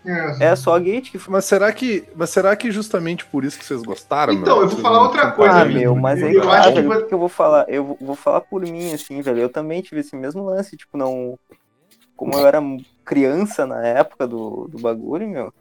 É. 0.04 0.46
É 0.52 0.56
só 0.56 0.74
a 0.76 0.78
Gate 0.78 1.10
que 1.10 1.18
foi. 1.18 1.32
Mas 1.32 1.44
será 1.44 1.72
que, 1.72 2.04
mas 2.14 2.30
será 2.30 2.54
que 2.56 2.70
justamente 2.70 3.24
por 3.26 3.44
isso 3.44 3.58
que 3.58 3.64
vocês 3.64 3.82
gostaram? 3.82 4.32
Então, 4.32 4.56
meu? 4.56 4.64
eu 4.64 4.68
vou 4.70 4.78
falar 4.80 5.02
outra 5.02 5.32
coisa, 5.32 5.54
Ah, 5.56 5.62
amigo. 5.62 5.78
meu, 5.80 5.96
mas 5.96 6.22
aí 6.22 6.34
Eu 6.34 6.42
que 6.42 6.48
acho 6.48 6.72
que 6.72 7.04
que 7.08 7.14
eu 7.14 7.18
vou 7.18 7.28
falar? 7.28 7.66
Eu 7.68 7.84
vou- 7.84 7.98
vou 8.00 8.14
falar 8.16 8.40
por 8.42 8.62
mim, 8.62 8.92
assim, 8.94 9.20
velho. 9.20 9.38
Eu 9.40 9.48
também 9.48 9.82
tive 9.82 10.00
esse 10.00 10.14
mesmo 10.16 10.44
lance, 10.44 10.76
tipo, 10.76 10.96
não. 10.96 11.38
Como 12.16 12.32
eu 12.34 12.46
era 12.46 12.60
criança 13.04 13.66
na 13.66 13.84
época 13.86 14.26
do, 14.26 14.66
do 14.68 14.78
bagulho, 14.78 15.28
meu. 15.28 15.52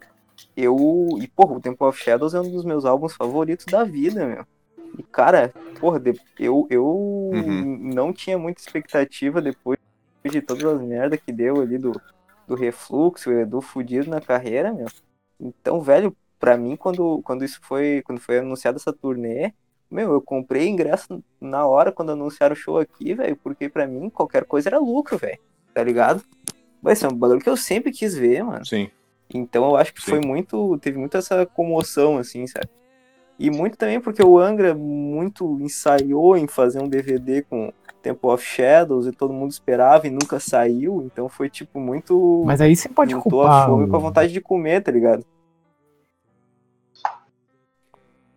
Eu. 0.56 0.76
E, 1.20 1.28
porra, 1.28 1.54
o 1.56 1.60
Temple 1.60 1.86
of 1.88 2.02
Shadows 2.02 2.34
é 2.34 2.40
um 2.40 2.50
dos 2.50 2.64
meus 2.64 2.86
álbuns 2.86 3.14
favoritos 3.16 3.66
da 3.66 3.84
vida, 3.84 4.26
meu. 4.26 4.46
E, 4.98 5.04
cara, 5.04 5.54
porra, 5.80 6.02
eu, 6.40 6.68
eu 6.70 6.86
Uhum. 6.86 7.80
não 7.94 8.14
tinha 8.14 8.38
muita 8.38 8.62
expectativa 8.62 9.42
depois 9.42 9.78
de 10.26 10.42
todas 10.42 10.64
as 10.66 10.82
merdas 10.82 11.20
que 11.26 11.32
deu 11.32 11.62
ali 11.62 11.78
do, 11.78 11.92
do 12.48 12.56
refluxo, 12.56 13.30
o 13.30 13.34
Edu 13.34 13.62
fudido 13.62 14.10
na 14.10 14.20
carreira, 14.22 14.74
meu. 14.74 14.88
Então, 15.40 15.82
velho, 15.82 16.16
pra 16.40 16.58
mim, 16.58 16.76
quando, 16.76 17.22
quando 17.24 17.44
isso 17.46 17.60
foi. 17.64 18.02
Quando 18.06 18.20
foi 18.20 18.40
anunciada 18.40 18.78
essa 18.78 18.92
turnê, 18.92 19.54
meu, 19.90 20.12
eu 20.14 20.22
comprei 20.22 20.68
ingresso 20.68 21.24
na 21.40 21.66
hora 21.66 21.92
quando 21.92 22.12
anunciaram 22.12 22.54
o 22.54 22.58
show 22.58 22.78
aqui, 22.78 23.14
velho, 23.14 23.38
porque 23.38 23.70
pra 23.70 23.88
mim 23.88 24.10
qualquer 24.10 24.44
coisa 24.46 24.70
era 24.70 24.80
lucro, 24.80 25.18
velho. 25.18 25.40
Tá 25.74 25.84
ligado? 25.84 26.22
Vai 26.82 26.96
ser 26.96 27.08
um 27.08 27.16
bagulho 27.16 27.40
que 27.42 27.50
eu 27.50 27.58
sempre 27.58 27.92
quis 27.92 28.16
ver, 28.16 28.44
mano. 28.44 28.66
Sim. 28.66 28.90
Então 29.34 29.66
eu 29.66 29.76
acho 29.76 29.94
que 29.94 30.02
Sim. 30.02 30.12
foi 30.12 30.20
muito. 30.22 30.78
Teve 30.80 30.98
muito 30.98 31.18
essa 31.18 31.46
comoção, 31.46 32.18
assim, 32.18 32.48
sabe? 32.48 32.68
E 33.40 33.52
muito 33.52 33.78
também 33.78 34.00
porque 34.00 34.24
o 34.24 34.40
Angra 34.40 34.74
muito 34.74 35.60
ensaiou 35.62 36.36
em 36.36 36.48
fazer 36.48 36.82
um 36.82 36.88
DVD 36.90 37.44
com 37.44 37.72
Temple 38.02 38.30
of 38.32 38.44
Shadows 38.44 39.06
e 39.06 39.12
todo 39.12 39.34
mundo 39.34 39.52
esperava 39.52 40.08
e 40.08 40.10
nunca 40.10 40.40
saiu. 40.40 41.04
Então 41.06 41.30
foi 41.30 41.50
tipo 41.50 41.80
muito. 41.80 42.44
Mas 42.46 42.62
aí 42.62 42.76
você 42.76 42.90
pode 42.90 43.12
juntou 43.12 43.42
a 43.42 43.46
culpar. 43.46 43.68
fome 43.68 43.88
com 43.90 43.96
a 43.96 44.00
vontade 44.00 44.34
de 44.34 44.42
comer, 44.42 44.82
tá 44.82 44.92
ligado? 44.92 45.24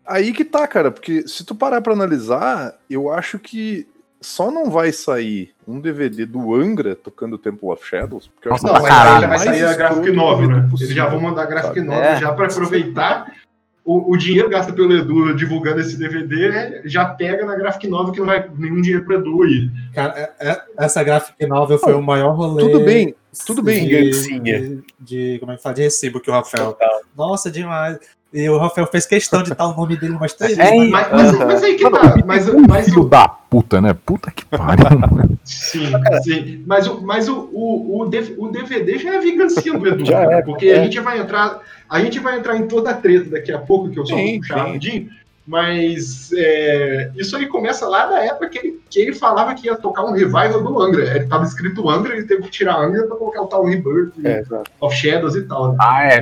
Aí 0.06 0.32
que 0.32 0.44
tá, 0.44 0.66
cara, 0.66 0.90
porque 0.90 1.26
se 1.28 1.44
tu 1.44 1.54
parar 1.54 1.80
pra 1.80 1.92
analisar, 1.92 2.74
eu 2.88 3.12
acho 3.12 3.38
que 3.38 3.86
só 4.20 4.50
não 4.50 4.68
vai 4.68 4.92
sair 4.92 5.52
um 5.66 5.80
DVD 5.80 6.26
do 6.26 6.52
Angra 6.54 6.96
tocando 6.96 7.38
Temple 7.38 7.68
of 7.70 7.86
Shadows, 7.86 8.26
porque 8.26 8.48
eu 8.48 8.54
acho 8.54 8.66
Nossa, 8.66 8.80
que 8.82 8.90
Não, 8.90 9.28
vai 9.28 9.38
sair 9.38 9.64
a 9.64 9.72
graphic 9.74 10.00
escroto 10.00 10.12
novel, 10.16 10.48
né? 10.48 10.68
possível, 10.68 10.86
Eles 10.86 10.94
já 10.96 11.06
vão 11.08 11.20
mandar 11.20 11.42
a 11.42 11.46
graphic 11.46 11.74
sabe? 11.76 11.86
novel 11.86 12.02
É. 12.02 12.16
já 12.20 12.32
pra 12.32 12.46
aproveitar. 12.46 13.32
O, 13.90 14.12
o 14.12 14.16
dinheiro 14.16 14.48
gasto 14.48 14.72
pelo 14.72 14.92
Edu 14.96 15.34
divulgando 15.34 15.80
esse 15.80 15.98
DVD 15.98 16.48
né, 16.48 16.80
já 16.84 17.04
pega 17.06 17.44
na 17.44 17.56
graphic 17.56 17.88
novel 17.88 18.12
que 18.12 18.20
não 18.20 18.26
vai 18.26 18.48
nenhum 18.56 18.80
dinheiro 18.80 19.04
pro 19.04 19.16
Edu 19.16 19.42
aí. 19.42 19.68
Cara, 19.92 20.14
é- 20.16 20.48
é- 20.50 20.62
essa 20.78 21.02
graphic 21.02 21.44
novel 21.44 21.76
foi 21.76 21.94
o 21.94 22.00
maior 22.00 22.30
rolê. 22.36 22.62
Tudo 22.70 22.84
bem, 22.84 23.12
tudo 23.46 23.62
bem. 23.62 23.86
De, 23.86 24.10
de, 24.40 24.82
de- 24.98 25.38
como 25.38 25.52
é 25.52 25.56
que 25.56 25.62
fala? 25.62 25.74
De 25.74 25.82
recibo 25.82 26.20
que 26.20 26.30
o 26.30 26.32
Rafael. 26.32 26.76
Nossa, 27.16 27.50
demais. 27.50 27.98
E 28.32 28.48
o 28.48 28.58
Rafael 28.58 28.86
fez 28.86 29.06
questão 29.06 29.42
de 29.42 29.52
dar 29.52 29.66
o 29.66 29.76
nome 29.76 29.96
dele 29.96 30.14
umas 30.14 30.32
três 30.32 30.56
É, 30.56 30.70
vezes. 30.70 30.90
Mas, 30.90 31.10
mas, 31.10 31.38
mas 31.38 31.62
aí 31.64 31.74
que 31.74 31.90
tá. 31.90 32.14
Mas, 32.24 32.48
Um 32.48 32.60
mas 32.68 32.84
filho 32.84 33.02
o, 33.02 33.08
da 33.08 33.28
puta, 33.28 33.80
né? 33.80 33.92
Puta 33.92 34.30
que 34.30 34.44
pariu. 34.44 34.86
sim, 35.44 35.80
sim. 36.22 36.62
Mas, 36.64 36.86
o, 36.86 37.02
mas 37.02 37.28
o, 37.28 37.50
o, 37.52 38.02
o, 38.02 38.50
DVD 38.52 38.98
já 38.98 39.16
é 39.16 39.18
vingancinha 39.18 39.76
do 39.76 39.88
Edu, 39.88 40.04
Já 40.04 40.20
cara, 40.24 40.38
é, 40.38 40.42
porque 40.42 40.68
a 40.70 40.84
gente 40.84 41.00
vai 41.00 41.18
entrar. 41.18 41.60
A 41.88 42.00
gente 42.00 42.20
vai 42.20 42.38
entrar 42.38 42.56
em 42.56 42.68
toda 42.68 42.90
a 42.90 42.94
treta 42.94 43.30
daqui 43.30 43.50
a 43.50 43.58
pouco, 43.58 43.90
que 43.90 43.98
eu 43.98 44.06
só 44.06 44.14
vou 44.14 44.24
Sim, 44.24 44.38
puxar 44.38 44.54
sim. 44.54 44.60
rapidinho. 44.60 45.10
Mas 45.46 46.30
é, 46.32 47.10
isso 47.16 47.36
aí 47.36 47.46
começa 47.46 47.88
lá 47.88 48.06
da 48.06 48.24
época 48.24 48.48
que 48.50 48.58
ele, 48.58 48.80
que 48.88 49.00
ele 49.00 49.14
falava 49.14 49.54
que 49.54 49.66
ia 49.66 49.76
tocar 49.76 50.04
um 50.04 50.12
revival 50.12 50.62
do 50.62 50.80
Angra. 50.80 51.16
Ele 51.16 51.26
tava 51.26 51.44
escrito 51.44 51.88
Angra, 51.88 52.14
ele 52.16 52.26
teve 52.26 52.42
que 52.42 52.50
tirar 52.50 52.76
Angra 52.78 53.06
pra 53.06 53.16
colocar 53.16 53.42
o 53.42 53.46
tal 53.46 53.64
Rebirth 53.64 54.12
É, 54.24 54.44
of 54.80 54.94
Shadows 54.94 55.34
e 55.34 55.42
tal. 55.42 55.72
né? 55.72 55.78
ah, 55.80 56.04
é. 56.04 56.20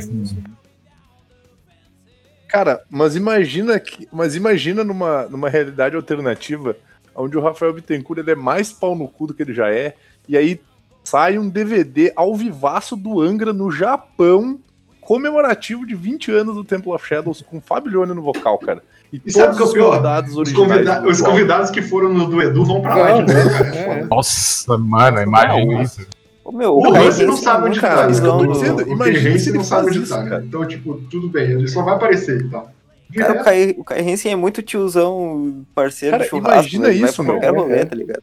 Cara, 2.48 2.82
mas 2.88 3.14
imagina 3.14 3.78
que, 3.78 4.08
mas 4.10 4.34
imagina 4.34 4.82
numa, 4.82 5.24
numa 5.24 5.50
realidade 5.50 5.94
alternativa, 5.94 6.74
onde 7.14 7.36
o 7.36 7.42
Rafael 7.42 7.74
Bittencourt 7.74 8.18
ele 8.20 8.30
é 8.30 8.34
mais 8.34 8.72
pau 8.72 8.96
no 8.96 9.06
cu 9.06 9.26
do 9.26 9.34
que 9.34 9.42
ele 9.42 9.52
já 9.52 9.70
é, 9.70 9.94
e 10.26 10.36
aí 10.36 10.58
sai 11.04 11.38
um 11.38 11.48
DVD 11.48 12.12
ao 12.16 12.34
vivaço 12.34 12.96
do 12.96 13.20
Angra 13.20 13.52
no 13.52 13.70
Japão, 13.70 14.58
comemorativo 15.00 15.86
de 15.86 15.94
20 15.94 16.30
anos 16.32 16.54
do 16.54 16.64
Temple 16.64 16.92
of 16.92 17.06
Shadows, 17.06 17.42
com 17.42 17.60
Fábio 17.60 17.92
Leone 17.92 18.14
no 18.14 18.22
vocal, 18.22 18.58
cara. 18.58 18.82
E, 19.12 19.22
E 19.24 19.32
sabe 19.32 19.54
o 19.54 19.56
que 19.56 19.62
é 19.62 19.64
o 19.64 19.68
os 19.68 19.72
pior? 19.72 19.90
convidados 19.90 20.36
Os, 20.36 20.52
convida- 20.52 21.02
os 21.06 21.20
convidados 21.22 21.70
que 21.70 21.80
foram 21.82 22.12
no 22.12 22.26
do 22.26 22.42
Edu 22.42 22.64
vão 22.64 22.80
pra 22.82 22.94
lá 22.94 23.22
de 23.22 23.32
novo, 23.32 23.50
cara. 23.50 23.66
É 23.68 23.84
foda. 23.84 24.06
Nossa, 24.10 24.78
mano, 24.78 25.22
imagina 25.22 25.82
isso. 25.82 26.06
Ô, 26.44 26.52
meu, 26.52 26.76
O 26.76 26.94
Hansen 26.94 27.26
não 27.26 27.36
sabe 27.36 27.66
é 27.66 27.68
onde 27.70 27.80
tá. 27.80 28.08
isso 28.10 28.20
que 28.22 28.26
eu 28.28 28.38
tô 28.38 28.46
dizendo. 28.46 28.78
O 28.84 28.92
Imagina 28.92 29.18
Hansen 29.18 29.38
se 29.38 29.48
ele 29.50 29.58
não 29.58 29.64
sabe 29.64 29.86
onde 29.88 30.06
tá, 30.06 30.22
né? 30.22 30.30
cara. 30.30 30.44
Então, 30.44 30.66
tipo, 30.66 30.94
tudo 31.10 31.28
bem, 31.28 31.50
ele 31.52 31.68
só 31.68 31.82
vai 31.82 31.94
aparecer 31.94 32.40
e 32.40 32.48
tal. 32.48 32.70
Cara, 33.14 33.40
o 33.40 33.44
Kai, 33.44 33.74
o 33.78 33.84
Kai 33.84 34.00
Hansen 34.12 34.32
é 34.32 34.36
muito 34.36 34.60
tiozão, 34.62 35.64
parceiro 35.74 36.12
Cara, 36.12 36.24
de 36.24 36.28
churrasco. 36.30 36.52
imagina 36.54 36.84
vai 36.88 36.94
isso, 36.94 37.24
pra 37.24 37.38
qualquer 37.38 37.84
tá 37.86 37.94
ligado? 37.96 38.22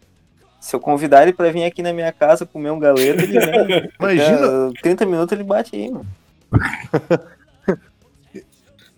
Se 0.59 0.75
eu 0.75 0.79
convidar 0.79 1.23
ele 1.23 1.33
pra 1.33 1.51
vir 1.51 1.63
aqui 1.63 1.81
na 1.83 1.93
minha 1.93 2.11
casa 2.11 2.45
comer 2.45 2.69
um 2.71 2.79
galeto, 2.79 3.23
ele 3.23 3.39
vem. 3.39 3.89
Imagina, 3.99 4.37
Daqui 4.67 4.77
a 4.77 4.81
30 4.83 5.05
minutos 5.07 5.31
ele 5.33 5.43
bate 5.43 5.75
aí, 5.75 5.89
mano. 5.91 6.05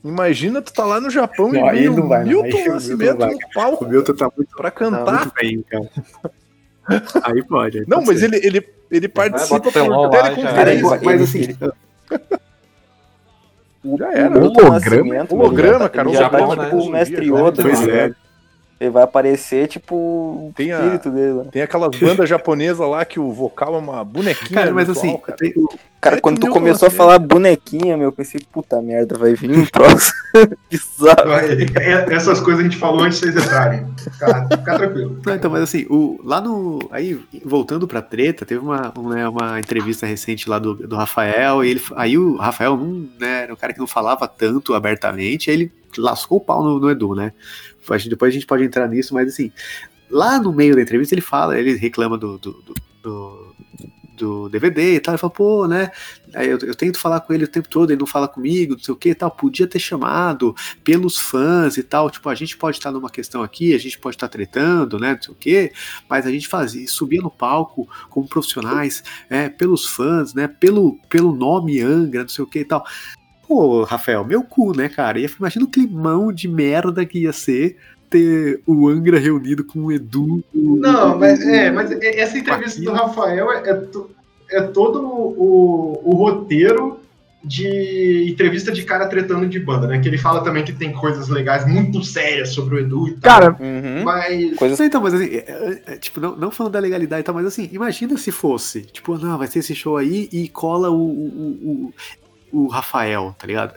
imagina 0.07 0.61
tu 0.61 0.71
tá 0.73 0.85
lá 0.85 0.99
no 1.01 1.09
Japão 1.09 1.51
Não, 1.51 1.73
e 1.75 1.89
não 1.89 2.05
o 2.05 2.07
vai, 2.07 2.19
não. 2.23 2.27
Milton 2.27 2.57
Milton 2.57 2.73
Nascimento 2.73 3.17
vai. 3.17 3.31
no 3.31 3.39
palco 3.53 3.85
O 3.85 3.89
Milton 3.89 4.13
tá 4.15 4.31
muito, 4.35 4.55
pra 4.55 4.71
tá 4.71 4.71
cantar. 4.71 5.11
muito 5.13 5.33
bem, 5.35 5.63
cara. 5.69 5.89
Aí 7.23 7.43
pode. 7.43 7.79
aí 7.79 7.85
Não, 7.87 7.97
pode 8.03 8.07
mas 8.07 8.19
ser. 8.19 8.25
ele, 8.33 8.47
ele, 8.47 8.69
ele 8.89 9.07
participa 9.09 9.59
por 9.59 9.71
teleconferência. 9.73 10.99
Mas, 11.03 11.21
assim, 11.21 11.57
Já 13.97 14.11
era. 14.11 14.37
Holograma? 14.37 15.27
Holograma, 15.29 15.79
tá- 15.79 15.89
cara, 15.89 16.09
o 16.09 16.13
já 16.13 16.29
tá 16.29 16.39
Japão, 16.39 16.49
tipo 16.57 16.61
né, 16.77 16.83
o 16.83 16.89
mestre 16.89 17.25
Yoda, 17.31 17.61
Pois 17.63 17.79
tá 17.85 17.91
é. 17.91 18.11
Ele 18.79 18.91
vai 18.91 19.01
aparecer, 19.03 19.67
tipo, 19.67 19.95
o 19.95 20.53
Tem 20.55 20.71
a- 20.71 20.77
espírito 20.77 21.09
dele 21.09 21.33
lá. 21.33 21.43
Tem 21.45 21.63
aquelas 21.63 21.95
bandas 21.99 22.29
japonesas 22.29 22.87
lá 22.87 23.03
que 23.03 23.19
o 23.19 23.31
vocal 23.31 23.73
é 23.73 23.77
uma 23.79 24.03
bonequinha. 24.03 24.51
cara, 24.59 24.71
mas 24.71 24.85
virtual, 24.87 25.05
assim, 25.15 25.17
cara. 25.23 25.37
tem 25.37 25.53
o- 25.55 25.67
Cara, 25.99 26.21
quando 26.21 26.37
o 26.37 26.41
tu 26.41 26.49
começou 26.49 26.87
a 26.87 26.91
falar 26.91 27.17
bonequinha, 27.17 27.97
meu, 27.97 28.09
eu 28.09 28.11
pensei, 28.11 28.39
puta 28.51 28.79
merda, 28.79 29.17
vai 29.17 29.33
vir 29.33 29.49
um 29.49 29.65
troço 29.65 30.13
bizarro. 30.69 31.31
é- 31.33 32.13
essas 32.13 32.39
coisas 32.39 32.59
a 32.61 32.63
gente 32.63 32.77
falou 32.77 33.01
antes 33.01 33.19
de 33.19 33.31
vocês 33.31 33.45
entrarem. 33.45 33.83
Fica, 33.97 34.47
fica 34.47 34.77
tranquilo. 34.77 35.19
Não, 35.25 35.35
então, 35.35 35.49
mas 35.49 35.63
assim, 35.63 35.87
o, 35.89 36.19
lá 36.23 36.39
no. 36.39 36.79
Aí, 36.91 37.19
voltando 37.43 37.87
pra 37.87 38.01
treta, 38.01 38.45
teve 38.45 38.61
uma, 38.61 38.93
um, 38.95 39.09
né, 39.09 39.27
uma 39.27 39.59
entrevista 39.59 40.05
recente 40.05 40.47
lá 40.47 40.59
do, 40.59 40.75
do 40.75 40.95
Rafael, 40.95 41.63
e 41.65 41.69
ele, 41.71 41.81
aí 41.95 42.15
o 42.15 42.35
Rafael 42.37 42.77
não, 42.77 43.07
né, 43.19 43.43
era 43.43 43.53
um 43.53 43.57
cara 43.57 43.73
que 43.73 43.79
não 43.79 43.87
falava 43.87 44.27
tanto 44.27 44.75
abertamente, 44.75 45.49
aí 45.49 45.55
ele 45.55 45.71
lascou 45.97 46.37
o 46.37 46.41
pau 46.41 46.63
no, 46.63 46.79
no 46.79 46.91
Edu, 46.91 47.15
né? 47.15 47.33
Depois 48.09 48.29
a 48.31 48.33
gente 48.33 48.45
pode 48.45 48.63
entrar 48.63 48.87
nisso, 48.87 49.13
mas 49.13 49.27
assim, 49.29 49.51
lá 50.09 50.39
no 50.39 50.53
meio 50.53 50.75
da 50.75 50.81
entrevista 50.81 51.13
ele 51.15 51.21
fala, 51.21 51.57
ele 51.59 51.75
reclama 51.75 52.17
do, 52.17 52.37
do, 52.37 52.51
do- 52.61 52.73
do- 53.03 53.57
do 54.17 54.49
DVD 54.49 54.95
e 54.95 54.99
tal. 54.99 55.13
Ele 55.13 55.19
falou, 55.19 55.31
pô, 55.31 55.67
né? 55.67 55.91
Eu, 56.33 56.57
eu 56.57 56.73
tento 56.73 56.97
falar 56.99 57.21
com 57.21 57.31
ele 57.33 57.43
o 57.43 57.47
tempo 57.47 57.69
todo, 57.69 57.91
ele 57.91 57.99
não 57.99 58.07
fala 58.07 58.27
comigo, 58.27 58.73
não 58.73 58.79
sei 58.79 58.91
o 58.91 58.97
que 58.97 59.09
e 59.09 59.15
tal. 59.15 59.29
Podia 59.29 59.67
ter 59.67 59.77
chamado 59.77 60.55
pelos 60.83 61.19
fãs 61.19 61.77
e 61.77 61.83
tal. 61.83 62.09
Tipo, 62.09 62.27
a 62.27 62.33
gente 62.33 62.57
pode 62.57 62.77
estar 62.77 62.91
numa 62.91 63.11
questão 63.11 63.43
aqui, 63.43 63.75
a 63.75 63.77
gente 63.77 63.99
pode 63.99 64.15
estar 64.15 64.27
tretando, 64.27 64.97
né? 64.97 65.13
Não 65.13 65.21
sei 65.21 65.31
o 65.33 65.37
que, 65.37 65.71
mas 66.09 66.25
a 66.25 66.31
gente 66.31 66.47
fazia, 66.47 66.87
subia 66.87 67.21
no 67.21 67.29
palco 67.29 67.87
como 68.09 68.27
profissionais, 68.27 69.03
é, 69.29 69.49
pelos 69.49 69.85
fãs, 69.85 70.33
né? 70.33 70.47
Pelo, 70.47 70.97
pelo 71.09 71.31
nome 71.35 71.79
Angra, 71.79 72.23
não 72.23 72.29
sei 72.29 72.43
o 72.43 72.47
que 72.47 72.59
e 72.59 72.65
tal. 72.65 72.83
Pô, 73.47 73.83
Rafael, 73.83 74.25
meu 74.25 74.43
cu, 74.43 74.75
né, 74.75 74.89
cara? 74.89 75.19
Ia, 75.19 75.29
imagina 75.39 75.65
o 75.65 75.69
climão 75.69 76.31
de 76.33 76.47
merda 76.47 77.05
que 77.05 77.19
ia 77.19 77.31
ser 77.33 77.77
ter 78.09 78.61
o 78.65 78.87
Angra 78.87 79.19
reunido 79.19 79.63
com 79.63 79.79
o 79.85 79.91
Edu. 79.91 80.43
o- 80.53 80.77
Não, 80.77 81.17
mas, 81.17 81.39
o- 81.39 81.49
é, 81.49 81.71
mas 81.71 81.91
essa 81.91 82.37
entrevista 82.37 82.81
do. 82.81 82.91
Rafael 82.91 83.51
é, 83.51 83.69
é, 83.69 84.57
é 84.57 84.61
todo 84.63 85.01
o, 85.05 86.01
o 86.03 86.15
roteiro 86.15 86.99
de 87.43 88.27
entrevista 88.29 88.71
de 88.71 88.83
cara 88.83 89.07
tretando 89.07 89.47
de 89.47 89.59
banda, 89.59 89.87
né? 89.87 89.99
Que 89.99 90.07
ele 90.09 90.17
fala 90.17 90.43
também 90.43 90.65
que 90.65 90.73
tem 90.73 90.91
coisas 90.91 91.29
legais 91.29 91.65
muito 91.65 92.03
sérias 92.03 92.49
sobre 92.49 92.75
o 92.75 92.79
Edu 92.79 93.07
e 93.07 93.11
tal. 93.11 93.21
Cara, 93.21 93.57
Uhum. 93.59 94.03
mas. 94.03 94.55
Coisas 94.57 94.79
Então, 94.81 95.01
mas 95.01 95.13
assim, 95.13 95.27
é, 95.35 95.81
é, 95.87 95.95
tipo, 95.97 96.19
não, 96.19 96.35
não 96.35 96.51
falando 96.51 96.73
da 96.73 96.79
legalidade 96.79 97.21
e 97.21 97.23
tal, 97.23 97.35
mas 97.35 97.45
assim, 97.45 97.69
imagina 97.71 98.17
se 98.17 98.31
fosse, 98.31 98.81
tipo, 98.81 99.17
não, 99.17 99.37
vai 99.37 99.47
ter 99.47 99.59
esse 99.59 99.73
show 99.75 99.95
aí 99.95 100.27
e 100.33 100.49
cola 100.49 100.89
o, 100.91 101.93
o, 102.51 102.67
Rafael, 102.67 103.35
tá 103.37 103.45
ligado? 103.47 103.73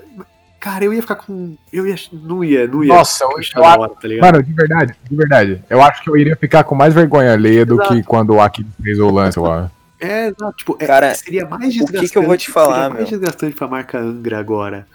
Cara, 0.58 0.84
eu 0.84 0.92
ia 0.92 1.00
ficar 1.00 1.14
com. 1.16 1.56
Eu 1.72 1.86
ia. 1.86 1.94
Não 2.12 2.44
ia, 2.44 2.66
não 2.66 2.84
ia. 2.84 2.94
Nossa, 2.94 3.24
eu- 3.24 3.30
eu 3.56 3.62
hora, 3.62 3.88
tá 3.94 4.06
ligado? 4.08 4.26
Mano, 4.32 4.42
de 4.44 4.52
verdade, 4.52 4.94
de 5.08 5.16
verdade. 5.16 5.64
Eu 5.70 5.80
acho 5.82 6.02
que 6.02 6.10
eu 6.10 6.16
iria 6.16 6.36
ficar 6.36 6.64
com 6.64 6.74
mais 6.74 6.92
vergonha 6.92 7.32
alheia 7.32 7.64
do 7.64 7.74
Exato. 7.76 7.94
que 7.94 8.02
quando 8.02 8.30
o 8.34 8.40
Aki 8.40 8.66
fez 8.82 8.98
o 8.98 9.08
lance 9.10 9.38
lá. 9.40 9.70
É, 9.98 10.26
exato, 10.28 10.52
tipo, 10.56 10.76
é- 10.78 10.86
Cara, 10.86 11.14
seria 11.14 11.46
mais 11.46 11.62
o 11.62 11.78
que 11.78 11.78
que 11.78 11.84
desgastante. 11.92 12.16
eu 12.16 12.22
vou 12.22 12.36
te 12.36 12.50
falar, 12.50 12.74
seria 12.74 12.88
mais 12.90 13.10
meu? 13.10 13.18
desgastante 13.18 13.54
pra 13.56 13.68
marca 13.68 13.98
Angra 13.98 14.38
agora. 14.38 14.86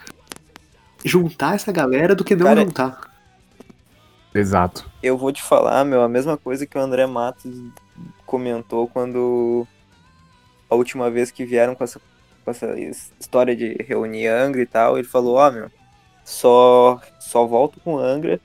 Juntar 1.03 1.55
essa 1.55 1.71
galera 1.71 2.15
do 2.15 2.23
que 2.23 2.35
não 2.35 2.45
Cara, 2.47 2.61
juntar. 2.61 2.99
Exato. 4.33 4.89
eu 5.01 5.17
vou 5.17 5.31
te 5.31 5.41
falar, 5.41 5.85
meu, 5.85 6.01
a 6.01 6.09
mesma 6.09 6.35
coisa 6.37 6.65
que 6.65 6.77
o 6.77 6.81
André 6.81 7.05
Matos 7.05 7.51
comentou 8.25 8.87
quando 8.87 9.65
a 10.69 10.75
última 10.75 11.09
vez 11.09 11.31
que 11.31 11.45
vieram 11.45 11.73
com 11.75 11.83
essa, 11.83 12.01
com 12.45 12.51
essa 12.51 12.79
his- 12.79 13.11
história 13.19 13.55
de 13.55 13.73
reunir 13.83 14.27
Angra 14.27 14.61
e 14.61 14.65
tal, 14.67 14.97
ele 14.97 15.07
falou, 15.07 15.35
ó, 15.37 15.51
meu, 15.51 15.69
só, 16.23 17.01
só 17.19 17.45
volto 17.45 17.79
com 17.83 17.97
Angra 17.97 18.39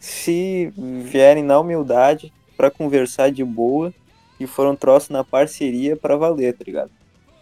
se 0.00 0.72
vierem 0.76 1.44
na 1.44 1.58
humildade 1.60 2.32
pra 2.56 2.70
conversar 2.70 3.30
de 3.30 3.44
boa 3.44 3.92
e 4.40 4.46
foram 4.46 4.74
troços 4.74 5.10
na 5.10 5.22
parceria 5.24 5.96
pra 5.96 6.16
valer, 6.16 6.54
tá 6.56 6.64
ligado? 6.64 6.90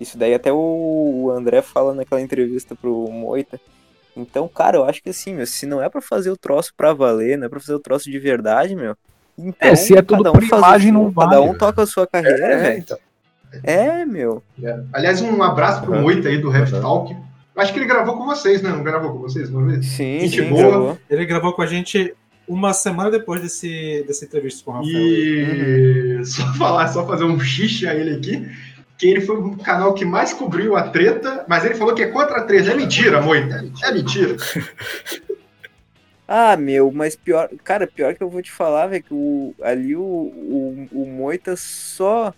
Isso 0.01 0.17
daí 0.19 0.35
até 0.35 0.51
o 0.53 1.31
André 1.35 1.63
fala 1.63 1.95
naquela 1.95 2.21
entrevista 2.21 2.75
pro 2.75 3.09
Moita. 3.11 3.61
Então, 4.17 4.49
cara, 4.49 4.79
eu 4.79 4.85
acho 4.85 5.03
que 5.03 5.11
assim, 5.11 5.35
meu, 5.35 5.47
se 5.47 5.67
não 5.67 5.83
é 5.83 5.89
pra 5.89 6.01
fazer 6.03 6.31
o 6.31 6.37
troço 6.37 6.73
pra 6.77 6.93
valer, 6.93 7.39
não 7.39 7.47
é 7.47 7.49
pra 7.49 7.61
fazer 7.61 7.75
o 7.75 7.81
troço 7.81 8.11
de 8.11 8.19
verdade, 8.19 8.75
meu. 8.75 8.97
Então, 9.39 9.69
É, 9.71 9.77
se 9.77 9.97
é 9.97 10.03
tudo 10.03 10.23
cada 10.25 10.31
um 10.31 10.33
por 10.33 10.43
faz 10.49 10.63
o 10.63 10.67
imagem, 10.67 10.93
seu, 10.93 11.03
não 11.03 11.13
Cada 11.15 11.27
vale, 11.37 11.43
um 11.43 11.47
velho. 11.49 11.59
toca 11.59 11.83
a 11.83 11.87
sua 11.87 12.07
carreira, 12.07 12.45
É, 12.47 12.57
velho. 12.59 12.79
então. 12.81 12.99
É, 13.63 14.05
meu. 14.05 14.43
Aliás, 14.93 15.21
um 15.21 15.43
abraço 15.43 15.83
pro 15.83 15.93
Uhum. 15.93 16.03
Moita 16.03 16.29
aí 16.29 16.39
do 16.39 16.51
Rap 16.51 16.73
Uhum. 16.73 16.81
Talk. 16.81 17.17
Acho 17.57 17.73
que 17.73 17.79
ele 17.79 17.87
gravou 17.87 18.17
com 18.17 18.25
vocês, 18.25 18.63
né? 18.63 18.71
Não 18.71 18.83
gravou 18.83 19.13
com 19.13 19.19
vocês 19.19 19.51
uma 19.51 19.65
vez? 19.67 19.85
Sim, 19.87 20.21
Gente 20.21 20.43
sim, 20.43 20.49
boa. 20.49 20.63
gravou. 20.69 20.99
Ele 21.11 21.27
gravou 21.27 21.53
com 21.53 21.63
a 21.63 21.67
gente 21.67 22.15
uma 22.49 22.73
semana 22.73 23.11
depois 23.11 23.41
desse, 23.43 24.03
dessa 24.07 24.25
entrevista 24.25 24.65
com 24.65 24.71
o 24.71 24.75
Rafael. 24.75 24.97
E 24.97 26.21
só 26.25 26.43
falar, 26.55 26.89
só 26.89 27.07
fazer 27.07 27.25
um 27.25 27.39
xixi 27.39 27.87
a 27.87 27.95
ele 27.95 28.17
aqui, 28.17 28.49
que 28.97 29.07
ele 29.09 29.21
foi 29.21 29.37
o 29.37 29.57
canal 29.59 29.93
que 29.95 30.05
mais 30.05 30.33
cobriu 30.33 30.75
a 30.77 30.85
treta, 30.89 31.45
mas 31.49 31.65
ele 31.65 31.75
falou 31.75 31.95
que 31.95 32.03
é 32.03 32.07
contra 32.09 32.39
a 32.39 32.45
treta. 32.45 32.71
É 32.71 32.75
mentira, 32.75 33.21
Moita. 33.21 33.65
É 33.85 33.93
mentira. 33.93 34.37
Ah, 36.27 36.57
meu, 36.57 36.91
mas 36.93 37.17
pior. 37.17 37.49
Cara, 37.65 37.87
pior 37.87 38.15
que 38.15 38.23
eu 38.23 38.31
vou 38.31 38.41
te 38.41 38.53
falar, 38.53 38.87
velho, 38.87 39.03
que 39.03 39.13
o, 39.13 39.53
ali 39.63 39.97
o, 39.97 40.01
o, 40.01 40.89
o 40.93 41.07
Moita 41.07 41.57
só. 41.57 42.33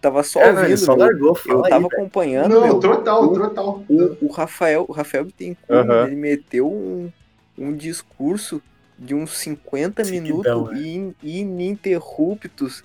Tava 0.00 0.22
só 0.22 0.40
É, 0.40 0.52
não, 0.52 0.62
ouvindo. 0.62 0.76
só 0.78 0.94
largou, 0.94 1.38
Eu 1.46 1.64
aí, 1.64 1.70
tava 1.70 1.86
acompanhando, 1.88 2.50
Não, 2.50 2.62
meu. 2.62 2.80
total, 2.80 3.24
o- 3.24 3.34
total. 3.34 3.84
O, 3.88 4.26
o 4.26 4.32
Rafael, 4.32 4.84
o 4.88 4.92
Rafael 4.92 5.24
Bittencourt, 5.24 5.88
Aham. 5.88 6.06
ele 6.06 6.16
meteu 6.16 6.70
um, 6.70 7.10
um 7.58 7.76
discurso 7.76 8.62
de 8.98 9.14
uns 9.14 9.36
50 9.38 10.04
Seguidão, 10.04 10.30
minutos 10.66 10.78
in- 10.80 11.14
ininterruptos 11.22 12.84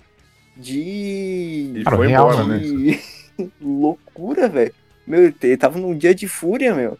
de. 0.56 1.72
E 1.76 1.84
foi 1.84 2.08
real, 2.08 2.30
embora, 2.30 2.44
né? 2.46 2.58
de 2.58 3.00
loucura, 3.60 4.48
velho. 4.48 4.74
Meu, 5.06 5.32
ele 5.40 5.56
tava 5.56 5.78
num 5.78 5.96
dia 5.96 6.14
de 6.14 6.26
fúria, 6.26 6.74
meu. 6.74 6.98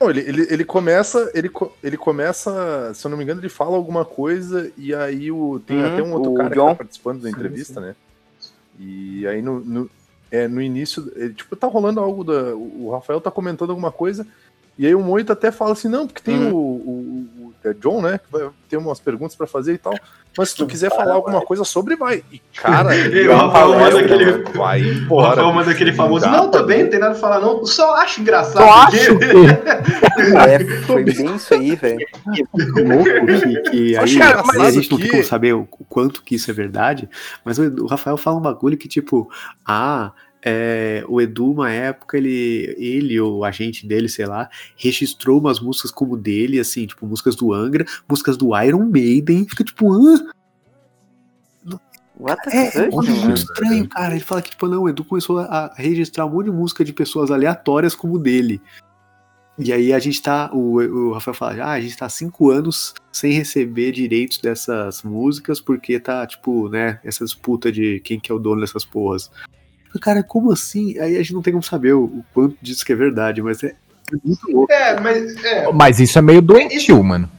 Não, 0.00 0.10
ele, 0.10 0.20
ele, 0.20 0.46
ele 0.50 0.64
começa, 0.64 1.30
ele, 1.34 1.50
ele 1.82 1.96
começa, 1.96 2.92
se 2.94 3.04
eu 3.04 3.10
não 3.10 3.18
me 3.18 3.24
engano, 3.24 3.40
ele 3.40 3.48
fala 3.48 3.76
alguma 3.76 4.04
coisa 4.04 4.70
e 4.76 4.94
aí 4.94 5.30
o, 5.32 5.58
tem 5.60 5.76
Uhum, 5.76 5.86
até 5.86 6.02
um 6.02 6.12
outro 6.12 6.32
cara 6.34 6.50
que 6.50 6.56
John. 6.56 6.68
tá 6.68 6.74
participando 6.76 7.22
da 7.22 7.30
entrevista, 7.30 7.80
né? 7.80 7.96
E 8.78 9.26
aí 9.26 9.42
no, 9.42 9.60
no, 9.60 9.90
é, 10.30 10.46
no 10.46 10.60
início, 10.62 11.10
ele, 11.16 11.34
tipo, 11.34 11.56
tá 11.56 11.66
rolando 11.66 12.00
algo 12.00 12.22
da. 12.24 12.54
O 12.54 12.90
Rafael 12.92 13.20
tá 13.20 13.30
comentando 13.30 13.70
alguma 13.70 13.90
coisa, 13.90 14.26
e 14.78 14.86
aí 14.86 14.94
o 14.94 15.00
Moita 15.02 15.32
até 15.32 15.50
fala 15.50 15.72
assim, 15.72 15.88
não, 15.88 16.06
porque 16.06 16.22
tem 16.22 16.38
Uhum. 16.38 16.54
o- 16.54 16.97
é 17.70 17.74
John, 17.74 18.00
né? 18.02 18.18
Que 18.18 18.30
vai 18.32 18.48
ter 18.68 18.76
umas 18.76 19.00
perguntas 19.00 19.34
pra 19.36 19.46
fazer 19.46 19.74
e 19.74 19.78
tal. 19.78 19.94
Mas 20.36 20.50
se 20.50 20.56
tu 20.56 20.66
quiser 20.66 20.90
falar 20.90 21.14
alguma 21.14 21.40
coisa 21.40 21.64
sobre, 21.64 21.96
vai. 21.96 22.22
E, 22.30 22.38
cara, 22.54 22.94
E 22.94 23.26
o 23.26 23.34
Rafael 23.36 23.70
manda 23.78 23.98
aquele- 24.00 24.42
vai 24.56 24.82
O 24.82 24.92
embora. 24.94 25.28
Rafael 25.30 25.52
manda 25.52 25.70
aquele 25.72 25.92
famoso. 25.92 26.26
Não, 26.28 26.48
também, 26.50 26.84
não 26.84 26.90
tem 26.90 27.00
nada 27.00 27.12
a 27.12 27.16
falar, 27.16 27.40
não. 27.40 27.64
Só 27.66 27.94
acho 27.96 28.20
engraçado. 28.20 28.62
Só 28.62 28.70
acho 28.70 29.18
que. 29.18 29.24
É, 30.48 30.58
foi 30.82 31.04
bem 31.04 31.36
isso 31.36 31.54
aí, 31.54 31.74
velho. 31.76 31.98
louco 32.52 33.26
que, 33.26 33.70
que 33.70 33.96
aí, 33.98 34.14
engraçado 34.14 34.60
aí 34.60 34.66
a 34.66 34.70
gente 34.70 34.90
não 34.90 34.98
tem 34.98 35.06
que- 35.06 35.12
como 35.12 35.24
saber 35.24 35.54
o, 35.54 35.60
o 35.78 35.84
quanto 35.84 36.22
que 36.22 36.34
isso 36.34 36.50
é 36.50 36.54
verdade, 36.54 37.08
mas 37.44 37.58
o, 37.58 37.62
o 37.84 37.86
Rafael 37.86 38.16
fala 38.16 38.36
um 38.36 38.40
bagulho 38.42 38.76
que, 38.76 38.88
tipo, 38.88 39.30
ah, 39.66 40.12
é, 40.44 41.04
o 41.08 41.20
Edu, 41.20 41.52
uma 41.52 41.70
época, 41.70 42.16
ele, 42.16 42.74
ele 42.78 43.20
ou 43.20 43.38
o 43.38 43.44
agente 43.44 43.86
dele, 43.86 44.08
sei 44.08 44.26
lá, 44.26 44.48
registrou 44.76 45.40
umas 45.40 45.60
músicas 45.60 45.90
como 45.90 46.16
dele, 46.16 46.60
assim, 46.60 46.86
tipo, 46.86 47.06
músicas 47.06 47.34
do 47.36 47.52
Angra, 47.52 47.84
músicas 48.08 48.36
do 48.36 48.56
Iron 48.60 48.84
Maiden, 48.84 49.46
fica 49.48 49.64
tipo, 49.64 49.92
hã? 49.92 50.30
What 52.18 52.42
the 52.42 52.56
É, 52.56 52.78
é 52.78 52.90
muito 52.90 53.30
estranho, 53.30 53.88
cara. 53.88 54.14
Ele 54.14 54.24
fala 54.24 54.42
que, 54.42 54.50
tipo, 54.50 54.66
não, 54.66 54.82
o 54.82 54.88
Edu 54.88 55.04
começou 55.04 55.38
a 55.38 55.72
registrar 55.76 56.26
um 56.26 56.30
monte 56.30 56.46
de 56.46 56.52
música 56.52 56.84
de 56.84 56.92
pessoas 56.92 57.30
aleatórias 57.30 57.94
como 57.94 58.18
dele. 58.18 58.60
E 59.58 59.72
aí 59.72 59.92
a 59.92 59.98
gente 59.98 60.22
tá, 60.22 60.50
o, 60.52 60.76
o 60.76 61.12
Rafael 61.12 61.34
fala, 61.34 61.64
ah, 61.64 61.72
a 61.72 61.80
gente 61.80 61.96
tá 61.96 62.06
há 62.06 62.08
cinco 62.08 62.50
anos 62.50 62.94
sem 63.10 63.32
receber 63.32 63.90
direitos 63.90 64.38
dessas 64.38 65.02
músicas, 65.02 65.60
porque 65.60 65.98
tá, 65.98 66.24
tipo, 66.26 66.68
né, 66.68 67.00
essa 67.02 67.24
disputa 67.24 67.72
de 67.72 67.98
quem 68.00 68.20
que 68.20 68.30
é 68.30 68.34
o 68.34 68.38
dono 68.38 68.60
dessas 68.60 68.84
porras. 68.84 69.30
Cara, 70.00 70.22
como 70.22 70.52
assim? 70.52 70.98
Aí 70.98 71.16
a 71.16 71.18
gente 71.18 71.34
não 71.34 71.42
tem 71.42 71.52
como 71.52 71.62
saber 71.62 71.94
o, 71.94 72.04
o 72.04 72.24
quanto 72.32 72.56
disso 72.60 72.84
que 72.84 72.92
é 72.92 72.96
verdade, 72.96 73.42
mas 73.42 73.62
é, 73.62 73.68
é 73.68 74.16
muito 74.24 74.50
louco. 74.50 74.72
É, 74.72 74.98
mas, 75.00 75.44
é, 75.44 75.72
Mas 75.72 76.00
isso 76.00 76.18
é 76.18 76.22
meio 76.22 76.42
doentio, 76.42 77.02
mano. 77.02 77.30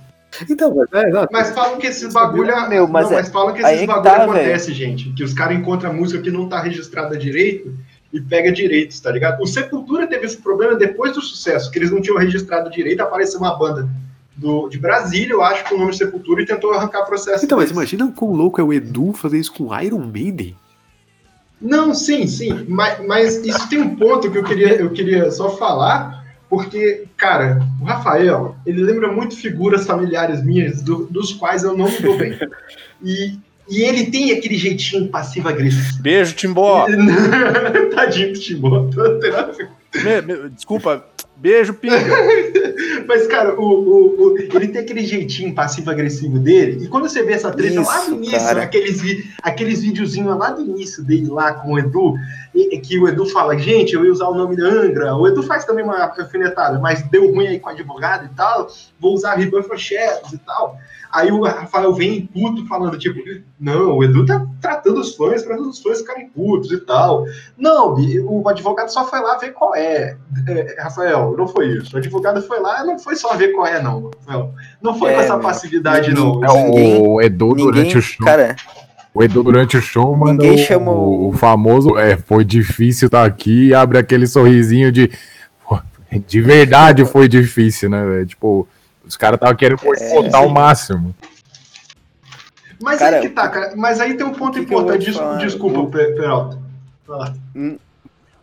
Então, 0.50 0.74
mas 0.76 0.88
é, 0.94 1.10
exato. 1.10 1.30
mas 1.32 1.50
falam 1.50 1.80
que 1.80 1.88
esses 1.88 2.14
bagulho. 2.14 2.70
Meu, 2.70 2.88
mas 2.88 3.06
não, 3.08 3.14
é- 3.14 3.16
mas 3.22 3.30
falam 3.30 3.54
que 3.54 3.62
esses 3.62 3.82
é 3.82 3.86
bagulho 3.88 4.04
tá, 4.04 4.24
acontece, 4.24 4.74
gente. 4.74 5.12
Que 5.14 5.24
os 5.24 5.34
caras 5.34 5.58
encontram 5.58 5.94
música 5.94 6.22
que 6.22 6.30
não 6.30 6.48
tá 6.48 6.62
registrada 6.62 7.18
direito 7.18 7.74
e 8.14 8.22
pega 8.22 8.52
direitos, 8.52 9.00
tá 9.00 9.12
ligado? 9.12 9.42
O 9.42 9.48
Sepultura 9.48 10.08
teve 10.08 10.26
esse 10.26 10.38
problema 10.38 10.76
depois 10.76 11.14
do 11.14 11.22
sucesso, 11.22 11.70
que 11.72 11.78
eles 11.78 11.92
não 11.92 12.02
tinham 12.02 12.18
registrado 12.18 12.70
direito, 12.70 13.02
apareceu 13.02 13.40
uma 13.40 13.56
banda 13.56 13.88
do, 14.36 14.70
de 14.70 14.80
Brasília, 14.80 15.34
eu 15.34 15.44
acho, 15.44 15.64
com 15.66 15.76
o 15.76 15.78
nome 15.78 15.96
Sepultura, 15.96 16.42
e 16.42 16.46
tentou 16.46 16.74
arrancar 16.74 17.04
processo. 17.06 17.44
Então, 17.44 17.58
mas 17.58 17.72
imagina 17.72 18.06
o 18.06 18.12
quão 18.12 18.32
louco 18.32 18.60
é 18.60 18.64
o 18.64 18.74
Edu 18.74 19.14
fazer 19.14 19.38
isso 19.38 19.54
com 19.54 19.78
Iron 19.80 20.00
Maiden. 20.00 20.56
Não, 21.62 21.94
sim, 21.94 22.26
sim. 22.28 22.66
Mas, 22.68 23.06
mas 23.06 23.36
isso 23.46 23.68
tem 23.70 23.80
um 23.80 23.96
ponto 23.96 24.32
que 24.32 24.38
eu 24.38 24.44
queria, 24.44 24.76
eu 24.76 24.90
queria 24.92 25.30
só 25.32 25.50
falar, 25.58 26.26
porque, 26.50 27.06
cara, 27.18 27.62
o 27.82 27.86
Rafael, 27.86 28.56
ele 28.66 28.82
lembra 28.82 29.12
muito 29.12 29.36
figuras 29.36 29.86
familiares 29.86 30.44
minhas, 30.44 30.82
do- 30.82 31.06
dos 31.08 31.34
quais 31.34 31.64
eu 31.64 31.76
não 31.78 31.90
me 31.90 31.98
dou 32.00 32.18
bem. 32.18 32.38
E, 33.04 33.38
e 33.70 33.84
ele 33.84 34.10
tem 34.10 34.32
aquele 34.32 34.58
jeitinho 34.58 35.10
passivo-agressivo. 35.10 36.02
Beijo, 36.02 36.34
Timbó. 36.34 36.88
Tadinho 37.94 38.34
do 38.34 38.40
Timó. 38.40 38.82
não 38.96 39.20
tem 39.20 39.32
nada 39.32 39.52
a 39.52 39.56
ver. 39.56 39.70
Me- 40.04 40.22
me- 40.22 40.50
desculpa, 40.50 41.04
beijo, 41.40 41.74
pinga. 41.74 41.96
Mas, 43.08 43.26
cara, 43.28 43.60
o, 43.60 43.64
o, 43.64 44.34
o- 44.34 44.38
ele 44.38 44.68
tem 44.68 44.82
aquele 44.82 45.04
jeitinho 45.06 45.54
passivo-agressivo 45.56 46.38
dele. 46.40 46.86
E 46.86 46.88
quando 46.88 47.10
você 47.10 47.24
vê 47.24 47.34
essa 47.34 47.52
treta 47.52 47.82
lá 47.82 48.00
Isso, 48.02 48.12
no 48.12 48.18
início, 48.18 48.38
cara. 48.40 48.62
aqueles, 48.64 49.02
aqueles 49.42 49.82
videozinhos 49.82 50.38
lá 50.38 50.52
do 50.52 50.62
início 50.62 51.04
dele 51.04 51.28
lá 51.30 51.54
com 51.54 51.74
o 51.74 51.80
Edu, 51.80 52.16
e- 52.54 52.76
e 52.76 52.80
que 52.80 53.00
o 53.00 53.08
Edu 53.08 53.26
fala, 53.28 53.58
gente, 53.58 53.94
eu 53.96 54.06
ia 54.06 54.12
usar 54.12 54.28
o 54.28 54.36
nome 54.36 54.56
da 54.56 54.66
Angra. 54.68 55.16
O 55.16 55.28
Edu 55.28 55.42
faz 55.44 55.66
também 55.66 55.84
uma 55.84 55.98
alfinetada, 56.18 56.78
mas 56.80 57.02
deu 57.04 57.32
ruim 57.34 57.48
aí 57.48 57.60
com 57.60 57.70
o 57.70 57.74
advogado 57.74 58.26
e 58.26 58.36
tal. 58.36 58.68
Vou 59.00 59.14
usar 59.14 59.36
Riban 59.36 59.64
for 59.64 59.78
Shadows 59.78 60.34
e 60.34 60.38
tal. 60.40 60.78
Aí 61.12 61.32
o 61.32 61.44
Rafael 61.44 61.92
vem 61.94 62.28
puto 62.28 62.68
falando, 62.68 62.98
tipo, 62.98 63.20
não, 63.60 63.98
o 63.98 64.04
Edu 64.04 64.26
tá 64.28 64.46
tratando 64.62 65.00
os 65.02 65.16
fãs 65.16 65.42
para 65.44 65.60
os 65.60 65.82
fãs 65.82 66.00
ficarem 66.00 66.30
putos 66.30 66.72
e 66.72 66.78
tal. 66.80 67.26
Não, 67.58 67.96
o 68.28 68.48
advogado 68.48 68.90
só 68.90 69.04
foi 69.08 69.20
lá 69.20 69.38
ver 69.38 69.52
qual 69.54 69.76
é. 69.76 70.16
É, 70.48 70.76
Rafael, 70.82 71.36
não 71.36 71.48
foi 71.48 71.70
isso. 71.78 71.96
O 71.96 71.98
advogado 71.98 72.42
foi 72.44 72.60
lá, 72.60 72.84
não 72.84 73.00
foi 73.00 73.16
só 73.16 73.36
ver 73.36 73.50
qual 73.54 73.66
é, 73.66 73.82
não, 73.82 74.12
Rafael. 74.20 74.54
Não 74.82 74.94
foi 75.00 75.10
É, 75.12 75.16
com 75.16 75.22
essa 75.22 75.34
meu. 75.34 75.42
passividade, 75.42 76.14
não. 76.14 76.44
É, 76.46 76.64
Ninguém- 76.66 77.02
o 77.02 77.20
Edu 77.22 77.56
durante 77.56 77.78
Ninguém, 77.88 77.98
o 77.98 78.02
show. 78.02 78.26
cara, 78.26 78.56
O 79.12 79.24
Edu 79.24 79.42
durante 79.42 79.76
o 79.76 79.82
show 79.82 80.16
Ninguém 80.24 80.54
o, 80.54 80.58
chamou- 80.60 81.30
o 81.30 81.34
famoso. 81.34 81.98
É, 81.98 82.16
foi 82.18 82.46
difícil 82.46 83.08
estar 83.08 83.26
aqui 83.26 83.70
e 83.70 83.74
abre 83.74 83.98
aquele 83.98 84.28
sorrisinho 84.28 84.92
de. 84.92 85.10
"Pô, 85.68 85.80
De 86.28 86.40
verdade 86.40 87.04
foi 87.04 87.28
difícil, 87.28 87.90
né? 87.90 88.06
velho? 88.06 88.26
Tipo, 88.28 88.68
os 89.10 89.18
caras 89.18 89.38
estavam 89.38 89.56
querendo 89.56 89.80
boicotar 89.82 90.46
o 90.46 90.50
máximo. 90.50 91.16
Mas 92.82 93.00
Cara, 93.00 93.18
aí 93.18 93.22
que 93.24 93.30
tá, 93.30 93.50
cara. 93.50 93.76
Mas 93.76 94.00
aí 94.00 94.16
tem 94.16 94.26
um 94.26 94.32
ponto 94.32 94.54
que 94.54 94.60
que 94.60 94.66
importante. 94.66 95.06
Des- 95.06 95.16
falar? 95.16 95.38
Desculpa, 95.40 95.80
O- 95.80 95.90
Peralta. 95.90 96.60
Fala. 97.06 97.36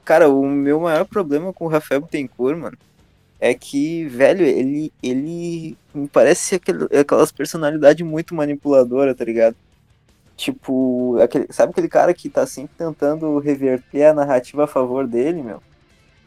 Cara, 0.04 0.28
o 0.28 0.44
meu 0.46 0.80
maior 0.80 1.04
problema 1.06 1.52
com 1.52 1.64
o 1.66 1.68
Rafael 1.68 2.00
Bittencourt, 2.00 2.58
mano, 2.58 2.76
é 3.40 3.54
que, 3.54 4.06
velho, 4.06 4.44
ele, 4.44 4.92
ele 5.02 5.76
me 5.94 6.08
parece 6.08 6.42
ser 6.42 6.56
aquele, 6.56 6.84
aquelas 6.98 7.30
personalidades 7.32 8.04
muito 8.06 8.34
manipuladoras, 8.34 9.16
tá 9.16 9.24
ligado? 9.24 9.56
Tipo, 10.36 11.16
aquele, 11.22 11.46
sabe 11.50 11.70
aquele 11.70 11.88
cara 11.88 12.12
que 12.12 12.28
tá 12.28 12.44
sempre 12.46 12.72
tentando 12.76 13.38
reverter 13.38 14.04
a 14.06 14.14
narrativa 14.14 14.64
a 14.64 14.68
favor 14.68 15.06
dele, 15.06 15.42
meu? 15.42 15.62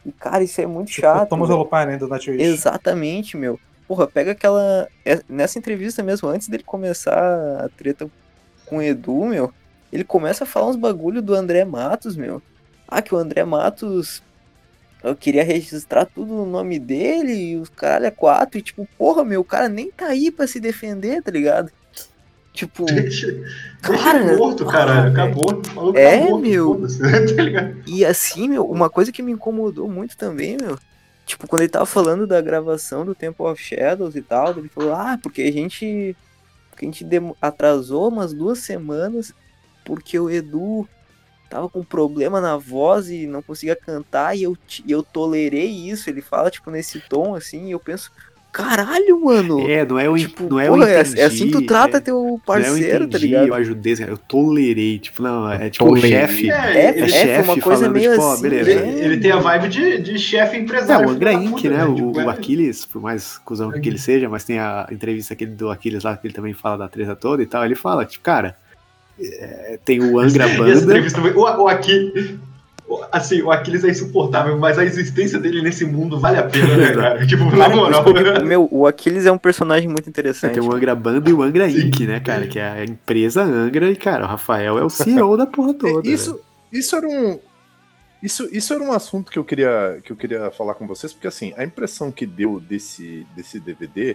E, 0.04 0.10
cara, 0.10 0.42
isso 0.42 0.60
é 0.60 0.66
muito 0.66 0.90
chato. 0.90 1.28
Thomas 1.28 1.48
velho. 1.48 1.60
Holopainen 1.60 1.98
do. 1.98 2.08
Exatamente, 2.40 3.36
meu. 3.36 3.60
Porra, 3.90 4.06
pega 4.06 4.30
aquela. 4.30 4.86
é- 5.04 5.20
Nessa 5.28 5.58
entrevista 5.58 6.00
mesmo, 6.00 6.28
antes 6.28 6.46
dele 6.46 6.62
começar 6.62 7.64
a 7.64 7.68
treta 7.70 8.08
com 8.64 8.76
o 8.76 8.82
Edu, 8.82 9.24
meu, 9.24 9.52
ele 9.92 10.04
começa 10.04 10.44
a 10.44 10.46
falar 10.46 10.68
uns 10.68 10.76
bagulho 10.76 11.20
do 11.20 11.34
André 11.34 11.64
Matos, 11.64 12.14
meu. 12.16 12.40
Ah, 12.86 13.02
que 13.02 13.12
o 13.12 13.18
André 13.18 13.44
Matos. 13.44 14.22
Eu 15.02 15.16
queria 15.16 15.42
registrar 15.42 16.04
tudo 16.04 16.32
no 16.34 16.46
nome 16.46 16.78
dele 16.78 17.32
e 17.32 17.56
os 17.56 17.68
caralho 17.68 18.06
é 18.06 18.12
quatro. 18.12 18.58
E 18.58 18.62
tipo, 18.62 18.86
porra, 18.96 19.24
meu, 19.24 19.40
o 19.40 19.44
cara 19.44 19.68
nem 19.68 19.90
tá 19.90 20.06
aí 20.06 20.30
pra 20.30 20.46
se 20.46 20.60
defender, 20.60 21.20
tá 21.20 21.32
ligado? 21.32 21.72
Tipo, 22.52 22.84
Deixa, 22.94 23.26
deixa 23.32 23.76
Cara, 23.82 24.18
ele 24.18 24.36
morto, 24.36 24.68
ah, 24.68 24.72
caralho. 24.72 25.00
velho. 25.02 25.12
Acabou. 25.12 25.62
O 25.68 25.74
maluco 25.74 25.98
É, 25.98 26.16
tá 26.16 26.24
morto, 26.26 26.42
meu. 26.42 26.80
tá? 26.86 27.74
E 27.88 28.04
assim, 28.04 28.48
meu, 28.50 28.66
uma 28.70 28.88
coisa 28.88 29.10
que 29.10 29.20
me 29.20 29.32
incomodou 29.32 29.90
muito 29.90 30.16
também, 30.16 30.56
meu. 30.56 30.78
Tipo, 31.30 31.46
quando 31.46 31.62
ele 31.62 31.70
tava 31.70 31.86
falando 31.86 32.26
da 32.26 32.40
gravação 32.40 33.04
do 33.04 33.14
Temple 33.14 33.46
of 33.46 33.62
Shadows 33.62 34.16
e 34.16 34.20
tal, 34.20 34.50
ele 34.58 34.68
falou, 34.68 34.92
ah, 34.92 35.16
porque 35.22 35.42
a 35.42 35.52
gente. 35.52 36.16
Porque 36.68 36.84
a 36.84 36.90
gente 36.90 37.06
atrasou 37.40 38.08
umas 38.08 38.32
duas 38.32 38.58
semanas 38.58 39.32
porque 39.84 40.18
o 40.18 40.28
Edu 40.28 40.88
tava 41.48 41.68
com 41.68 41.84
problema 41.84 42.40
na 42.40 42.56
voz 42.56 43.08
e 43.10 43.28
não 43.28 43.42
conseguia 43.42 43.76
cantar 43.76 44.36
e 44.36 44.42
eu, 44.42 44.58
e 44.84 44.90
eu 44.90 45.04
tolerei 45.04 45.68
isso. 45.68 46.10
Ele 46.10 46.20
fala, 46.20 46.50
tipo, 46.50 46.68
nesse 46.68 46.98
tom 46.98 47.36
assim, 47.36 47.68
e 47.68 47.70
eu 47.70 47.78
penso, 47.78 48.10
caralho, 48.52 49.20
mano! 49.24 49.68
É, 49.70 49.84
não 49.86 49.98
é 49.98 50.08
o, 50.08 50.16
tipo, 50.16 50.44
não 50.50 50.58
é 50.60 50.66
porra, 50.68 50.78
o 50.84 50.88
é, 50.88 51.00
entendi, 51.00 51.20
é 51.20 51.24
assim 51.24 51.46
que 51.46 51.52
tu 51.52 51.66
trata 51.66 51.96
é, 51.96 52.00
teu 52.00 52.14
não 52.14 52.28
é 52.30 52.34
o 52.34 52.38
parceiro, 52.38 52.98
tá 53.00 53.04
entendi, 53.16 53.26
ligado? 53.26 53.46
eu 53.48 53.54
ajudei, 53.54 53.94
eu 54.08 54.18
tolerei, 54.18 54.98
tipo, 54.98 55.22
não, 55.22 55.50
é 55.50 55.70
tipo 55.70 55.84
Tolerei. 55.86 56.10
o 56.10 56.12
chefe. 56.20 56.50
É, 56.50 56.54
É, 56.54 56.88
ele, 56.90 57.02
é, 57.02 57.08
chefe 57.08 57.42
uma 57.48 57.60
coisa 57.60 57.80
falando, 57.82 57.92
meio 57.94 58.10
tipo, 58.12 58.22
ó, 58.24 58.32
assim. 58.32 58.42
beleza. 58.42 58.70
ele, 58.70 58.80
né? 58.80 59.04
ele 59.04 59.16
tem 59.18 59.32
a 59.32 59.36
vibe 59.38 59.68
de, 59.68 59.98
de 60.02 60.18
chefe 60.18 60.56
É, 60.56 60.60
empresário. 60.60 61.06
o 61.08 61.10
Angra 61.10 61.32
Inc, 61.32 61.50
puta, 61.62 61.68
né? 61.70 61.84
O, 61.84 61.94
Tipo, 61.94 62.18
o 62.18 62.20
é- 62.20 62.28
Aquiles, 62.28 62.84
por 62.86 63.00
mais 63.02 63.38
cuzão 63.38 63.70
que 63.70 63.88
ele 63.88 63.98
seja, 63.98 64.28
mas 64.28 64.44
tem 64.44 64.58
a 64.58 64.86
entrevista 64.90 65.34
aquele 65.34 65.52
do 65.52 65.70
Aquiles 65.70 66.04
lá, 66.04 66.16
que 66.16 66.26
ele 66.26 66.34
também 66.34 66.52
fala 66.54 66.76
da 66.78 66.88
treta 66.88 67.14
toda 67.16 67.42
e 67.42 67.46
tal. 67.46 67.64
Ele 67.64 67.74
fala, 67.74 68.04
tipo, 68.04 68.22
cara, 68.24 68.56
é, 69.20 69.78
tem 69.84 70.00
o 70.02 70.18
Angra 70.18 70.48
Banda. 70.48 70.94
o, 71.36 71.40
o 71.62 71.68
Aquiles, 71.68 72.30
o- 72.30 72.49
assim, 73.12 73.42
o 73.42 73.50
Aquiles 73.50 73.84
é 73.84 73.88
insuportável, 73.90 74.58
mas 74.58 74.78
a 74.78 74.84
existência 74.84 75.38
dele 75.38 75.62
nesse 75.62 75.84
mundo 75.84 76.18
vale 76.18 76.38
a 76.38 76.42
pena, 76.44 76.76
né, 76.76 76.92
cara? 76.92 77.24
Tipo, 77.26 77.44
na 77.54 77.68
moral. 77.68 78.04
meu, 78.44 78.68
o 78.70 78.86
Aquiles 78.86 79.26
é 79.26 79.32
um 79.32 79.38
personagem 79.38 79.88
muito 79.88 80.06
É, 80.06 80.10
interessante. 80.10 80.54
tem 80.54 80.62
o 80.62 80.72
Angra 80.74 80.94
Banda 80.94 81.28
e 81.28 81.32
o 81.32 81.42
Angra 81.42 81.68
Sim. 81.70 81.86
Inc, 81.86 82.00
né, 82.06 82.20
cara? 82.20 82.46
Que 82.46 82.58
é 82.58 82.68
a 82.68 82.84
empresa 82.84 83.42
Angra 83.42 83.90
e, 83.90 83.96
cara, 83.96 84.24
o 84.24 84.28
Rafael 84.28 84.78
é 84.78 84.84
o 84.84 84.90
CEO 84.90 85.36
da 85.36 85.46
porra 85.46 85.74
toda. 85.74 86.02
velho. 86.02 86.14
Isso, 86.14 86.40
isso 86.72 86.96
era 86.96 87.06
um. 87.06 87.38
Isso, 88.22 88.48
isso 88.52 88.74
era 88.74 88.82
um 88.82 88.92
assunto 88.92 89.30
que 89.32 89.38
eu 89.38 89.44
queria 89.44 89.98
que 90.04 90.12
eu 90.12 90.16
queria 90.16 90.50
falar 90.50 90.74
com 90.74 90.86
vocês, 90.86 91.12
porque 91.12 91.26
assim, 91.26 91.54
a 91.56 91.64
impressão 91.64 92.12
que 92.12 92.26
deu 92.26 92.60
desse, 92.60 93.26
desse 93.34 93.58
DVD 93.58 94.14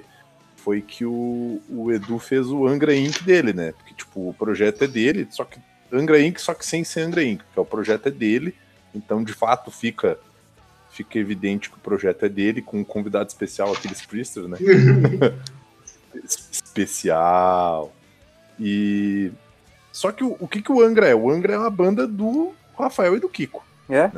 foi 0.58 0.80
que 0.82 1.06
o, 1.06 1.60
o 1.70 1.92
Edu 1.92 2.20
fez 2.20 2.48
o 2.48 2.68
Angra 2.68 2.96
Inc. 2.96 3.24
dele, 3.24 3.52
né? 3.54 3.72
Porque, 3.72 3.94
tipo, 3.96 4.30
o 4.30 4.34
projeto 4.34 4.84
é 4.84 4.88
dele, 4.88 5.28
só 5.32 5.44
que 5.44 5.60
Angra 5.92 6.20
Inc., 6.22 6.40
só 6.40 6.54
que 6.54 6.66
sem 6.66 6.84
ser 6.84 7.02
Angra 7.02 7.24
Inc., 7.24 7.42
porque 7.44 7.60
o 7.60 7.66
projeto 7.66 8.08
é 8.08 8.12
dele, 8.12 8.54
então 8.96 9.24
de 9.24 9.34
fato 9.34 9.70
fica, 9.70 10.18
fica 10.92 11.20
evidente 11.20 11.70
que 11.70 11.76
o 11.76 11.80
projeto 11.80 12.26
é 12.26 12.30
dele, 12.30 12.62
com 12.62 12.80
um 12.80 12.84
convidado 12.84 13.28
especial, 13.28 13.74
aqueles 13.74 14.06
Priester, 14.06 14.48
né? 14.48 14.58
especial. 16.24 17.94
E. 18.60 19.32
Só 19.92 20.12
que 20.12 20.24
o, 20.24 20.36
o 20.40 20.48
que, 20.48 20.62
que 20.62 20.72
o 20.72 20.82
Angra 20.82 21.08
é? 21.08 21.16
O 21.16 21.30
Angra 21.30 21.54
é 21.54 21.58
uma 21.58 21.70
banda 21.70 22.08
do 22.08 22.54
Rafael 22.78 23.16
e 23.16 23.20
do 23.20 23.30
Kiko. 23.30 23.66
É? 23.90 24.12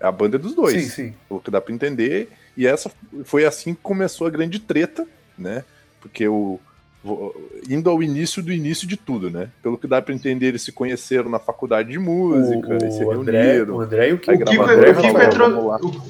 É 0.00 0.06
a 0.06 0.12
banda 0.12 0.38
dos 0.38 0.54
dois. 0.54 0.84
Sim, 0.84 0.90
sim. 0.90 1.14
Pelo 1.28 1.40
que 1.40 1.50
dá 1.50 1.60
pra 1.60 1.74
entender. 1.74 2.30
E 2.56 2.66
essa 2.66 2.90
foi 3.24 3.44
assim 3.44 3.74
que 3.74 3.80
começou 3.82 4.26
a 4.26 4.30
grande 4.30 4.58
treta, 4.58 5.06
né? 5.36 5.64
Porque 6.00 6.26
o. 6.28 6.60
Indo 7.68 7.90
ao 7.90 8.02
início 8.02 8.42
do 8.42 8.50
início 8.52 8.86
de 8.88 8.96
tudo, 8.96 9.30
né? 9.30 9.50
Pelo 9.62 9.76
que 9.76 9.86
dá 9.86 10.00
pra 10.00 10.14
entender, 10.14 10.46
eles 10.46 10.62
se 10.62 10.72
conheceram 10.72 11.28
na 11.30 11.38
faculdade 11.38 11.90
de 11.90 11.98
música, 11.98 12.74
eles 12.74 12.94
se 12.94 13.04
o, 13.04 13.08
o 13.08 13.10
André, 13.12 13.42
reuniram. 13.42 13.74
o 13.76 13.80
André 13.80 14.08
e 14.08 14.12
o 14.14 14.18
Kiko. 14.18 14.32
O 14.42 14.44
Kiko, 14.46 14.62
André 14.62 14.90
o 14.90 14.94
Kiko 14.94 15.06
Rafael, 15.08 15.26
entrou. 15.28 15.66
o- 15.76 16.02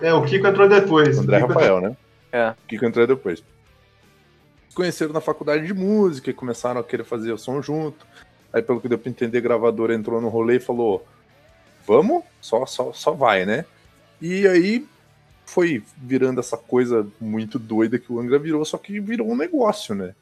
é, 0.00 0.14
o 0.14 0.22
Kiko 0.24 0.46
entrou 0.46 0.68
depois. 0.68 1.18
André 1.18 1.38
O 1.38 1.40
Kiko- 1.48 1.52
Rafael, 1.54 1.80
né? 1.80 1.96
É. 2.32 2.54
Kiko 2.68 2.84
entrou 2.84 3.06
depois. 3.06 3.42
Se 4.68 4.74
conheceram 4.76 5.12
na 5.12 5.20
faculdade 5.20 5.66
de 5.66 5.74
música 5.74 6.30
e 6.30 6.34
começaram 6.34 6.80
a 6.80 6.84
querer 6.84 7.02
fazer 7.04 7.32
o 7.32 7.38
som 7.38 7.60
junto. 7.60 8.06
Aí, 8.52 8.62
pelo 8.62 8.80
que 8.80 8.88
deu 8.88 8.98
pra 8.98 9.10
entender, 9.10 9.38
a 9.38 9.40
gravadora 9.40 9.94
entrou 9.94 10.20
no 10.20 10.28
rolê 10.28 10.56
e 10.56 10.60
falou: 10.60 11.04
Vamos? 11.86 12.22
Só, 12.40 12.64
só, 12.66 12.92
só 12.92 13.10
vai, 13.12 13.44
né? 13.44 13.64
E 14.22 14.46
aí 14.46 14.86
foi 15.50 15.82
virando 15.96 16.38
essa 16.38 16.56
coisa 16.56 17.04
muito 17.20 17.58
doida 17.58 17.98
que 17.98 18.12
o 18.12 18.20
Angra 18.20 18.38
virou, 18.38 18.64
só 18.64 18.78
que 18.78 19.00
virou 19.00 19.28
um 19.28 19.36
negócio, 19.36 19.96
né? 19.96 20.14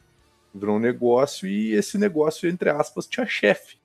Virou 0.53 0.77
um 0.77 0.79
negócio 0.79 1.47
e 1.47 1.73
esse 1.73 1.99
negócio, 1.99 2.49
entre 2.49 2.71
aspas, 2.71 3.05
tinha 3.05 3.27
chefe. 3.27 3.77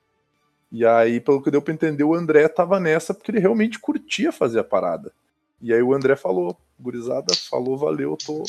E 0.72 0.86
aí, 0.86 1.20
pelo 1.20 1.42
que 1.42 1.50
deu 1.50 1.60
pra 1.60 1.74
entender, 1.74 2.02
o 2.02 2.14
André 2.14 2.48
tava 2.48 2.80
nessa 2.80 3.12
porque 3.12 3.30
ele 3.30 3.40
realmente 3.40 3.78
curtia 3.78 4.32
fazer 4.32 4.58
a 4.58 4.64
parada. 4.64 5.12
E 5.60 5.72
aí 5.72 5.82
o 5.82 5.92
André 5.92 6.16
falou, 6.16 6.56
gurizada, 6.80 7.34
falou, 7.50 7.76
valeu, 7.76 8.16
tô, 8.16 8.42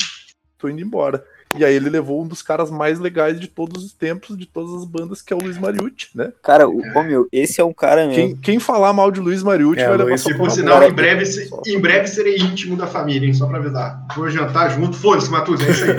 tô 0.56 0.66
indo 0.66 0.80
embora. 0.80 1.22
E 1.54 1.64
aí 1.64 1.74
ele 1.74 1.88
levou 1.88 2.22
um 2.22 2.26
dos 2.26 2.42
caras 2.42 2.70
mais 2.70 2.98
legais 2.98 3.40
de 3.40 3.46
todos 3.46 3.82
os 3.84 3.92
tempos, 3.92 4.36
de 4.36 4.44
todas 4.46 4.74
as 4.74 4.84
bandas, 4.84 5.22
que 5.22 5.32
é 5.32 5.36
o 5.36 5.38
Luiz 5.38 5.56
Mariucci, 5.56 6.08
né? 6.14 6.32
Cara, 6.42 6.68
o, 6.68 6.82
ô, 6.94 7.02
meu, 7.02 7.26
esse 7.32 7.60
é 7.60 7.64
um 7.64 7.72
cara 7.72 8.06
mesmo. 8.06 8.14
Quem, 8.14 8.36
quem 8.36 8.58
falar 8.60 8.92
mal 8.92 9.10
de 9.10 9.20
Luiz 9.20 9.42
Mariucci 9.42 9.80
É, 9.80 9.88
vai 9.88 9.96
levar 9.96 10.10
Luiz, 10.10 10.22
por 10.22 10.38
na 10.38 10.50
sinal, 10.50 10.82
em 10.82 10.92
breve, 10.92 11.24
se- 11.24 11.48
em 11.66 11.80
breve 11.80 12.08
serei 12.08 12.36
íntimo 12.36 12.76
da 12.76 12.86
família, 12.86 13.26
hein? 13.26 13.32
Só 13.32 13.46
pra 13.46 13.58
avisar. 13.58 14.04
Vou 14.14 14.28
jantar 14.28 14.70
junto. 14.70 14.96
Foda-se, 14.96 15.30
Matheus, 15.30 15.60
é 15.66 15.70
isso 15.70 15.84
aí. 15.84 15.96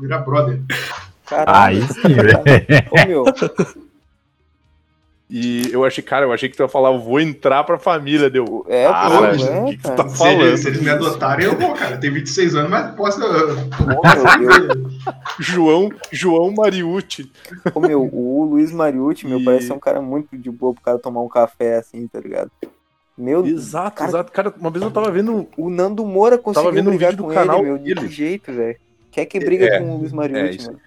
Virar 0.00 0.18
brother. 0.18 0.60
Caralho. 1.26 1.78
Aí 1.78 1.82
sim, 1.88 2.14
velho. 2.14 2.38
Ô, 2.92 3.06
meu, 3.08 3.24
E 5.32 5.70
eu 5.72 5.84
achei, 5.84 6.02
cara, 6.02 6.26
eu 6.26 6.32
achei 6.32 6.48
que 6.48 6.56
tu 6.56 6.62
ia 6.64 6.68
falar, 6.68 6.90
eu 6.90 6.98
vou 6.98 7.20
entrar 7.20 7.62
pra 7.62 7.78
família, 7.78 8.28
deu. 8.28 8.66
É, 8.68 8.86
ah, 8.86 9.08
pô, 9.08 9.20
velho, 9.20 9.44
é, 9.44 9.60
o 9.60 9.64
que, 9.66 9.76
que 9.76 9.82
tu 9.82 9.88
cara. 9.90 9.96
tá 10.02 10.08
Se 10.08 10.18
falando? 10.18 10.40
eles, 10.42 10.60
se 10.60 10.66
eles 10.68 10.80
me 10.82 10.90
adotarem, 10.90 11.46
eu 11.46 11.56
vou, 11.56 11.72
cara. 11.74 11.96
Tenho 11.98 12.14
26 12.14 12.56
anos, 12.56 12.68
mas 12.68 12.92
posso. 12.96 13.20
ô, 13.22 14.38
meu, 14.40 14.50
eu- 14.50 14.89
João, 15.38 15.90
João 16.12 16.50
Mariucci. 16.52 17.30
ô, 17.74 17.80
meu, 17.80 18.02
o 18.12 18.44
Luiz 18.44 18.70
Mariucci, 18.72 19.26
meu, 19.26 19.40
E- 19.40 19.44
parece 19.44 19.66
ser 19.68 19.72
um 19.72 19.78
cara 19.78 20.00
muito 20.00 20.36
de 20.36 20.50
boa 20.50 20.74
pro 20.74 20.82
cara 20.82 20.98
tomar 20.98 21.22
um 21.22 21.28
café 21.28 21.76
assim, 21.76 22.06
tá 22.06 22.20
ligado? 22.20 22.50
Meu, 23.16 23.44
Exato, 23.46 23.96
cara, 23.96 24.10
exato. 24.10 24.32
Cara, 24.32 24.54
uma 24.58 24.70
vez 24.70 24.82
eu 24.82 24.90
tava 24.90 25.10
vendo. 25.10 25.46
o 25.56 25.68
Nando 25.68 26.04
Moura 26.06 26.38
conseguiu 26.38 26.72
vendo 26.72 26.86
um 26.88 26.90
brigar 26.90 27.10
vídeo 27.10 27.22
do 27.24 27.28
com 27.28 27.34
canal 27.34 27.58
ele, 27.58 27.66
meu, 27.66 27.78
de 27.78 27.94
dele. 27.94 28.08
jeito, 28.08 28.52
velho? 28.52 28.76
Quer 29.10 29.26
que 29.26 29.38
briga 29.38 29.66
É, 29.66 29.78
com 29.78 29.94
o 29.94 29.98
Luiz 29.98 30.12
é 30.12 30.16
Mariucci, 30.16 30.56
isso 30.58 30.66
mano? 30.68 30.80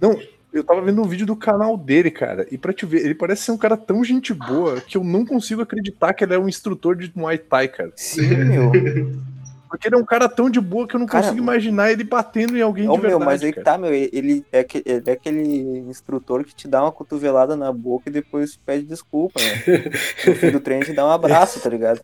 Não, 0.00 0.18
eu 0.52 0.64
tava 0.64 0.80
vendo 0.80 1.02
um 1.02 1.06
vídeo 1.06 1.26
do 1.26 1.36
canal 1.36 1.76
dele, 1.76 2.10
cara. 2.10 2.46
E 2.50 2.56
pra 2.56 2.72
te 2.72 2.86
ver, 2.86 3.04
ele 3.04 3.14
parece 3.14 3.42
ser 3.42 3.52
um 3.52 3.58
cara 3.58 3.76
tão 3.76 4.02
gente 4.02 4.32
boa 4.32 4.80
que 4.80 4.96
eu 4.96 5.04
não 5.04 5.24
consigo 5.26 5.60
acreditar 5.62 6.14
que 6.14 6.24
ele 6.24 6.34
é 6.34 6.38
um 6.38 6.48
instrutor 6.48 6.96
de 6.96 7.12
Muay 7.14 7.36
Thai, 7.38 7.68
cara. 7.68 7.92
Sim, 7.96 8.28
meu. 8.44 8.72
Porque 9.72 9.88
ele 9.88 9.94
é 9.94 9.98
um 9.98 10.04
cara 10.04 10.28
tão 10.28 10.50
de 10.50 10.60
boa 10.60 10.86
que 10.86 10.94
eu 10.94 11.00
não 11.00 11.06
Cara, 11.06 11.24
consigo 11.24 11.42
imaginar 11.42 11.90
ele 11.90 12.04
batendo 12.04 12.58
em 12.58 12.60
alguém 12.60 12.86
Ô, 12.86 12.92
de 12.94 13.00
meu, 13.00 13.10
verdade. 13.18 13.24
mas 13.24 13.42
aí 13.42 13.52
que 13.54 13.62
tá, 13.62 13.78
meu, 13.78 13.90
ele 13.94 14.44
é, 14.52 14.58
aque- 14.60 14.82
ele 14.84 15.02
é 15.06 15.12
aquele 15.12 15.42
instrutor 15.88 16.44
que 16.44 16.54
te 16.54 16.68
dá 16.68 16.82
uma 16.82 16.92
cotovelada 16.92 17.56
na 17.56 17.72
boca 17.72 18.10
e 18.10 18.12
depois 18.12 18.54
pede 18.54 18.84
desculpa, 18.84 19.40
né? 19.40 19.46
No 20.28 20.34
fim 20.34 20.50
do 20.50 20.60
treino 20.60 20.84
te 20.84 20.92
dá 20.92 21.06
um 21.06 21.10
abraço, 21.10 21.58
tá 21.58 21.70
ligado? 21.70 22.02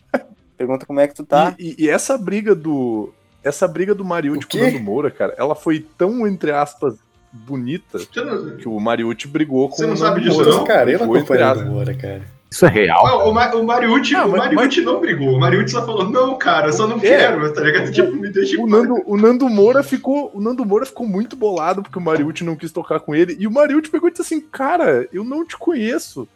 Pergunta 0.57 0.86
como 0.86 0.99
é 0.99 1.07
que 1.07 1.15
tu 1.15 1.27
tá. 1.27 1.55
E, 1.59 1.77
e- 1.78 1.85
e 1.85 1.89
essa 1.90 2.16
briga 2.16 2.55
do. 2.55 3.12
Essa 3.45 3.69
briga 3.69 3.95
do 3.95 4.03
Mariucci 4.05 4.47
com 4.49 4.57
o? 4.57 4.61
Nando 4.62 4.81
Moura, 4.81 5.11
cara, 5.11 5.35
ela 5.36 5.55
foi 5.55 5.86
tão, 5.99 6.27
entre 6.27 6.51
aspas, 6.51 6.97
bonita 7.31 7.99
não, 8.16 8.57
que 8.57 8.66
o 8.69 8.81
Mariucci 8.81 9.28
brigou 9.28 9.69
com 9.69 9.77
Você 9.77 9.86
não 9.86 9.93
o 9.93 9.97
sabe 9.97 10.20
Nando 10.20 10.23
disso, 10.31 10.36
Moura. 10.43 10.51
não? 10.57 10.65
Cara, 10.65 10.90
eu 10.90 10.99
Brigou, 10.99 11.07
não 11.07 11.16
entre 11.23 11.35
acompanho 11.35 11.51
aspas. 11.53 11.69
o 11.69 11.70
Moura, 11.70 11.95
cara. 11.95 12.23
Isso 12.51 12.65
é 12.65 12.69
real? 12.70 13.07
Não, 13.07 13.29
o, 13.29 13.35
Ma- 13.35 13.55
o 13.55 13.62
Mariucci, 13.62 14.15
Ah, 14.16 14.25
o 14.25 14.31
mas- 14.31 14.53
Mariucci 14.55 14.81
não 14.81 15.01
brigou. 15.01 15.35
O 15.35 15.39
Mariucci 15.41 15.73
só 15.73 15.85
falou, 15.85 16.09
não, 16.09 16.37
cara, 16.39 16.69
eu 16.69 16.73
só 16.73 16.87
não 16.87 16.97
É. 16.97 17.01
quero, 17.01 17.53
tá 17.53 17.61
ligado? 17.61 17.93
Tipo, 17.93 18.11
me 18.12 18.31
deixa 18.31 18.61
O. 18.61 18.66
Nando, 18.66 19.03
o 19.05 19.16
Nando 19.19 19.49
Moura 19.49 19.83
ficou. 19.83 20.31
O 20.35 20.41
Nando 20.41 20.65
Moura 20.65 20.87
ficou 20.87 21.07
muito 21.07 21.37
bolado 21.37 21.83
porque 21.83 21.99
o 21.99 22.03
Mariucci 22.03 22.45
não 22.45 22.57
quis 22.57 22.73
tocar 22.73 23.01
com 23.01 23.15
ele. 23.15 23.37
E 23.39 23.47
o 23.47 23.51
Mariucci 23.51 23.91
pegou 23.91 24.09
e 24.09 24.12
disse 24.12 24.23
assim: 24.23 24.41
Cara, 24.41 25.07
eu 25.12 25.23
não 25.25 25.45
te 25.45 25.57
conheço. 25.59 26.27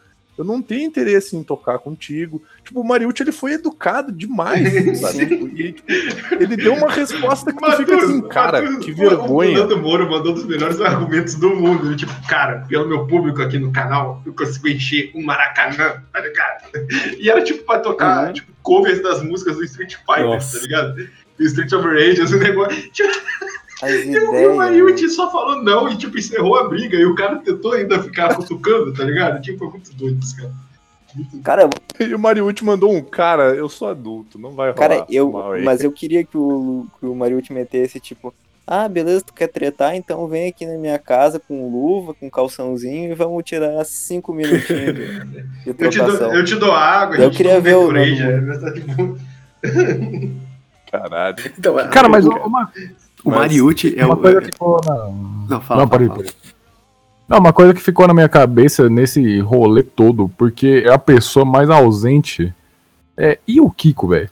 Eu 0.42 0.46
não 0.46 0.60
tenho 0.60 0.82
interesse 0.82 1.36
em 1.36 1.42
tocar 1.42 1.78
contigo. 1.78 2.42
Tipo, 2.64 2.80
o 2.80 2.84
Mariucci 2.84 3.22
ele 3.22 3.32
foi 3.32 3.52
educado 3.52 4.10
demais, 4.12 4.98
sabe? 5.00 5.26
Tipo, 5.26 5.48
e, 5.48 5.72
tipo, 5.72 5.92
ele 6.34 6.56
deu 6.56 6.74
uma 6.74 6.90
resposta 6.90 7.52
que 7.52 7.58
tu 7.58 7.72
fica 7.76 7.96
assim, 7.96 8.20
cara, 8.28 8.60
Matheus, 8.62 8.84
que 8.84 8.90
O 8.92 8.96
vergonha. 8.96 9.58
Nando 9.58 9.78
Moro 9.78 10.10
mandou 10.10 10.32
um 10.32 10.34
dos 10.34 10.44
melhores 10.46 10.80
argumentos 10.80 11.34
do 11.36 11.54
mundo. 11.54 11.86
Ele, 11.86 11.96
tipo, 11.96 12.12
cara, 12.28 12.64
pelo 12.68 12.88
meu 12.88 13.06
público 13.06 13.40
aqui 13.40 13.58
no 13.58 13.72
canal, 13.72 14.20
eu 14.26 14.32
consigo 14.34 14.68
encher 14.68 15.10
um 15.14 15.22
Maracanã, 15.22 16.02
tá 16.12 16.20
ligado? 16.20 16.62
E 17.18 17.30
era 17.30 17.42
tipo 17.42 17.64
pra 17.64 17.78
tocar 17.78 18.26
Uhum. 18.26 18.32
tipo, 18.32 18.52
covers 18.62 19.02
das 19.02 19.22
músicas 19.22 19.56
do 19.56 19.64
Street 19.64 19.94
Fighter, 20.06 20.24
Nossa. 20.26 20.56
tá 20.58 20.62
ligado? 20.64 20.94
Do 21.38 21.44
Street 21.46 21.72
of 21.72 21.86
Rage, 21.86 22.20
esse 22.20 22.36
negócio. 22.38 22.90
Tipo, 22.90 23.08
As 23.82 23.90
e 23.90 24.18
o 24.18 24.28
ideias. 24.28 24.56
Mariucci 24.56 25.08
só 25.10 25.30
falou 25.30 25.62
não 25.62 25.88
e, 25.88 25.96
tipo, 25.96 26.16
encerrou 26.16 26.56
a 26.56 26.68
briga. 26.68 26.96
E 26.96 27.04
o 27.04 27.14
cara 27.14 27.36
tentou 27.36 27.72
ainda 27.72 28.02
ficar 28.02 28.34
cutucando, 28.34 28.92
tá 28.92 29.04
ligado? 29.04 29.40
Tipo, 29.42 29.58
foi 29.58 29.68
muito 29.70 29.92
doido 29.94 30.18
esse 30.22 30.36
cara. 30.36 30.52
Muito 31.14 31.40
Cara, 31.42 31.68
E 32.00 32.14
o 32.14 32.18
Mariucci 32.18 32.64
mandou 32.64 32.90
um 32.90 33.02
cara, 33.02 33.54
eu 33.54 33.68
sou 33.68 33.88
adulto, 33.88 34.38
não 34.38 34.52
vai 34.52 34.70
rolar. 34.70 34.88
cara, 34.88 35.06
eu. 35.10 35.30
mal 35.30 35.52
aí." 35.52 35.62
Mas 35.62 35.82
eu 35.84 35.92
queria 35.92 36.24
que 36.24 36.38
o, 36.38 36.86
que 36.98 37.04
o 37.04 37.14
Mariucci 37.14 37.52
metesse, 37.52 38.00
tipo, 38.00 38.32
ah, 38.66 38.88
beleza, 38.88 39.24
tu 39.26 39.34
quer 39.34 39.48
tretar? 39.48 39.94
Então 39.94 40.26
vem 40.28 40.48
aqui 40.48 40.64
na 40.64 40.78
minha 40.78 40.98
casa 40.98 41.38
com 41.40 41.68
luva, 41.70 42.14
com 42.14 42.30
calçãozinho 42.30 43.10
e 43.10 43.14
vamos 43.14 43.42
tirar 43.44 43.84
cinco 43.84 44.32
minutinhos 44.32 44.94
de, 44.94 45.44
Eu 45.66 45.74
te, 45.74 45.98
dou, 45.98 46.06
trocação. 46.06 46.34
eu 46.34 46.44
te 46.44 46.54
dou 46.54 46.72
água, 46.72 47.16
Eu 47.16 47.30
queria 47.30 47.60
ver 47.60 47.76
o 47.76 47.90
mas 47.92 48.60
tá 48.60 48.72
Caralho. 50.90 51.36
Então, 51.58 51.74
Cara, 51.88 52.08
mas 52.08 52.24
uma, 52.26 52.72
o 53.24 53.30
mas- 53.30 53.38
Mariucci 53.40 53.94
é 53.98 54.04
uma 54.04 54.14
o. 54.14 54.18
coisa 54.18 54.40
que 54.40 54.46
ficou 54.46 54.80
na. 54.84 54.94
Não, 55.48 55.60
fala. 55.60 55.82
Não, 55.82 55.88
fala. 55.88 56.24
Não, 57.28 57.38
uma 57.38 57.52
coisa 57.52 57.72
que 57.72 57.80
ficou 57.80 58.06
na 58.06 58.12
minha 58.14 58.28
cabeça 58.28 58.88
nesse 58.90 59.40
rolê 59.40 59.82
todo, 59.82 60.28
porque 60.36 60.82
é 60.86 60.92
a 60.92 60.98
pessoa 60.98 61.44
mais 61.44 61.70
ausente. 61.70 62.52
É, 63.16 63.38
e 63.46 63.60
o 63.60 63.70
Kiko, 63.70 64.08
velho? 64.08 64.30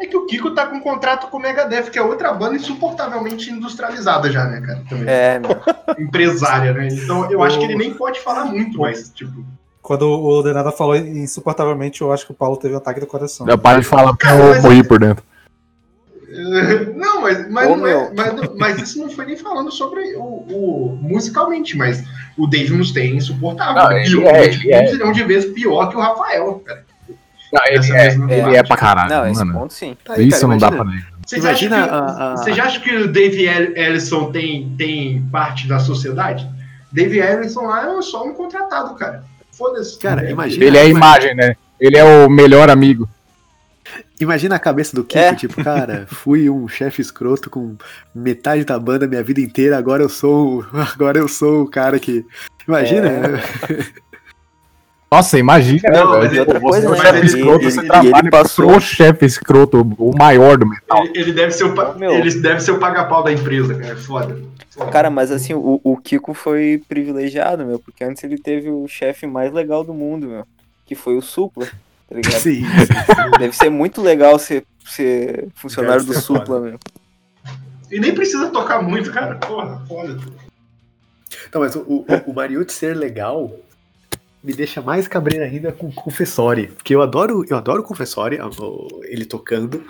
É 0.00 0.06
que 0.06 0.16
o 0.16 0.26
Kiko 0.26 0.52
tá 0.52 0.66
com 0.66 0.76
um 0.76 0.80
contrato 0.80 1.26
com 1.28 1.38
o 1.38 1.40
Megadeth, 1.40 1.90
que 1.90 1.98
é 1.98 2.02
outra 2.02 2.32
banda 2.32 2.54
insuportavelmente 2.54 3.50
industrializada 3.50 4.30
já, 4.30 4.44
né, 4.44 4.60
cara? 4.60 4.84
Também. 4.88 5.04
É, 5.08 5.38
meu. 5.40 5.50
Empresária, 5.98 6.72
né? 6.72 6.88
Então 6.92 7.28
eu 7.30 7.42
acho 7.42 7.58
que 7.58 7.64
ele 7.64 7.74
nem 7.74 7.92
pode 7.94 8.20
falar 8.20 8.44
muito, 8.44 8.78
mas, 8.78 9.10
tipo. 9.10 9.44
Quando 9.82 10.02
o 10.08 10.42
Denada 10.42 10.70
falou 10.70 10.94
insuportavelmente, 10.94 12.00
eu 12.02 12.12
acho 12.12 12.26
que 12.26 12.32
o 12.32 12.34
Paulo 12.34 12.56
teve 12.56 12.74
um 12.74 12.76
ataque 12.76 13.00
do 13.00 13.06
coração. 13.06 13.46
Dá 13.46 13.56
para 13.56 13.80
de 13.80 13.86
falar 13.86 14.08
porque 14.12 14.26
Cara, 14.26 14.56
eu 14.56 14.62
morri 14.62 14.84
por 14.84 15.00
dentro. 15.00 15.24
Não, 16.94 17.22
mas, 17.22 17.50
mas, 17.50 17.70
Ô, 17.70 17.76
não 17.76 17.86
é- 17.86 18.10
mas, 18.14 18.34
mas 18.56 18.82
isso 18.82 18.98
não 18.98 19.10
foi 19.10 19.24
nem 19.26 19.36
falando 19.36 19.70
sobre 19.72 20.14
o, 20.16 20.22
o- 20.22 20.98
musicalmente, 21.00 21.76
mas 21.76 22.04
o 22.36 22.46
Dave 22.46 22.72
Mustaine 22.74 23.14
é 23.14 23.16
insuportável. 23.16 23.82
Não, 23.82 23.92
ele 23.92 24.10
pior, 24.10 24.34
é, 24.34 24.48
tipo, 24.48 24.66
ele 24.66 24.72
é. 24.74 24.82
um 24.82 24.86
zilhão 24.88 25.12
de 25.12 25.24
vezes 25.24 25.52
pior 25.52 25.88
que 25.88 25.96
o 25.96 26.00
Rafael, 26.00 26.62
cara. 26.66 26.84
Não, 27.50 27.60
ele, 27.66 27.92
é, 27.96 28.14
ele 28.48 28.56
é 28.56 28.62
pra 28.62 28.76
caralho, 28.76 29.08
Não, 29.08 29.26
esse 29.26 29.42
mano. 29.42 29.58
ponto 29.60 29.72
sim. 29.72 29.96
Tá 30.04 30.14
aí, 30.14 30.28
Isso 30.28 30.40
cara, 30.42 30.48
não 30.52 30.58
dá 30.58 30.70
pra 30.70 30.84
negar. 30.84 31.08
Vocês 31.26 31.42
Imagina 31.44 31.76
acham 31.76 31.88
que, 31.88 31.94
a- 31.94 32.26
a- 32.32 32.36
Vocês 32.36 32.58
acham 32.58 32.82
que 32.82 32.94
o 32.96 33.08
Dave 33.12 33.46
El- 33.46 33.76
Ellison 33.76 34.30
tem, 34.30 34.74
tem 34.76 35.22
parte 35.32 35.66
da 35.66 35.78
sociedade? 35.78 36.46
Dave 36.92 37.18
Ellison 37.18 37.62
lá 37.62 37.90
é 37.98 38.02
só 38.02 38.24
um 38.24 38.34
contratado, 38.34 38.94
cara. 38.96 39.24
Foda-se. 39.52 39.98
Cara, 39.98 40.26
É, 40.26 40.30
imagina. 40.30 40.64
Ele 40.64 40.76
é 40.76 40.82
a 40.82 40.84
imagem, 40.86 41.34
né? 41.34 41.54
Ele 41.80 41.96
é 41.96 42.04
o 42.04 42.28
melhor 42.30 42.68
amigo. 42.70 43.08
Imagina 44.20 44.56
a 44.56 44.58
cabeça 44.58 44.96
do 44.96 45.04
Kiko, 45.04 45.18
É. 45.18 45.34
tipo, 45.34 45.62
cara, 45.62 46.06
fui 46.08 46.50
um 46.50 46.66
chefe 46.66 47.00
escroto 47.00 47.48
com 47.48 47.76
metade 48.14 48.64
da 48.64 48.78
banda 48.78 49.06
minha 49.06 49.22
vida 49.22 49.40
inteira, 49.40 49.78
agora 49.78 50.02
eu 50.02 50.08
sou. 50.08 50.60
o- 50.60 50.66
Agora 50.94 51.18
eu 51.18 51.28
sou 51.28 51.62
o 51.62 51.70
cara 51.70 51.98
que. 51.98 52.24
Imagina? 52.66 53.10
Nossa, 55.10 55.38
imagina, 55.38 55.88
Não, 55.90 56.12
né, 56.12 56.18
mas 56.18 56.28
velho? 56.30 56.36
e 56.36 56.40
outra 56.40 56.60
coisa, 56.60 56.86
você 56.88 57.06
é 57.06 57.10
um 57.10 57.14
né, 57.14 57.20
escroto, 57.24 57.64
ele- 57.64 57.70
você 57.70 57.80
ele- 57.80 57.86
trabalha 57.88 58.18
ele 58.18 58.30
passou- 58.30 58.66
pro 58.72 58.80
chefe 58.80 59.24
escroto, 59.24 59.80
o 59.98 60.18
maior 60.18 60.58
do 60.58 60.66
metal. 60.66 61.02
Ele, 61.06 61.12
ele 61.18 61.32
deve 61.32 61.52
ser 61.52 61.64
o, 61.64 61.74
pa- 61.74 61.94
Meu. 61.94 62.10
ele 62.12 62.30
deve 62.40 62.60
ser 62.60 62.72
o 62.72 62.78
paga-pau 62.78 63.24
da 63.24 63.32
empresa, 63.32 63.74
cara. 63.74 63.96
Foda. 63.96 64.38
Foda. 64.68 64.90
Cara, 64.90 65.08
mas 65.08 65.30
assim, 65.30 65.54
o, 65.54 65.80
o 65.82 65.96
Kiko 65.96 66.34
foi 66.34 66.82
privilegiado, 66.86 67.64
meu, 67.64 67.78
porque 67.78 68.04
antes 68.04 68.22
ele 68.22 68.36
teve 68.36 68.68
o 68.68 68.86
chefe 68.86 69.26
mais 69.26 69.50
legal 69.50 69.82
do 69.82 69.94
mundo, 69.94 70.26
meu, 70.28 70.44
que 70.84 70.94
foi 70.94 71.16
o 71.16 71.22
Supla, 71.22 71.66
tá 72.08 72.14
ligado? 72.14 72.40
Sim, 72.40 72.62
Deve 73.38 73.56
ser 73.56 73.70
muito 73.70 74.02
legal 74.02 74.38
ser, 74.38 74.64
ser 74.84 75.48
funcionário 75.54 76.00
Deve 76.00 76.14
do 76.14 76.20
ser 76.20 76.26
foda. 76.26 76.40
Supla, 76.40 76.60
meu. 76.60 76.78
E 77.90 78.00
nem 78.00 78.14
precisa 78.14 78.50
tocar 78.50 78.82
muito, 78.82 79.12
cara. 79.12 79.36
Porra, 79.36 79.82
foda. 79.86 80.18
Não, 81.52 81.60
mas 81.60 81.74
o, 81.76 81.80
o, 81.80 82.06
o 82.26 82.34
Mariucci 82.34 82.74
ser 82.74 82.96
legal 82.96 83.52
me 84.42 84.52
deixa 84.52 84.80
mais 84.80 85.08
cabreiro 85.08 85.44
ainda 85.44 85.72
com 85.72 85.88
o 85.88 85.92
Confessori. 85.92 86.68
Porque 86.68 86.94
eu 86.94 87.02
adoro, 87.02 87.44
eu 87.48 87.56
adoro 87.56 87.82
o 87.82 87.84
Confessori, 87.84 88.38
ele 89.04 89.24
tocando, 89.24 89.84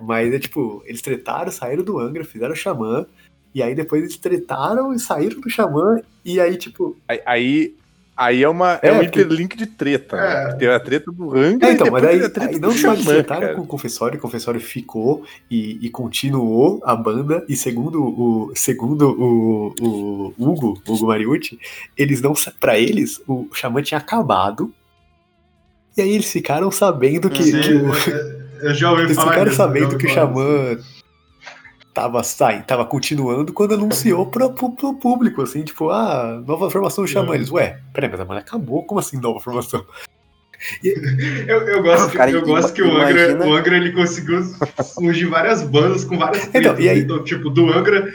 mas 0.00 0.32
é 0.32 0.38
tipo, 0.38 0.82
eles 0.86 1.02
tretaram, 1.02 1.50
saíram 1.50 1.84
do 1.84 1.98
Angra, 1.98 2.24
fizeram 2.24 2.52
o 2.52 2.56
Xamã, 2.56 3.06
e 3.54 3.62
aí 3.62 3.74
depois 3.74 4.02
eles 4.02 4.16
tretaram 4.16 4.92
e 4.92 4.98
saíram 4.98 5.40
do 5.40 5.50
Xamã, 5.50 6.00
e 6.24 6.40
aí, 6.40 6.56
tipo. 6.56 6.96
Aí, 7.06 7.20
aí, 7.26 7.76
aí 8.16 8.42
é, 8.42 8.48
uma, 8.48 8.78
é, 8.82 8.88
É, 8.88 8.92
um 8.92 9.02
hiperlink 9.02 9.56
de 9.56 9.66
treta. 9.66 10.16
É. 10.16 10.48
Né? 10.48 10.54
Tem 10.54 10.68
a 10.68 10.80
treta 10.80 11.10
do 11.10 11.36
Angra 11.36 11.68
É, 11.68 11.70
e 11.70 11.74
então, 11.74 11.90
mas 11.90 12.04
aí, 12.04 12.22
a 12.22 12.30
treta 12.30 12.50
aí 12.50 12.58
do 12.58 12.60
não 12.60 12.70
eles 12.70 13.26
cara. 13.26 13.54
com 13.54 13.62
o 13.62 13.66
Confessori, 13.66 14.16
o 14.16 14.20
Confessori 14.20 14.60
ficou 14.60 15.24
e, 15.50 15.78
e 15.84 15.90
continuou 15.90 16.80
a 16.84 16.94
banda, 16.94 17.44
e 17.48 17.56
segundo 17.56 18.02
o 18.02 18.52
segundo 18.54 19.10
o, 19.10 19.74
o 19.80 20.34
Hugo, 20.38 20.80
Hugo 20.86 21.06
Mariucci, 21.06 21.58
eles 21.96 22.20
não, 22.20 22.34
pra 22.60 22.78
eles, 22.78 23.20
o 23.26 23.48
Xamã 23.52 23.82
tinha 23.82 23.98
acabado, 23.98 24.72
e 25.96 26.02
aí 26.02 26.10
eles 26.10 26.30
ficaram 26.30 26.70
sabendo 26.70 27.28
que, 27.28 27.42
Sim, 27.42 27.60
que 27.60 27.72
o, 27.74 27.92
eu 28.62 28.74
já 28.74 28.90
ouvi 28.90 29.02
Eles 29.04 29.16
falar 29.16 29.32
ficaram 29.32 29.50
disso, 29.50 29.56
já 29.56 29.62
sabendo 29.62 29.98
que 29.98 30.06
o 30.06 30.10
Xamã 30.10 30.78
tava 31.92 32.22
saindo, 32.22 32.64
tava 32.64 32.84
continuando 32.86 33.52
quando 33.52 33.74
anunciou 33.74 34.26
pro, 34.26 34.52
pro, 34.52 34.70
pro 34.72 34.94
público, 34.94 35.42
assim, 35.42 35.62
tipo, 35.62 35.90
ah, 35.90 36.42
nova 36.46 36.70
formação 36.70 37.06
Xamã. 37.06 37.32
É. 37.32 37.36
Eles, 37.36 37.50
ué, 37.50 37.78
peraí, 37.92 38.10
mas 38.10 38.20
a 38.20 38.24
banda 38.24 38.40
acabou, 38.40 38.84
como 38.84 38.98
assim 39.00 39.18
nova 39.20 39.40
formação? 39.40 39.84
Eu, 40.84 41.60
eu 41.66 41.82
gosto, 41.82 42.10
que, 42.12 42.16
Cara, 42.16 42.30
eu 42.30 42.40
gosto 42.42 42.72
que 42.72 42.82
o 42.82 42.86
Angra, 42.96 43.10
imagina- 43.32 43.46
o 43.46 43.52
Angra 43.52 43.76
ele 43.76 43.90
conseguiu 43.90 44.44
surgir 44.84 45.24
várias 45.26 45.60
bandas 45.64 46.04
com 46.04 46.16
várias 46.16 46.46
tretas. 46.46 46.70
Então, 46.72 46.80
e 46.80 46.88
aí- 46.88 47.00
Então, 47.00 47.24
tipo, 47.24 47.50
do 47.50 47.68
Angra, 47.72 48.14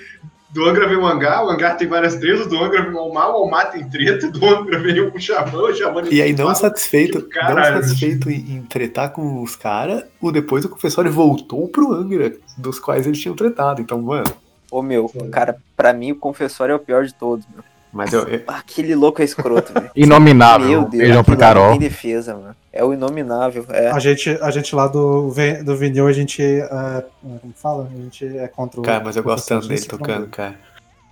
do 0.58 0.66
Angra 0.68 0.88
vem 0.88 0.98
o 0.98 1.06
Hangar, 1.06 1.46
o 1.46 1.50
Hangar 1.52 1.78
tem 1.78 1.88
várias 1.88 2.16
tretas, 2.16 2.48
do 2.48 2.58
Angra 2.58 2.82
vem 2.82 2.92
o 2.94 2.98
Almar, 2.98 3.30
o 3.30 3.34
Almar 3.36 3.70
tem 3.70 3.88
treta, 3.88 4.28
do 4.32 4.44
Angra 4.44 4.80
vem 4.80 5.00
o 5.02 5.20
Xamã, 5.20 5.60
o 5.60 5.74
Xamã 5.76 6.02
E 6.10 6.20
aí, 6.20 6.34
não 6.34 6.54
satisfeito, 6.56 7.22
tipo, 7.22 7.36
não 7.44 7.64
satisfeito 7.64 8.30
em, 8.32 8.56
em 8.58 8.62
tretar 8.64 9.12
com 9.12 9.44
os 9.44 9.56
caras, 9.56 10.04
o 10.20 10.32
depois 10.32 10.66
o 10.66 10.70
confessório 10.70 11.12
voltou 11.12 11.68
pro 11.68 11.94
Angra, 11.94 12.34
dos 12.58 12.80
quais 12.80 13.06
eles 13.06 13.20
tinham 13.20 13.36
tretado. 13.36 13.82
Então, 13.82 14.02
mano, 14.02 14.26
Ô, 14.72 14.82
meu, 14.82 15.10
cara, 15.32 15.58
pra 15.78 15.94
mim 15.94 16.12
o 16.12 16.16
confessório 16.16 16.74
é 16.74 16.76
o 16.76 16.80
pior 16.80 17.06
de 17.06 17.14
todos, 17.14 17.46
meu. 17.54 17.64
mas 17.94 18.12
eu, 18.12 18.24
eu- 18.28 18.42
Aquele 18.48 18.96
louco 18.96 19.22
é 19.22 19.26
escroto, 19.26 19.72
velho. 19.72 19.92
Inominável. 19.96 20.68
Meu 20.68 20.82
Deus, 20.86 21.04
Beijão 21.04 21.24
pro 21.24 21.34
aquilo 21.36 21.48
lá 21.48 21.54
não 21.54 21.62
Carol. 21.62 21.80
tem 21.80 21.88
defesa, 21.88 22.34
mano. 22.36 22.56
É 22.78 22.84
o 22.84 22.94
inominável, 22.94 23.66
é. 23.70 23.90
A 23.90 24.00
gente, 24.00 24.30
a 24.42 24.52
gente 24.52 24.76
lá 24.76 24.88
do, 24.88 25.34
do 25.66 25.76
vinil, 25.76 26.08
a 26.08 26.14
gente. 26.14 26.42
é, 26.44 27.04
como 27.22 27.54
fala? 27.56 27.90
A 27.92 27.96
gente 28.02 28.38
é 28.38 28.48
contra 28.48 28.80
o. 28.80 28.84
cara, 28.84 29.04
mas 29.04 29.16
eu 29.16 29.24
gosto 29.24 29.48
tanto 29.48 29.68
dele 29.68 29.82
tocando, 29.82 30.22
não. 30.22 30.30
cara. 30.30 30.56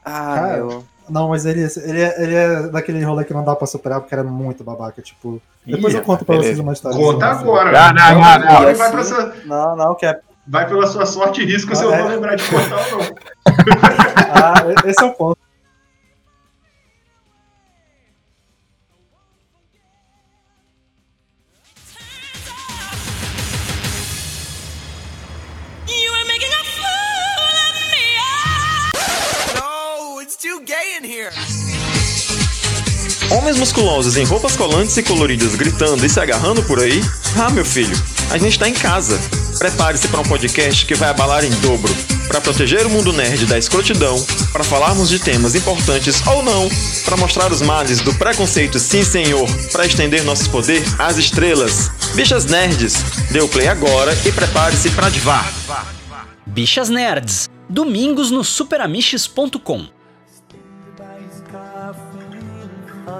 Ah, 0.04 0.36
Cara, 0.36 0.58
meu. 0.58 0.84
Não, 1.10 1.30
mas 1.30 1.46
ele, 1.46 1.62
ele, 1.84 2.02
é, 2.02 2.24
ele 2.24 2.36
é 2.36 2.64
daquele 2.70 3.04
rolê 3.04 3.24
que 3.24 3.34
não 3.34 3.44
dá 3.44 3.56
pra 3.56 3.68
superar 3.68 4.00
porque 4.02 4.14
era 4.16 4.24
muito 4.24 4.64
babaca. 4.64 5.02
Tipo, 5.02 5.40
depois 5.66 5.94
Ih, 5.94 5.98
eu 5.98 6.04
conto 6.04 6.26
pra 6.26 6.34
beleza. 6.36 6.50
vocês 6.54 6.60
uma 6.60 6.74
história. 6.74 6.98
Conta 6.98 7.30
assim. 7.32 7.42
agora. 7.44 7.72
Não, 7.72 7.94
não, 7.94 8.22
não, 8.22 8.40
não. 8.62 8.70
E 8.70 8.74
vai, 8.74 8.92
pra 8.92 9.02
assim- 9.02 9.14
sua, 9.14 9.34
Não, 9.46 9.76
não, 9.76 9.96
que 9.96 10.06
é. 10.06 10.20
vai 10.48 10.68
pela 10.68 10.88
sua 10.88 11.06
sorte 11.06 11.42
e 11.42 11.46
risco 11.46 11.76
se 11.76 11.84
eu 11.84 11.94
Ah, 11.94 11.98
não 11.98 12.06
é? 12.06 12.16
lembrar 12.16 12.36
de 12.36 12.44
contar 12.50 12.76
ou 12.94 13.00
não. 13.00 13.16
Ah, 14.36 14.90
esse 14.90 15.02
é 15.04 15.06
o 15.06 15.14
ponto. 15.14 15.38
Homens 33.32 33.58
musculosos 33.58 34.18
em 34.18 34.24
roupas 34.24 34.56
colantes 34.56 34.96
e 34.98 35.04
coloridas 35.04 35.56
gritando 35.56 36.06
e 36.06 36.10
se 36.10 36.20
agarrando 36.20 36.64
por 36.64 36.80
aí? 36.80 37.02
Ah, 37.38 37.50
meu 37.50 37.66
filho, 37.66 37.96
a 38.32 38.38
gente 38.38 38.60
tá 38.60 38.68
em 38.68 38.74
casa. 38.74 39.20
Prepare-se 39.58 40.08
para 40.08 40.20
um 40.20 40.24
podcast 40.24 40.86
que 40.86 40.96
vai 40.96 41.10
abalar 41.10 41.44
em 41.44 41.50
dobro. 41.62 41.94
Para 42.28 42.42
proteger 42.42 42.86
o 42.86 42.90
mundo 42.90 43.14
nerd 43.14 43.46
da 43.46 43.58
escrotidão, 43.58 44.24
para 44.52 44.64
falarmos 44.64 45.10
de 45.10 45.20
temas 45.20 45.56
importantes 45.56 46.26
ou 46.28 46.44
não, 46.44 46.68
para 47.06 47.18
mostrar 47.18 47.52
os 47.52 47.62
males 47.62 48.02
do 48.02 48.14
preconceito, 48.16 48.80
sim 48.80 49.04
senhor, 49.04 49.48
para 49.72 49.86
estender 49.86 50.24
nossos 50.24 50.48
poder 50.48 50.84
às 51.00 51.18
estrelas. 51.18 51.90
Bichas 52.14 52.46
Nerds, 52.46 52.96
dê 53.32 53.42
o 53.42 53.48
play 53.48 53.68
agora 53.68 54.18
e 54.26 54.32
prepare-se 54.32 54.90
para 54.92 55.10
divar. 55.10 55.54
Bichas 56.46 56.90
Nerds. 56.90 57.48
Domingos 57.70 58.30
no 58.30 58.44
superamiches.com. 58.44 59.95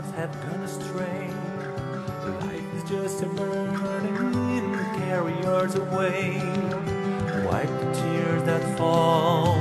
thoughts 0.02 0.12
have 0.12 0.34
gone 0.42 0.62
astray. 0.64 1.30
Life 2.42 2.74
is 2.76 2.84
just 2.90 3.24
a 3.24 3.28
burden, 3.28 4.74
carry 4.98 5.40
yours 5.42 5.76
away. 5.76 6.36
Wipe 7.46 7.70
the 7.70 7.94
tears 7.94 8.44
that 8.44 8.78
fall, 8.78 9.56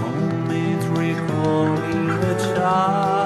moments 0.00 0.84
recalling 0.86 2.06
the 2.06 2.54
child's 2.54 3.17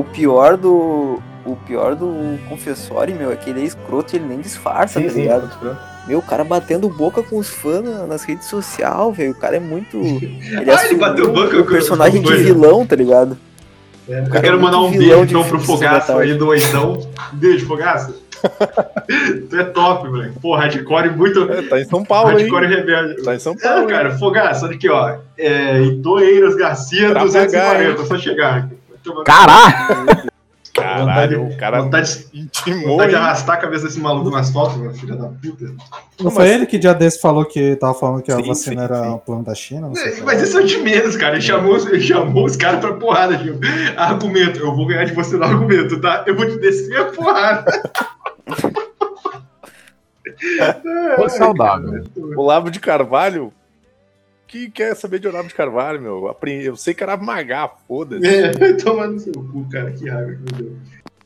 O 0.00 0.04
pior 0.04 0.56
do. 0.56 1.20
O 1.44 1.56
pior 1.66 1.94
do 1.94 2.38
confessório, 2.48 3.16
meu, 3.16 3.32
é 3.32 3.36
que 3.36 3.48
ele 3.50 3.62
é 3.62 3.64
escroto 3.64 4.14
e 4.14 4.18
ele 4.18 4.26
nem 4.26 4.40
disfarça, 4.40 5.00
Sim, 5.00 5.06
tá 5.06 5.12
sim, 5.12 5.22
ligado? 5.22 5.48
escroto. 5.48 5.78
Meu, 6.06 6.18
o 6.18 6.22
cara 6.22 6.44
batendo 6.44 6.88
boca 6.90 7.22
com 7.22 7.38
os 7.38 7.48
fãs 7.48 7.82
na- 7.82 8.06
nas 8.06 8.24
redes 8.24 8.46
sociais, 8.46 9.16
velho. 9.16 9.32
O 9.32 9.34
cara 9.34 9.56
é 9.56 9.60
muito. 9.60 9.96
Ele 10.04 10.54
Ah, 10.56 10.60
ele 10.60 10.70
assumiu 10.70 10.98
bateu 10.98 11.32
boca 11.32 11.58
o 11.58 11.64
com- 11.64 11.70
personagem 11.72 12.20
de 12.22 12.34
vilão, 12.36 12.86
tá 12.86 12.94
ligado? 12.94 13.38
É, 14.08 14.20
eu 14.20 14.24
cara 14.26 14.40
quero 14.42 14.56
é 14.58 14.60
mandar 14.60 14.78
um 14.80 14.90
beijo 14.90 14.98
vilão 15.02 15.24
de 15.24 15.32
então 15.34 15.48
pro 15.48 15.60
Fogaço 15.60 16.12
aí 16.12 16.34
do 16.34 16.48
Oitão. 16.48 17.00
Beijo, 17.32 17.66
Fogaço. 17.66 18.14
tu 19.50 19.56
é 19.56 19.64
top, 19.64 20.08
moleque. 20.08 20.38
Pô, 20.40 20.54
hardcore 20.56 21.10
muito. 21.10 21.50
É, 21.50 21.62
tá 21.62 21.80
em 21.80 21.84
São 21.84 22.04
Paulo, 22.04 22.30
hein? 22.32 22.36
hardcore 22.38 22.66
rebelde. 22.66 23.22
Tá 23.22 23.34
em 23.34 23.38
São 23.38 23.52
É, 23.52 23.56
Paulo. 23.66 23.82
hein? 23.82 23.86
cara, 23.88 24.10
Fogaço, 24.18 24.64
olha 24.66 24.74
aqui, 24.74 24.88
ó. 24.88 25.16
É, 25.38 25.80
Itoeiras 25.82 26.54
Garcia, 26.56 27.10
Pra 27.10 27.22
240, 27.22 27.94
pagar, 27.94 28.06
só 28.06 28.18
chegar 28.18 28.56
aqui. 28.58 28.74
Caralho! 29.24 30.30
Caralho, 30.72 31.46
o 31.46 31.56
cara 31.56 31.82
vontade, 31.82 32.26
intimou, 32.32 32.90
vontade 32.92 33.10
de 33.10 33.16
arrastar 33.16 33.56
a 33.56 33.58
cabeça 33.58 33.86
desse 33.86 34.00
maluco 34.00 34.30
no 34.30 34.36
asfalto, 34.36 34.78
meu 34.78 34.94
filho 34.94 35.16
da 35.16 35.26
puta. 35.26 35.74
Não 36.20 36.30
foi 36.30 36.48
ele 36.48 36.64
que 36.64 36.78
dia 36.78 36.94
desse 36.94 37.20
falou 37.20 37.44
que 37.44 37.76
tava 37.76 37.92
falando 37.92 38.22
que 38.22 38.30
a 38.30 38.36
Sim, 38.36 38.46
vacina 38.46 38.76
sim, 38.76 38.84
era 38.84 39.02
sim. 39.04 39.10
um 39.10 39.18
plano 39.18 39.44
da 39.44 39.54
China? 39.54 39.88
Não 39.88 39.94
sei. 39.94 40.22
Mas 40.22 40.40
isso 40.40 40.58
é 40.58 40.62
o 40.62 40.66
de 40.66 40.78
menos, 40.78 41.16
cara. 41.16 41.34
Ele 41.34 41.42
chamou, 41.42 41.76
ele 41.76 42.00
chamou 42.00 42.44
os 42.44 42.56
caras 42.56 42.80
pra 42.80 42.94
porrada, 42.94 43.36
tipo, 43.36 43.58
argumento. 43.96 44.60
Eu 44.60 44.74
vou 44.74 44.86
ganhar 44.86 45.04
de 45.04 45.12
você 45.12 45.36
no 45.36 45.44
argumento, 45.44 46.00
tá? 46.00 46.24
Eu 46.26 46.36
vou 46.36 46.46
te 46.46 46.58
descer 46.58 46.96
a 46.96 47.04
porrada. 47.06 47.82
Foi 51.16 51.28
saudável. 51.30 52.04
Olavo 52.36 52.70
de 52.70 52.80
Carvalho. 52.80 53.52
Que 54.50 54.68
quer 54.68 54.96
saber 54.96 55.20
de 55.20 55.28
Olavo 55.28 55.46
de 55.46 55.54
Carvalho, 55.54 56.00
meu? 56.02 56.36
Eu 56.64 56.74
sei 56.76 56.92
que 56.92 57.04
era 57.04 57.16
Magá, 57.16 57.70
foda-se. 57.86 58.26
É, 58.26 58.50
tomando 58.74 59.18
seu 59.20 59.32
cu, 59.32 59.64
cara. 59.70 59.92
Que 59.92 60.08
raiva 60.08 60.32
que 60.32 60.38
me 60.38 60.62
deu. 60.62 60.76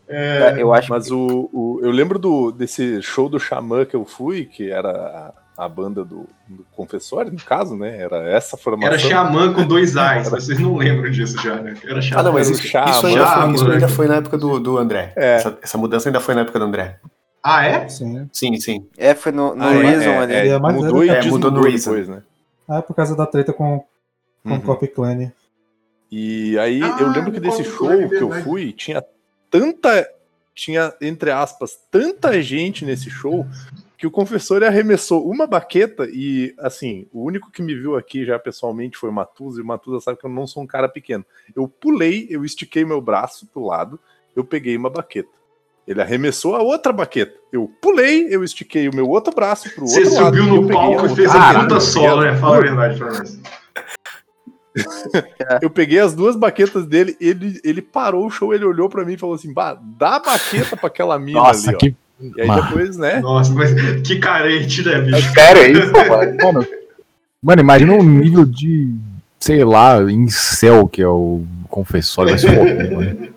É, 0.07 0.57
Eu 0.59 0.75
acho 0.75 0.91
Mas 0.91 1.11
o, 1.11 1.49
o- 1.51 1.81
eu 1.83 1.91
lembro 1.91 2.19
do, 2.19 2.53
desse 2.53 3.01
show 3.01 3.27
do 3.31 3.41
Xamã 3.41 3.87
que 3.87 3.97
eu 3.97 4.05
fui, 4.05 4.45
que 4.45 4.71
era 4.71 5.33
a, 5.57 5.65
a 5.65 5.67
banda 5.67 6.05
do, 6.05 6.29
do 6.47 6.67
Confessório, 6.77 7.33
no 7.33 7.39
caso, 7.41 7.75
né? 7.75 7.97
Era 8.03 8.29
essa 8.29 8.59
formação. 8.59 8.89
era 8.93 8.99
xamã 8.99 9.55
com 9.55 9.67
dois 9.67 9.97
Ais. 9.97 10.29
Vocês 10.29 10.59
não 10.61 10.77
lembram 10.77 11.11
disso 11.11 11.41
já, 11.43 11.57
né? 11.57 11.73
Era 11.83 12.03
xamã. 12.03 12.21
Ah, 12.21 12.25
não, 12.25 12.33
mas 12.35 12.49
Era 12.49 12.57
isso, 12.59 12.69
Chá, 12.69 12.85
isso, 12.91 13.07
ainda, 13.07 13.27
foi, 13.27 13.55
isso 13.55 13.71
ainda 13.71 13.89
foi 13.89 14.07
na 14.07 14.17
época 14.17 14.37
do, 14.37 14.61
do 14.61 14.77
André. 14.77 15.15
É. 15.17 15.37
Essa, 15.37 15.59
essa 15.63 15.79
mudança 15.79 16.11
ainda 16.11 16.21
foi 16.21 16.35
na 16.35 16.43
época 16.43 16.59
do 16.59 16.65
André. 16.67 16.99
Ah, 17.43 17.65
é? 17.67 17.89
Sim. 17.89 18.29
Sim, 18.31 18.61
sim. 18.61 18.87
É, 18.99 19.15
foi 19.15 19.33
no, 19.33 19.55
no 19.55 19.65
Ah, 19.65 19.71
Reason 19.73 20.11
é, 20.11 20.19
ali. 20.19 20.35
é, 20.35 20.49
é 20.49 20.59
mais 20.59 20.77
mudou 20.77 21.03
e 21.03 21.09
é, 21.09 21.23
mudou 21.25 21.51
no 21.51 21.63
Reason. 21.63 21.91
depois, 21.93 22.09
né? 22.09 22.23
Ah, 22.69 22.79
é 22.79 22.83
por 22.83 22.95
causa 22.95 23.15
da 23.17 23.27
treta 23.27 23.53
com, 23.53 23.85
com 24.43 24.49
Uhum. 24.51 24.57
o 24.57 24.63
Cop 24.63 24.87
Clan. 24.89 25.33
E 26.11 26.59
aí 26.59 26.83
Ah, 26.83 26.97
eu 27.01 27.09
lembro 27.09 27.33
que 27.33 27.41
desse 27.41 27.65
show 27.65 27.91
é 27.93 28.09
que 28.09 28.15
eu 28.23 28.31
fui, 28.43 28.73
tinha 28.73 29.05
tanta. 29.51 30.09
Tinha, 30.55 30.95
entre 31.01 31.33
aspas, 31.33 31.77
tanta 31.91 32.41
gente 32.41 32.85
nesse 32.85 33.11
show 33.11 33.45
que 33.99 34.07
o 34.07 34.11
confessor 34.11 34.63
arremessou 34.63 35.29
uma 35.29 35.49
baqueta 35.49 36.07
e, 36.09 36.55
assim, 36.59 37.09
o 37.13 37.25
único 37.25 37.51
que 37.51 37.61
me 37.61 37.75
viu 37.75 37.97
aqui 37.97 38.25
já 38.25 38.39
pessoalmente 38.39 38.97
foi 38.97 39.11
o 39.11 39.13
Matusa, 39.13 39.59
e 39.59 39.63
o 39.65 39.67
Matusa 39.67 40.01
sabe 40.01 40.17
que 40.19 40.25
eu 40.25 40.31
não 40.31 40.47
sou 40.47 40.63
um 40.63 40.67
cara 40.67 40.89
pequeno. 40.89 41.25
Eu 41.57 41.67
pulei, 41.67 42.29
eu 42.31 42.45
estiquei 42.45 42.85
meu 42.85 43.01
braço 43.01 43.49
pro 43.49 43.67
lado, 43.67 43.99
eu 44.37 44.45
peguei 44.45 44.77
uma 44.77 44.89
baqueta. 44.89 45.29
Ele 45.87 46.01
arremessou 46.01 46.57
a 46.57 46.63
outra 46.63 46.93
baqueta. 46.93 47.35
Eu 47.53 47.71
pulei, 47.81 48.27
eu 48.31 48.43
estiquei 48.43 48.89
o 48.89 48.95
meu 48.95 49.09
outro 49.09 49.35
braço 49.35 49.69
pro 49.75 49.87
Você 49.87 50.01
outro 50.01 50.15
lado. 50.15 50.37
subiu 50.37 50.45
e 50.45 50.61
no 50.61 50.69
palco 50.69 50.93
e 50.93 50.97
outra. 50.97 51.17
fez 51.17 51.31
a 51.35 51.61
puta 51.61 51.81
solo, 51.81 52.23
né? 52.23 52.37
Fala 52.37 52.57
a 52.57 52.61
verdade 52.61 52.99
pra 52.99 53.13
nós. 53.13 53.39
Eu 55.63 55.71
peguei 55.71 56.01
as 56.01 56.15
duas 56.15 56.35
baquetas 56.35 56.85
dele, 56.87 57.17
ele, 57.21 57.61
ele 57.63 57.81
parou 57.81 58.27
o 58.27 58.31
show, 58.31 58.53
ele 58.53 58.65
olhou 58.65 58.89
pra 58.89 59.05
mim 59.05 59.13
e 59.13 59.19
falou 59.19 59.35
assim: 59.37 59.53
bah, 59.53 59.79
dá 59.99 60.17
a 60.17 60.21
baqueta 60.21 60.77
pra 60.77 60.89
aquela 60.89 61.19
mina 61.19 61.39
Nossa, 61.39 61.69
ali, 61.69 61.77
ó. 61.77 61.79
que. 61.79 61.95
E 62.21 62.41
aí 62.41 62.63
depois, 62.63 62.97
né? 62.97 63.21
Nossa, 63.21 63.53
mas 63.53 63.73
que 64.03 64.19
carente, 64.19 64.83
né, 64.85 65.01
bicho? 65.01 65.33
Sério, 65.33 65.63
é 65.63 65.71
isso, 65.71 65.93
mano? 66.43 66.67
Mano, 67.43 67.61
imagina 67.61 67.93
o 67.93 68.03
nível 68.03 68.45
de. 68.45 68.95
Sei 69.39 69.63
lá, 69.63 70.01
incel 70.11 70.89
que 70.89 71.03
é 71.03 71.09
o 71.09 71.43
confessório. 71.69 72.31
Vai 72.31 72.39
se 72.39 72.49
foder, 72.49 72.93
mano. 72.93 73.34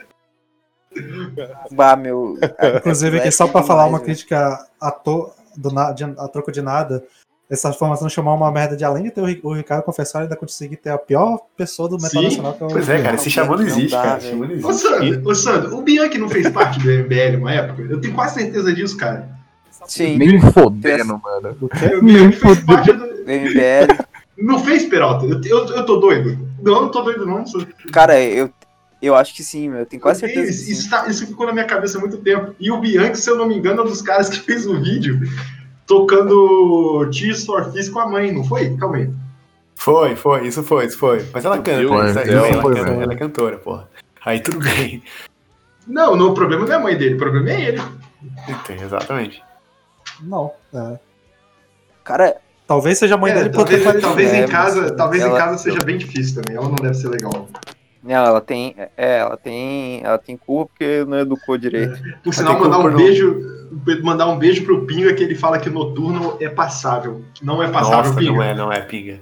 Bah, 1.71 1.95
meu. 1.95 2.37
Inclusive, 2.77 3.17
aqui 3.19 3.27
é 3.27 3.31
só 3.31 3.47
pra 3.47 3.63
falar 3.63 3.83
uma 3.85 3.99
demais, 3.99 4.03
crítica 4.05 4.57
a, 4.81 4.91
to, 4.91 5.29
do, 5.55 5.71
na- 5.71 5.91
de- 5.91 6.03
a 6.03 6.27
troco 6.27 6.51
de 6.51 6.61
nada, 6.61 7.03
essa 7.49 7.71
formação 7.71 8.09
chamou 8.09 8.35
uma 8.35 8.51
merda 8.51 8.75
de 8.75 8.83
além 8.83 9.03
de 9.03 9.11
ter 9.11 9.21
o, 9.21 9.25
Ri- 9.25 9.39
o 9.43 9.53
Ricardo 9.53 9.83
Confessório, 9.83 10.25
ainda 10.25 10.35
conseguir 10.35 10.75
ter 10.77 10.89
a 10.89 10.97
pior 10.97 11.39
pessoa 11.55 11.87
do 11.87 11.95
metal 11.95 12.21
Sim. 12.21 12.23
nacional 12.27 12.53
que 12.53 12.63
é 12.63 12.65
o 12.65 12.69
Pois 12.69 12.89
é, 12.89 13.01
cara, 13.01 13.15
esse 13.15 13.29
chamou 13.29 13.55
não 13.57 13.63
não 13.63 13.69
existe, 13.69 13.91
dá, 13.91 14.01
cara. 14.03 14.19
Chamou 14.19 14.47
não 14.47 14.49
Ô, 14.51 14.69
existe. 14.69 14.81
Sandro, 14.87 15.29
ô, 15.29 15.35
Sandro, 15.35 15.77
o 15.77 15.81
Bianchi 15.81 16.17
não 16.17 16.29
fez 16.29 16.49
parte 16.49 16.79
do 16.79 16.89
MBL 16.91 17.37
uma 17.39 17.53
época? 17.53 17.81
Eu 17.83 18.01
tenho 18.01 18.13
quase 18.13 18.35
certeza 18.35 18.73
disso, 18.73 18.97
cara. 18.97 19.29
Sim, 19.85 20.17
Nem 20.17 20.41
fodendo, 20.41 21.17
mano. 21.23 21.55
O 21.61 21.69
quê? 21.69 21.95
O 21.95 22.03
Bianchi 22.03 22.37
fez 22.37 22.59
parte 22.65 22.91
do... 22.91 23.05
MBL. 23.05 24.03
Não 24.37 24.59
fez, 24.59 24.83
Peralta? 24.85 25.25
Eu, 25.25 25.41
eu, 25.43 25.65
eu 25.75 25.85
tô 25.85 25.97
doido? 25.97 26.37
Não, 26.61 26.73
eu 26.75 26.81
não 26.81 26.91
tô 26.91 27.01
doido, 27.01 27.25
não. 27.25 27.43
Cara, 27.93 28.19
eu, 28.21 28.49
eu 29.01 29.15
acho 29.15 29.33
que 29.35 29.43
sim, 29.43 29.69
meu. 29.69 29.79
Eu 29.79 29.85
tenho 29.85 30.01
quase 30.01 30.19
certeza. 30.21 30.49
Isso, 30.51 30.83
sim. 30.83 30.89
tá- 30.89 31.07
isso 31.07 31.25
ficou 31.27 31.45
na 31.47 31.53
minha 31.53 31.65
cabeça 31.65 31.97
há 31.97 32.01
muito 32.01 32.17
tempo. 32.17 32.55
E 32.59 32.71
o 32.71 32.79
Bianchi, 32.79 33.21
se 33.21 33.29
eu 33.29 33.35
não 33.37 33.47
me 33.47 33.55
engano, 33.57 33.81
é 33.81 33.83
um 33.83 33.87
dos 33.87 34.01
caras 34.01 34.29
que 34.29 34.39
fez 34.39 34.65
o 34.65 34.79
vídeo 34.81 35.19
tocando 35.85 37.09
Tears 37.11 37.45
for 37.45 37.71
Fears 37.71 37.89
com 37.89 37.99
a 37.99 38.07
mãe, 38.07 38.31
não 38.31 38.43
foi? 38.43 38.75
Calma 38.77 38.97
aí. 38.97 39.09
Foi, 39.75 40.15
foi, 40.15 40.47
isso 40.47 40.63
foi, 40.63 40.85
isso 40.85 40.97
foi. 40.97 41.25
Mas 41.33 41.45
ela 41.45 41.57
canta, 41.59 41.81
do 41.81 42.05
Isso 42.09 42.19
aí, 42.19 42.29
ela, 42.29 42.61
foi, 42.61 42.75
canta, 42.75 42.91
ela 42.91 43.13
é 43.13 43.15
cantora, 43.15 43.57
porra. 43.57 43.87
Aí 44.25 44.39
tudo 44.41 44.59
bem. 44.59 45.03
Não, 45.87 46.15
não, 46.15 46.29
o 46.29 46.33
problema 46.33 46.65
não 46.65 46.71
é 46.73 46.75
a 46.75 46.79
mãe 46.79 46.97
dele, 46.97 47.15
o 47.15 47.17
problema 47.17 47.49
é 47.51 47.61
ele. 47.61 47.81
Então, 48.49 48.75
exatamente. 48.75 49.41
Não. 50.21 50.51
é. 50.73 50.99
Cara, 52.03 52.37
Talvez 52.65 52.97
seja 52.97 53.15
a 53.15 53.17
mãe 53.17 53.31
É, 53.31 53.35
dele 53.35 53.49
talvez 53.49 54.01
talvez 54.01 54.33
em 54.33 54.45
casa, 54.47 54.91
talvez 54.93 55.23
em 55.23 55.27
ela- 55.27 55.37
casa 55.37 55.57
seja 55.57 55.79
bem 55.85 55.97
difícil 55.97 56.41
também. 56.41 56.57
Ela 56.57 56.67
não 56.67 56.75
deve 56.75 56.95
ser 56.95 57.07
legal. 57.07 57.47
Não, 58.07 58.25
ela 58.25 58.41
tem. 58.41 58.75
É, 58.95 59.17
ela 59.19 59.37
tem. 59.37 60.01
Ela 60.03 60.17
tem 60.17 60.37
culpa 60.37 60.71
porque 60.71 61.05
não 61.05 61.19
educou 61.19 61.57
direito. 61.57 61.99
Por 62.23 62.33
sinal, 62.33 62.59
mandar 62.59 62.79
um 62.79 62.95
beijo, 62.95 63.41
mandar 64.01 64.27
um 64.27 64.37
beijo 64.37 64.63
pro 64.63 64.85
Pinga 64.85 65.13
que 65.13 65.23
ele 65.23 65.35
fala 65.35 65.59
que 65.59 65.69
noturno 65.69 66.37
é 66.39 66.49
passável. 66.49 67.21
Não 67.41 67.61
é 67.61 67.67
passável, 67.69 67.97
Nossa, 68.11 68.13
Pinga. 68.19 68.31
não 68.31 68.43
é, 68.43 68.55
não 68.55 68.71
é, 68.71 68.79
pinga. 68.81 69.19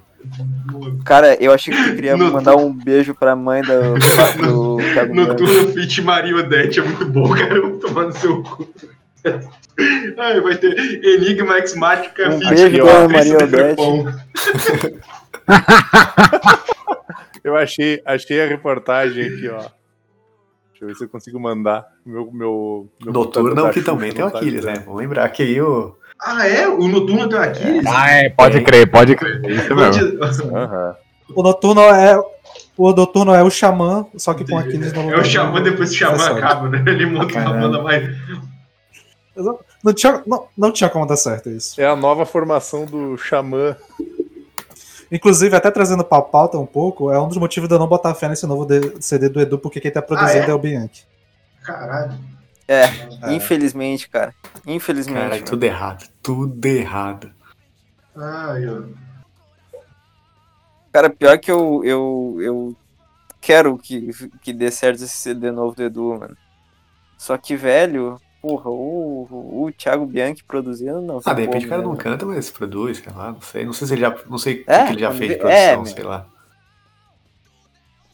Cara, 1.04 1.36
eu 1.36 1.52
achei 1.54 1.72
que 1.74 1.84
tu 1.84 1.96
queria 1.96 2.18
No- 2.18 2.32
mandar 2.32 2.56
um 2.56 2.72
beijo 2.74 3.14
pra 3.14 3.36
mãe 3.36 3.62
do, 3.62 3.94
do 4.42 4.78
Bianchi. 4.82 5.14
Noturno 5.14 5.68
Fit 5.74 6.02
Maria 6.02 6.36
Odete 6.38 6.80
é 6.80 6.84
muito 6.84 7.06
bom, 7.06 7.30
cara. 7.30 7.56
Eu 7.56 7.70
vou 7.70 7.80
tomar 7.80 8.06
no 8.06 8.14
seu 8.14 8.42
cu. 8.42 8.68
Ai, 10.18 10.40
vai 10.42 10.56
ter 10.56 10.78
Enigma 11.04 11.58
Exmática 11.60 12.30
Um 12.30 12.40
Fit 12.40 12.80
Maria 13.12 13.48
Trepon. 13.48 14.06
Eu 17.44 17.56
achei, 17.56 18.02
achei 18.06 18.42
a 18.42 18.48
reportagem 18.48 19.26
aqui, 19.26 19.48
ó. 19.50 19.58
Deixa 19.60 20.84
eu 20.84 20.88
ver 20.88 20.96
se 20.96 21.04
eu 21.06 21.10
consigo 21.10 21.40
mandar 21.40 21.86
meu. 22.06 22.32
meu, 22.32 22.90
meu 23.04 23.14
Noturno 23.14 23.50
computador 23.50 23.72
que 23.74 23.82
também 23.82 24.12
tem 24.12 24.22
o 24.22 24.26
não 24.26 24.32
tá 24.32 24.40
Aquiles, 24.40 24.66
né? 24.66 24.74
Vamos 24.86 25.00
lembrar 25.00 25.30
que 25.30 25.44
aí 25.44 25.62
o, 25.62 25.96
Ah, 26.20 26.48
é? 26.48 26.68
O 26.68 26.88
Noturno 26.88 27.30
tem 27.30 27.38
o 27.40 27.42
Aquiles? 27.42 27.86
Ah, 27.88 28.12
é, 28.12 28.30
pode 28.30 28.62
crer, 28.62 28.90
pode 28.92 29.16
crer. 29.16 29.42
É 29.46 29.52
Isso 29.52 29.76
mesmo. 29.76 30.58
Aham. 30.58 30.96
O 31.34 31.42
Noturno 31.44 31.82
é. 31.82 32.20
O 32.78 32.92
Noturno 32.92 33.34
é 33.34 33.42
o 33.42 33.50
Xamã, 33.50 34.06
só 34.18 34.34
que 34.34 34.46
com 34.46 34.58
Aquiles 34.58 34.92
no 34.92 35.10
É 35.12 35.18
o 35.20 35.24
Xamã, 35.24 35.62
depois 35.62 35.92
o 35.92 35.96
Xamã 35.96 36.18
Sabe? 36.18 36.40
acaba, 36.40 36.70
né? 36.70 36.84
Ele 36.86 37.06
monta 37.06 37.26
uma 37.26 37.32
Caralho. 37.32 37.62
banda 37.62 37.82
mais. 37.82 38.16
Não 39.84 39.94
tinha, 39.94 40.24
não, 40.26 40.48
não 40.58 40.72
tinha 40.72 40.90
como 40.90 41.06
dar 41.06 41.18
certo 41.18 41.50
isso. 41.50 41.80
É 41.80 41.86
a 41.86 41.96
nova 41.96 42.26
formação 42.26 42.86
do 42.86 43.18
Xamã. 43.18 43.76
Inclusive, 45.16 45.56
até 45.56 45.72
trazendo 45.72 46.04
pra 46.04 46.22
pauta 46.22 46.58
um 46.58 46.66
pouco, 46.66 47.10
é 47.10 47.18
um 47.22 47.30
dos 47.30 47.38
motivos 47.38 47.70
de 47.70 47.76
eu 47.76 47.80
não 47.80 47.88
botar 47.88 48.14
fé 48.14 48.28
nesse 48.28 48.46
novo 48.46 48.68
CD 49.00 49.30
do 49.30 49.40
Edu, 49.40 49.58
porque 49.58 49.80
quem 49.80 49.90
tá 49.90 50.02
produzindo 50.02 50.44
Ah, 50.44 50.48
é? 50.48 50.50
é? 50.50 50.54
o 50.54 50.60
Bianchi. 50.60 51.06
Caralho. 51.64 52.20
É, 52.68 52.84
É. 53.24 53.34
infelizmente, 53.34 54.10
cara. 54.10 54.34
Infelizmente. 54.68 55.30
Cara, 55.30 55.42
tudo 55.42 55.64
errado. 55.64 56.06
Tudo 56.22 56.66
errado. 56.68 57.32
Ai, 58.14 58.68
ó. 58.68 58.82
Cara, 60.92 61.10
pior 61.10 61.38
que 61.40 61.50
eu, 61.52 61.82
eu, 61.86 62.38
eu 62.42 62.76
quero 63.40 63.78
que, 63.78 64.10
que 64.42 64.52
dê 64.52 64.70
certo 64.70 64.98
esse 65.04 65.16
CD 65.16 65.50
novo 65.52 65.76
do 65.76 65.84
Edu, 65.84 66.18
mano. 66.20 66.36
Só 67.18 67.38
que, 67.38 67.56
velho, 67.56 68.20
porra, 68.46 68.70
o, 68.70 69.28
o, 69.30 69.64
o 69.66 69.72
Thiago 69.72 70.06
Bianchi 70.06 70.44
produzindo 70.44 71.02
não. 71.02 71.20
Ah, 71.26 71.34
tem 71.34 71.36
de 71.36 71.42
repente 71.42 71.66
o 71.66 71.70
cara 71.70 71.82
não 71.82 71.96
canta, 71.96 72.26
mas 72.26 72.50
produz, 72.52 72.98
sei 73.00 73.12
lá, 73.14 73.32
não 73.32 73.42
sei. 73.42 73.66
Não 73.66 73.74
sei 73.74 73.88
se 73.88 73.94
ele 73.94 74.02
já. 74.02 74.16
Não 74.30 74.38
sei 74.38 74.64
o 74.68 74.72
É, 74.72 74.86
que 74.86 74.94
ele 74.94 75.00
já 75.02 75.12
fez 75.12 75.32
de 75.32 75.38
é, 75.46 75.76
produção, 75.76 75.84
meu. 75.84 75.86
sei 75.86 76.04
lá. 76.04 76.28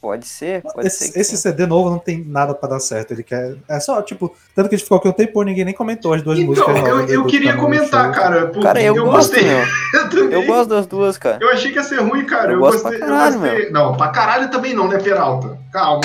Pode 0.02 0.26
ser, 0.28 0.64
pode 0.64 0.90
ser. 0.90 1.04
Esse, 1.06 1.14
que 1.14 1.20
esse 1.20 1.30
sim. 1.38 1.44
CD 1.44 1.68
novo 1.68 1.92
não 1.92 2.00
tem 2.00 2.24
nada 2.26 2.56
pra 2.56 2.68
dar 2.68 2.80
certo. 2.80 3.12
Ele 3.12 3.22
quer. 3.22 3.54
É 3.70 3.80
só, 3.80 4.02
tipo, 4.02 4.36
tanto 4.56 4.68
que 4.68 4.74
a 4.74 4.78
gente 4.78 4.86
ficou 4.86 4.98
aqui 4.98 5.08
um 5.08 5.12
tempo, 5.12 5.44
ninguém 5.44 5.64
nem 5.64 5.76
comentou 5.76 6.12
as 6.14 6.24
duas 6.24 6.40
Então, 6.40 6.50
músicas. 6.68 6.76
eu, 6.90 7.06
do 7.06 7.12
eu 7.12 7.20
Edu 7.22 7.26
queria 7.28 7.56
comentar, 7.56 8.06
show. 8.06 8.14
cara. 8.14 8.48
porque 8.48 8.62
Cara, 8.62 8.82
eu, 8.82 8.96
gosto, 8.96 9.32
gostei. 9.34 9.44
Eu. 10.20 10.32
Eu 10.32 10.46
gosto 10.48 10.70
das 10.70 10.88
duas, 10.88 11.18
cara. 11.20 11.38
Eu 11.40 11.50
achei 11.52 11.70
que 11.72 11.78
ia 11.78 11.84
ser 11.84 12.02
ruim, 12.02 12.26
cara. 12.26 12.48
Eu 12.52 12.56
Eu, 12.56 12.60
gosto 12.62 12.82
gostei. 12.82 12.98
pra 12.98 13.08
caralho, 13.08 13.36
eu 13.36 13.40
gostei. 13.42 13.70
Não, 13.70 13.96
pra 13.96 14.08
caralho 14.10 14.50
também 14.50 14.74
não, 14.74 14.88
né, 14.88 14.98
Peralta? 14.98 15.58
Calma. 15.72 16.02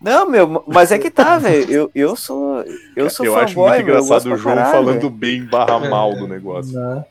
Não, 0.00 0.28
meu, 0.28 0.62
mas 0.68 0.92
é 0.92 0.98
que 0.98 1.10
tá, 1.10 1.38
velho. 1.38 1.70
Eu, 1.70 1.90
eu 1.94 2.14
sou. 2.16 2.62
Eu 2.94 3.10
sou 3.10 3.26
Eu 3.26 3.36
acho 3.36 3.54
fanboy, 3.54 3.70
muito 3.70 3.86
meu, 3.86 3.94
eu 3.96 4.04
gosto 4.04 4.26
engraçado 4.28 4.32
o 4.32 4.36
João 4.36 4.54
caralho, 4.56 4.72
falando 4.76 4.96
velho. 5.00 5.10
bem 5.10 5.44
barra 5.44 5.80
mal 5.80 6.14
do 6.14 6.28
negócio. 6.28 6.72
Né? 6.78 7.04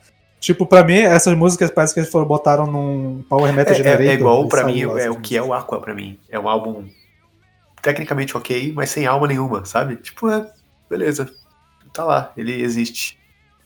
Tipo, 0.45 0.67
pra 0.67 0.84
mim, 0.84 0.97
essas 0.99 1.35
músicas 1.35 1.72
parece 1.72 1.91
que 1.91 1.99
eles 2.01 2.11
foram 2.11 2.27
botaram 2.27 2.67
num 2.67 3.23
Power 3.27 3.51
Metal 3.51 3.73
É, 3.73 3.77
Generator. 3.77 4.05
é, 4.05 4.09
é 4.09 4.13
igual 4.13 4.47
pra 4.47 4.63
mim, 4.63 4.80
é 4.81 5.09
o 5.09 5.19
que 5.19 5.35
é 5.35 5.41
o 5.41 5.51
Aqua 5.51 5.81
pra 5.81 5.91
mim. 5.95 6.19
É 6.30 6.38
um 6.39 6.47
álbum 6.47 6.88
tecnicamente 7.81 8.38
ok, 8.38 8.72
mas 8.73 8.91
sem 8.91 9.07
alma 9.07 9.26
nenhuma, 9.27 9.65
sabe? 9.65 9.95
Tipo, 9.95 10.30
é, 10.30 10.53
beleza. 10.88 11.34
Tá 11.91 12.03
lá, 12.03 12.31
ele 12.38 12.61
existe. 12.61 13.17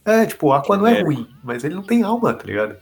É, 0.06 0.24
tipo, 0.24 0.46
o 0.46 0.52
Aqua 0.54 0.78
não 0.78 0.86
é 0.86 0.94
Genérico. 0.94 1.12
ruim, 1.12 1.36
mas 1.44 1.64
ele 1.64 1.74
não 1.74 1.82
tem 1.82 2.02
alma, 2.02 2.32
tá 2.32 2.44
ligado? 2.46 2.76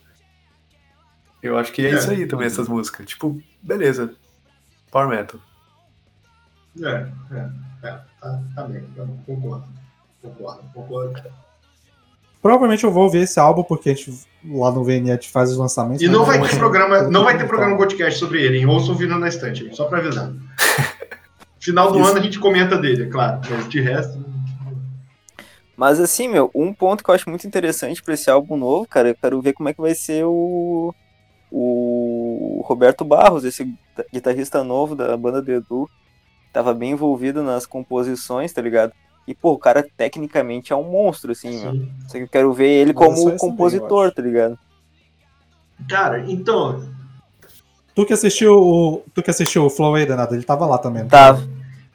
Eu 1.43 1.59
acho 1.59 1.73
que 1.73 1.85
é, 1.85 1.91
É. 1.91 1.95
isso 1.95 2.09
aí 2.09 2.25
também, 2.25 2.47
essas 2.47 2.69
músicas. 2.69 3.05
Tipo, 3.05 3.43
beleza. 3.61 4.15
Power 4.93 5.09
Metal. 5.09 5.41
É, 6.81 6.87
é, 7.35 7.49
é. 7.89 7.99
Tá, 8.21 8.41
tá 8.55 8.63
bem. 8.63 8.85
Eu 8.97 9.09
concordo. 9.27 9.67
Concordo, 10.23 10.63
concordo. 10.73 11.21
Provavelmente 12.41 12.85
eu 12.85 12.91
vou 12.93 13.05
ouvir 13.05 13.19
esse 13.23 13.39
álbum, 13.41 13.63
porque 13.65 13.91
a 13.91 13.95
gente 13.95 14.13
lá 14.45 14.71
no 14.71 14.85
VNE 14.85 15.11
a 15.11 15.15
gente 15.15 15.29
faz 15.29 15.51
os 15.51 15.57
lançamentos. 15.57 16.03
E 16.03 16.07
mas 16.07 16.17
não 16.17 16.25
vai 16.25 16.39
vou- 16.39 16.49
ter 16.49 16.57
programa, 16.57 17.03
não 17.03 17.25
vai 17.25 17.33
ter 17.35 17.39
Então, 17.45 17.49
programa 17.49 17.77
podcast 17.77 18.19
sobre 18.19 18.41
ele, 18.43 18.59
hein? 18.59 18.67
Ouçam 18.67 18.95
vindo 18.95 19.19
na 19.19 19.29
estante, 19.29 19.69
só 19.75 19.87
pra 19.87 19.99
avisar. 19.99 20.33
Final 21.59 21.91
do 21.91 21.99
Isso. 22.01 22.09
ano 22.09 22.19
a 22.19 22.23
gente 22.23 22.39
comenta 22.39 22.79
dele, 22.79 23.03
é 23.05 23.07
claro. 23.07 23.41
Mas 23.51 23.69
de 23.69 23.81
resto. 23.81 24.25
Mas 25.77 26.01
assim, 26.01 26.29
meu, 26.29 26.51
um 26.55 26.73
ponto 26.73 27.03
que 27.05 27.11
eu 27.11 27.15
acho 27.15 27.29
muito 27.29 27.47
interessante 27.47 28.03
pra 28.03 28.15
esse 28.15 28.31
álbum 28.31 28.57
novo, 28.57 28.87
cara, 28.89 29.09
eu 29.09 29.15
quero 29.21 29.41
ver 29.43 29.53
como 29.53 29.69
é 29.69 29.75
que 29.75 29.81
vai 29.81 29.95
ser 29.95 30.25
o. 30.25 30.95
O 31.51 32.63
Roberto 32.67 33.05
Barros, 33.05 33.43
esse 33.45 33.65
guita- 33.65 34.07
guitarrista 34.13 34.63
novo 34.63 34.95
da 34.95 35.17
banda 35.17 35.41
do 35.41 35.51
Edu. 35.51 35.89
Tava 36.53 36.75
bem 36.75 36.91
envolvido 36.93 37.43
nas 37.43 37.65
composições, 37.67 38.53
tá 38.53 38.61
ligado? 38.61 38.93
E, 39.29 39.35
pô, 39.35 39.53
o 39.53 39.59
cara 39.59 39.87
tecnicamente 39.95 40.73
é 40.73 40.77
um 40.77 40.91
monstro, 40.91 41.33
assim. 41.33 41.59
Sim. 41.59 41.93
Só 42.07 42.13
que 42.17 42.25
eu 42.25 42.29
quero 42.29 42.51
ver 42.55 42.71
ele 42.71 42.95
Mas 42.95 43.03
é 43.03 43.07
como 43.07 43.37
compositor, 43.37 44.11
tá 44.11 44.23
ligado? 44.23 44.59
Cara, 45.87 46.25
então. 46.27 46.89
Tu 47.95 48.07
que 48.07 48.15
assistiu 48.15 48.55
o. 48.55 49.05
Tu 49.15 49.23
que 49.23 49.31
assistiu 49.31 49.67
o 49.67 49.71
Flow 49.71 49.95
aí, 49.95 50.07
danado, 50.07 50.35
ele 50.35 50.45
tava 50.45 50.65
lá 50.65 50.79
também. 50.79 51.03
não 51.03 51.11
Tá. 51.11 51.39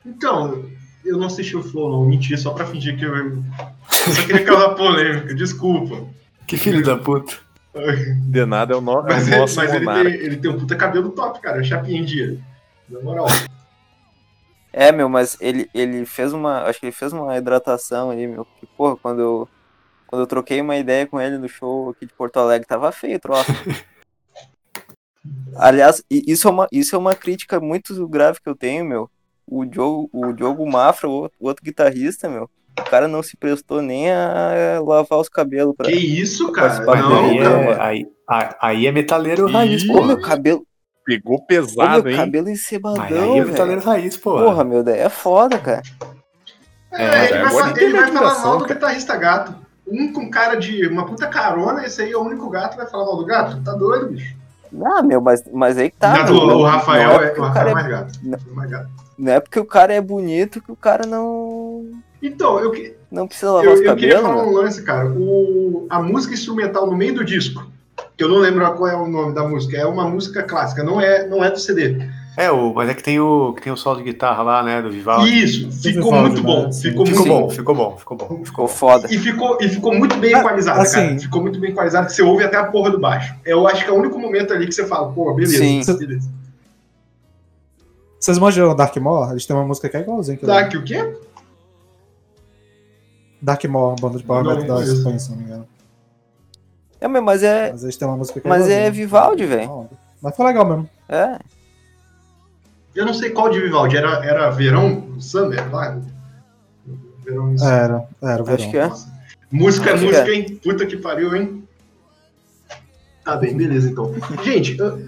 Então, 0.06 0.64
eu 1.04 1.18
não 1.18 1.26
assisti 1.26 1.58
o 1.58 1.64
Flow, 1.64 1.90
não. 1.90 2.06
Menti, 2.06 2.38
só 2.38 2.52
pra 2.52 2.68
fingir 2.68 3.00
que 3.00 3.04
eu. 3.04 3.16
Eu 3.16 3.44
só 4.14 4.26
queria 4.28 4.46
causar 4.46 4.76
polêmica, 4.78 5.34
desculpa. 5.34 6.06
Que 6.46 6.56
filho 6.56 6.84
da 6.84 6.98
puta. 6.98 7.34
De 8.30 8.46
nada 8.46 8.76
é 8.76 8.78
o, 8.78 8.82
no... 8.82 9.00
é 9.00 9.04
Mas, 9.14 9.26
o 9.26 9.30
ele, 9.32 9.38
nosso 9.38 9.56
mas 9.56 9.74
ele, 9.74 9.86
tem, 9.88 10.06
ele 10.06 10.38
tem 10.38 10.52
um 10.52 10.60
puta 10.60 10.76
cabelo 10.76 11.10
top, 11.10 11.42
cara. 11.42 11.64
Chapinha 11.64 12.00
em 12.00 12.06
dia. 12.06 12.38
Na 12.88 13.02
moral. 13.02 13.26
É, 14.76 14.92
meu, 14.92 15.08
mas 15.08 15.38
ele, 15.40 15.70
ele 15.72 16.04
fez 16.04 16.34
uma. 16.34 16.64
Acho 16.64 16.80
que 16.80 16.88
ele 16.88 16.92
fez 16.92 17.14
uma 17.14 17.38
hidratação 17.38 18.10
aí, 18.10 18.26
meu. 18.26 18.44
Que, 18.60 18.66
porra, 18.66 18.98
quando 18.98 19.22
eu. 19.22 19.48
Quando 20.08 20.24
eu 20.24 20.28
troquei 20.28 20.60
uma 20.62 20.76
ideia 20.76 21.06
com 21.08 21.22
ele 21.22 21.38
no 21.38 21.48
show 21.48 21.92
aqui 21.92 22.06
de 22.06 22.14
Porto 22.14 22.38
Alegre, 22.38 22.68
tava 22.68 22.92
feio 22.92 23.18
o 23.18 23.20
troço. 23.20 23.52
Aliás, 25.56 26.04
isso 26.10 26.48
é, 26.48 26.52
uma, 26.52 26.68
isso 26.72 26.96
é 26.96 27.00
uma 27.00 27.16
crítica 27.16 27.60
muito 27.60 28.08
grave 28.08 28.40
que 28.42 28.50
eu 28.50 28.56
tenho, 28.56 28.84
meu. 28.84 29.10
O 29.48 29.66
Diogo, 29.66 30.10
o 30.12 30.34
Diogo 30.34 30.70
Mafra, 30.70 31.08
o 31.08 31.14
outro, 31.14 31.38
o 31.40 31.48
outro 31.48 31.64
guitarrista, 31.64 32.30
meu. 32.30 32.50
O 32.80 32.84
cara 32.84 33.08
não 33.08 33.22
se 33.22 33.38
prestou 33.38 33.82
nem 33.82 34.12
a 34.12 34.80
lavar 34.84 35.20
os 35.20 35.30
cabelos 35.30 35.76
pra. 35.76 35.88
Que 35.88 35.96
isso, 35.96 36.52
cara? 36.52 36.80
Não, 36.84 37.26
aí, 37.26 37.38
cara. 37.40 37.60
é, 37.60 37.82
aí, 37.82 38.08
aí 38.60 38.88
é 38.88 38.92
metaleiro 38.92 39.48
raiz, 39.48 39.84
Ô, 39.84 39.94
porra. 39.94 40.08
meu 40.08 40.22
cabelo. 40.22 40.66
Pegou 41.06 41.36
Ô, 41.36 41.46
pesado, 41.46 42.04
meu 42.04 42.12
hein? 42.12 42.18
cabelo 42.18 42.46
Mas 42.48 42.60
encebadão, 42.60 43.02
aí 43.02 43.12
é 43.14 43.34
velho. 43.42 43.48
metaleiro 43.48 43.82
raiz, 43.82 44.16
porra. 44.18 44.44
Porra, 44.46 44.64
meu, 44.64 44.84
daí 44.84 45.00
é 45.00 45.10
foda, 45.10 45.58
cara. 45.60 45.82
É, 46.92 47.04
É, 47.04 47.30
ele, 47.32 47.44
vai, 47.50 47.74
ele 47.78 47.94
vai 47.98 48.12
falar 48.12 48.40
mal 48.40 48.58
do 48.60 48.66
guitarrista 48.66 49.16
gato. 49.18 49.56
Um 49.86 50.14
com 50.14 50.30
cara 50.30 50.56
de 50.56 50.88
uma 50.88 51.06
puta 51.06 51.28
carona, 51.28 51.86
esse 51.86 52.02
aí 52.02 52.12
é 52.12 52.18
o 52.18 52.22
único 52.22 52.50
gato 52.50 52.72
que 52.72 52.78
vai 52.78 52.88
falar 52.88 53.06
mal 53.06 53.18
do 53.18 53.26
gato? 53.26 53.62
Tá 53.64 53.74
doido, 53.74 54.08
bicho? 54.08 54.36
Não, 54.72 55.04
meu, 55.04 55.20
mas, 55.22 55.44
mas 55.52 55.78
aí 55.78 55.92
que 55.92 55.98
tá. 55.98 56.18
Gato, 56.20 56.34
meu, 56.34 56.48
não- 56.48 56.58
o 56.60 56.64
Rafael 56.64 57.10
não 57.10 57.22
é, 57.22 57.26
porque 57.28 57.42
o 57.42 57.44
Rafael 57.44 57.54
cara 57.66 57.68
é 57.68 57.72
é 57.72 57.74
mais 57.76 57.88
gato. 57.88 58.20
Não. 58.24 58.38
É 58.40 58.56
mais 58.56 58.72
gato. 58.72 58.90
Não 59.18 59.32
é 59.34 59.40
porque 59.40 59.60
o 59.60 59.66
cara 59.66 59.94
é 59.94 60.02
bonito 60.02 60.62
que 60.62 60.72
o 60.72 60.76
cara 60.76 61.06
não, 61.06 61.86
Então, 62.22 62.60
eu, 62.60 62.72
que- 62.72 62.96
não 63.12 63.28
precisa 63.28 63.52
lavar 63.52 63.66
eu, 63.66 63.74
os 63.74 63.82
eu 63.82 63.96
queria 63.96 64.16
cabelos, 64.16 64.22
falar 64.36 64.44
meu. 64.46 64.52
um 64.54 64.56
lance, 64.56 64.84
cara. 64.84 65.10
O, 65.10 65.86
a 65.90 66.02
música 66.02 66.34
instrumental 66.34 66.88
no 66.88 66.96
meio 66.96 67.14
do 67.16 67.24
disco, 67.26 67.66
que 68.18 68.24
eu 68.24 68.30
não 68.30 68.38
lembro 68.38 68.70
qual 68.74 68.88
é 68.90 68.96
o 68.96 69.08
nome 69.08 69.34
da 69.34 69.48
música, 69.48 69.78
é 69.78 69.86
uma 69.86 70.08
música 70.08 70.44
clássica, 70.44 70.84
não 70.84 71.00
é, 71.02 71.28
não 71.28 71.44
é 71.44 71.50
do 71.52 71.60
CD. 71.60 71.98
É, 72.36 72.50
o, 72.50 72.74
mas 72.74 72.90
é 72.90 72.94
que 72.96 73.04
tem 73.04 73.20
o, 73.20 73.54
que 73.54 73.62
tem 73.62 73.72
o 73.72 73.78
solo 73.78 73.98
de 73.98 74.04
guitarra 74.06 74.42
lá, 74.42 74.64
né, 74.64 74.82
do 74.82 74.90
Vivaldi. 74.90 75.44
Isso, 75.44 75.72
ficou 75.72 76.12
Vivaldi, 76.12 76.22
muito 76.30 76.38
né? 76.38 76.54
bom. 76.66 76.72
Sim. 76.72 76.82
Ficou, 76.90 77.06
Ficou 77.06 77.26
muito 77.26 77.40
bom, 77.42 77.50
ficou 77.50 77.76
bom, 77.76 77.98
ficou 77.98 78.18
bom. 78.18 78.46
Ficou 78.46 78.68
foda. 78.68 79.08
E 79.14 79.20
ficou, 79.20 79.58
e 79.62 79.70
ficou 79.70 79.94
muito 79.94 80.16
bem 80.18 80.34
Ah, 80.34 80.40
equalizado, 80.40 80.82
assim- 80.82 81.08
cara. 81.10 81.20
Ficou 81.20 81.42
muito 81.42 81.60
bem 81.60 81.70
equalizado, 81.72 82.08
que 82.08 82.14
você 82.14 82.24
ouve 82.24 82.44
até 82.44 82.58
a 82.58 82.66
porra 82.66 82.90
do 82.90 83.00
baixo. 83.00 83.36
Eu 83.46 83.68
acho 83.68 83.84
que 83.84 83.90
é 83.90 83.94
o 83.94 83.98
único 83.98 84.18
momento 84.18 84.52
ali 84.52 84.66
que 84.66 84.72
você 84.74 84.88
fala, 84.88 85.12
pô, 85.12 85.32
beleza, 85.34 85.58
Sim. 85.94 85.98
beleza. 86.00 86.28
Vocês 88.20 88.40
manjam 88.40 88.76
Darkmore? 88.76 89.32
Eles 89.32 89.46
têm 89.46 89.56
uma 89.56 89.66
música 89.66 89.88
que 89.90 89.98
é 89.98 90.00
igualzinha. 90.00 90.38
Que 90.38 90.46
Dark 90.46 90.74
o 90.74 90.82
quê? 90.84 91.16
Darkmore, 93.42 93.90
uma 93.90 93.96
banda 93.96 94.18
de 94.18 94.24
power 94.24 94.44
metal 94.44 94.78
da. 94.78 94.84
Espanha, 94.84 95.20
se 95.20 95.30
não 95.30 95.38
me 95.38 95.44
engano. 95.44 95.68
É, 97.04 97.08
meu, 97.10 97.22
mas 97.22 97.44
é. 97.44 97.70
Mas 97.72 97.84
eles 97.84 97.98
têm 97.98 98.08
uma 98.08 98.16
música 98.16 98.40
que 98.40 98.48
Mas 98.48 98.62
é 98.62 98.66
igualzinha. 98.66 98.92
Vivaldi, 98.92 99.46
velho. 99.46 99.90
Mas 100.22 100.36
foi 100.36 100.46
legal 100.46 100.66
mesmo. 100.66 100.90
É. 101.10 101.38
Eu 102.96 103.06
não 103.06 103.14
sei 103.14 103.32
qual 103.32 103.50
de 103.50 103.60
Vivaldi, 103.60 103.98
era, 103.98 104.26
era 104.26 104.50
Verão, 104.52 105.20
Summer 105.20 105.70
lá? 105.74 106.00
Verão 107.26 107.54
e 107.54 107.62
Era, 107.64 108.06
era 108.22 108.44
verão. 108.44 108.54
Acho 108.56 108.72
que 108.72 108.78
é. 108.78 108.92
Música 109.52 109.90
é 109.90 109.94
música, 109.96 110.30
é. 110.30 110.34
hein? 110.34 110.60
Puta 110.64 110.86
que 110.86 110.96
pariu, 110.98 111.36
hein? 111.36 111.68
Tá 113.26 113.36
bem, 113.36 113.56
beleza 113.56 113.90
então. 113.90 114.14
Gente, 114.44 114.78
eu- 114.80 115.00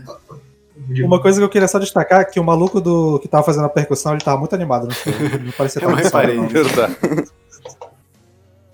eu- 0.90 1.06
Uma 1.06 1.22
coisa 1.22 1.40
que 1.40 1.44
eu 1.46 1.50
queria 1.50 1.68
só 1.68 1.80
destacar 1.80 2.22
é 2.22 2.26
que 2.26 2.40
o 2.40 2.44
maluco 2.44 2.82
do 2.82 3.20
que 3.20 3.28
tava 3.28 3.44
fazendo 3.44 3.66
a 3.66 3.70
percussão, 3.70 4.14
ele 4.14 4.22
tava 4.22 4.38
muito 4.38 4.54
animado 4.54 4.86
no 4.88 4.92
show. 4.94 5.14
Não 5.44 5.52
parecia 5.54 5.82
Eu 5.82 5.88
tão 5.90 5.96
reparei. 5.96 6.36
não. 6.38 6.48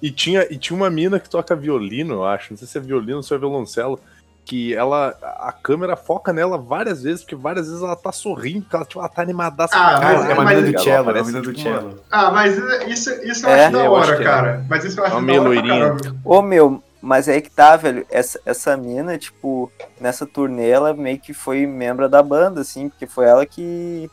E 0.02 0.10
tinha, 0.12 0.48
e 0.50 0.58
tinha 0.58 0.76
uma 0.76 0.90
mina 0.90 1.20
que 1.20 1.30
toca 1.30 1.56
violino, 1.56 2.16
eu 2.16 2.26
acho. 2.26 2.52
Não 2.52 2.58
sei 2.58 2.68
se 2.68 2.78
é 2.78 2.82
violino 2.82 3.18
ou 3.18 3.24
se 3.24 3.34
é 3.34 3.38
violoncelo. 3.38 4.00
Que 4.44 4.74
ela. 4.74 5.16
A 5.40 5.52
câmera 5.52 5.96
foca 5.96 6.34
nela 6.34 6.58
várias 6.58 7.04
vezes, 7.04 7.22
porque 7.22 7.36
várias 7.36 7.68
vezes 7.68 7.84
ela 7.84 7.96
tá 7.96 8.12
sorrindo, 8.12 8.62
porque 8.62 8.76
ela, 8.76 8.86
tipo, 8.86 9.00
ela 9.00 9.08
tá 9.10 9.22
animadaça. 9.22 9.76
Ah, 9.76 10.00
pra 10.00 10.12
é 10.32 10.34
uma 10.34 10.46
mina 10.46 10.72
do 10.72 10.80
cello, 10.82 11.10
é 11.12 11.14
uma 11.14 11.24
mina 11.28 11.42
do 11.42 11.54
tipo, 11.54 11.70
cello. 11.70 12.00
Ah, 12.10 12.32
mas 12.32 12.58
isso, 12.88 13.12
isso 13.24 13.46
eu 13.46 13.50
É, 13.52 13.66
acho 13.66 13.74
da 13.74 13.86
eu 13.86 13.96
acho 13.96 14.08
hora, 14.10 14.18
que 14.18 14.24
é. 14.24 14.26
cara. 14.26 14.66
Mas 14.68 14.84
isso 14.84 15.00
eu 15.00 15.06
acho 15.06 15.18
Uma 15.18 15.28
da 15.28 15.34
hora 15.34 15.42
loirinha. 15.44 15.98
Ô, 16.26 16.42
meu, 16.42 16.84
mas 17.00 17.28
é 17.28 17.34
aí 17.34 17.42
que 17.42 17.52
tá, 17.52 17.78
velho. 17.78 18.04
Essa, 18.10 18.40
essa 18.44 18.76
mina, 18.76 19.16
tipo, 19.16 19.72
nessa 20.00 20.26
turnê, 20.26 20.70
ela 20.70 20.92
meio 20.94 21.20
que 21.20 21.34
foi 21.34 21.68
membro 21.68 22.10
da 22.10 22.24
banda, 22.24 22.62
assim, 22.62 22.90
porque 22.90 23.06
foi 23.06 23.26
ela 23.28 23.46
que. 23.46 24.10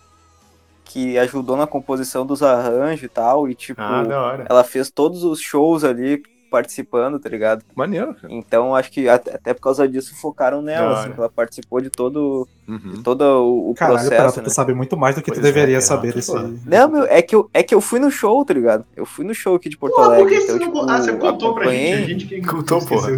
Que 0.88 1.16
ajudou 1.18 1.56
na 1.56 1.66
composição 1.66 2.24
dos 2.26 2.42
arranjos 2.42 3.04
e 3.04 3.08
tal. 3.08 3.48
E, 3.48 3.54
tipo, 3.54 3.80
Ah, 3.80 4.02
da 4.02 4.20
hora. 4.22 4.46
ela 4.48 4.64
fez 4.64 4.90
todos 4.90 5.22
os 5.22 5.38
shows 5.40 5.84
ali 5.84 6.22
participando, 6.50 7.18
tá 7.18 7.28
ligado? 7.28 7.62
Maneiro, 7.76 8.14
cara. 8.14 8.32
Então 8.32 8.74
acho 8.74 8.90
que 8.90 9.06
até, 9.06 9.34
até 9.34 9.52
por 9.52 9.60
causa 9.60 9.86
disso 9.86 10.16
focaram 10.18 10.62
nela, 10.62 10.98
assim, 11.00 11.12
que 11.12 11.18
ela 11.20 11.28
participou 11.28 11.78
de 11.78 11.90
todo, 11.90 12.48
Uhum. 12.66 12.78
de 12.94 13.02
todo 13.02 13.20
o, 13.22 13.70
o 13.70 13.74
Caralho, 13.74 13.96
processo, 13.98 14.16
Peralta, 14.16 14.40
né? 14.40 14.46
tu 14.46 14.50
sabe 14.54 14.72
muito 14.72 14.96
mais 14.96 15.14
do 15.14 15.20
que 15.20 15.30
Pois 15.30 15.38
tu 15.38 15.42
deveria 15.42 15.76
é, 15.76 15.80
saber 15.82 16.14
desse. 16.14 16.32
Não, 16.64 16.88
meu, 16.90 17.02
é 17.04 17.20
que, 17.20 17.34
eu, 17.36 17.50
é 17.52 17.62
que 17.62 17.74
eu 17.74 17.82
fui 17.82 18.00
no 18.00 18.10
show, 18.10 18.42
tá 18.46 18.54
ligado? 18.54 18.82
Eu 18.96 19.04
fui 19.04 19.26
no 19.26 19.34
show 19.34 19.56
aqui 19.56 19.68
de 19.68 19.76
Porto 19.76 19.94
Pô, 19.94 20.02
por 20.04 20.14
Alegre. 20.14 20.28
que 20.38 20.42
então, 20.44 20.46
você 20.46 20.64
não. 20.64 20.72
tipo, 20.72 20.90
Ah, 20.90 21.02
você 21.02 21.12
contou 21.18 21.54
pra 21.54 21.70
gente. 21.70 21.92
A 22.02 22.06
gente 22.06 22.26
que 22.26 22.40
Contou, 22.40 22.80
porra. 22.86 23.10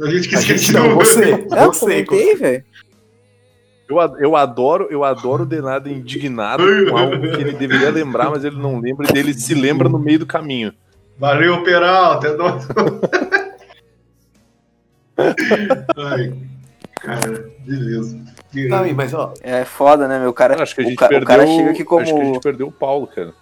A 0.00 0.06
gente 0.10 0.28
que 0.28 0.36
A 0.36 0.40
gente 0.40 0.54
esqueceu. 0.60 0.84
não, 0.88 0.94
você. 0.94 1.46
Não, 1.50 1.58
eu 1.58 1.72
Você, 1.72 1.80
comentei, 2.04 2.36
velho. 2.36 2.64
Eu, 3.90 3.98
eu 4.18 4.36
adoro, 4.36 4.86
eu 4.90 5.02
adoro 5.04 5.42
o 5.42 5.46
Denado 5.46 5.88
indignado 5.88 6.62
com 6.88 6.96
algo 6.96 7.20
que 7.20 7.40
ele 7.40 7.52
deveria 7.52 7.90
lembrar, 7.90 8.30
mas 8.30 8.44
ele 8.44 8.56
não 8.56 8.78
lembra, 8.80 9.06
e 9.14 9.18
ele 9.18 9.34
se 9.34 9.52
lembra 9.54 9.88
no 9.88 9.98
meio 9.98 10.20
do 10.20 10.26
caminho. 10.26 10.72
Valeu, 11.18 11.62
Peralta. 11.64 12.28
É 12.28 12.36
nóis. 12.36 12.66
Ai, 15.96 16.32
cara, 17.00 17.50
beleza. 17.66 18.18
Não, 18.54 18.94
mas 18.94 19.14
ó, 19.14 19.34
É 19.42 19.64
foda, 19.64 20.08
né, 20.08 20.18
meu? 20.18 20.30
O 20.30 20.32
cara, 20.32 20.60
Acho 20.62 20.74
que 20.74 20.80
a 20.80 20.84
o, 20.84 20.88
gente 20.88 20.98
ca- 20.98 21.08
perdeu. 21.08 21.24
o 21.24 21.26
cara 21.26 21.46
chega 21.46 21.70
aqui 21.70 21.84
como. 21.84 22.02
Acho 22.02 22.14
que 22.14 22.20
a 22.20 22.24
gente 22.24 22.40
perdeu 22.40 22.66
o 22.68 22.72
Paulo, 22.72 23.06
cara. 23.06 23.32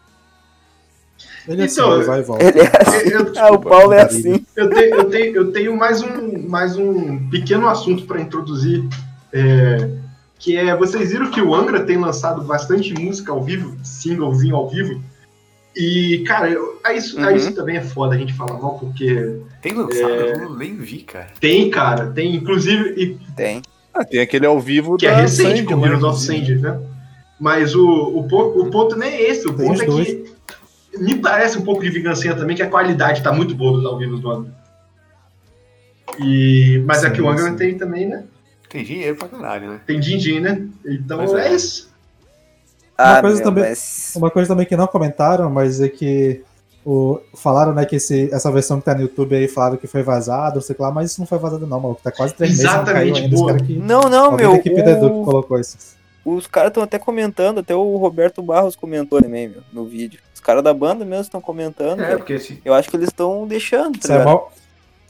Ele 1.46 1.62
é 1.62 1.64
assim, 1.64 1.80
Então, 1.80 1.94
ele 1.94 2.04
vai 2.04 2.20
e 2.20 2.22
volta. 2.22 2.44
Ele 2.44 2.60
é 2.60 2.70
assim. 2.80 3.08
Eu, 3.08 3.32
Ah, 3.38 3.52
o 3.52 3.58
Paulo 3.58 3.92
é 3.92 4.02
assim. 4.02 4.44
eu 4.54 4.68
tenho, 4.70 4.94
eu, 4.96 5.04
tenho, 5.10 5.36
eu 5.36 5.52
tenho 5.52 5.76
mais 5.76 6.02
um, 6.02 6.48
mais 6.48 6.76
um 6.76 7.28
pequeno 7.30 7.68
assunto 7.68 8.04
para 8.06 8.20
introduzir. 8.20 8.84
é, 9.32 9.88
que 10.38 10.56
é, 10.56 10.76
vocês 10.76 11.10
viram 11.10 11.30
que 11.30 11.40
o 11.40 11.54
Angra 11.54 11.80
tem 11.84 11.96
lançado 11.98 12.42
bastante 12.42 12.94
música 12.94 13.32
ao 13.32 13.42
vivo, 13.42 13.76
singlezinho 13.82 14.54
ao 14.56 14.68
vivo. 14.68 15.02
E, 15.76 16.24
cara, 16.26 16.48
eu, 16.50 16.80
aí 16.84 16.98
isso, 16.98 17.18
aí 17.20 17.30
Uhum. 17.32 17.36
isso 17.36 17.52
também 17.54 17.76
é 17.76 17.80
foda 17.82 18.14
a 18.14 18.18
gente 18.18 18.32
falar 18.34 18.58
mal, 18.58 18.78
porque 18.78 19.40
tem 19.62 19.72
lançado, 19.74 20.08
eu 20.10 20.54
nem 20.56 20.76
vi, 20.76 20.98
cara. 21.02 21.28
tem, 21.40 21.70
cara, 21.70 22.06
tem, 22.06 22.34
inclusive, 22.34 22.94
e 23.00 23.18
Tem. 23.36 23.62
Ah, 23.94 24.04
tem 24.04 24.20
aquele 24.20 24.46
ao 24.46 24.58
vivo 24.60 24.96
que 24.96 25.06
é 25.06 25.14
recente, 25.14 25.48
Sandy 25.58 25.62
com 25.64 25.74
o 25.74 25.84
Heroes 25.86 26.04
of 26.04 26.54
né? 26.60 26.80
Mas 27.40 27.74
o, 27.74 27.86
o, 27.88 28.26
ponto, 28.28 28.60
o 28.60 28.70
ponto 28.70 28.96
nem 28.96 29.08
é 29.10 29.30
esse, 29.30 29.46
o 29.46 29.52
Tem 29.52 29.66
ponto 29.68 29.82
é 29.82 29.86
dois. 29.86 30.06
que 30.08 30.24
me 30.98 31.16
parece 31.16 31.58
um 31.58 31.62
pouco 31.62 31.82
de 31.82 31.90
vingancinha 31.90 32.34
também, 32.34 32.56
que 32.56 32.62
a 32.62 32.68
qualidade 32.70 33.22
tá 33.22 33.32
muito 33.32 33.54
boa 33.54 33.72
dos 33.72 33.84
ao 33.84 33.98
vivo 33.98 34.18
do 34.18 34.30
Angra. 34.30 34.52
E, 36.18 36.82
mas 36.86 36.98
Sim, 36.98 37.06
aqui 37.06 37.20
o 37.22 37.28
Angra 37.28 37.50
sim. 37.50 37.56
tem 37.56 37.76
também, 37.78 38.06
né? 38.08 38.24
Tem 38.68 38.84
dinheiro 38.84 39.16
pra 39.16 39.28
caralho, 39.28 39.70
né? 39.72 39.80
Tem 39.86 39.98
din-din, 39.98 40.40
né? 40.40 40.66
Então 40.86 41.18
Pois 41.18 41.32
é. 41.34 41.48
é. 41.48 41.54
isso. 41.54 41.88
Ah, 42.96 43.20
coisa 43.20 43.36
meu, 43.36 43.44
também- 43.44 43.64
mas... 43.64 44.12
Uma 44.16 44.30
coisa 44.30 44.48
também 44.48 44.66
que 44.66 44.76
não 44.76 44.86
comentaram, 44.86 45.48
mas 45.48 45.80
é 45.80 45.88
que 45.88 46.42
o, 46.84 47.20
falaram, 47.34 47.72
né, 47.72 47.84
que 47.84 47.96
esse, 47.96 48.28
essa 48.32 48.50
versão 48.50 48.78
que 48.80 48.84
tá 48.86 48.94
no 48.94 49.02
YouTube 49.02 49.36
aí 49.36 49.46
falaram 49.46 49.76
que 49.76 49.86
foi 49.86 50.02
vazada, 50.02 50.56
não 50.56 50.62
sei 50.62 50.72
o 50.74 50.76
que 50.76 50.82
lá, 50.82 50.90
mas 50.90 51.10
isso 51.12 51.20
não 51.20 51.26
foi 51.26 51.38
vazado 51.38 51.66
não, 51.66 51.80
maluco. 51.80 52.00
Tá 52.02 52.10
quase 52.10 52.34
três 52.34 52.52
meses, 52.52 52.64
não 52.64 52.72
Exatamente, 52.72 53.30
cara 53.46 53.58
que, 53.60 53.74
Não, 53.76 54.00
não, 54.02 54.24
alguém 54.32 54.38
meu. 54.46 54.50
da 54.52 54.58
equipe 54.58 54.82
da 54.82 54.90
Edu 54.92 55.08
que 55.10 55.16
o- 55.16 55.24
colocou 55.24 55.60
isso. 55.60 55.76
Os 56.24 56.46
caras 56.46 56.68
estão 56.70 56.82
até 56.82 56.98
comentando, 56.98 57.60
até 57.60 57.74
o 57.74 57.96
Roberto 57.96 58.42
Barros 58.42 58.74
comentou 58.76 59.22
também, 59.22 59.48
meu, 59.48 59.62
no 59.72 59.86
vídeo. 59.86 60.20
Os 60.34 60.40
caras 60.40 60.62
da 60.62 60.74
banda 60.74 61.04
mesmo 61.04 61.22
estão 61.22 61.40
comentando. 61.40 62.00
É, 62.02 62.16
porque 62.16 62.34
assim. 62.34 62.58
Eu 62.64 62.74
acho 62.74 62.90
que 62.90 62.96
eles 62.96 63.08
estão 63.08 63.46
deixando, 63.46 63.92
tá 63.98 63.98
Isso 64.04 64.12
é 64.12 64.24
mal, 64.24 64.52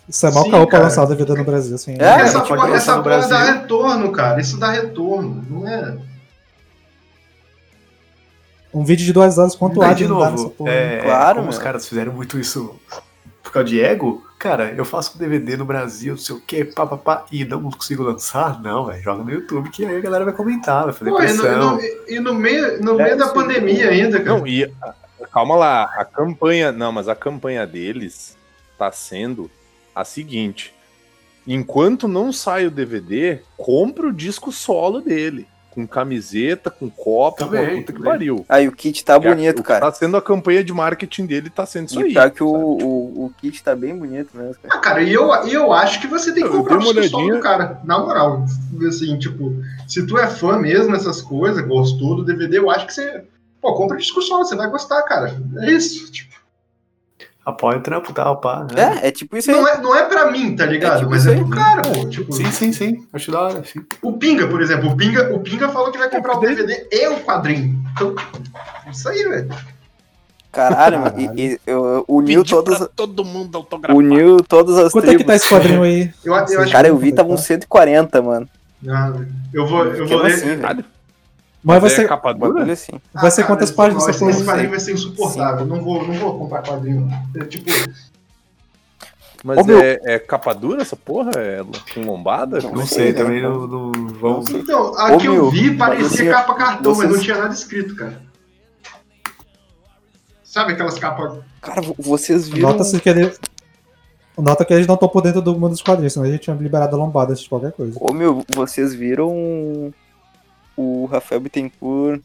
isso 0.08 0.26
é 0.26 0.30
mal 0.30 0.50
caô 0.50 0.66
pra 0.66 0.78
lançar 0.80 1.04
o 1.04 1.06
DVD 1.06 1.34
no 1.34 1.44
Brasil, 1.44 1.74
assim. 1.74 1.96
É, 1.98 2.04
essa 2.22 2.40
pode 2.40 2.62
porra, 2.62 2.76
essa 2.76 3.02
porra 3.02 3.28
dá 3.28 3.42
retorno, 3.44 4.10
cara. 4.12 4.40
Isso 4.40 4.58
dá 4.58 4.70
retorno, 4.70 5.44
não 5.50 5.68
é? 5.68 5.98
Um 8.72 8.84
vídeo 8.84 9.04
de 9.06 9.12
duas 9.12 9.38
horas 9.38 9.54
quanto 9.54 9.82
há 9.82 9.92
de 9.94 10.06
não 10.06 10.18
dá 10.18 10.30
nessa 10.30 10.42
novo, 10.42 10.54
porra. 10.54 10.70
é, 10.70 11.00
Claro, 11.02 11.38
como 11.38 11.50
os 11.50 11.58
caras 11.58 11.88
fizeram 11.88 12.12
muito 12.12 12.38
isso 12.38 12.78
por 13.42 13.50
causa 13.52 13.68
de 13.68 13.80
ego, 13.80 14.22
cara, 14.38 14.74
eu 14.76 14.84
faço 14.84 15.12
um 15.14 15.18
DVD 15.18 15.56
no 15.56 15.64
Brasil, 15.64 16.12
não 16.12 16.20
sei 16.20 16.36
o 16.36 16.40
que, 16.40 16.64
pá, 16.66 16.86
pá, 16.86 16.98
pá, 16.98 17.24
e 17.32 17.46
não 17.46 17.62
consigo 17.70 18.02
lançar, 18.02 18.60
não, 18.60 18.84
velho, 18.84 19.02
joga 19.02 19.24
no 19.24 19.30
YouTube 19.30 19.70
que 19.70 19.86
aí 19.86 19.96
a 19.96 20.00
galera 20.00 20.24
vai 20.26 20.34
comentar, 20.34 20.84
vai 20.84 20.92
fazer 20.92 21.10
Pô, 21.10 21.22
e, 21.22 21.32
no, 21.32 21.42
pressão. 21.42 21.80
e 21.80 21.82
no- 21.82 22.12
e 22.16 22.20
no 22.20 22.34
meio, 22.34 22.82
no 22.82 23.00
É, 23.00 23.04
meio 23.04 23.16
da 23.16 23.28
sim. 23.28 23.34
pandemia 23.34 23.88
ainda, 23.88 24.20
cara. 24.22 24.38
Não, 24.38 24.46
e 24.46 24.70
calma 25.32 25.56
lá, 25.56 25.84
a 25.96 26.04
campanha. 26.04 26.70
Não, 26.70 26.92
mas 26.92 27.08
a 27.08 27.14
campanha 27.14 27.66
deles 27.66 28.36
tá 28.78 28.92
sendo 28.92 29.50
a 30.00 30.04
seguinte: 30.04 30.74
enquanto 31.46 32.06
não 32.08 32.32
sai 32.32 32.66
o 32.66 32.70
DVD, 32.70 33.40
compra 33.56 34.08
o 34.08 34.12
disco 34.12 34.50
solo 34.52 35.00
dele. 35.00 35.46
Com 35.70 35.86
camiseta, 35.86 36.70
com 36.70 36.90
copo, 36.90 37.46
com 37.46 37.56
a 37.56 37.66
puta 37.66 37.92
que 37.92 38.02
pariu. 38.02 38.44
Aí 38.48 38.66
o 38.66 38.72
kit 38.72 39.04
tá 39.04 39.16
bonito, 39.16 39.62
cara. 39.62 39.82
Tá 39.86 39.92
sendo 39.92 40.16
a 40.16 40.22
campanha 40.22 40.64
de 40.64 40.72
marketing 40.72 41.24
dele, 41.26 41.50
tá 41.50 41.64
sendo 41.66 41.86
isso 41.86 42.00
E 42.00 42.04
aí. 42.04 42.12
pior 42.14 42.30
que 42.32 42.42
o, 42.42 42.48
o, 42.48 43.26
o 43.26 43.32
kit 43.40 43.62
tá 43.62 43.76
bem 43.76 43.96
bonito 43.96 44.36
mesmo, 44.36 44.54
cara. 44.60 44.74
Ah, 44.74 44.78
cara, 44.78 45.02
e 45.02 45.12
eu, 45.12 45.30
e 45.46 45.52
eu 45.52 45.72
acho 45.72 46.00
que 46.00 46.08
você 46.08 46.32
tem 46.34 46.42
que 46.42 46.48
comprar 46.50 46.78
o 46.78 46.80
disco 46.80 46.94
solo 46.94 47.10
do 47.10 47.18
olhadinha. 47.18 47.40
cara. 47.40 47.80
Na 47.84 47.96
moral. 48.00 48.44
Assim, 48.88 49.16
tipo, 49.20 49.54
se 49.86 50.04
tu 50.04 50.18
é 50.18 50.26
fã 50.26 50.58
mesmo 50.58 50.90
dessas 50.90 51.22
coisas, 51.22 51.64
gostou 51.64 52.16
do 52.16 52.24
DVD, 52.24 52.58
eu 52.58 52.70
acho 52.70 52.84
que 52.86 52.94
você. 52.94 53.22
Pô, 53.60 53.72
compra 53.74 53.94
o 53.96 54.00
disco 54.00 54.20
solo, 54.20 54.44
você 54.44 54.56
vai 54.56 54.68
gostar, 54.68 55.00
cara. 55.02 55.40
É 55.58 55.70
isso. 55.70 56.10
Tipo, 56.10 56.34
Apoia 57.48 57.78
o 57.78 57.80
trampo, 57.80 58.12
tal, 58.12 58.36
pá. 58.40 58.66
né? 58.74 59.00
É, 59.02 59.08
é 59.08 59.10
tipo 59.10 59.34
isso 59.36 59.50
aí. 59.50 59.56
não, 59.56 59.66
é, 59.66 59.80
não 59.80 59.96
é 59.96 60.04
pra 60.04 60.30
mim, 60.30 60.54
tá 60.54 60.66
ligado? 60.66 60.96
É 60.96 60.98
tipo 60.98 61.10
Mas 61.10 61.26
é 61.26 61.34
pro 61.34 61.48
cara, 61.48 61.80
pô. 61.82 62.06
Tipo, 62.08 62.30
Sim, 62.32 62.50
sim, 62.52 62.72
sim, 62.74 63.06
acho 63.12 63.30
da 63.32 63.40
hora, 63.40 63.64
sim. 63.64 63.80
o 64.02 64.12
Pinga, 64.12 64.46
por 64.48 64.60
exemplo. 64.60 64.90
O 64.90 64.96
Pinga, 64.96 65.34
o 65.34 65.40
Pinga 65.40 65.68
falou 65.70 65.90
que 65.90 65.96
vai 65.96 66.10
comprar 66.10 66.36
o 66.36 66.40
DVD 66.40 66.86
e 66.92 67.08
o 67.08 67.20
quadrinho. 67.20 67.82
Então, 67.92 68.14
isso 68.90 69.08
aí, 69.08 69.24
velho. 69.24 69.48
Caralho, 70.52 71.00
mano. 71.00 71.14
E, 71.18 71.42
e, 71.54 71.60
eu- 71.66 72.04
uniu 72.08 72.44
todas, 72.44 72.86
todo 72.96 73.24
mundo 73.24 73.56
autografar. 73.56 73.96
uniu 73.96 74.38
todas 74.42 74.76
as 74.78 74.92
Quanto 74.92 75.04
é 75.10 75.14
que 75.14 75.24
tá 75.24 75.32
tribos. 75.32 75.34
esse 75.36 75.48
quadrinho 75.48 75.82
aí? 75.82 76.12
Eu, 76.24 76.34
eu 76.34 76.60
acho 76.62 76.72
Cara, 76.72 76.88
eu 76.88 76.96
vi, 76.96 77.12
tava 77.12 77.30
uns 77.32 77.40
140, 77.42 78.20
mano. 78.22 78.48
Ah, 78.88 79.12
eu 79.52 79.66
vou, 79.66 79.84
eu 79.86 80.06
vou 80.06 80.18
ler. 80.22 80.34
assim, 80.34 80.56
velho. 80.56 80.84
Mas 81.62 81.80
vai 81.80 81.90
é 81.90 81.94
ser, 81.94 82.08
capa 82.08 82.32
dura? 82.32 82.52
Bagulho 82.54 82.72
assim. 82.72 82.92
vai 83.12 83.30
ser 83.30 83.40
Ah, 83.42 83.44
cara, 83.44 83.56
quantas 83.56 83.70
páginas 83.72 84.08
essa 84.08 84.18
porra? 84.18 84.30
esse 84.30 84.44
quadrinho 84.44 84.70
vai 84.70 84.80
ser 84.80 84.92
insuportável. 84.92 85.66
Não 85.66 85.82
vou, 85.82 86.06
não 86.06 86.14
vou 86.14 86.38
comprar 86.38 86.62
quadrinho. 86.62 87.08
É, 87.36 87.44
tipo, 87.44 87.70
Mas 89.44 89.58
Ô, 89.66 89.70
é, 89.72 89.98
é 90.04 90.18
capa 90.18 90.52
dura 90.54 90.82
essa 90.82 90.96
porra? 90.96 91.32
É 91.36 91.60
com 91.94 92.02
lombada? 92.02 92.60
Não 92.60 92.86
sei, 92.86 93.12
também 93.12 93.42
não, 93.42 93.66
não 93.66 93.92
vão. 94.08 94.44
então, 94.48 94.96
a 94.98 95.12
Ô, 95.14 95.18
que 95.18 95.26
eu 95.26 95.50
vi 95.50 95.70
mas 95.70 95.78
parecia 95.78 96.06
assim, 96.06 96.30
capa 96.30 96.54
cartão, 96.54 96.94
mas 96.94 97.10
não 97.10 97.18
tinha 97.18 97.36
nada 97.38 97.52
escrito, 97.52 97.94
cara. 97.96 98.22
Sabe 100.42 100.72
aquelas 100.72 100.98
capas. 100.98 101.40
Cara, 101.60 101.82
vo- 101.82 101.94
vocês 101.98 102.48
viram. 102.48 102.70
Nota-se 102.70 102.98
que 103.00 103.08
ele. 103.08 103.32
Nota 104.36 104.64
que 104.64 104.72
eles 104.72 104.86
não 104.86 104.94
estão 104.94 105.08
por 105.08 105.20
dentro 105.20 105.42
do 105.42 105.52
mundo 105.54 105.70
dos 105.70 105.82
quadrinhos, 105.82 106.12
senão 106.12 106.24
a 106.26 106.30
gente 106.30 106.42
tinha 106.42 106.54
liberado 106.54 106.94
a 106.94 106.98
lombada 106.98 107.34
de 107.34 107.48
qualquer 107.48 107.72
coisa. 107.72 107.98
Ô 108.00 108.12
meu, 108.12 108.44
vocês 108.54 108.94
viram 108.94 109.92
o 110.80 111.06
Rafael 111.06 111.40
Bittencourt 111.40 112.20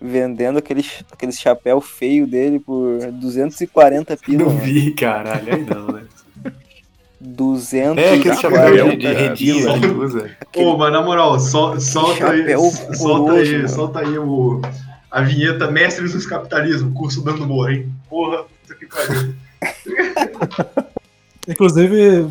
vendendo 0.00 0.58
aquele, 0.58 0.84
aquele 1.12 1.32
chapéu 1.32 1.80
feio 1.80 2.26
dele 2.26 2.58
por 2.58 2.98
240 3.12 4.16
pila, 4.16 4.44
Não 4.44 4.58
vi, 4.58 4.92
caralho, 4.92 5.54
aí 5.54 5.64
não, 5.64 5.88
né? 5.88 6.04
240 7.20 8.00
É, 8.00 8.14
aquele 8.14 8.34
chapéu 8.36 8.90
de, 8.90 8.96
de 8.96 9.02
cara. 9.08 9.18
redinho 9.18 9.66
que 9.80 9.84
ele 9.86 9.92
usa. 9.92 10.30
Ô, 10.56 10.76
mas 10.76 10.92
na 10.92 11.02
moral, 11.02 11.38
sol- 11.40 11.80
solta 11.80 12.30
aí. 12.30 12.38
chapéu 12.38 12.60
Solta 12.94 13.32
aí, 13.32 13.52
mano. 13.56 13.68
solta 13.68 13.98
aí 14.00 14.18
o, 14.18 14.62
a 15.10 15.22
vinheta 15.22 15.68
Mestres 15.70 16.12
dos 16.12 16.26
Capitalismo, 16.26 16.92
curso 16.92 17.20
dando 17.22 17.42
humor, 17.44 17.72
hein? 17.72 17.92
Porra, 18.08 18.44
puta 18.44 18.74
que 18.78 18.86
pariu. 18.86 19.34
Inclusive, 21.48 22.28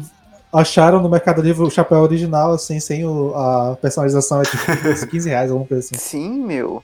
acharam 0.58 1.02
no 1.02 1.10
Mercado 1.10 1.42
Livre 1.42 1.64
o 1.64 1.70
chapéu 1.70 2.00
original, 2.00 2.54
assim, 2.54 2.80
sem 2.80 3.06
o- 3.06 3.34
a 3.36 3.78
personalização, 3.82 4.42
é 4.42 4.46
tipo 4.46 4.64
uns 4.90 5.04
15 5.06 5.30
reais, 5.30 5.52
alguma 5.52 5.68
coisa 5.68 5.84
assim. 5.86 5.96
Sim, 5.98 6.44
meu. 6.46 6.84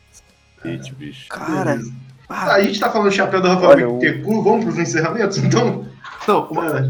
Eita, 0.64 0.90
bicho. 0.98 1.28
Cara, 1.30 1.80
Ah, 2.30 2.54
a 2.54 2.62
gente 2.62 2.80
tá 2.80 2.90
falando 2.90 3.10
do 3.10 3.14
chapéu 3.14 3.42
do 3.42 3.48
Rafael 3.50 3.98
Bittencourt, 3.98 4.44
vamos 4.44 4.66
pros 4.66 4.78
encerramentos? 4.80 5.38
Então. 5.38 5.86
Não, 6.28 6.48
uma- 6.48 6.80
é, 6.80 6.90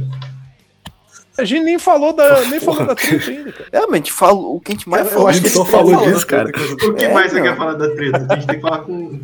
A 1.36 1.44
gente 1.44 1.64
nem 1.64 1.80
falou 1.80 2.14
da, 2.14 2.42
nem 2.46 2.60
falou 2.60 2.86
da 2.86 2.94
treta 2.94 3.32
ainda, 3.32 3.52
cara. 3.52 3.66
é, 3.72 3.80
mas 3.82 3.92
a 3.94 3.96
gente 3.98 4.14
falou, 4.14 4.56
o 4.56 4.60
que 4.60 4.72
a 4.72 4.76
gente 4.76 4.88
mais 4.88 5.06
Eu 5.08 5.12
falou 5.14 5.28
acho 5.28 5.42
que 5.42 5.50
só 5.50 5.66
falou 5.66 5.98
disso, 6.06 6.28
cara. 6.28 6.50
o 6.50 6.94
que 6.94 7.06
É, 7.06 7.12
mais 7.14 7.32
você 7.32 7.42
quer 7.42 7.58
falar 7.58 7.74
da 7.74 7.90
treta? 7.90 8.28
A 8.30 8.36
gente 8.36 8.46
tem 8.48 8.56
que 8.58 8.62
falar 8.62 8.80
com 8.80 9.20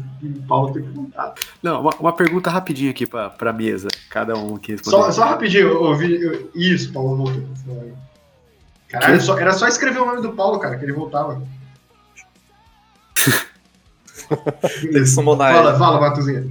tem 0.74 0.84
que 0.84 0.90
contar. 0.94 0.99
Não, 1.62 1.82
uma, 1.82 1.92
uma 2.00 2.14
pergunta 2.14 2.50
rapidinho 2.50 2.92
aqui 2.92 3.06
pra, 3.06 3.30
pra 3.30 3.54
mesa. 3.54 3.88
Cada 4.10 4.36
um 4.36 4.56
aqui 4.56 4.74
responder. 4.74 4.96
Só, 4.96 5.12
só 5.12 5.26
rapidinho, 5.26 5.68
eu 5.68 5.84
ouvi. 5.84 6.50
Isso, 6.56 6.92
Paulo 6.94 7.16
voltou. 7.18 7.44
Caralho, 8.90 9.22
só- 9.22 9.38
era 9.38 9.54
só 9.54 9.68
escrever 9.68 10.00
o 10.02 10.06
nome 10.06 10.22
do 10.22 10.34
Paulo, 10.34 10.60
cara, 10.60 10.78
que 10.78 10.86
ele 10.86 10.94
voltava. 10.94 11.42
Fala, 15.54 15.78
fala, 15.78 16.00
Matuzinha. 16.00 16.48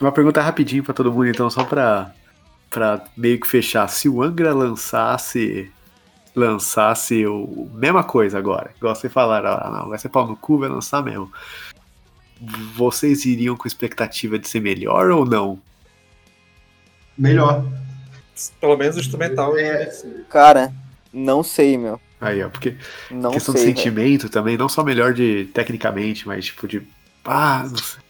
Uma 0.00 0.12
pergunta 0.12 0.40
rapidinho 0.40 0.82
pra 0.82 0.94
todo 0.94 1.12
mundo, 1.12 1.28
então, 1.28 1.50
só 1.50 1.64
pra, 1.64 2.12
pra 2.70 3.04
meio 3.16 3.38
que 3.38 3.46
fechar. 3.46 3.86
Se 3.88 4.08
o 4.08 4.22
Angra 4.22 4.54
lançasse. 4.54 5.70
Lançasse 6.34 7.26
o. 7.26 7.68
Mesma 7.74 8.04
coisa 8.04 8.38
agora. 8.38 8.70
Igual 8.76 8.94
vocês 8.94 9.12
falaram, 9.12 9.50
ah, 9.50 9.80
não, 9.80 9.88
vai 9.88 9.98
ser 9.98 10.08
pau 10.08 10.26
no 10.26 10.36
cu, 10.36 10.58
vai 10.58 10.68
lançar 10.68 11.02
mesmo. 11.02 11.30
Vocês 12.74 13.24
iriam 13.26 13.56
com 13.56 13.68
expectativa 13.68 14.38
de 14.38 14.48
ser 14.48 14.60
melhor 14.60 15.10
ou 15.10 15.26
não? 15.26 15.60
Melhor. 17.16 17.64
Pelo 18.60 18.76
menos 18.76 18.96
o 18.96 19.00
instrumental. 19.00 19.58
É. 19.58 19.84
assim. 19.84 20.24
Cara, 20.30 20.72
não 21.12 21.42
sei, 21.42 21.76
meu. 21.76 22.00
Aí, 22.20 22.42
ó, 22.42 22.48
porque 22.48 22.76
Não 23.10 23.30
questão 23.30 23.54
sei. 23.54 23.72
de 23.72 23.78
sentimento 23.78 24.28
também, 24.28 24.56
não 24.56 24.68
só 24.68 24.84
melhor 24.84 25.12
de 25.14 25.46
tecnicamente, 25.54 26.26
mas 26.26 26.46
tipo 26.46 26.66
de. 26.68 26.82
Ah, 27.24 27.66
não 27.68 27.76
sei. 27.76 28.00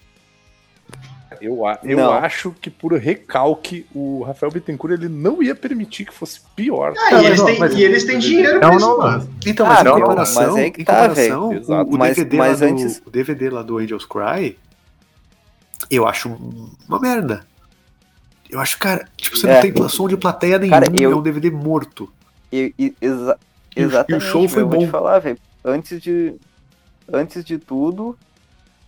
Eu, 1.41 1.67
a- 1.67 1.79
eu 1.83 1.97
Não. 1.97 2.13
acho 2.13 2.51
que 2.61 2.69
por 2.69 2.93
recalque 2.93 3.87
o 3.95 4.23
Rafael 4.23 4.53
Bittencourt 4.53 4.93
ele 4.93 5.09
não 5.09 5.43
ia 5.43 5.55
permitir 5.55 6.05
que 6.05 6.13
fosse 6.13 6.41
pior. 6.55 6.93
Ah, 6.99 7.11
Não, 7.13 7.23
e, 7.23 7.27
eles 7.27 7.41
ó, 7.41 7.45
têm, 7.47 7.59
mas- 7.59 7.75
e 7.75 7.83
eles 7.83 8.05
têm 8.05 8.19
dinheiro 8.19 8.53
Não, 8.55 8.61
pra 8.61 8.77
isso, 8.77 8.87
não, 8.87 8.99
mano. 8.99 9.31
Então, 9.47 9.67
Ah, 9.67 9.69
mas 9.71 9.81
em 9.81 9.85
meu, 9.85 9.95
comparação, 9.95 10.53
mas 10.55 10.57
é 10.57 10.71
que 10.71 10.83
em 10.83 10.85
tá, 10.85 10.93
comparação 11.09 11.51
o, 11.51 11.99
Mas- 11.99 12.17
DVD 12.17 12.37
mas 12.37 12.61
lá 12.61 12.67
do, 12.67 12.73
antes- 12.73 13.03
o 13.07 13.11
DVD 13.11 13.51
lá 13.51 13.63
do 13.63 13.79
Angels 13.79 14.05
Cry, 14.05 14.59
eu 15.91 16.07
acho 16.07 16.29
uma 16.89 16.99
merda. 17.01 17.45
Eu 18.49 18.61
acho, 18.61 18.79
cara, 18.79 19.09
tipo, 19.17 19.37
você 19.37 19.49
É. 19.49 19.55
não 19.55 19.61
tem 19.73 19.89
som 19.89 20.09
de 20.09 20.17
plateia 20.17 20.59
nenhum, 20.59 20.73
Cara, 20.73 20.87
eu- 21.01 21.13
é 21.13 21.17
um 21.17 21.23
DVD 21.23 21.51
morto. 21.51 22.13
E- 22.53 22.75
e- 22.79 22.95
exa- 23.01 23.39
E 23.77 23.81
o- 23.81 23.83
e 23.83 23.87
o 23.87 23.89
exatamente. 23.89 24.25
show 24.25 24.49
foi 24.49 24.63
meu, 24.63 24.67
eu 24.67 24.69
vou 24.71 24.79
te 24.81 24.85
bom. 24.87 24.91
falar, 24.91 25.19
velho. 25.21 25.39
Antes 25.65 26.03
de, 26.03 26.35
antes 27.13 27.45
de 27.45 27.59
tudo, 27.59 28.19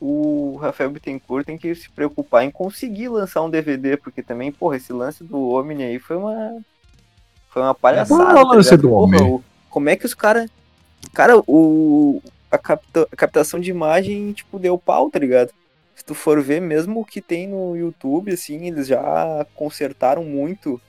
o 0.04 0.56
Rafael 0.56 0.90
Bittencourt 0.90 1.46
tem 1.46 1.56
que 1.56 1.72
se 1.74 1.88
preocupar 1.90 2.44
em 2.44 2.50
conseguir 2.50 3.08
lançar 3.08 3.40
um 3.42 3.48
DVD, 3.50 3.96
porque 3.96 4.20
também, 4.22 4.50
porra, 4.50 4.76
esse 4.76 4.92
lance 4.92 5.22
do 5.22 5.50
Omni 5.54 5.84
aí 5.84 5.98
foi 6.00 6.16
uma. 6.16 6.60
Foi 7.50 7.62
uma 7.62 7.74
palhaçada. 7.74 8.20
É 8.22 8.42
o 8.42 8.48
tá 8.48 8.54
lance 8.54 8.70
ligado? 8.70 8.82
do 8.82 8.88
Porra, 8.88 9.22
o- 9.24 9.44
como 9.70 9.88
é 9.88 9.96
que 9.96 10.04
os 10.06 10.14
caras. 10.14 10.50
Cara, 11.14 11.38
o. 11.46 12.20
A, 12.50 12.58
capta- 12.58 13.06
a 13.10 13.16
captação 13.16 13.60
de 13.60 13.70
imagem, 13.70 14.32
tipo, 14.32 14.58
deu 14.58 14.76
pau, 14.76 15.08
tá 15.08 15.18
ligado? 15.18 15.50
Se 15.94 16.04
tu 16.04 16.14
for 16.14 16.42
ver, 16.42 16.60
mesmo 16.60 17.00
o 17.00 17.04
que 17.04 17.20
tem 17.20 17.46
no 17.48 17.76
YouTube, 17.76 18.32
assim, 18.32 18.66
eles 18.66 18.86
já 18.88 19.46
consertaram 19.54 20.24
muito 20.24 20.80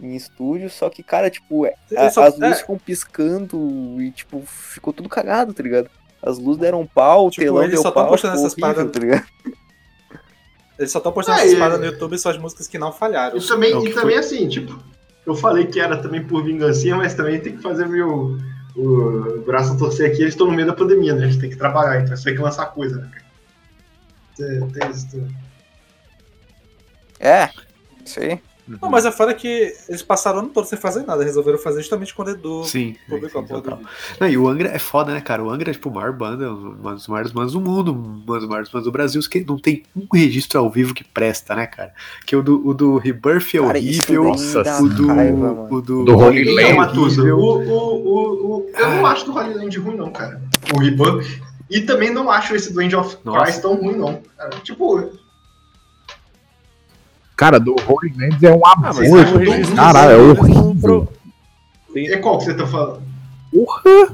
em 0.00 0.14
estúdio, 0.14 0.68
só 0.70 0.88
que, 0.90 1.02
cara, 1.02 1.30
tipo, 1.30 1.64
é- 1.66 1.74
a- 1.96 2.02
Eles 2.02 2.14
só- 2.14 2.24
as 2.24 2.34
luzes 2.38 2.58
é. 2.58 2.60
ficam 2.60 2.78
piscando 2.78 3.96
e, 4.00 4.10
tipo, 4.12 4.40
ficou 4.46 4.92
tudo 4.92 5.08
cagado, 5.08 5.52
tá 5.54 5.62
ligado? 5.62 5.90
As 6.22 6.38
luzes 6.38 6.60
deram 6.60 6.86
pau, 6.86 7.26
o 7.26 7.30
Tipo, 7.30 7.44
telão 7.46 7.62
eles 7.62 7.74
deu 7.74 7.82
só 7.82 7.90
pau, 7.90 8.08
postando 8.08 8.34
essas 8.34 8.52
horrível, 8.52 8.90
paradas. 8.90 8.92
tá? 8.92 9.26
Eles 10.78 10.92
só 10.92 10.98
estão 10.98 11.12
postando 11.12 11.38
É, 11.38 11.42
essas 11.42 11.54
e- 11.54 11.58
paradas 11.58 11.80
no 11.80 11.86
YouTube 11.86 12.18
só 12.18 12.30
as 12.30 12.38
músicas 12.38 12.66
que 12.68 12.78
não 12.78 12.92
falharam. 12.92 13.36
E 13.36 13.46
também, 13.46 13.72
É 13.72 13.76
o 13.76 13.86
e 13.86 13.92
também 13.94 14.16
assim, 14.18 14.48
tipo, 14.48 14.78
eu 15.26 15.34
falei 15.34 15.66
que 15.66 15.80
era 15.80 15.96
também 16.00 16.24
por 16.24 16.42
vingancinha, 16.44 16.96
mas 16.96 17.14
também 17.14 17.40
tem 17.40 17.56
que 17.56 17.62
fazer 17.62 17.86
meu 17.86 18.38
o 18.76 19.42
braço 19.44 19.72
a 19.72 19.76
torcer 19.76 20.08
aqui, 20.08 20.20
eles 20.22 20.34
estão 20.34 20.46
no 20.46 20.52
meio 20.52 20.66
da 20.68 20.72
pandemia, 20.72 21.12
né? 21.12 21.24
A 21.24 21.28
gente 21.28 21.40
tem 21.40 21.50
que 21.50 21.56
trabalhar, 21.56 22.00
então 22.00 22.16
você 22.16 22.24
tem 22.24 22.36
que 22.36 22.42
lançar 22.42 22.66
coisa, 22.66 22.96
né? 22.96 23.10
cara? 23.12 23.24
Tem, 24.36 24.68
tem 24.70 24.90
isso 24.90 25.10
tudo. 25.10 25.28
É, 27.18 27.50
isso 28.04 28.20
aí. 28.20 28.40
Não, 28.80 28.90
mas 28.90 29.06
a 29.06 29.12
foda 29.12 29.30
é 29.32 29.34
que 29.34 29.72
eles 29.88 30.02
passaram 30.02 30.38
o 30.38 30.40
ano 30.40 30.50
todo 30.50 30.66
sem 30.66 30.78
fazer 30.78 31.04
nada. 31.06 31.24
Resolveram 31.24 31.58
fazer 31.58 31.80
justamente 31.80 32.14
quando 32.14 32.30
Edu 32.32 32.64
Sim. 32.64 32.96
publicou 33.08 33.40
a 33.40 33.44
sim, 33.44 33.48
porra 33.48 33.60
do 33.60 33.64
total. 33.64 33.78
vídeo. 33.78 33.90
Não, 34.20 34.28
e 34.28 34.36
o 34.38 34.48
Angra 34.48 34.68
é 34.68 34.78
foda, 34.78 35.12
né, 35.12 35.20
cara? 35.20 35.42
O 35.42 35.50
Angra 35.50 35.70
é 35.70 35.72
tipo 35.72 35.88
a 35.88 35.92
maior 35.92 36.12
banda, 36.12 36.52
uma 36.52 36.92
das 36.94 37.06
maiores 37.08 37.32
bandas 37.32 37.52
do 37.52 37.60
mundo, 37.60 37.92
uma 37.92 38.38
das 38.38 38.48
maiores 38.48 38.68
bandas 38.70 38.84
do 38.84 38.92
Brasil, 38.92 39.20
que 39.30 39.44
não 39.44 39.58
tem 39.58 39.82
um 39.96 40.06
registro 40.12 40.58
ao 40.60 40.70
vivo 40.70 40.92
que 40.94 41.04
presta, 41.04 41.54
né, 41.54 41.66
cara? 41.66 41.92
Que 42.26 42.36
o 42.36 42.42
do, 42.42 42.66
o 42.66 42.74
do 42.74 42.96
Rebirth 42.98 43.54
é 43.54 43.58
Cara, 43.58 43.78
horrível, 43.78 44.34
dá 44.64 44.80
o 44.82 44.88
do. 44.88 45.06
raiva, 45.08 45.66
o 45.70 45.80
do, 45.80 46.04
Do 46.04 46.16
Holy 46.18 46.44
Land. 46.54 46.98
Horrível. 46.98 47.38
o, 47.38 47.42
o, 47.42 47.94
o, 47.96 48.56
o- 48.58 48.70
eu 48.76 48.88
não 48.90 49.06
acho 49.06 49.24
do 49.24 49.32
Holy 49.36 49.54
Land 49.54 49.78
ruim, 49.78 49.96
não, 49.96 50.10
cara. 50.10 50.40
O 50.74 50.78
Riban. 50.78 51.20
E 51.70 51.82
também 51.82 52.10
não 52.10 52.30
acho 52.30 52.54
esse 52.56 52.72
do 52.72 52.80
Angel 52.80 53.00
of 53.00 53.16
Nossa. 53.24 53.42
Christ 53.44 53.60
tão 53.62 53.74
ruim, 53.76 53.96
não. 53.96 54.22
Cara, 54.36 54.50
tipo, 54.62 55.10
Cara, 57.38 57.60
do 57.60 57.76
Holy 57.86 58.12
Lands 58.18 58.42
é 58.42 58.50
um 58.50 58.60
Ah, 58.66 58.92
tem 58.92 59.08
um 59.14 59.16
registro 59.38 59.76
Caralho, 59.76 60.10
é 60.10 60.16
horrível. 60.16 61.08
é 61.94 62.16
qual 62.16 62.36
que 62.38 62.44
você 62.46 62.54
tá 62.54 62.66
falando? 62.66 63.00
Porra! 63.52 64.12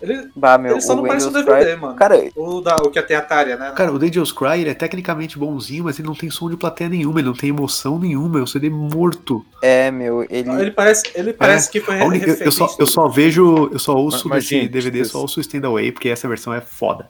Ele, 0.00 0.28
Bah, 0.36 0.58
meu, 0.58 0.72
ele 0.72 0.80
só 0.80 0.94
não 0.94 1.02
o 1.02 1.06
parece 1.08 1.26
um 1.26 1.30
Windows 1.30 1.44
DVD, 1.46 1.70
Fry- 1.72 1.80
mano. 1.80 1.94
Cara, 1.96 2.30
O, 2.36 2.60
da, 2.60 2.76
o 2.76 2.90
que 2.90 3.02
tem 3.02 3.16
a 3.16 3.18
Atari, 3.20 3.56
né? 3.56 3.72
Cara, 3.74 3.90
o 3.92 3.98
Dangerous 3.98 4.30
Cry 4.30 4.60
ele 4.60 4.70
é 4.70 4.74
tecnicamente 4.74 5.36
bonzinho, 5.38 5.84
mas 5.84 5.98
ele 5.98 6.06
não 6.06 6.14
tem 6.14 6.30
som 6.30 6.48
de 6.48 6.56
plateia 6.56 6.88
nenhuma, 6.88 7.18
ele 7.18 7.26
não 7.26 7.34
tem 7.34 7.48
emoção 7.50 7.98
nenhuma, 7.98 8.38
é 8.38 8.42
um 8.42 8.46
CD 8.46 8.70
morto. 8.70 9.44
é, 9.60 9.90
meu, 9.90 10.24
ele. 10.30 10.48
Ele 10.50 10.70
parece, 10.70 11.10
ele 11.16 11.32
parece 11.32 11.68
que 11.70 11.80
foi 11.80 12.00
única- 12.00 12.30
eu, 12.30 12.52
só, 12.52 12.76
eu 12.78 12.86
só 12.86 13.08
vejo, 13.08 13.70
eu 13.72 13.78
só 13.78 13.94
ouço 13.96 14.28
Mas, 14.28 14.44
desse 14.44 14.60
gente, 14.60 14.68
DVD, 14.70 15.04
só 15.04 15.20
ouço 15.22 15.40
o 15.40 15.42
Stand 15.42 15.66
Away, 15.66 15.90
porque 15.90 16.10
essa 16.10 16.28
versão 16.28 16.52
é 16.54 16.60
foda. 16.60 17.08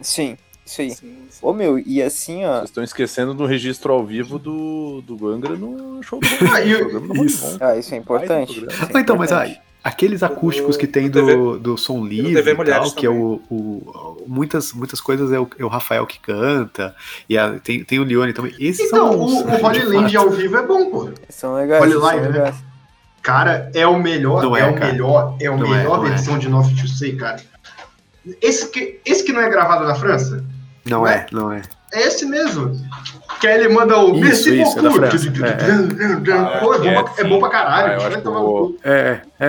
Sim, 0.00 0.36
isso 0.64 0.80
aí. 0.80 0.90
Sim, 0.90 1.16
sim. 1.30 1.38
Ô, 1.42 1.52
meu, 1.52 1.78
e 1.78 2.02
assim, 2.02 2.44
ó. 2.44 2.58
Vocês 2.58 2.70
estão 2.70 2.84
esquecendo 2.84 3.34
do 3.34 3.44
registro 3.46 3.92
ao 3.92 4.04
vivo 4.04 4.38
do, 4.38 5.02
do 5.02 5.28
Angra 5.28 5.54
no 5.56 6.02
show 6.02 6.20
do 6.20 6.26
Ah, 6.52 6.60
e 6.60 6.74
o- 6.76 6.98
Rolling 7.08 7.24
isso. 7.24 7.56
Ah, 7.60 7.76
isso 7.76 7.94
é 7.94 7.98
importante. 7.98 8.52
isso 8.58 8.66
é 8.70 8.96
Ah, 8.96 9.00
então, 9.00 9.16
mas 9.16 9.30
importante. 9.30 9.52
aí, 9.52 9.58
aqueles 9.84 10.22
acústicos 10.22 10.76
que 10.76 10.86
tem 10.86 11.10
do, 11.10 11.24
TV 11.26 11.58
do 11.58 11.76
som 11.76 12.04
livre 12.04 12.38
e 12.48 12.64
tal, 12.64 12.90
que 12.92 13.04
é 13.04 13.10
o, 13.10 13.40
o- 13.50 14.24
muitas, 14.26 14.72
muitas 14.72 15.00
coisas 15.00 15.32
é 15.32 15.40
o, 15.40 15.48
é 15.58 15.64
o 15.64 15.68
Rafael 15.68 16.06
que 16.06 16.20
canta, 16.20 16.94
e 17.28 17.36
a- 17.36 17.58
tem, 17.58 17.82
tem 17.84 17.98
o 17.98 18.04
Leone 18.04 18.32
também. 18.32 18.54
Esses 18.58 18.86
Então, 18.86 19.12
são 19.12 19.20
o, 19.20 19.24
os- 19.24 19.32
o 19.60 19.64
Holy 19.66 19.80
de 19.80 19.86
Land 19.86 20.16
ao 20.16 20.30
vivo 20.30 20.56
é 20.56 20.66
bom, 20.66 20.90
pô. 20.90 21.10
São 21.28 21.54
legais, 21.54 21.82
Olha 21.82 21.92
são 21.92 22.00
lá, 22.02 22.14
né? 22.14 22.28
legais. 22.28 22.56
Cara, 23.20 23.70
é 23.74 23.86
o 23.86 24.00
melhor, 24.00 24.42
Não 24.42 24.56
é, 24.56 24.60
é, 24.62 24.66
o 24.70 24.74
cara. 24.74 24.92
melhor, 24.92 25.36
é 25.40 25.46
a 25.46 25.56
Não 25.56 25.72
é, 25.74 25.78
melhor 25.78 26.04
é. 26.06 26.08
versão 26.10 26.38
de 26.38 26.48
Nothing 26.48 26.74
to 26.76 26.88
Say, 26.88 27.14
cara. 27.16 27.40
Esse 28.40 28.68
que, 28.70 29.00
esse 29.04 29.24
que 29.24 29.32
não 29.32 29.40
é 29.40 29.48
gravado 29.48 29.84
na 29.84 29.94
França? 29.96 30.44
Não 30.84 31.06
é, 31.06 31.26
não 31.32 31.52
é. 31.52 31.62
É 31.92 32.06
esse 32.06 32.24
mesmo. 32.26 32.72
Que 33.40 33.46
aí 33.46 33.60
ele 33.60 33.68
manda 33.68 33.98
o 33.98 34.16
Isso, 34.24 34.48
isso, 34.50 34.78
é 34.78 34.82
da 34.82 34.88
beaucoup. 34.90 35.10
França, 35.10 35.30
Pô, 36.60 36.74
é 36.74 36.78
bom, 36.78 36.88
é, 36.88 37.02
pra, 37.02 37.12
é 37.18 37.24
bom 37.24 37.38
pra 37.38 37.48
Ah, 37.48 37.50
caralho. 37.50 37.92
eu 38.00 38.06
acho 38.06 38.18
eu 38.18 38.22
cu. 38.32 38.76
É, 38.82 39.20
é, 39.38 39.46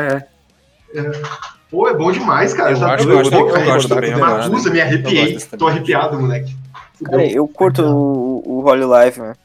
é. 0.96 1.12
Pô, 1.72 1.88
é 1.88 1.94
bom 1.94 2.12
demais, 2.12 2.54
cara. 2.54 2.72
Eu 2.72 2.80
Tá 2.80 2.94
acho 2.94 3.06
que 3.08 3.12
eu 3.12 3.22
vou 3.22 3.24
ter 3.32 3.38
pô, 3.38 3.46
que 3.46 3.52
velho. 3.54 3.66
concordar 3.66 3.90
com 3.90 3.96
o 3.96 4.10
Renato. 4.16 4.50
Matusa, 4.52 4.70
me 4.70 4.80
Eu 4.80 4.84
arrepiei. 4.84 5.34
gosto 5.34 5.50
Tô 5.50 5.58
também. 5.58 5.74
arrepiado, 5.76 6.20
moleque. 6.20 6.56
Cara, 7.04 7.26
eu 7.26 7.48
curto 7.48 7.82
o, 7.84 8.44
o 8.46 8.64
Holy 8.70 8.86
Live, 8.86 9.20
mano. 9.20 9.36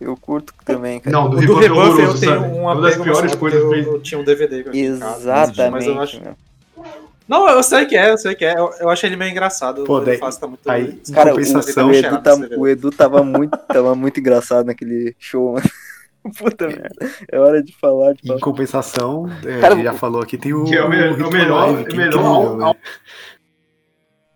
Eu 0.00 0.16
curto 0.16 0.52
também, 0.64 0.98
cara. 1.00 1.14
Não, 1.16 1.28
do 1.28 1.36
O 1.38 1.46
do 1.46 1.54
Rebuff 1.56 2.00
é 2.00 2.04
eu 2.06 2.18
tenho 2.18 2.40
um 2.42 2.62
Uma 2.62 2.80
das 2.80 2.96
piores 2.96 3.34
coisas 3.34 3.60
eu, 3.60 3.74
eu 3.74 4.00
tinha 4.00 4.18
um 4.20 4.24
DVD 4.24 4.64
Exatamente, 4.72 5.70
mas 5.70 5.86
eu 5.86 6.00
acho... 6.00 6.20
Não, 7.30 7.48
eu 7.48 7.62
sei 7.62 7.86
que 7.86 7.96
é, 7.96 8.10
eu 8.10 8.18
sei 8.18 8.34
que 8.34 8.44
é. 8.44 8.58
Eu, 8.58 8.72
eu 8.80 8.90
acho 8.90 9.06
ele 9.06 9.14
meio 9.14 9.30
engraçado. 9.30 9.84
Pô, 9.84 9.98
o 9.98 10.00
daí- 10.00 10.18
tá 10.18 10.46
muito... 10.48 10.68
aí, 10.68 11.00
em 11.08 11.12
Cara, 11.12 11.28
o, 11.28 11.34
compensação, 11.34 11.88
o, 11.88 11.92
Edu, 11.94 12.22
tá, 12.22 12.34
o 12.58 12.66
Edu 12.68 12.90
tava 12.90 13.22
muito, 13.22 13.56
tava 13.68 13.94
muito 13.94 14.18
engraçado 14.18 14.66
naquele 14.66 15.14
show, 15.16 15.52
mano. 15.52 15.70
Puta 16.36 16.66
merda. 16.66 17.08
É 17.30 17.38
hora 17.38 17.62
de 17.62 17.72
falar, 17.78 18.14
de 18.14 18.22
Em 18.24 18.26
falar. 18.26 18.40
compensação, 18.40 19.26
é, 19.46 19.60
Cara, 19.60 19.80
já 19.80 19.92
falou 19.94 20.20
aqui, 20.20 20.36
tem 20.36 20.52
o. 20.52 20.64
Que 20.64 20.74
é 20.76 20.82
o 20.84 20.88
me- 20.90 20.98
é 20.98 21.10
o 21.12 21.30
melhor- 21.32 21.66
Live, 21.68 21.82
é 21.82 21.84
que 21.84 21.92
o 21.92 21.96
melhor 21.96 22.08
incrível, 22.08 22.26
ao- 22.26 22.56
né? 22.56 22.64
ao- 22.64 22.76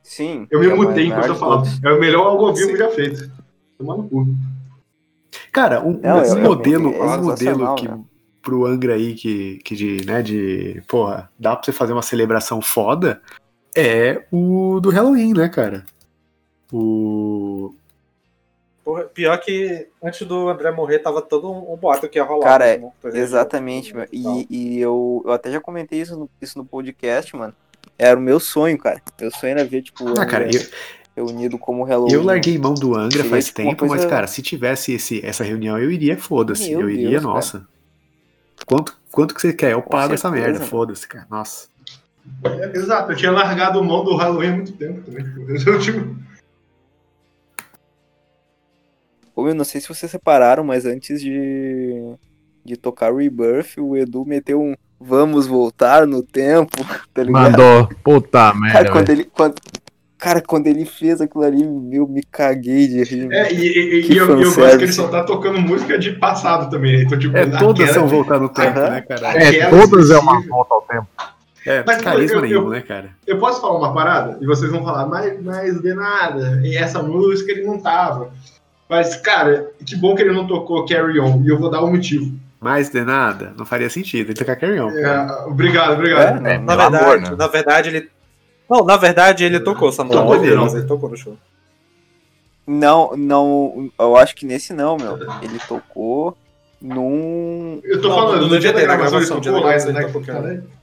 Sim. 0.03 0.47
Eu 0.51 0.61
me 0.61 0.67
é 0.71 0.75
mutei 0.75 1.07
enquanto 1.09 1.27
eu 1.27 1.35
falava. 1.35 1.67
É 1.85 1.93
o 1.93 1.99
melhor 1.99 2.27
algo 2.29 2.47
ao 2.47 2.55
vivo 2.55 2.77
já 2.77 2.89
feito. 2.91 3.29
Tomar 3.77 3.97
no 3.97 4.09
cu. 4.09 4.27
Cara, 5.51 5.81
um, 5.83 5.99
Não, 6.01 6.19
um 6.19 6.23
é- 6.23 6.29
é- 6.31 6.35
modelo, 6.37 6.95
é 6.95 7.03
um 7.03 7.23
modelo 7.25 7.75
que 7.75 7.89
né? 7.89 7.99
Pro 8.45 8.67
Angra 8.67 8.95
aí 8.95 9.15
que, 9.15 9.59
que 9.65 9.75
de, 9.75 10.05
né, 10.07 10.23
de, 10.23 10.83
porra, 10.87 11.31
dá 11.39 11.57
pra 11.57 11.65
você 11.65 11.73
fazer 11.73 11.93
uma 11.93 12.03
celebração 12.03 12.61
foda, 12.61 13.21
é 13.75 14.23
o 14.31 14.79
do 14.81 14.91
Halloween, 14.91 15.33
né, 15.33 15.49
cara? 15.49 15.85
O 16.73 17.75
Porra, 18.85 19.05
pior 19.05 19.39
que 19.39 19.87
antes 20.03 20.27
do 20.27 20.47
André 20.49 20.71
morrer, 20.71 20.99
tava 20.99 21.23
todo 21.23 21.51
um, 21.51 21.73
um 21.73 21.77
boato 21.77 22.07
que 22.07 22.19
ia 22.19 22.23
rolar. 22.25 22.45
Cara, 22.45 22.77
né, 22.77 22.93
Exatamente, 23.15 23.97
meu. 23.97 24.07
e. 24.13 24.47
E, 24.51 24.79
eu, 24.79 25.23
eu 25.25 25.33
até 25.33 25.51
já 25.51 25.59
comentei 25.59 26.03
isso 26.03 26.15
no, 26.19 26.29
isso 26.41 26.59
no 26.59 26.67
podcast, 26.67 27.35
mano. 27.35 27.55
Era 27.99 28.19
o 28.19 28.23
meu 28.23 28.39
sonho, 28.39 28.77
cara. 28.77 29.01
Meu 29.19 29.31
sonho 29.31 29.53
era 29.53 29.65
ver, 29.65 29.81
tipo, 29.81 30.05
Ah, 30.21 30.27
cara, 30.27 30.55
eu, 30.55 30.61
reunido 31.17 31.57
como 31.57 31.83
Halloween. 31.83 32.13
eu 32.13 32.23
larguei 32.23 32.59
mão 32.59 32.75
do 32.75 32.95
Angra 32.95 33.13
Seria, 33.19 33.31
faz 33.31 33.47
tipo, 33.47 33.57
tempo, 33.57 33.87
mas, 33.87 33.89
coisa- 33.89 34.09
cara, 34.09 34.27
se 34.27 34.43
tivesse 34.43 34.93
esse, 34.93 35.25
essa 35.25 35.43
reunião, 35.45 35.79
eu 35.79 35.91
iria, 35.91 36.19
foda-se. 36.19 36.71
Eu 36.71 36.91
iria, 36.91 37.21
Deus, 37.21 37.51
cara. 37.51 37.67
Quanto, 38.67 38.97
quanto 39.11 39.35
que 39.35 39.41
você 39.41 39.53
quer? 39.53 39.73
Eu 39.73 39.83
pago 39.83 40.15
essa 40.15 40.31
merda, 40.31 40.61
foda-se, 40.61 41.07
cara. 41.07 41.27
Nossa. 41.31 41.69
É, 42.43 42.77
Exato, 42.77 43.13
eu 43.13 43.17
tinha 43.17 43.31
largado 43.31 43.83
mão 43.85 44.03
do 44.05 44.17
Halloween 44.17 44.49
há 44.49 44.57
muito 44.57 44.73
tempo 44.73 45.03
também. 45.03 45.25
Eu, 45.67 45.79
tipo, 45.79 46.17
Ou 49.37 49.49
eu 49.49 49.55
não 49.55 49.65
sei 49.65 49.81
se 49.81 49.89
vocês 49.89 50.11
separaram, 50.11 50.65
mas 50.65 50.87
antes 50.87 51.21
de, 51.21 52.17
de 52.65 52.77
tocar 52.77 53.15
Rebirth, 53.15 53.79
o 53.79 53.97
Edu 53.97 54.25
meteu 54.25 54.61
um 54.61 54.75
Vamos 55.07 55.47
voltar 55.47 56.07
no 56.07 56.23
tempo, 56.23 56.79
tá 57.13 57.23
ligado? 57.23 57.51
Mandou. 57.51 57.89
Puta 58.03 58.39
Cara, 58.39 58.55
merda. 58.55 58.91
quando 58.91 59.11
ele, 59.11 59.25
quando, 59.25 59.55
cara, 60.25 60.41
quando 60.41 60.67
ele 60.67 60.85
fez 60.85 61.21
aquilo 61.21 61.45
ali, 61.45 61.65
meu, 61.65 62.09
me 62.09 62.23
caguei 62.23 62.89
de 62.89 63.05
rir. 63.05 63.31
É, 63.33 63.53
e, 63.53 63.57
e- 63.61 64.13
e 64.13 64.17
eu, 64.17 64.29
eu 64.41 64.55
gosto 64.55 64.79
que 64.79 64.85
ele 64.85 64.93
só 64.93 65.09
tá 65.09 65.23
tocando 65.23 65.61
música 65.61 65.99
de 65.99 66.13
passado 66.13 66.71
também. 66.71 66.97
né? 66.97 67.03
Então, 67.05 67.19
tipo, 67.19 67.37
É, 67.37 67.45
todas 67.47 67.91
são 67.91 68.07
voltar 68.09 68.39
no 68.39 68.49
tempo, 68.49 68.79
né, 68.81 69.01
cara? 69.03 69.43
É, 69.43 69.69
todas 69.71 70.11
é 70.11 70.19
uma 70.19 70.41
volta 70.47 70.75
ao 70.75 70.83
tempo. 70.83 71.07
É, 71.67 71.83
Mas, 71.87 72.03
carisma 72.03 72.37
eu- 72.37 72.45
eu- 72.45 72.49
nenhum, 72.49 72.69
né, 72.69 72.81
cara? 72.83 73.11
Eu 73.27 73.39
posso 73.39 73.61
falar 73.61 73.79
uma 73.79 73.95
parada? 73.95 74.39
E 74.41 74.47
vocês 74.47 74.71
vão 74.71 74.85
falar, 74.85 75.07
mas, 75.07 75.43
mas 75.43 75.81
de 75.81 75.95
nada. 75.95 76.61
E 76.63 76.77
essa 76.77 77.03
música 77.03 77.53
ele 77.53 77.65
não 77.65 77.79
tava. 77.79 78.31
Mas, 78.89 79.17
cara, 79.17 79.71
que 79.85 79.97
bom 79.97 80.15
que 80.15 80.23
ele 80.23 80.33
não 80.33 80.47
tocou 80.47 80.85
Carry 80.87 81.19
On. 81.19 81.43
E 81.43 81.49
eu 81.49 81.59
vou 81.59 81.71
dar 81.71 81.83
um 81.83 81.91
motivo. 81.91 82.33
Mais 82.61 82.91
de 82.91 83.03
nada, 83.03 83.53
não 83.59 83.65
faria 83.65 83.89
sentido. 83.91 84.29
Ele 84.29 84.35
tocar 84.39 84.57
Carry 84.57 84.79
On. 84.79 84.91
É, 84.91 85.45
obrigado, 85.47 85.95
obrigado. 85.95 86.47
É, 86.47 86.59
Na 86.59 86.77
pelo 86.77 86.91
verdade, 86.91 86.97
amor, 87.05 87.21
né? 87.21 87.37
na 87.37 87.47
verdade, 87.47 87.89
ele. 87.91 88.09
Não, 88.69 88.85
na 88.85 88.97
verdade, 88.97 89.45
ele 89.45 89.61
tocou 89.61 89.89
essa 89.91 90.03
música. 90.05 90.23
Tocou, 90.23 90.37
Ele, 90.45 90.55
não. 90.55 90.67
ele 90.69 90.83
tocou 90.87 91.09
no 91.11 91.17
show. 91.17 91.37
Não, 92.67 93.15
não. 93.17 93.91
Eu 93.99 94.17
acho 94.17 94.35
que 94.35 94.47
nesse 94.47 94.73
não, 94.73 94.97
meu. 94.97 95.19
Ele 95.43 95.59
tocou 95.69 96.37
num. 96.81 97.81
Eu 97.85 98.01
tô 98.01 98.09
Não, 98.09 98.15
falando, 98.17 98.41
no 98.43 98.49
no 98.49 98.61
dia 98.61 98.73
dia 98.73 98.73
da 98.73 98.97
gravação 98.97 99.19
dia 99.21 99.29
tocou 99.53 99.53
da 99.53 99.61
gravação, 99.79 99.93
né? 99.93 100.03
tocou. 100.03 100.23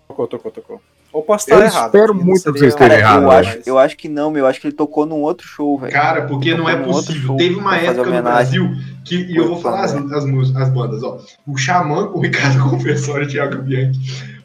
Tocou, 0.08 0.28
tocou, 0.28 0.52
tocou. 0.52 0.82
Ou 1.14 1.24
posso 1.24 1.46
estar 1.46 1.60
Eu 1.60 1.66
errado. 1.66 1.86
espero 1.88 2.14
muito 2.16 2.34
que 2.34 2.40
seria- 2.40 2.60
você 2.60 2.68
esteja 2.68 2.78
Cara, 2.90 3.00
errado, 3.00 3.24
eu, 3.24 3.32
acho, 3.32 3.60
eu 3.66 3.78
acho 3.80 3.98
que 3.98 4.08
não, 4.08 4.30
meu. 4.32 4.44
Eu 4.44 4.48
acho 4.48 4.62
que 4.62 4.68
ele 4.68 4.76
tocou 4.76 5.06
num 5.06 5.22
outro 5.22 5.46
show, 5.48 5.78
velho. 5.78 5.92
Cara, 5.92 6.22
porque 6.28 6.54
não 6.54 6.70
é 6.70 6.76
Tocou 6.78 6.94
possível. 6.94 7.22
show 7.28 7.38
Teve 7.38 7.56
uma 7.56 7.78
época 7.78 8.10
no. 8.10 8.22
Brasil 8.22 8.70
que, 9.04 9.16
e 9.16 9.36
eu 9.36 9.48
vou 9.48 9.60
falar 9.60 9.86
as, 9.86 9.94
as, 9.96 10.24
as 10.56 10.70
bandas, 10.70 11.04
ó. 11.04 11.20
O 11.48 11.58
Xamã 11.58 12.08
com 12.08 12.20
o 12.20 12.22
Ricardo 12.22 12.62
Confessório 12.70 13.28
e 13.28 13.32
Thiago 13.32 13.62
Bianchi, 13.62 14.00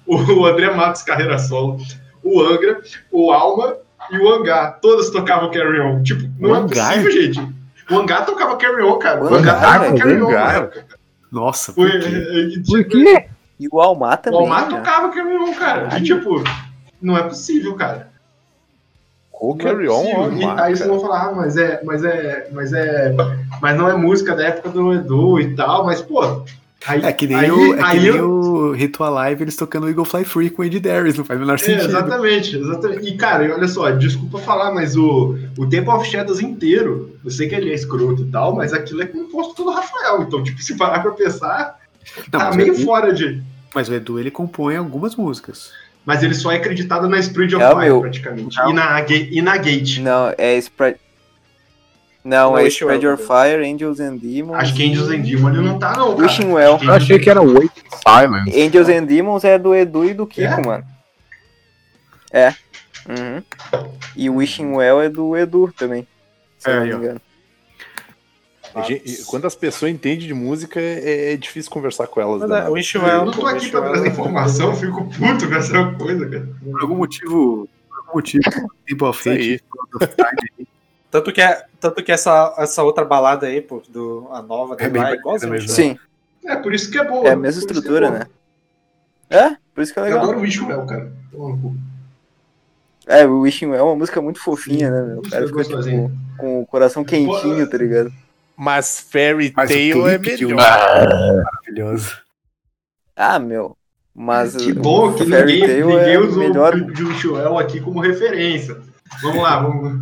o 0.06 0.44
André 0.46 0.74
Matos 0.74 1.02
Carreira 1.02 1.38
Solo, 1.38 1.76
o 2.26 2.40
Angra, 2.42 2.80
o 3.12 3.30
Alma 3.32 3.76
e 4.10 4.18
o 4.18 4.28
Hangar. 4.32 4.78
Todas 4.80 5.10
tocavam 5.10 5.50
Carry 5.50 5.80
On. 5.80 6.02
Tipo, 6.02 6.28
não 6.38 6.50
O 6.50 6.54
é 6.54 6.58
Hangar? 6.58 6.94
possível, 6.94 7.10
gente. 7.10 7.56
O 7.90 7.94
Hangar 7.98 8.26
tocava 8.26 8.56
Carry 8.56 8.82
On, 8.82 8.98
cara. 8.98 9.22
O 9.22 9.30
O 9.30 9.34
Hangar 9.34 9.54
tocava. 9.60 9.98
Carry 9.98 10.22
On. 10.22 10.28
Hangar. 10.28 10.46
na 10.46 10.52
época. 10.58 10.84
Nossa, 11.32 11.72
por 11.72 11.90
quê? 11.90 11.96
é, 11.96 12.00
é, 12.00 12.58
Por 12.66 12.84
tipo, 12.84 12.90
quê? 12.90 13.26
E 13.58 13.68
o 13.70 13.80
Almar 13.80 14.14
O 14.14 14.16
também. 14.18 14.40
Almar 14.40 14.70
né? 14.70 14.76
tocava 14.76 15.08
Carry 15.10 15.36
On, 15.36 15.54
cara. 15.54 15.98
E 15.98 16.02
tipo, 16.02 16.42
não 17.00 17.16
é 17.16 17.22
possível, 17.22 17.74
cara. 17.74 18.10
O 19.38 19.54
é 19.58 19.62
Carry 19.62 19.88
On, 19.88 20.02
possível. 20.02 20.32
E 20.38 20.44
aí 20.60 20.76
vocês 20.76 20.88
vão 20.88 21.00
falar, 21.00 21.26
ah, 21.28 21.32
mas 21.32 21.56
é, 21.56 21.80
mas 21.84 22.04
é, 22.04 22.48
mas 22.52 22.72
é, 22.72 23.14
mas 23.60 23.76
não 23.76 23.88
é 23.88 23.94
música 23.96 24.34
da 24.34 24.44
época 24.46 24.70
do 24.70 24.92
Edu 24.94 25.40
e 25.40 25.54
tal, 25.54 25.84
mas 25.84 26.00
pô, 26.00 26.42
aí, 26.86 27.02
É 27.04 27.12
que 27.12 27.26
nem, 27.26 27.36
aí, 27.36 27.50
o, 27.50 27.74
é 27.74 27.76
que 27.76 27.82
aí 27.84 28.00
nem 28.00 28.08
eu- 28.16 28.30
o 28.30 28.72
Ritual 28.72 29.12
Live 29.14 29.42
eles 29.42 29.56
tocando 29.56 29.88
Eagle 29.88 30.04
Fly 30.04 30.24
Free 30.24 30.50
com 30.50 30.62
o 30.62 30.64
Andy 30.64 30.80
Darius, 30.80 31.16
não 31.16 31.24
faz 31.24 31.38
o 31.38 31.42
menor 31.42 31.54
É, 31.54 31.58
sentido. 31.58 31.88
exatamente, 31.88 32.56
exatamente. 32.56 33.08
E 33.08 33.16
cara, 33.16 33.44
e 33.44 33.50
olha 33.50 33.68
só, 33.68 33.90
desculpa 33.90 34.38
falar, 34.38 34.72
mas 34.72 34.96
o, 34.96 35.36
o 35.56 35.66
Temple 35.66 35.90
of 35.90 36.08
Shadows 36.08 36.40
inteiro, 36.40 37.16
eu 37.24 37.30
sei 37.30 37.48
que 37.48 37.54
ele 37.54 37.70
é 37.70 37.74
escroto 37.74 38.22
e 38.22 38.26
tal, 38.26 38.54
mas 38.54 38.72
aquilo 38.72 39.02
é 39.02 39.06
composto 39.06 39.54
pelo 39.54 39.70
Rafael. 39.72 40.22
Então, 40.22 40.42
tipo, 40.42 40.60
se 40.62 40.76
parar 40.76 41.00
pra 41.00 41.12
pensar, 41.12 41.78
Não, 42.32 42.38
tá 42.40 42.52
meio 42.52 42.74
Edu, 42.74 42.84
fora 42.84 43.12
de. 43.12 43.42
mas 43.74 43.88
o 43.88 43.94
Edu 43.94 44.18
ele 44.18 44.30
compõe 44.30 44.76
algumas 44.76 45.14
músicas. 45.16 45.70
Mas 46.04 46.22
ele 46.22 46.34
só 46.34 46.52
é 46.52 46.56
acreditado 46.56 47.08
na 47.08 47.20
Spirit 47.20 47.54
of 47.56 47.64
É, 47.64 47.68
Fire, 47.68 47.80
meu. 47.86 48.00
praticamente. 48.00 48.56
E 48.60 48.72
na, 48.72 49.00
e 49.10 49.42
na 49.42 49.56
Gate. 49.56 49.98
Não, 49.98 50.32
é 50.38 50.56
Spread. 50.58 50.98
Não, 52.26 52.50
Não, 52.50 52.58
é 52.58 52.66
Spread 52.66 53.04
Your 53.06 53.16
Fire, 53.16 53.64
Angels 53.64 54.00
and 54.00 54.16
Demons. 54.16 54.58
Acho 54.58 54.74
que 54.74 54.82
Angels 54.82 55.08
and 55.10 55.20
Demons 55.20 55.56
ele 55.56 55.64
não 55.64 55.78
tá, 55.78 55.92
não. 55.96 56.16
Cara. 56.16 56.22
Wishing 56.26 56.50
Well. 56.52 56.78
Eu 56.82 56.92
achei 56.92 57.18
que 57.20 57.30
era 57.30 57.40
Wait 57.40 57.70
Silence. 58.04 58.60
Angels 58.60 58.88
and 58.88 59.04
Demons 59.04 59.44
é 59.44 59.56
do 59.56 59.72
Edu 59.72 60.04
e 60.04 60.12
do 60.12 60.26
Kiko, 60.26 60.42
É? 60.60 60.66
mano. 60.66 60.84
É. 62.32 62.48
Uhum. 63.08 63.42
E 64.16 64.28
Wishing 64.28 64.72
Well 64.72 65.00
é 65.00 65.08
do 65.08 65.36
Edu 65.36 65.72
também. 65.78 66.04
Se 66.58 66.68
É, 66.68 66.72
eu 66.72 66.80
não 66.80 66.86
me 66.86 66.94
engano. 66.94 67.20
Gente- 68.86 69.24
quando 69.26 69.46
as 69.46 69.54
pessoas 69.54 69.90
entendem 69.92 70.26
de 70.26 70.34
música, 70.34 70.78
é, 70.80 71.32
é 71.32 71.36
difícil 71.36 71.70
conversar 71.70 72.08
com 72.08 72.20
elas. 72.20 72.40
Mas 72.40 72.50
né, 72.50 72.58
é, 72.58 72.66
Eu 72.66 73.02
Well. 73.02 73.24
não 73.26 73.32
tô 73.32 73.46
aqui 73.46 73.70
pra 73.70 73.80
trazer 73.82 74.06
é- 74.08 74.10
informação, 74.10 74.70
eu 74.70 74.76
fico 74.76 75.04
puto 75.04 75.48
com 75.48 75.54
essa 75.54 75.92
coisa, 75.92 76.28
cara. 76.28 76.48
Por 76.62 76.82
algum 76.82 76.96
motivo. 76.96 77.68
Por 77.88 77.98
algum 78.00 78.12
motivo. 78.14 78.42
Fate. 79.14 79.62
Tanto 81.10 81.32
que, 81.32 81.40
é, 81.40 81.64
tanto 81.90 82.02
que 82.04 82.12
essa, 82.12 82.54
essa 82.58 82.82
outra 82.82 83.04
balada 83.04 83.46
aí, 83.46 83.60
pô, 83.60 83.82
do, 83.88 84.28
a 84.30 84.42
nova 84.42 84.76
É 84.78 84.88
bem 84.88 85.02
lá, 85.02 85.10
é 85.10 85.14
igualzinho. 85.14 85.52
mesmo. 85.52 85.68
Sim, 85.68 85.98
É, 86.44 86.56
por 86.56 86.72
isso 86.74 86.90
que 86.90 86.98
é 86.98 87.04
boa. 87.04 87.26
é 87.28 87.32
a 87.32 87.36
mesma 87.36 87.42
por 87.42 87.48
isso 87.48 87.66
que 87.66 87.72
estrutura, 87.74 88.06
é 88.06 88.10
né? 88.10 88.26
É, 89.28 89.56
por 89.74 89.82
isso 89.82 89.92
que 89.92 89.98
é 89.98 90.02
Eu 90.02 90.06
legal. 90.06 90.22
adoro 90.22 90.38
o 90.38 90.42
Wishwell, 90.42 90.86
cara. 90.86 91.12
É, 93.06 93.24
o 93.26 93.40
Wishing 93.40 93.66
Well 93.66 93.78
é 93.80 93.82
uma 93.82 93.96
música 93.96 94.20
muito 94.20 94.40
fofinha, 94.40 94.90
né, 94.90 95.02
meu? 95.02 95.18
O 95.18 95.22
cara 95.30 95.46
fica, 95.46 95.62
tipo, 95.64 96.10
com 96.36 96.60
o 96.62 96.66
coração 96.66 97.04
quentinho, 97.04 97.68
tá 97.68 97.76
ligado? 97.78 98.12
Mas 98.56 99.00
Fairy 99.00 99.52
Mas 99.54 99.68
Tail 99.70 100.08
é 100.08 100.16
um- 100.16 100.20
melhor. 100.20 100.56
Maravilhoso. 101.44 102.16
Ah, 103.14 103.38
meu. 103.38 103.76
Mas 104.14 104.56
Que 104.56 104.72
o 104.72 104.74
bom 104.74 105.12
que 105.12 105.26
Fairy 105.26 105.52
ninguém, 105.60 105.66
Tail 105.68 105.86
ninguém 105.88 106.14
é 106.14 106.18
usou 106.18 106.38
melhor. 106.38 106.74
o 106.74 106.78
clipe 106.78 106.94
de 106.94 107.04
Wishwell 107.04 107.58
aqui 107.58 107.80
como 107.80 108.00
referência. 108.00 108.76
Vamos 109.22 109.42
lá, 109.42 109.60
vamos. 109.60 110.00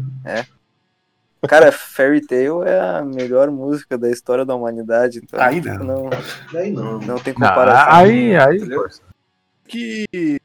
Cara, 1.49 1.71
Fairy 1.73 2.21
Tail 2.27 2.63
é 2.65 2.99
a 2.99 3.03
melhor 3.03 3.51
música 3.51 3.97
da 3.99 4.11
história 4.11 4.45
da 4.45 4.55
humanidade. 4.55 5.21
Então, 5.23 5.41
Aí 5.41 5.61
não. 5.61 5.79
não. 5.85 6.11
Daí 6.53 6.71
não. 6.71 6.99
Não 7.01 7.19
tem 7.19 7.35
Não, 7.39 7.49
comparação. 7.49 7.93
aí, 7.93 8.37
aí. 8.37 8.61
Que 9.67 10.39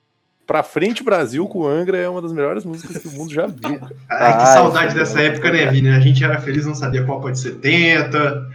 Pra 0.50 0.64
Frente 0.64 1.04
Brasil 1.04 1.48
com 1.48 1.68
Angra 1.68 1.96
é 1.96 2.10
uma 2.10 2.24
das 2.24 2.34
melhores 2.34 2.66
músicas 2.66 2.98
que 2.98 3.08
o 3.08 3.12
mundo 3.12 3.32
já 3.32 3.46
viu. 3.46 3.80
Ai, 4.10 4.34
que 4.38 4.44
Ai, 4.44 4.54
saudade 4.54 4.96
dessa 4.96 5.22
época, 5.22 5.52
né, 5.52 5.68
Vini? 5.68 5.90
A 5.90 6.00
gente 6.00 6.24
era 6.24 6.42
feliz, 6.42 6.66
não 6.66 6.74
sabia 6.74 7.06
Copa 7.06 7.32
de 7.32 7.40
70. 7.40 8.50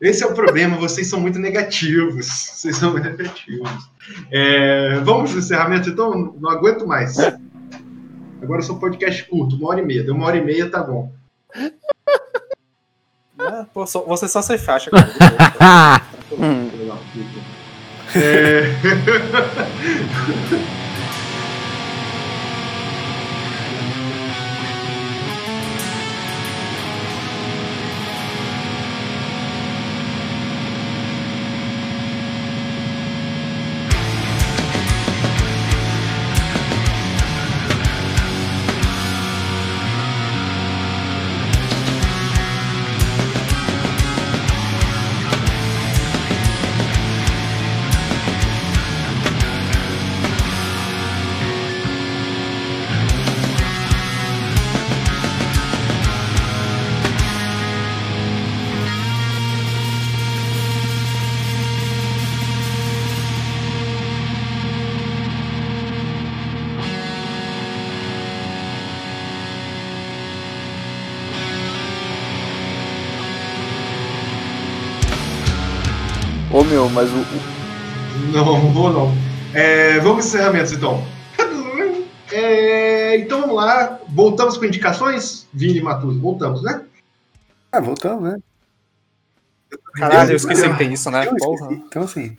Esse 0.00 0.24
é 0.24 0.26
o 0.26 0.34
problema, 0.34 0.76
vocês 0.76 1.06
são 1.06 1.20
muito 1.20 1.38
negativos. 1.38 2.26
Vocês 2.26 2.76
são 2.76 2.90
muito 2.90 3.04
negativos. 3.04 3.70
É, 4.32 4.98
vamos 5.04 5.30
pro 5.30 5.38
encerramento, 5.38 5.88
então? 5.88 6.34
Não 6.40 6.50
aguento 6.50 6.84
mais. 6.84 7.16
Agora 8.46 8.60
eu 8.60 8.64
sou 8.64 8.78
podcast 8.78 9.24
curto, 9.24 9.56
uma 9.56 9.70
hora 9.70 9.80
e 9.80 9.84
meia. 9.84 10.04
Deu 10.04 10.14
uma 10.14 10.24
hora 10.26 10.36
e 10.36 10.40
meia, 10.44 10.70
tá 10.70 10.80
bom. 10.82 11.12
Ah, 13.38 13.66
pô, 13.72 13.86
só- 13.86 14.00
você 14.02 14.26
só 14.28 14.40
se 14.40 14.56
faixa, 14.56 14.88
cara. 15.58 16.00
Hum. 16.32 16.70
É... 18.14 18.70
mas 76.96 77.10
o. 77.12 77.16
o- 77.16 78.32
Não, 78.32 78.44
não 78.44 78.72
vou 78.72 78.90
não. 78.90 79.12
É, 79.54 80.00
vamos 80.00 80.26
encerramentos, 80.26 80.72
então. 80.72 81.04
É, 82.32 83.16
então 83.18 83.42
vamos 83.42 83.54
lá. 83.56 84.00
Voltamos 84.08 84.56
com 84.56 84.64
indicações? 84.64 85.46
Vini 85.52 85.78
e 85.78 85.82
Matuso, 85.82 86.18
voltamos, 86.18 86.62
né? 86.62 86.82
Ah, 87.70 87.80
voltamos, 87.80 88.24
né? 88.30 88.38
Caralho, 89.94 90.32
eu 90.32 90.36
esqueci 90.36 90.68
que 90.68 90.76
tem 90.78 90.92
isso, 90.92 91.10
né? 91.10 91.24
Esqueci. 91.24 91.74
Então, 91.74 92.02
assim. 92.02 92.36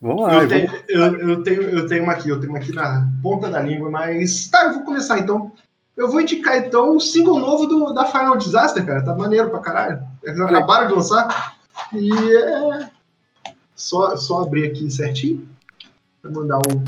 Vamos 0.00 0.22
lá. 0.22 0.34
Eu 0.34 0.42
eu 0.42 0.48
tenho, 0.48 0.70
eu, 0.88 1.28
eu 1.28 1.42
tenho, 1.42 1.62
eu 1.62 1.86
tenho 1.88 2.02
uma 2.04 2.12
aqui, 2.12 2.28
eu 2.28 2.38
tenho 2.38 2.52
uma 2.52 2.58
aqui 2.58 2.72
na 2.72 3.08
ponta 3.22 3.50
da 3.50 3.60
língua, 3.60 3.90
mas. 3.90 4.46
Tá, 4.48 4.64
eu 4.66 4.74
vou 4.74 4.82
começar 4.84 5.18
então. 5.18 5.50
Eu 5.96 6.10
vou 6.10 6.20
indicar 6.20 6.58
então 6.58 6.96
o 6.96 7.00
single 7.00 7.38
novo 7.38 7.66
do, 7.66 7.92
da 7.92 8.04
Final 8.04 8.36
Disaster, 8.36 8.84
cara. 8.84 9.02
Tá 9.04 9.14
maneiro 9.14 9.50
pra 9.50 9.60
caralho. 9.60 10.02
Eles 10.22 10.40
acabaram 10.40 10.86
de 10.88 10.94
lançar. 10.94 11.56
E 11.92 12.10
é. 12.36 12.90
Só, 13.74 14.16
só 14.16 14.42
abrir 14.42 14.66
aqui 14.70 14.90
certinho. 14.90 15.48
Vou 16.22 16.32
mandar 16.32 16.58
um. 16.58 16.84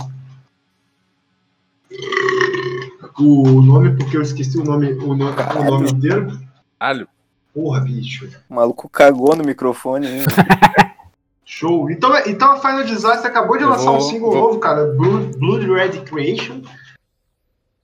O 3.18 3.62
nome, 3.62 3.96
porque 3.96 4.16
eu 4.16 4.22
esqueci 4.22 4.58
o 4.58 4.64
nome, 4.64 4.92
o 4.92 5.14
nome, 5.14 5.32
o 5.58 5.64
nome 5.64 5.90
inteiro. 5.90 6.38
Caralho. 6.78 7.08
Porra, 7.54 7.80
bicho. 7.80 8.28
O 8.50 8.54
maluco 8.54 8.88
cagou 8.88 9.34
no 9.34 9.42
microfone 9.44 10.06
ainda. 10.06 10.26
Show. 11.44 11.90
Então, 11.90 12.14
então 12.26 12.52
a 12.52 12.60
Final 12.60 12.84
Disaster 12.84 13.30
acabou 13.30 13.56
de 13.56 13.62
Eu 13.62 13.70
lançar 13.70 13.90
um 13.92 13.98
vou- 13.98 14.10
single 14.10 14.30
vou- 14.32 14.40
novo, 14.42 14.58
cara, 14.58 14.84
Blood, 14.92 15.38
Blood 15.38 15.66
Red 15.66 16.00
Creation. 16.04 16.60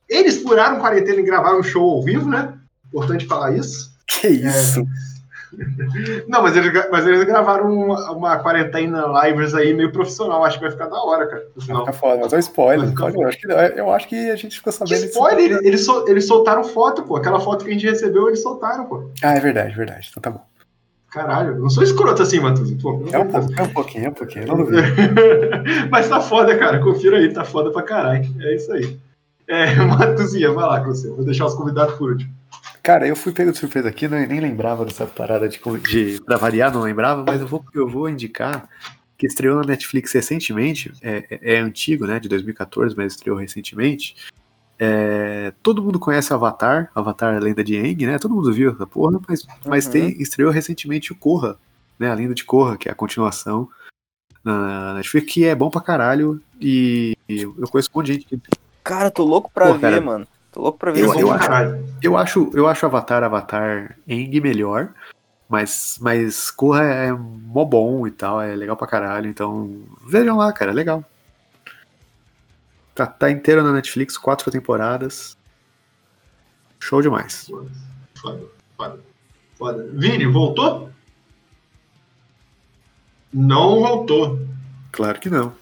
Eles 0.08 0.42
furaram 0.42 0.78
quarentena 0.80 1.20
e 1.20 1.24
gravaram 1.24 1.60
um 1.60 1.62
show 1.62 1.88
ao 1.90 2.02
vivo, 2.02 2.28
né? 2.28 2.58
Importante 2.88 3.24
falar 3.24 3.56
isso. 3.56 3.92
Que 4.06 4.28
isso? 4.28 4.84
Não, 6.28 6.42
mas 6.42 6.56
eles, 6.56 6.72
mas 6.90 7.06
eles 7.06 7.24
gravaram 7.24 7.72
uma, 7.72 8.10
uma 8.12 8.36
quarentena 8.38 9.04
lives 9.24 9.54
aí 9.54 9.72
meio 9.74 9.92
profissional. 9.92 10.44
Acho 10.44 10.56
que 10.58 10.62
vai 10.64 10.70
ficar 10.72 10.86
da 10.86 11.02
hora, 11.02 11.26
cara. 11.26 11.46
no 11.54 11.62
final. 11.62 11.80
Fica 11.84 11.92
foda, 11.92 12.20
mas 12.22 12.32
é 12.32 12.36
um 12.36 12.40
spoiler. 12.40 12.92
Eu, 13.14 13.26
acho 13.28 13.38
que, 13.38 13.46
eu 13.46 13.90
acho 13.92 14.08
que 14.08 14.30
a 14.30 14.36
gente 14.36 14.56
ficou 14.56 14.72
Que 14.72 14.78
sabendo 14.78 15.04
spoiler! 15.06 15.44
Eles, 15.44 15.62
eles, 15.66 15.84
sol- 15.84 16.08
eles 16.08 16.26
soltaram 16.26 16.64
foto, 16.64 17.02
pô. 17.02 17.16
Aquela 17.16 17.40
foto 17.40 17.64
que 17.64 17.70
a 17.70 17.74
gente 17.74 17.86
recebeu, 17.86 18.28
eles 18.28 18.42
soltaram, 18.42 18.86
pô. 18.86 19.10
Ah, 19.22 19.34
é 19.34 19.40
verdade, 19.40 19.74
verdade. 19.74 20.08
Então 20.10 20.20
tá 20.22 20.30
bom. 20.30 20.44
Caralho, 21.10 21.50
eu 21.56 21.58
não 21.60 21.68
sou 21.68 21.82
escroto 21.82 22.22
assim, 22.22 22.40
Matheus. 22.40 22.70
Pô, 22.80 23.04
É 23.12 23.18
um, 23.18 23.28
pouco, 23.28 23.52
é 23.54 23.62
um 23.62 23.68
pouquinho, 23.68 24.06
é 24.06 24.08
um 24.08 24.14
pouquinho. 24.14 24.46
Não 24.46 24.56
duvido. 24.56 24.80
Mas 25.90 26.08
tá 26.08 26.20
foda, 26.20 26.56
cara. 26.56 26.80
Confira 26.80 27.18
aí, 27.18 27.30
tá 27.32 27.44
foda 27.44 27.70
pra 27.70 27.82
caralho. 27.82 28.24
É 28.40 28.54
isso 28.54 28.72
aí. 28.72 28.98
É, 29.46 29.74
Matuzinha, 29.84 30.50
vai 30.52 30.64
lá 30.64 30.80
com 30.80 30.86
você. 30.86 31.10
Vou 31.10 31.22
deixar 31.24 31.44
os 31.44 31.54
convidados 31.54 31.96
por 31.96 32.12
último. 32.12 32.32
Cara, 32.82 33.06
eu 33.06 33.14
fui 33.14 33.32
pego 33.32 33.52
de 33.52 33.58
surpresa 33.58 33.88
aqui, 33.88 34.08
não, 34.08 34.18
nem 34.26 34.40
lembrava 34.40 34.84
dessa 34.84 35.06
parada 35.06 35.48
de, 35.48 35.60
de. 35.88 36.20
Pra 36.24 36.36
variar, 36.36 36.72
não 36.72 36.80
lembrava, 36.82 37.24
mas 37.24 37.40
eu 37.40 37.46
vou, 37.46 37.64
eu 37.72 37.88
vou 37.88 38.08
indicar 38.08 38.68
que 39.16 39.26
estreou 39.26 39.60
na 39.60 39.66
Netflix 39.66 40.10
recentemente. 40.12 40.92
É, 41.00 41.24
é- 41.30 41.54
é 41.54 41.58
antigo, 41.60 42.06
né? 42.06 42.18
De 42.18 42.28
2014, 42.28 42.96
mas 42.96 43.12
estreou 43.12 43.36
recentemente. 43.38 44.16
É, 44.78 45.52
todo 45.62 45.80
mundo 45.82 46.00
conhece 46.00 46.32
Avatar, 46.32 46.90
Avatar 46.92 47.40
Lenda 47.40 47.62
de 47.62 47.76
Aang, 47.78 48.04
né? 48.06 48.18
Todo 48.18 48.34
mundo 48.34 48.52
viu 48.52 48.72
essa 48.72 48.84
porra, 48.86 49.20
mas, 49.28 49.46
mas 49.64 49.86
Uhum. 49.86 49.92
tem, 49.92 50.20
estreou 50.20 50.50
recentemente 50.50 51.12
o 51.12 51.14
Korra, 51.14 51.56
né? 51.96 52.10
A 52.10 52.14
Lenda 52.14 52.34
de 52.34 52.42
Korra, 52.42 52.76
que 52.76 52.88
é 52.88 52.92
a 52.92 52.96
continuação 52.96 53.68
na 54.42 54.94
Netflix, 54.94 55.32
que 55.32 55.44
é 55.44 55.54
bom 55.54 55.70
pra 55.70 55.80
caralho. 55.80 56.42
E, 56.60 57.16
e 57.28 57.42
eu 57.42 57.54
conheço 57.70 57.90
um 57.94 57.98
monte 57.98 58.06
de 58.06 58.12
gente 58.14 58.26
que 58.26 58.40
Cara, 58.82 59.08
tô 59.08 59.24
louco 59.24 59.48
pra 59.54 59.66
Pô, 59.68 59.74
ver, 59.74 59.80
cara. 59.80 60.00
mano. 60.00 60.26
Tô 60.52 60.60
louco 60.60 60.78
pra 60.78 60.92
ver 60.92 61.00
Eu- 61.00 61.14
eu 61.18 61.32
acho-. 61.32 61.50
Eu 62.02 62.16
acho, 62.16 62.50
eu 62.54 62.68
acho 62.68 62.86
Avatar, 62.86 63.22
Avatar 63.24 63.96
Eng 64.06 64.40
melhor, 64.40 64.92
mas, 65.48 65.98
mas 66.00 66.50
Korra 66.50 66.82
é 66.84 67.12
mó 67.12 67.64
bom 67.64 68.06
e 68.06 68.10
tal, 68.10 68.40
é 68.40 68.54
legal 68.54 68.76
pra 68.76 68.86
caralho, 68.86 69.28
então 69.28 69.82
vejam 70.06 70.36
lá, 70.36 70.52
cara, 70.52 70.70
é 70.72 70.74
legal. 70.74 71.04
Tá, 72.94 73.06
tá 73.06 73.30
inteiro 73.30 73.62
na 73.62 73.72
Netflix, 73.72 74.18
quatro 74.18 74.50
temporadas. 74.50 75.36
Show 76.78 77.00
demais. 77.00 77.50
Foda, 78.14 78.42
foda, 78.76 79.00
foda. 79.56 79.88
Vini, 79.94 80.26
voltou? 80.26 80.90
Não 83.32 83.80
voltou. 83.80 84.38
Claro 84.90 85.18
que 85.18 85.30
não. 85.30 85.54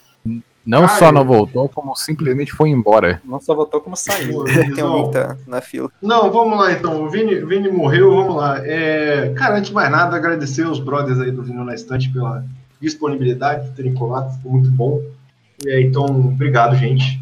Não 0.65 0.87
só 0.87 1.11
não 1.11 1.25
voltou, 1.25 1.69
como 1.69 1.97
simplesmente 1.97 2.53
foi 2.53 2.69
embora. 2.69 3.21
Não 3.25 3.41
só 3.41 3.55
votou 3.55 3.81
como 3.81 3.97
saiu. 3.97 4.45
Tem 4.45 4.69
Visão. 4.69 5.07
que 5.07 5.13
tá 5.13 5.37
na 5.47 5.61
fila. 5.61 5.91
Não, 6.03 6.31
vamos 6.31 6.59
lá 6.59 6.73
então. 6.73 7.03
O 7.03 7.09
Vini, 7.09 7.37
Vini 7.37 7.71
morreu, 7.71 8.15
vamos 8.15 8.37
lá. 8.37 8.61
É, 8.65 9.33
cara, 9.37 9.57
antes 9.57 9.71
de 9.71 9.75
mais 9.75 9.91
nada, 9.91 10.17
agradecer 10.17 10.67
os 10.67 10.79
brothers 10.79 11.19
aí 11.19 11.31
do 11.31 11.43
Vinil 11.43 11.65
na 11.65 11.75
Estante 11.75 12.11
pela 12.11 12.45
disponibilidade 12.81 13.69
de 13.69 13.77
terem 13.77 13.95
colado, 13.95 14.35
ficou 14.37 14.53
muito 14.53 14.71
bom. 14.71 15.01
É, 15.67 15.81
então, 15.81 16.07
obrigado, 16.07 16.77
gente. 16.77 17.21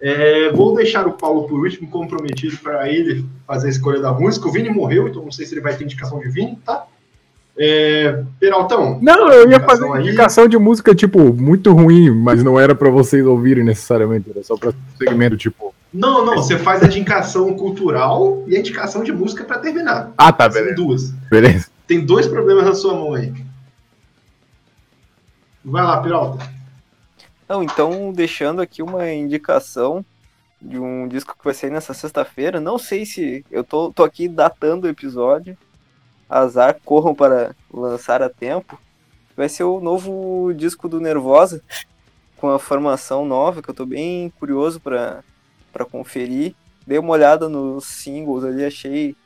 É, 0.00 0.50
vou 0.52 0.74
deixar 0.74 1.06
o 1.06 1.12
Paulo 1.12 1.46
por 1.46 1.60
último, 1.60 1.88
comprometido 1.88 2.56
para 2.58 2.88
ele 2.88 3.26
fazer 3.46 3.66
a 3.66 3.70
escolha 3.70 4.00
da 4.00 4.12
música. 4.12 4.48
O 4.48 4.52
Vini 4.52 4.70
morreu, 4.70 5.08
então 5.08 5.22
não 5.22 5.32
sei 5.32 5.44
se 5.44 5.54
ele 5.54 5.60
vai 5.60 5.76
ter 5.76 5.84
indicação 5.84 6.18
de 6.18 6.28
Vini, 6.28 6.58
tá? 6.64 6.86
É, 7.58 8.22
Peraltão. 8.38 8.98
Não, 9.02 9.30
eu 9.30 9.50
ia 9.50 9.56
indicação 9.56 9.88
fazer 9.88 9.98
aí. 9.98 10.08
indicação 10.08 10.48
de 10.48 10.58
música, 10.58 10.94
tipo, 10.94 11.32
muito 11.34 11.72
ruim, 11.72 12.10
mas 12.10 12.42
não 12.42 12.58
era 12.58 12.74
pra 12.74 12.88
vocês 12.90 13.24
ouvirem 13.26 13.64
necessariamente, 13.64 14.30
era 14.30 14.42
só 14.42 14.56
pra 14.56 14.72
segmento, 14.96 15.36
tipo. 15.36 15.74
Não, 15.92 16.24
não, 16.24 16.36
você 16.36 16.56
faz 16.56 16.82
a 16.82 16.86
indicação 16.86 17.52
cultural 17.54 18.44
e 18.46 18.56
a 18.56 18.60
indicação 18.60 19.02
de 19.02 19.12
música 19.12 19.44
para 19.44 19.58
terminar. 19.58 20.12
Ah, 20.16 20.32
tá, 20.32 20.44
São 20.50 20.60
beleza. 20.60 20.76
duas. 20.76 21.10
Beleza. 21.30 21.66
Tem 21.86 22.00
dois 22.04 22.26
problemas 22.28 22.64
na 22.64 22.74
sua 22.74 22.94
mão 22.94 23.14
aí. 23.14 23.32
Vai 25.64 25.82
lá, 25.82 26.00
Peralta. 26.00 26.48
Não, 27.48 27.62
então, 27.62 28.12
deixando 28.12 28.62
aqui 28.62 28.82
uma 28.82 29.10
indicação 29.10 30.04
de 30.62 30.78
um 30.78 31.08
disco 31.08 31.34
que 31.36 31.44
vai 31.44 31.52
sair 31.52 31.70
nessa 31.70 31.92
sexta-feira. 31.92 32.60
Não 32.60 32.78
sei 32.78 33.04
se. 33.04 33.44
Eu 33.50 33.64
tô, 33.64 33.92
tô 33.92 34.04
aqui 34.04 34.28
datando 34.28 34.86
o 34.86 34.90
episódio. 34.90 35.56
Azar, 36.30 36.78
corram 36.84 37.12
para 37.12 37.56
lançar 37.72 38.22
a 38.22 38.30
tempo. 38.30 38.80
Vai 39.36 39.48
ser 39.48 39.64
o 39.64 39.80
novo 39.80 40.52
disco 40.54 40.88
do 40.88 41.00
Nervosa, 41.00 41.60
com 42.36 42.48
a 42.48 42.58
formação 42.58 43.24
nova, 43.24 43.60
que 43.60 43.68
eu 43.68 43.74
tô 43.74 43.84
bem 43.84 44.30
curioso 44.38 44.80
para 44.80 45.24
conferir. 45.90 46.54
Dei 46.86 46.98
uma 46.98 47.12
olhada 47.12 47.48
nos 47.48 47.84
singles 47.86 48.44
ali, 48.44 48.64
achei 48.64 49.16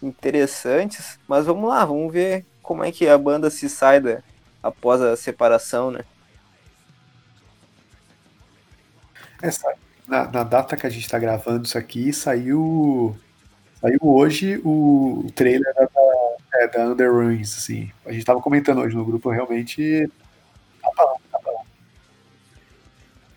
interessantes. 0.00 1.18
Mas 1.26 1.46
vamos 1.46 1.68
lá, 1.68 1.84
vamos 1.84 2.12
ver 2.12 2.46
como 2.62 2.84
é 2.84 2.92
que 2.92 3.08
a 3.08 3.18
banda 3.18 3.50
se 3.50 3.68
sai 3.68 4.00
da, 4.00 4.22
após 4.62 5.02
a 5.02 5.16
separação, 5.16 5.90
né? 5.90 6.04
Essa, 9.42 9.74
na, 10.06 10.30
na 10.30 10.44
data 10.44 10.76
que 10.76 10.86
a 10.86 10.90
gente 10.90 11.08
tá 11.08 11.18
gravando 11.18 11.66
isso 11.66 11.76
aqui, 11.76 12.12
saiu. 12.12 13.16
Saiu 13.80 13.98
hoje 14.02 14.60
o, 14.62 15.24
o 15.26 15.32
trailer 15.32 15.74
da, 15.74 15.88
é, 16.54 16.68
da 16.68 16.86
Under 16.86 17.10
Ruins, 17.12 17.56
assim. 17.56 17.90
A 18.04 18.12
gente 18.12 18.24
tava 18.24 18.40
comentando 18.40 18.80
hoje 18.80 18.94
no 18.96 19.04
grupo, 19.04 19.30
realmente. 19.30 20.08
Tá 20.82 20.90
bom, 20.96 21.20
tá 21.30 21.38
bom. 21.44 21.64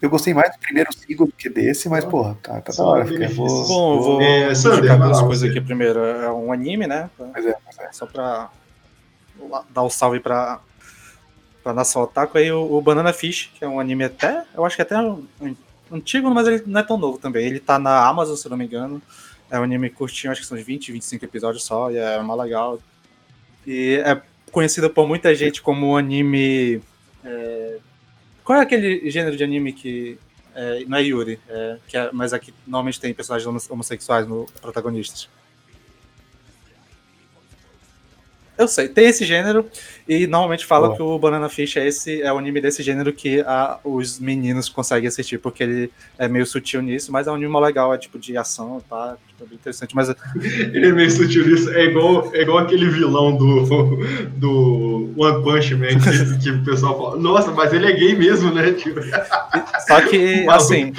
Eu 0.02 0.10
gostei 0.10 0.34
mais 0.34 0.52
do 0.54 0.60
primeiro 0.60 0.92
single 0.94 1.28
do 1.28 1.34
que 1.34 1.50
desse, 1.50 1.88
mas, 1.90 2.04
porra, 2.06 2.38
tá, 2.44 2.62
tá 2.62 2.74
da 2.74 2.84
hora. 2.84 3.06
Fica, 3.06 3.28
vou, 3.30 3.68
Bom, 3.68 3.96
eu 3.96 4.02
vou 4.02 4.22
É, 4.22 4.52
indicar 4.52 5.00
duas 5.00 5.22
coisas 5.22 5.50
aqui 5.50 5.62
primeiro. 5.62 6.00
É 6.00 6.32
um 6.32 6.52
anime, 6.52 6.86
né? 6.86 7.10
Mas 7.34 7.46
é, 7.46 7.56
mas 7.66 7.80
é. 7.80 7.92
Só 7.92 8.06
pra 8.06 8.50
dar 9.70 9.82
o 9.84 9.90
salve 9.90 10.20
pra, 10.20 10.60
pra 11.64 11.74
nação 11.74 12.02
otaku. 12.04 12.38
Aí 12.38 12.52
o, 12.52 12.74
o 12.78 12.82
Banana 12.82 13.14
Fish, 13.14 13.52
que 13.58 13.64
é 13.64 13.68
um 13.68 13.80
anime 13.80 14.04
até, 14.04 14.44
eu 14.54 14.66
acho 14.66 14.76
que 14.76 14.82
até 14.82 14.98
um- 14.98 15.26
um- 15.42 15.56
antigo, 15.92 16.30
mas 16.30 16.48
ele 16.48 16.64
não 16.68 16.80
é 16.82 16.84
tão 16.84 16.98
novo 16.98 17.18
também. 17.18 17.46
Ele 17.48 17.60
tá 17.60 17.80
na 17.80 18.06
Amazon, 18.06 18.36
se 18.36 18.46
eu 18.46 18.50
não 18.50 18.58
me 18.58 18.66
engano. 18.66 19.02
É 19.50 19.60
um 19.60 19.64
anime 19.64 19.90
curtinho, 19.90 20.32
acho 20.32 20.42
que 20.42 20.48
são 20.48 20.58
uns 20.58 20.64
20, 20.64 20.92
25 20.92 21.24
episódios 21.24 21.64
só, 21.64 21.90
e 21.92 21.98
é 21.98 22.22
mó 22.22 22.36
legal. 22.36 22.80
E 23.66 24.02
é 24.06 24.22
conhecido 24.52 24.90
por 24.90 25.08
muita 25.08 25.34
gente 25.36 25.62
como 25.62 25.98
anime. 25.98 26.82
é, 27.24 27.78
Qual 28.44 28.60
é 28.60 28.62
aquele 28.62 29.10
gênero 29.10 29.36
de 29.36 29.44
anime 29.44 29.74
que. 29.74 30.18
é, 30.56 30.84
não 30.88 30.98
é 30.98 31.04
Yuri, 31.04 31.40
é, 31.50 31.78
que 31.88 31.98
é- 31.98 32.10
mas 32.14 32.32
aqui 32.32 32.54
normalmente 32.66 33.00
tem 33.00 33.14
personagens 33.14 33.46
homo- 33.48 33.62
homossexuais 33.70 34.28
no 34.28 34.46
protagonistas. 34.62 35.28
Eu 38.58 38.68
sei, 38.68 38.88
tem 38.88 39.08
esse 39.08 39.26
gênero, 39.26 39.66
e 40.08 40.26
normalmente 40.28 40.66
falam 40.66 40.88
Boa. 40.90 40.98
que 40.98 41.04
o 41.04 41.20
Banana 41.20 41.50
Fish 41.50 41.76
é 41.78 41.86
esse 41.88 42.22
é 42.22 42.32
o 42.32 42.38
anime 42.38 42.62
desse 42.62 42.82
gênero 42.82 43.12
que 43.12 43.42
a- 43.42 43.80
os 43.84 44.18
meninos 44.20 44.70
conseguem 44.70 45.08
assistir, 45.08 45.38
porque 45.40 45.62
ele 45.64 45.92
é 46.18 46.28
meio 46.28 46.46
sutil 46.46 46.82
nisso, 46.82 47.12
mas 47.12 47.28
é 47.28 47.32
um 47.32 47.36
anime 47.36 47.60
legal, 47.60 47.94
é 47.94 47.98
tipo 47.98 48.18
de 48.18 48.38
ação, 48.38 48.82
tá? 48.90 49.18
Tipo, 49.28 49.44
é 49.44 49.48
bem 49.48 49.56
interessante, 49.56 49.94
mas 49.96 50.10
Ele 50.40 50.88
é 50.88 50.92
meio 50.94 51.12
sutil 51.12 51.46
nisso. 51.46 51.70
É 51.72 51.84
igual, 51.86 52.30
é 52.34 52.42
igual 52.42 52.60
aquele 52.60 52.88
vilão 52.90 53.36
do, 53.36 53.66
do 54.38 55.14
One 55.18 55.44
Punch 55.44 55.76
Man 55.76 55.88
que, 56.00 56.40
que 56.44 56.50
o 56.52 56.64
pessoal 56.64 56.98
fala, 56.98 57.18
nossa, 57.20 57.52
mas 57.52 57.74
ele 57.74 57.88
é 57.88 57.92
gay 57.92 58.16
mesmo, 58.16 58.52
né? 58.54 58.72
Tipo, 58.74 59.02
só 59.88 60.02
que, 60.08 60.48
assim, 60.50 60.94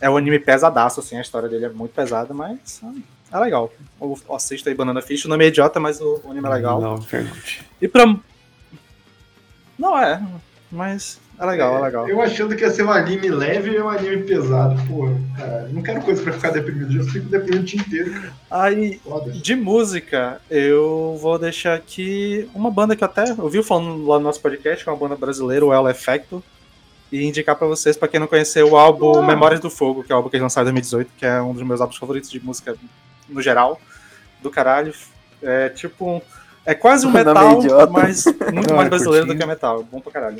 é 0.00 0.10
um 0.10 0.16
anime 0.16 0.38
pesadaço, 0.38 1.00
assim, 1.00 1.16
a 1.16 1.20
história 1.20 1.48
dele 1.48 1.66
é 1.66 1.68
muito 1.68 1.92
pesada, 1.92 2.34
mas 2.34 2.80
ah, 2.82 2.92
é 3.32 3.38
legal. 3.38 3.72
O- 4.00 4.16
Assista 4.34 4.70
aí 4.70 4.74
Banana 4.76 5.02
Fish, 5.02 5.24
o 5.24 5.28
nome 5.28 5.44
é 5.44 5.48
idiota, 5.48 5.78
mas 5.80 6.00
o, 6.00 6.20
o 6.24 6.30
anime 6.30 6.46
é 6.46 6.50
legal. 6.50 6.80
Não, 6.80 6.98
pergunte. 7.02 7.62
E 7.80 7.88
pra... 7.88 8.16
Não 9.78 9.96
é, 9.98 10.20
mas 10.72 11.20
é 11.38 11.46
legal, 11.46 11.78
é 11.78 11.82
legal. 11.82 12.08
Eu 12.08 12.20
achando 12.20 12.56
que 12.56 12.62
ia 12.64 12.70
ser 12.70 12.82
um 12.82 12.90
anime 12.90 13.28
leve 13.28 13.70
e 13.70 13.80
um 13.80 13.88
anime 13.88 14.24
pesado. 14.24 14.74
Pô, 14.88 15.08
cara, 15.36 15.68
não 15.70 15.82
quero 15.82 16.00
coisa 16.02 16.20
pra 16.22 16.32
ficar 16.32 16.50
deprimido. 16.50 16.96
Eu 16.96 17.04
fico 17.04 17.26
deprimido 17.28 17.60
o 17.60 17.64
dia 17.64 17.80
inteiro, 17.80 18.12
cara. 18.12 18.32
Aí, 18.50 18.98
Foda. 19.04 19.30
De 19.30 19.54
música, 19.54 20.40
eu 20.50 21.16
vou 21.20 21.38
deixar 21.38 21.74
aqui 21.74 22.48
uma 22.54 22.70
banda 22.70 22.96
que 22.96 23.04
eu 23.04 23.06
até 23.06 23.32
ouvi 23.38 23.62
falando 23.62 24.04
lá 24.06 24.18
no 24.18 24.24
nosso 24.24 24.40
podcast, 24.40 24.82
que 24.82 24.90
é 24.90 24.92
uma 24.92 24.98
banda 24.98 25.14
brasileira, 25.14 25.64
o 25.64 25.72
El 25.72 25.88
Effecto, 25.88 26.42
e 27.12 27.24
indicar 27.24 27.54
pra 27.54 27.68
vocês, 27.68 27.96
pra 27.96 28.08
quem 28.08 28.18
não 28.18 28.26
conheceu, 28.26 28.70
o 28.72 28.76
álbum 28.76 29.20
Ah. 29.20 29.22
Memórias 29.26 29.60
do 29.60 29.70
Fogo, 29.70 30.02
que 30.02 30.10
é 30.10 30.14
o 30.14 30.18
álbum 30.18 30.28
que 30.28 30.34
eles 30.36 30.42
lançaram 30.42 30.68
em 30.70 30.72
2018, 30.74 31.10
que 31.16 31.24
é 31.24 31.40
um 31.40 31.54
dos 31.54 31.62
meus 31.62 31.80
álbuns 31.80 31.96
favoritos 31.96 32.28
de 32.30 32.40
música 32.44 32.74
no 33.28 33.40
geral, 33.42 33.80
do 34.42 34.50
caralho. 34.50 34.92
É 35.42 35.68
tipo 35.68 36.08
um. 36.08 36.20
É 36.66 36.74
quase 36.74 37.06
um 37.06 37.10
é 37.16 37.24
metal, 37.24 37.60
mas 37.90 38.24
muito 38.26 38.68
Não, 38.68 38.76
mais 38.76 38.86
é 38.86 38.90
brasileiro 38.90 39.24
do 39.26 39.28
curtinho. 39.28 39.38
que 39.38 39.46
metal. 39.46 39.82
Bom 39.84 40.00
pra 40.00 40.12
caralho. 40.12 40.38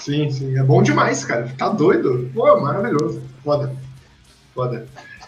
Sim, 0.00 0.30
sim. 0.30 0.58
É 0.58 0.62
bom 0.62 0.82
demais, 0.82 1.24
cara. 1.24 1.48
Tá 1.58 1.68
doido? 1.68 2.30
Pô, 2.34 2.58
maravilhoso. 2.60 3.22
Foda. 3.44 3.72
Foda. 4.54 4.86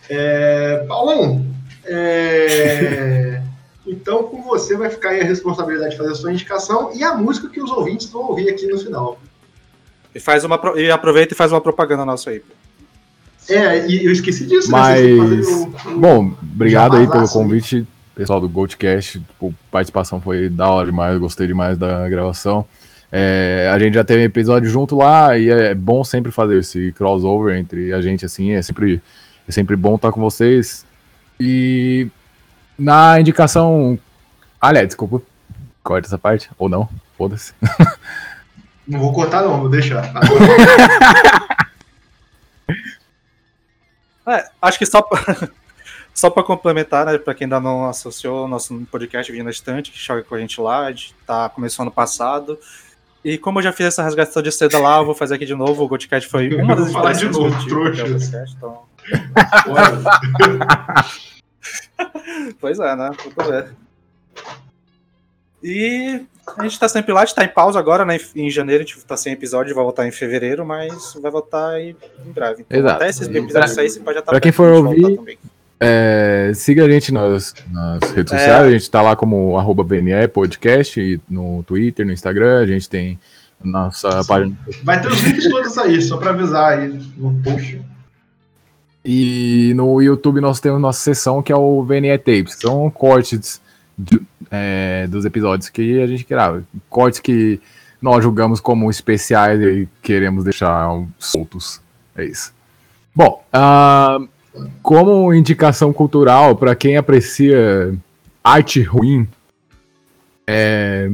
É, 0.08 0.84
Paulão, 0.88 1.46
é, 1.84 3.40
então 3.86 4.24
com 4.24 4.42
você 4.42 4.76
vai 4.76 4.90
ficar 4.90 5.10
aí 5.10 5.20
a 5.20 5.24
responsabilidade 5.24 5.92
de 5.92 5.96
fazer 5.98 6.10
a 6.10 6.14
sua 6.14 6.32
indicação 6.32 6.90
e 6.94 7.04
a 7.04 7.14
música 7.14 7.48
que 7.48 7.62
os 7.62 7.70
ouvintes 7.70 8.08
vão 8.10 8.22
ouvir 8.22 8.48
aqui 8.48 8.66
no 8.66 8.78
final. 8.78 9.20
E, 10.12 10.18
faz 10.18 10.42
uma, 10.42 10.58
pro- 10.58 10.76
e 10.78 10.90
aproveita 10.90 11.34
e 11.34 11.36
faz 11.36 11.52
uma 11.52 11.60
propaganda 11.60 12.04
nossa 12.04 12.30
aí. 12.30 12.42
É, 13.48 13.86
e 13.88 14.04
eu 14.04 14.12
esqueci 14.12 14.46
disso, 14.46 14.70
Mas- 14.70 15.00
né? 15.02 15.16
Fazer 15.16 15.42
o- 15.42 15.62
o- 15.64 15.98
Bom, 15.98 16.32
obrigado 16.42 16.96
aí 16.96 17.06
pelo 17.08 17.28
convite, 17.28 17.86
pessoal 18.14 18.40
do 18.40 18.48
Goldcast. 18.48 19.18
Tipo, 19.20 19.48
a 19.68 19.70
participação 19.72 20.20
foi 20.20 20.48
da 20.48 20.68
hora 20.68 20.86
demais, 20.86 21.18
gostei 21.18 21.46
demais 21.46 21.76
da 21.76 22.08
gravação. 22.08 22.64
É, 23.10 23.68
a 23.72 23.78
gente 23.78 23.94
já 23.94 24.04
teve 24.04 24.22
episódio 24.22 24.70
junto 24.70 24.96
lá 24.96 25.36
e 25.36 25.50
é 25.50 25.74
bom 25.74 26.04
sempre 26.04 26.30
fazer 26.30 26.58
esse 26.58 26.92
crossover 26.92 27.56
entre 27.56 27.92
a 27.92 28.00
gente, 28.00 28.24
assim, 28.24 28.52
é 28.52 28.62
sempre, 28.62 29.02
é 29.48 29.52
sempre 29.52 29.74
bom 29.74 29.96
estar 29.96 30.12
com 30.12 30.20
vocês. 30.20 30.86
E 31.40 32.06
na 32.78 33.18
indicação. 33.18 33.98
Aliás, 34.60 34.86
desculpa, 34.86 35.20
corta 35.82 36.06
essa 36.06 36.18
parte, 36.18 36.48
ou 36.56 36.68
não, 36.68 36.88
foda-se. 37.18 37.52
Não 38.86 38.98
vou 38.98 39.12
cortar, 39.12 39.42
não, 39.42 39.60
vou 39.60 39.68
deixar. 39.68 40.12
É, 44.30 44.48
acho 44.62 44.78
que 44.78 44.86
só 44.86 45.02
pra, 45.02 45.18
só 46.14 46.30
pra 46.30 46.42
complementar, 46.42 47.06
né, 47.06 47.18
pra 47.18 47.34
quem 47.34 47.46
ainda 47.46 47.60
não 47.60 47.88
associou, 47.88 48.48
nosso 48.48 48.74
podcast 48.90 49.30
Vinha 49.30 49.44
na 49.44 49.50
Estante, 49.50 49.90
que 49.90 49.98
joga 49.98 50.22
com 50.22 50.34
a 50.34 50.38
gente 50.38 50.60
lá, 50.60 50.86
a 50.86 50.90
gente 50.90 51.14
tá, 51.26 51.48
começou 51.48 51.82
ano 51.82 51.92
passado. 51.92 52.58
E 53.24 53.36
como 53.36 53.58
eu 53.58 53.62
já 53.62 53.72
fiz 53.72 53.86
essa 53.86 54.02
resgatação 54.02 54.42
de 54.42 54.50
seda 54.50 54.78
lá, 54.78 54.98
eu 54.98 55.04
vou 55.04 55.14
fazer 55.14 55.34
aqui 55.34 55.44
de 55.44 55.54
novo. 55.54 55.84
O 55.84 55.88
Goldcast 55.88 56.30
foi 56.30 56.54
uma 56.54 56.74
das 56.74 56.90
falar 56.90 57.12
de 57.12 57.28
novo. 57.28 57.68
Goldcast, 57.68 58.56
então... 58.56 58.84
Pois 62.60 62.78
é, 62.78 62.96
né? 62.96 63.10
Tudo 63.22 63.50
bem. 63.50 63.64
E 65.62 66.22
a 66.58 66.62
gente 66.62 66.78
tá 66.80 66.88
sempre 66.88 67.12
lá, 67.12 67.22
a 67.22 67.24
gente 67.24 67.34
tá 67.34 67.44
em 67.44 67.48
pausa 67.48 67.78
agora, 67.78 68.04
né? 68.04 68.18
Em 68.34 68.50
janeiro 68.50 68.82
a 68.82 68.86
gente 68.86 68.98
tá 69.04 69.16
sem 69.16 69.32
episódio, 69.32 69.74
vai 69.74 69.84
voltar 69.84 70.06
em 70.06 70.10
fevereiro, 70.10 70.64
mas 70.64 71.14
vai 71.20 71.30
voltar 71.30 71.70
aí 71.70 71.94
em 72.26 72.32
breve. 72.32 72.62
Então, 72.66 72.78
Exato. 72.78 72.96
Até 72.96 73.08
esses 73.10 73.28
episódios 73.28 73.72
saírem, 73.72 73.90
você 73.92 74.00
pode 74.00 74.14
já 74.14 74.20
estar 74.20 74.32
Pra 74.32 74.40
quem 74.40 74.52
for 74.52 74.72
ouvir, 74.72 75.38
É, 75.82 76.52
siga 76.54 76.84
a 76.84 76.90
gente 76.90 77.12
nas, 77.12 77.54
nas 77.70 78.00
redes 78.12 78.32
É. 78.32 78.36
sociais, 78.38 78.66
a 78.66 78.70
gente 78.70 78.90
tá 78.90 79.00
lá 79.02 79.16
como 79.16 79.56
arroba 79.58 79.82
VNE 79.82 80.28
Podcast, 80.28 81.00
e 81.00 81.20
no 81.28 81.62
Twitter, 81.62 82.04
no 82.06 82.12
Instagram, 82.12 82.60
a 82.60 82.66
gente 82.66 82.88
tem 82.88 83.18
nossa 83.62 84.22
página. 84.26 84.56
Vai 84.82 85.00
ter 85.00 85.08
os 85.08 85.20
links 85.22 85.48
todos 85.48 85.78
aí, 85.78 86.00
só 86.02 86.16
pra 86.18 86.30
avisar 86.30 86.78
aí 86.78 86.88
no 87.16 87.34
post. 87.42 87.80
E 89.04 89.72
no 89.74 90.00
YouTube 90.02 90.40
nós 90.40 90.60
temos 90.60 90.80
nossa 90.80 91.00
sessão 91.00 91.42
que 91.42 91.50
é 91.52 91.56
o 91.56 91.82
VNE 91.82 92.16
Tapes, 92.18 92.56
são 92.60 92.90
cortes 92.90 93.60
de- 93.98 94.20
é, 94.50 95.06
dos 95.06 95.24
episódios 95.24 95.68
que 95.68 96.00
a 96.00 96.06
gente 96.06 96.26
grava. 96.28 96.64
Cortes 96.88 97.20
que 97.20 97.60
nós 98.00 98.22
julgamos 98.22 98.60
como 98.60 98.90
especiais 98.90 99.60
e 99.60 99.88
queremos 100.02 100.44
deixar 100.44 100.88
soltos. 101.18 101.80
É 102.16 102.24
isso. 102.24 102.52
Bom, 103.14 103.44
ah, 103.52 104.18
como 104.82 105.32
indicação 105.34 105.92
cultural 105.92 106.56
para 106.56 106.74
quem 106.74 106.96
aprecia 106.96 107.94
arte 108.42 108.82
ruim, 108.82 109.28
é, 110.46 111.10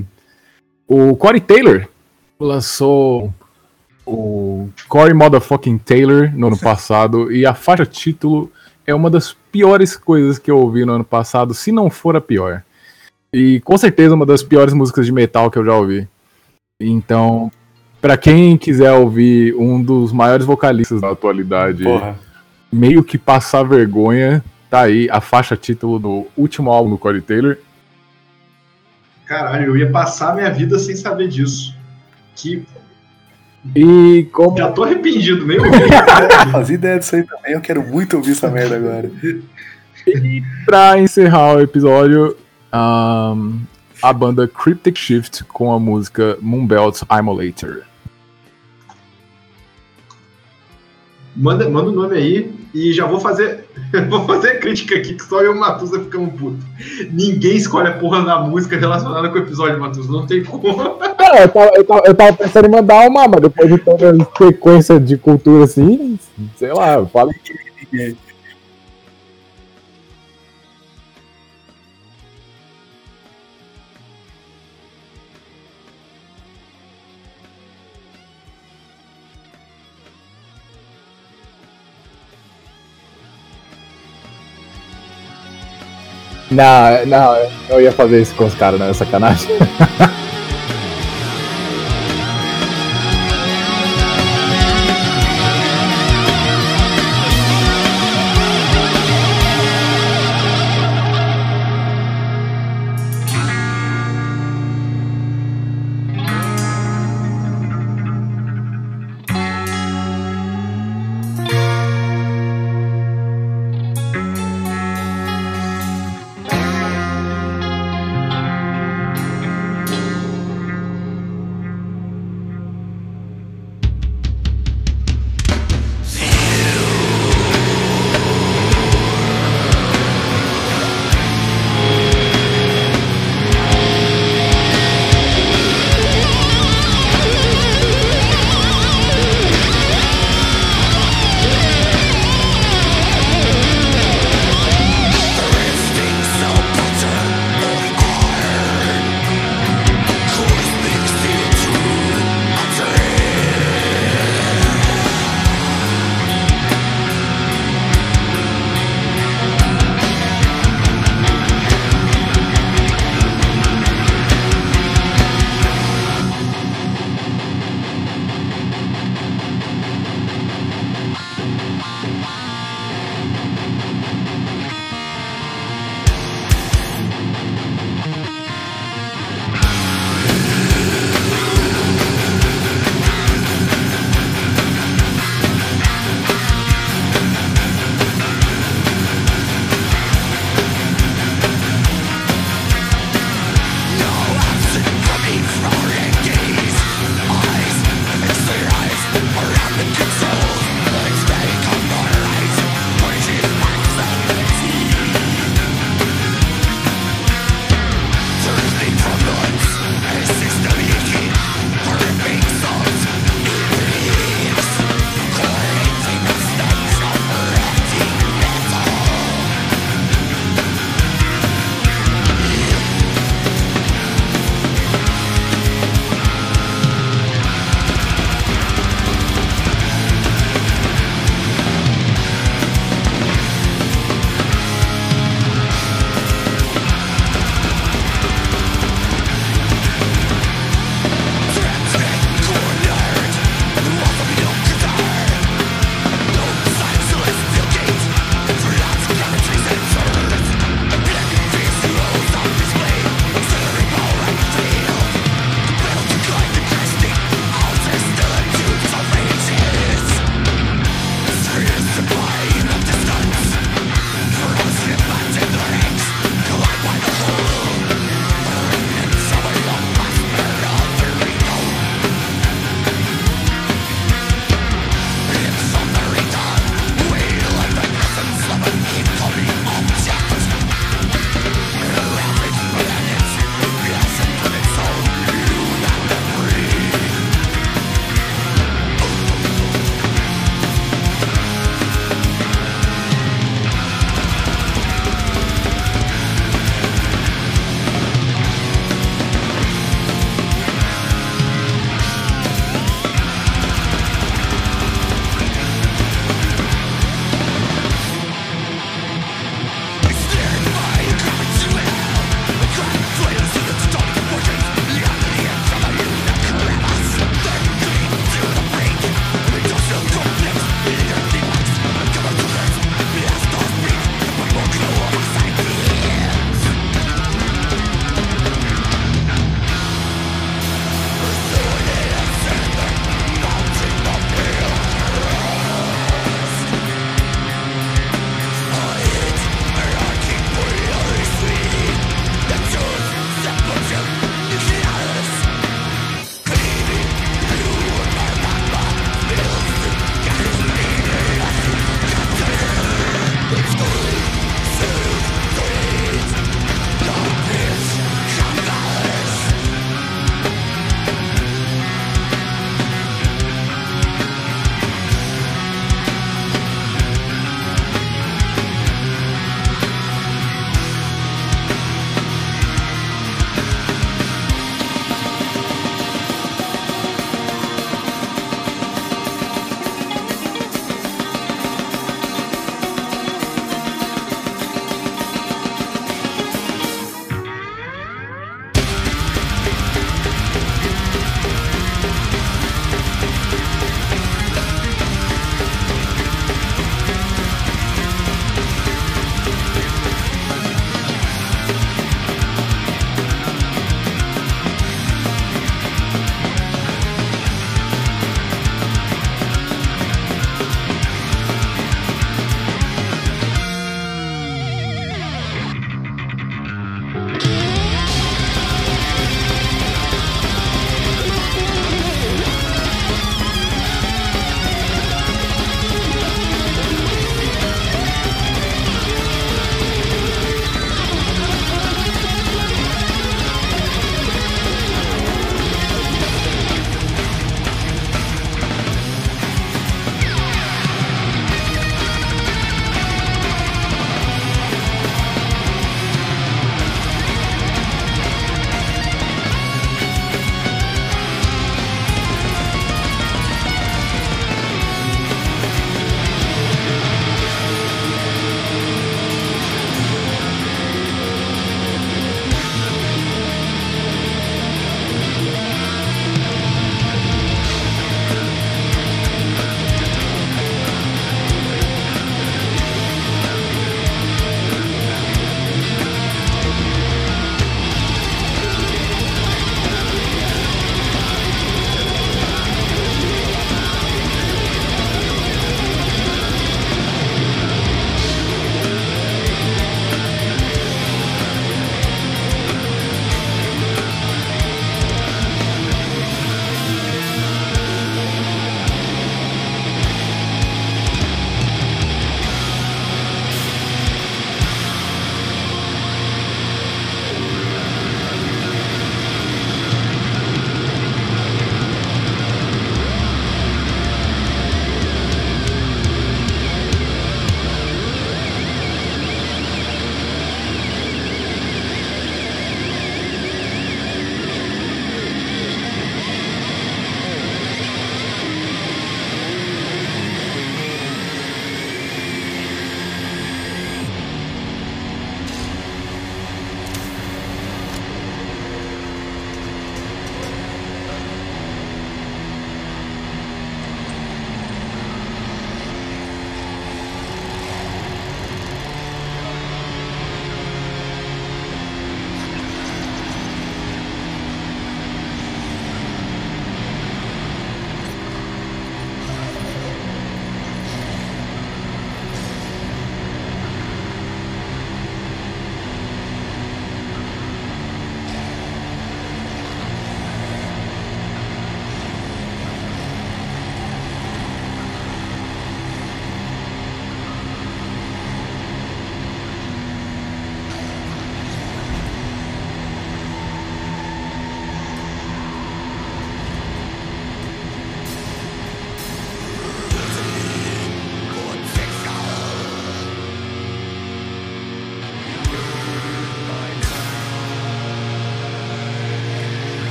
o 0.86 1.16
Corey 1.16 1.40
Taylor 1.40 1.86
lançou 2.38 3.32
o 4.06 4.68
Corey 4.88 5.12
Motherfucking 5.12 5.78
Taylor 5.78 6.30
no 6.34 6.46
ano 6.46 6.58
passado 6.58 7.32
e 7.32 7.44
a 7.44 7.54
faixa 7.54 7.84
título 7.84 8.50
é 8.86 8.94
uma 8.94 9.10
das 9.10 9.36
piores 9.50 9.96
coisas 9.96 10.38
que 10.38 10.50
eu 10.50 10.58
ouvi 10.58 10.84
no 10.84 10.92
ano 10.92 11.04
passado, 11.04 11.52
se 11.52 11.72
não 11.72 11.90
for 11.90 12.14
a 12.16 12.20
pior. 12.20 12.62
E 13.36 13.60
com 13.60 13.76
certeza 13.76 14.14
uma 14.14 14.24
das 14.24 14.42
piores 14.42 14.72
músicas 14.72 15.04
de 15.04 15.12
metal 15.12 15.50
que 15.50 15.58
eu 15.58 15.64
já 15.64 15.74
ouvi. 15.74 16.08
Então, 16.80 17.52
pra 18.00 18.16
quem 18.16 18.56
quiser 18.56 18.90
ouvir 18.92 19.54
um 19.56 19.82
dos 19.82 20.10
maiores 20.10 20.46
vocalistas 20.46 21.02
da 21.02 21.10
atualidade, 21.10 21.84
Porra. 21.84 22.18
meio 22.72 23.04
que 23.04 23.18
passar 23.18 23.62
vergonha, 23.62 24.42
tá 24.70 24.80
aí 24.80 25.06
a 25.10 25.20
faixa 25.20 25.54
título 25.54 25.98
do 25.98 26.26
último 26.34 26.70
álbum 26.70 26.88
do 26.88 26.96
Corey 26.96 27.20
Taylor. 27.20 27.58
Caralho, 29.26 29.66
eu 29.66 29.76
ia 29.76 29.90
passar 29.90 30.34
minha 30.34 30.50
vida 30.50 30.78
sem 30.78 30.96
saber 30.96 31.28
disso. 31.28 31.76
Que 32.34 32.66
E 33.74 34.26
como 34.32 34.56
já 34.56 34.72
tô 34.72 34.82
arrependido. 34.82 35.52
Eu 35.52 35.62
fazia 36.52 36.74
ideia 36.74 36.98
disso 36.98 37.16
aí 37.16 37.22
também, 37.22 37.52
eu 37.52 37.60
quero 37.60 37.82
muito 37.82 38.16
ouvir 38.16 38.32
essa 38.32 38.48
merda 38.48 38.76
agora. 38.76 39.10
Pra 40.64 40.98
encerrar 40.98 41.56
o 41.56 41.60
episódio, 41.60 42.34
ahn, 42.76 43.60
a 44.02 44.12
banda 44.12 44.46
Cryptic 44.46 44.96
Shift 44.96 45.44
com 45.44 45.72
a 45.72 45.80
música 45.80 46.36
Moonbelt 46.40 47.02
Emulator. 47.10 47.82
Manda, 51.34 51.68
manda 51.68 51.90
o 51.90 51.92
nome 51.92 52.16
aí 52.16 52.54
e 52.72 52.92
já 52.92 53.06
vou 53.06 53.20
fazer. 53.20 53.66
vou 54.08 54.24
fazer 54.24 54.52
a 54.52 54.58
crítica 54.58 54.96
aqui, 54.96 55.14
que 55.14 55.24
só 55.24 55.42
eu 55.42 55.52
e 55.52 55.56
o 55.56 55.60
Matusa 55.60 56.00
ficamos 56.00 56.32
puto. 56.34 56.58
Ninguém 57.10 57.56
escolhe 57.56 57.88
a 57.88 57.98
porra 57.98 58.24
da 58.24 58.40
música 58.40 58.78
relacionada 58.78 59.28
com 59.28 59.34
o 59.34 59.42
episódio, 59.42 59.78
Matusa. 59.78 60.10
Não 60.10 60.26
tem 60.26 60.42
como. 60.42 60.94
Cara, 60.96 61.42
eu 61.44 61.48
tava, 61.48 61.70
eu, 61.74 61.84
tava, 61.84 62.02
eu 62.06 62.14
tava 62.14 62.32
pensando 62.32 62.68
em 62.68 62.70
mandar 62.70 63.06
uma, 63.06 63.28
mas 63.28 63.40
depois 63.42 63.68
de 63.68 63.78
toda 63.78 64.10
a 64.10 64.38
sequência 64.38 64.98
de 64.98 65.18
cultura 65.18 65.64
assim, 65.64 66.18
sei 66.56 66.72
lá, 66.72 66.94
eu 66.94 67.06
falo 67.06 67.32
Não, 86.50 87.06
não, 87.06 87.36
eu 87.68 87.80
ia 87.80 87.90
fazer 87.92 88.22
isso 88.22 88.34
com 88.34 88.44
os 88.44 88.54
caras, 88.54 88.78
não 88.78 88.88
é 88.88 88.92
sacanagem. 88.92 89.48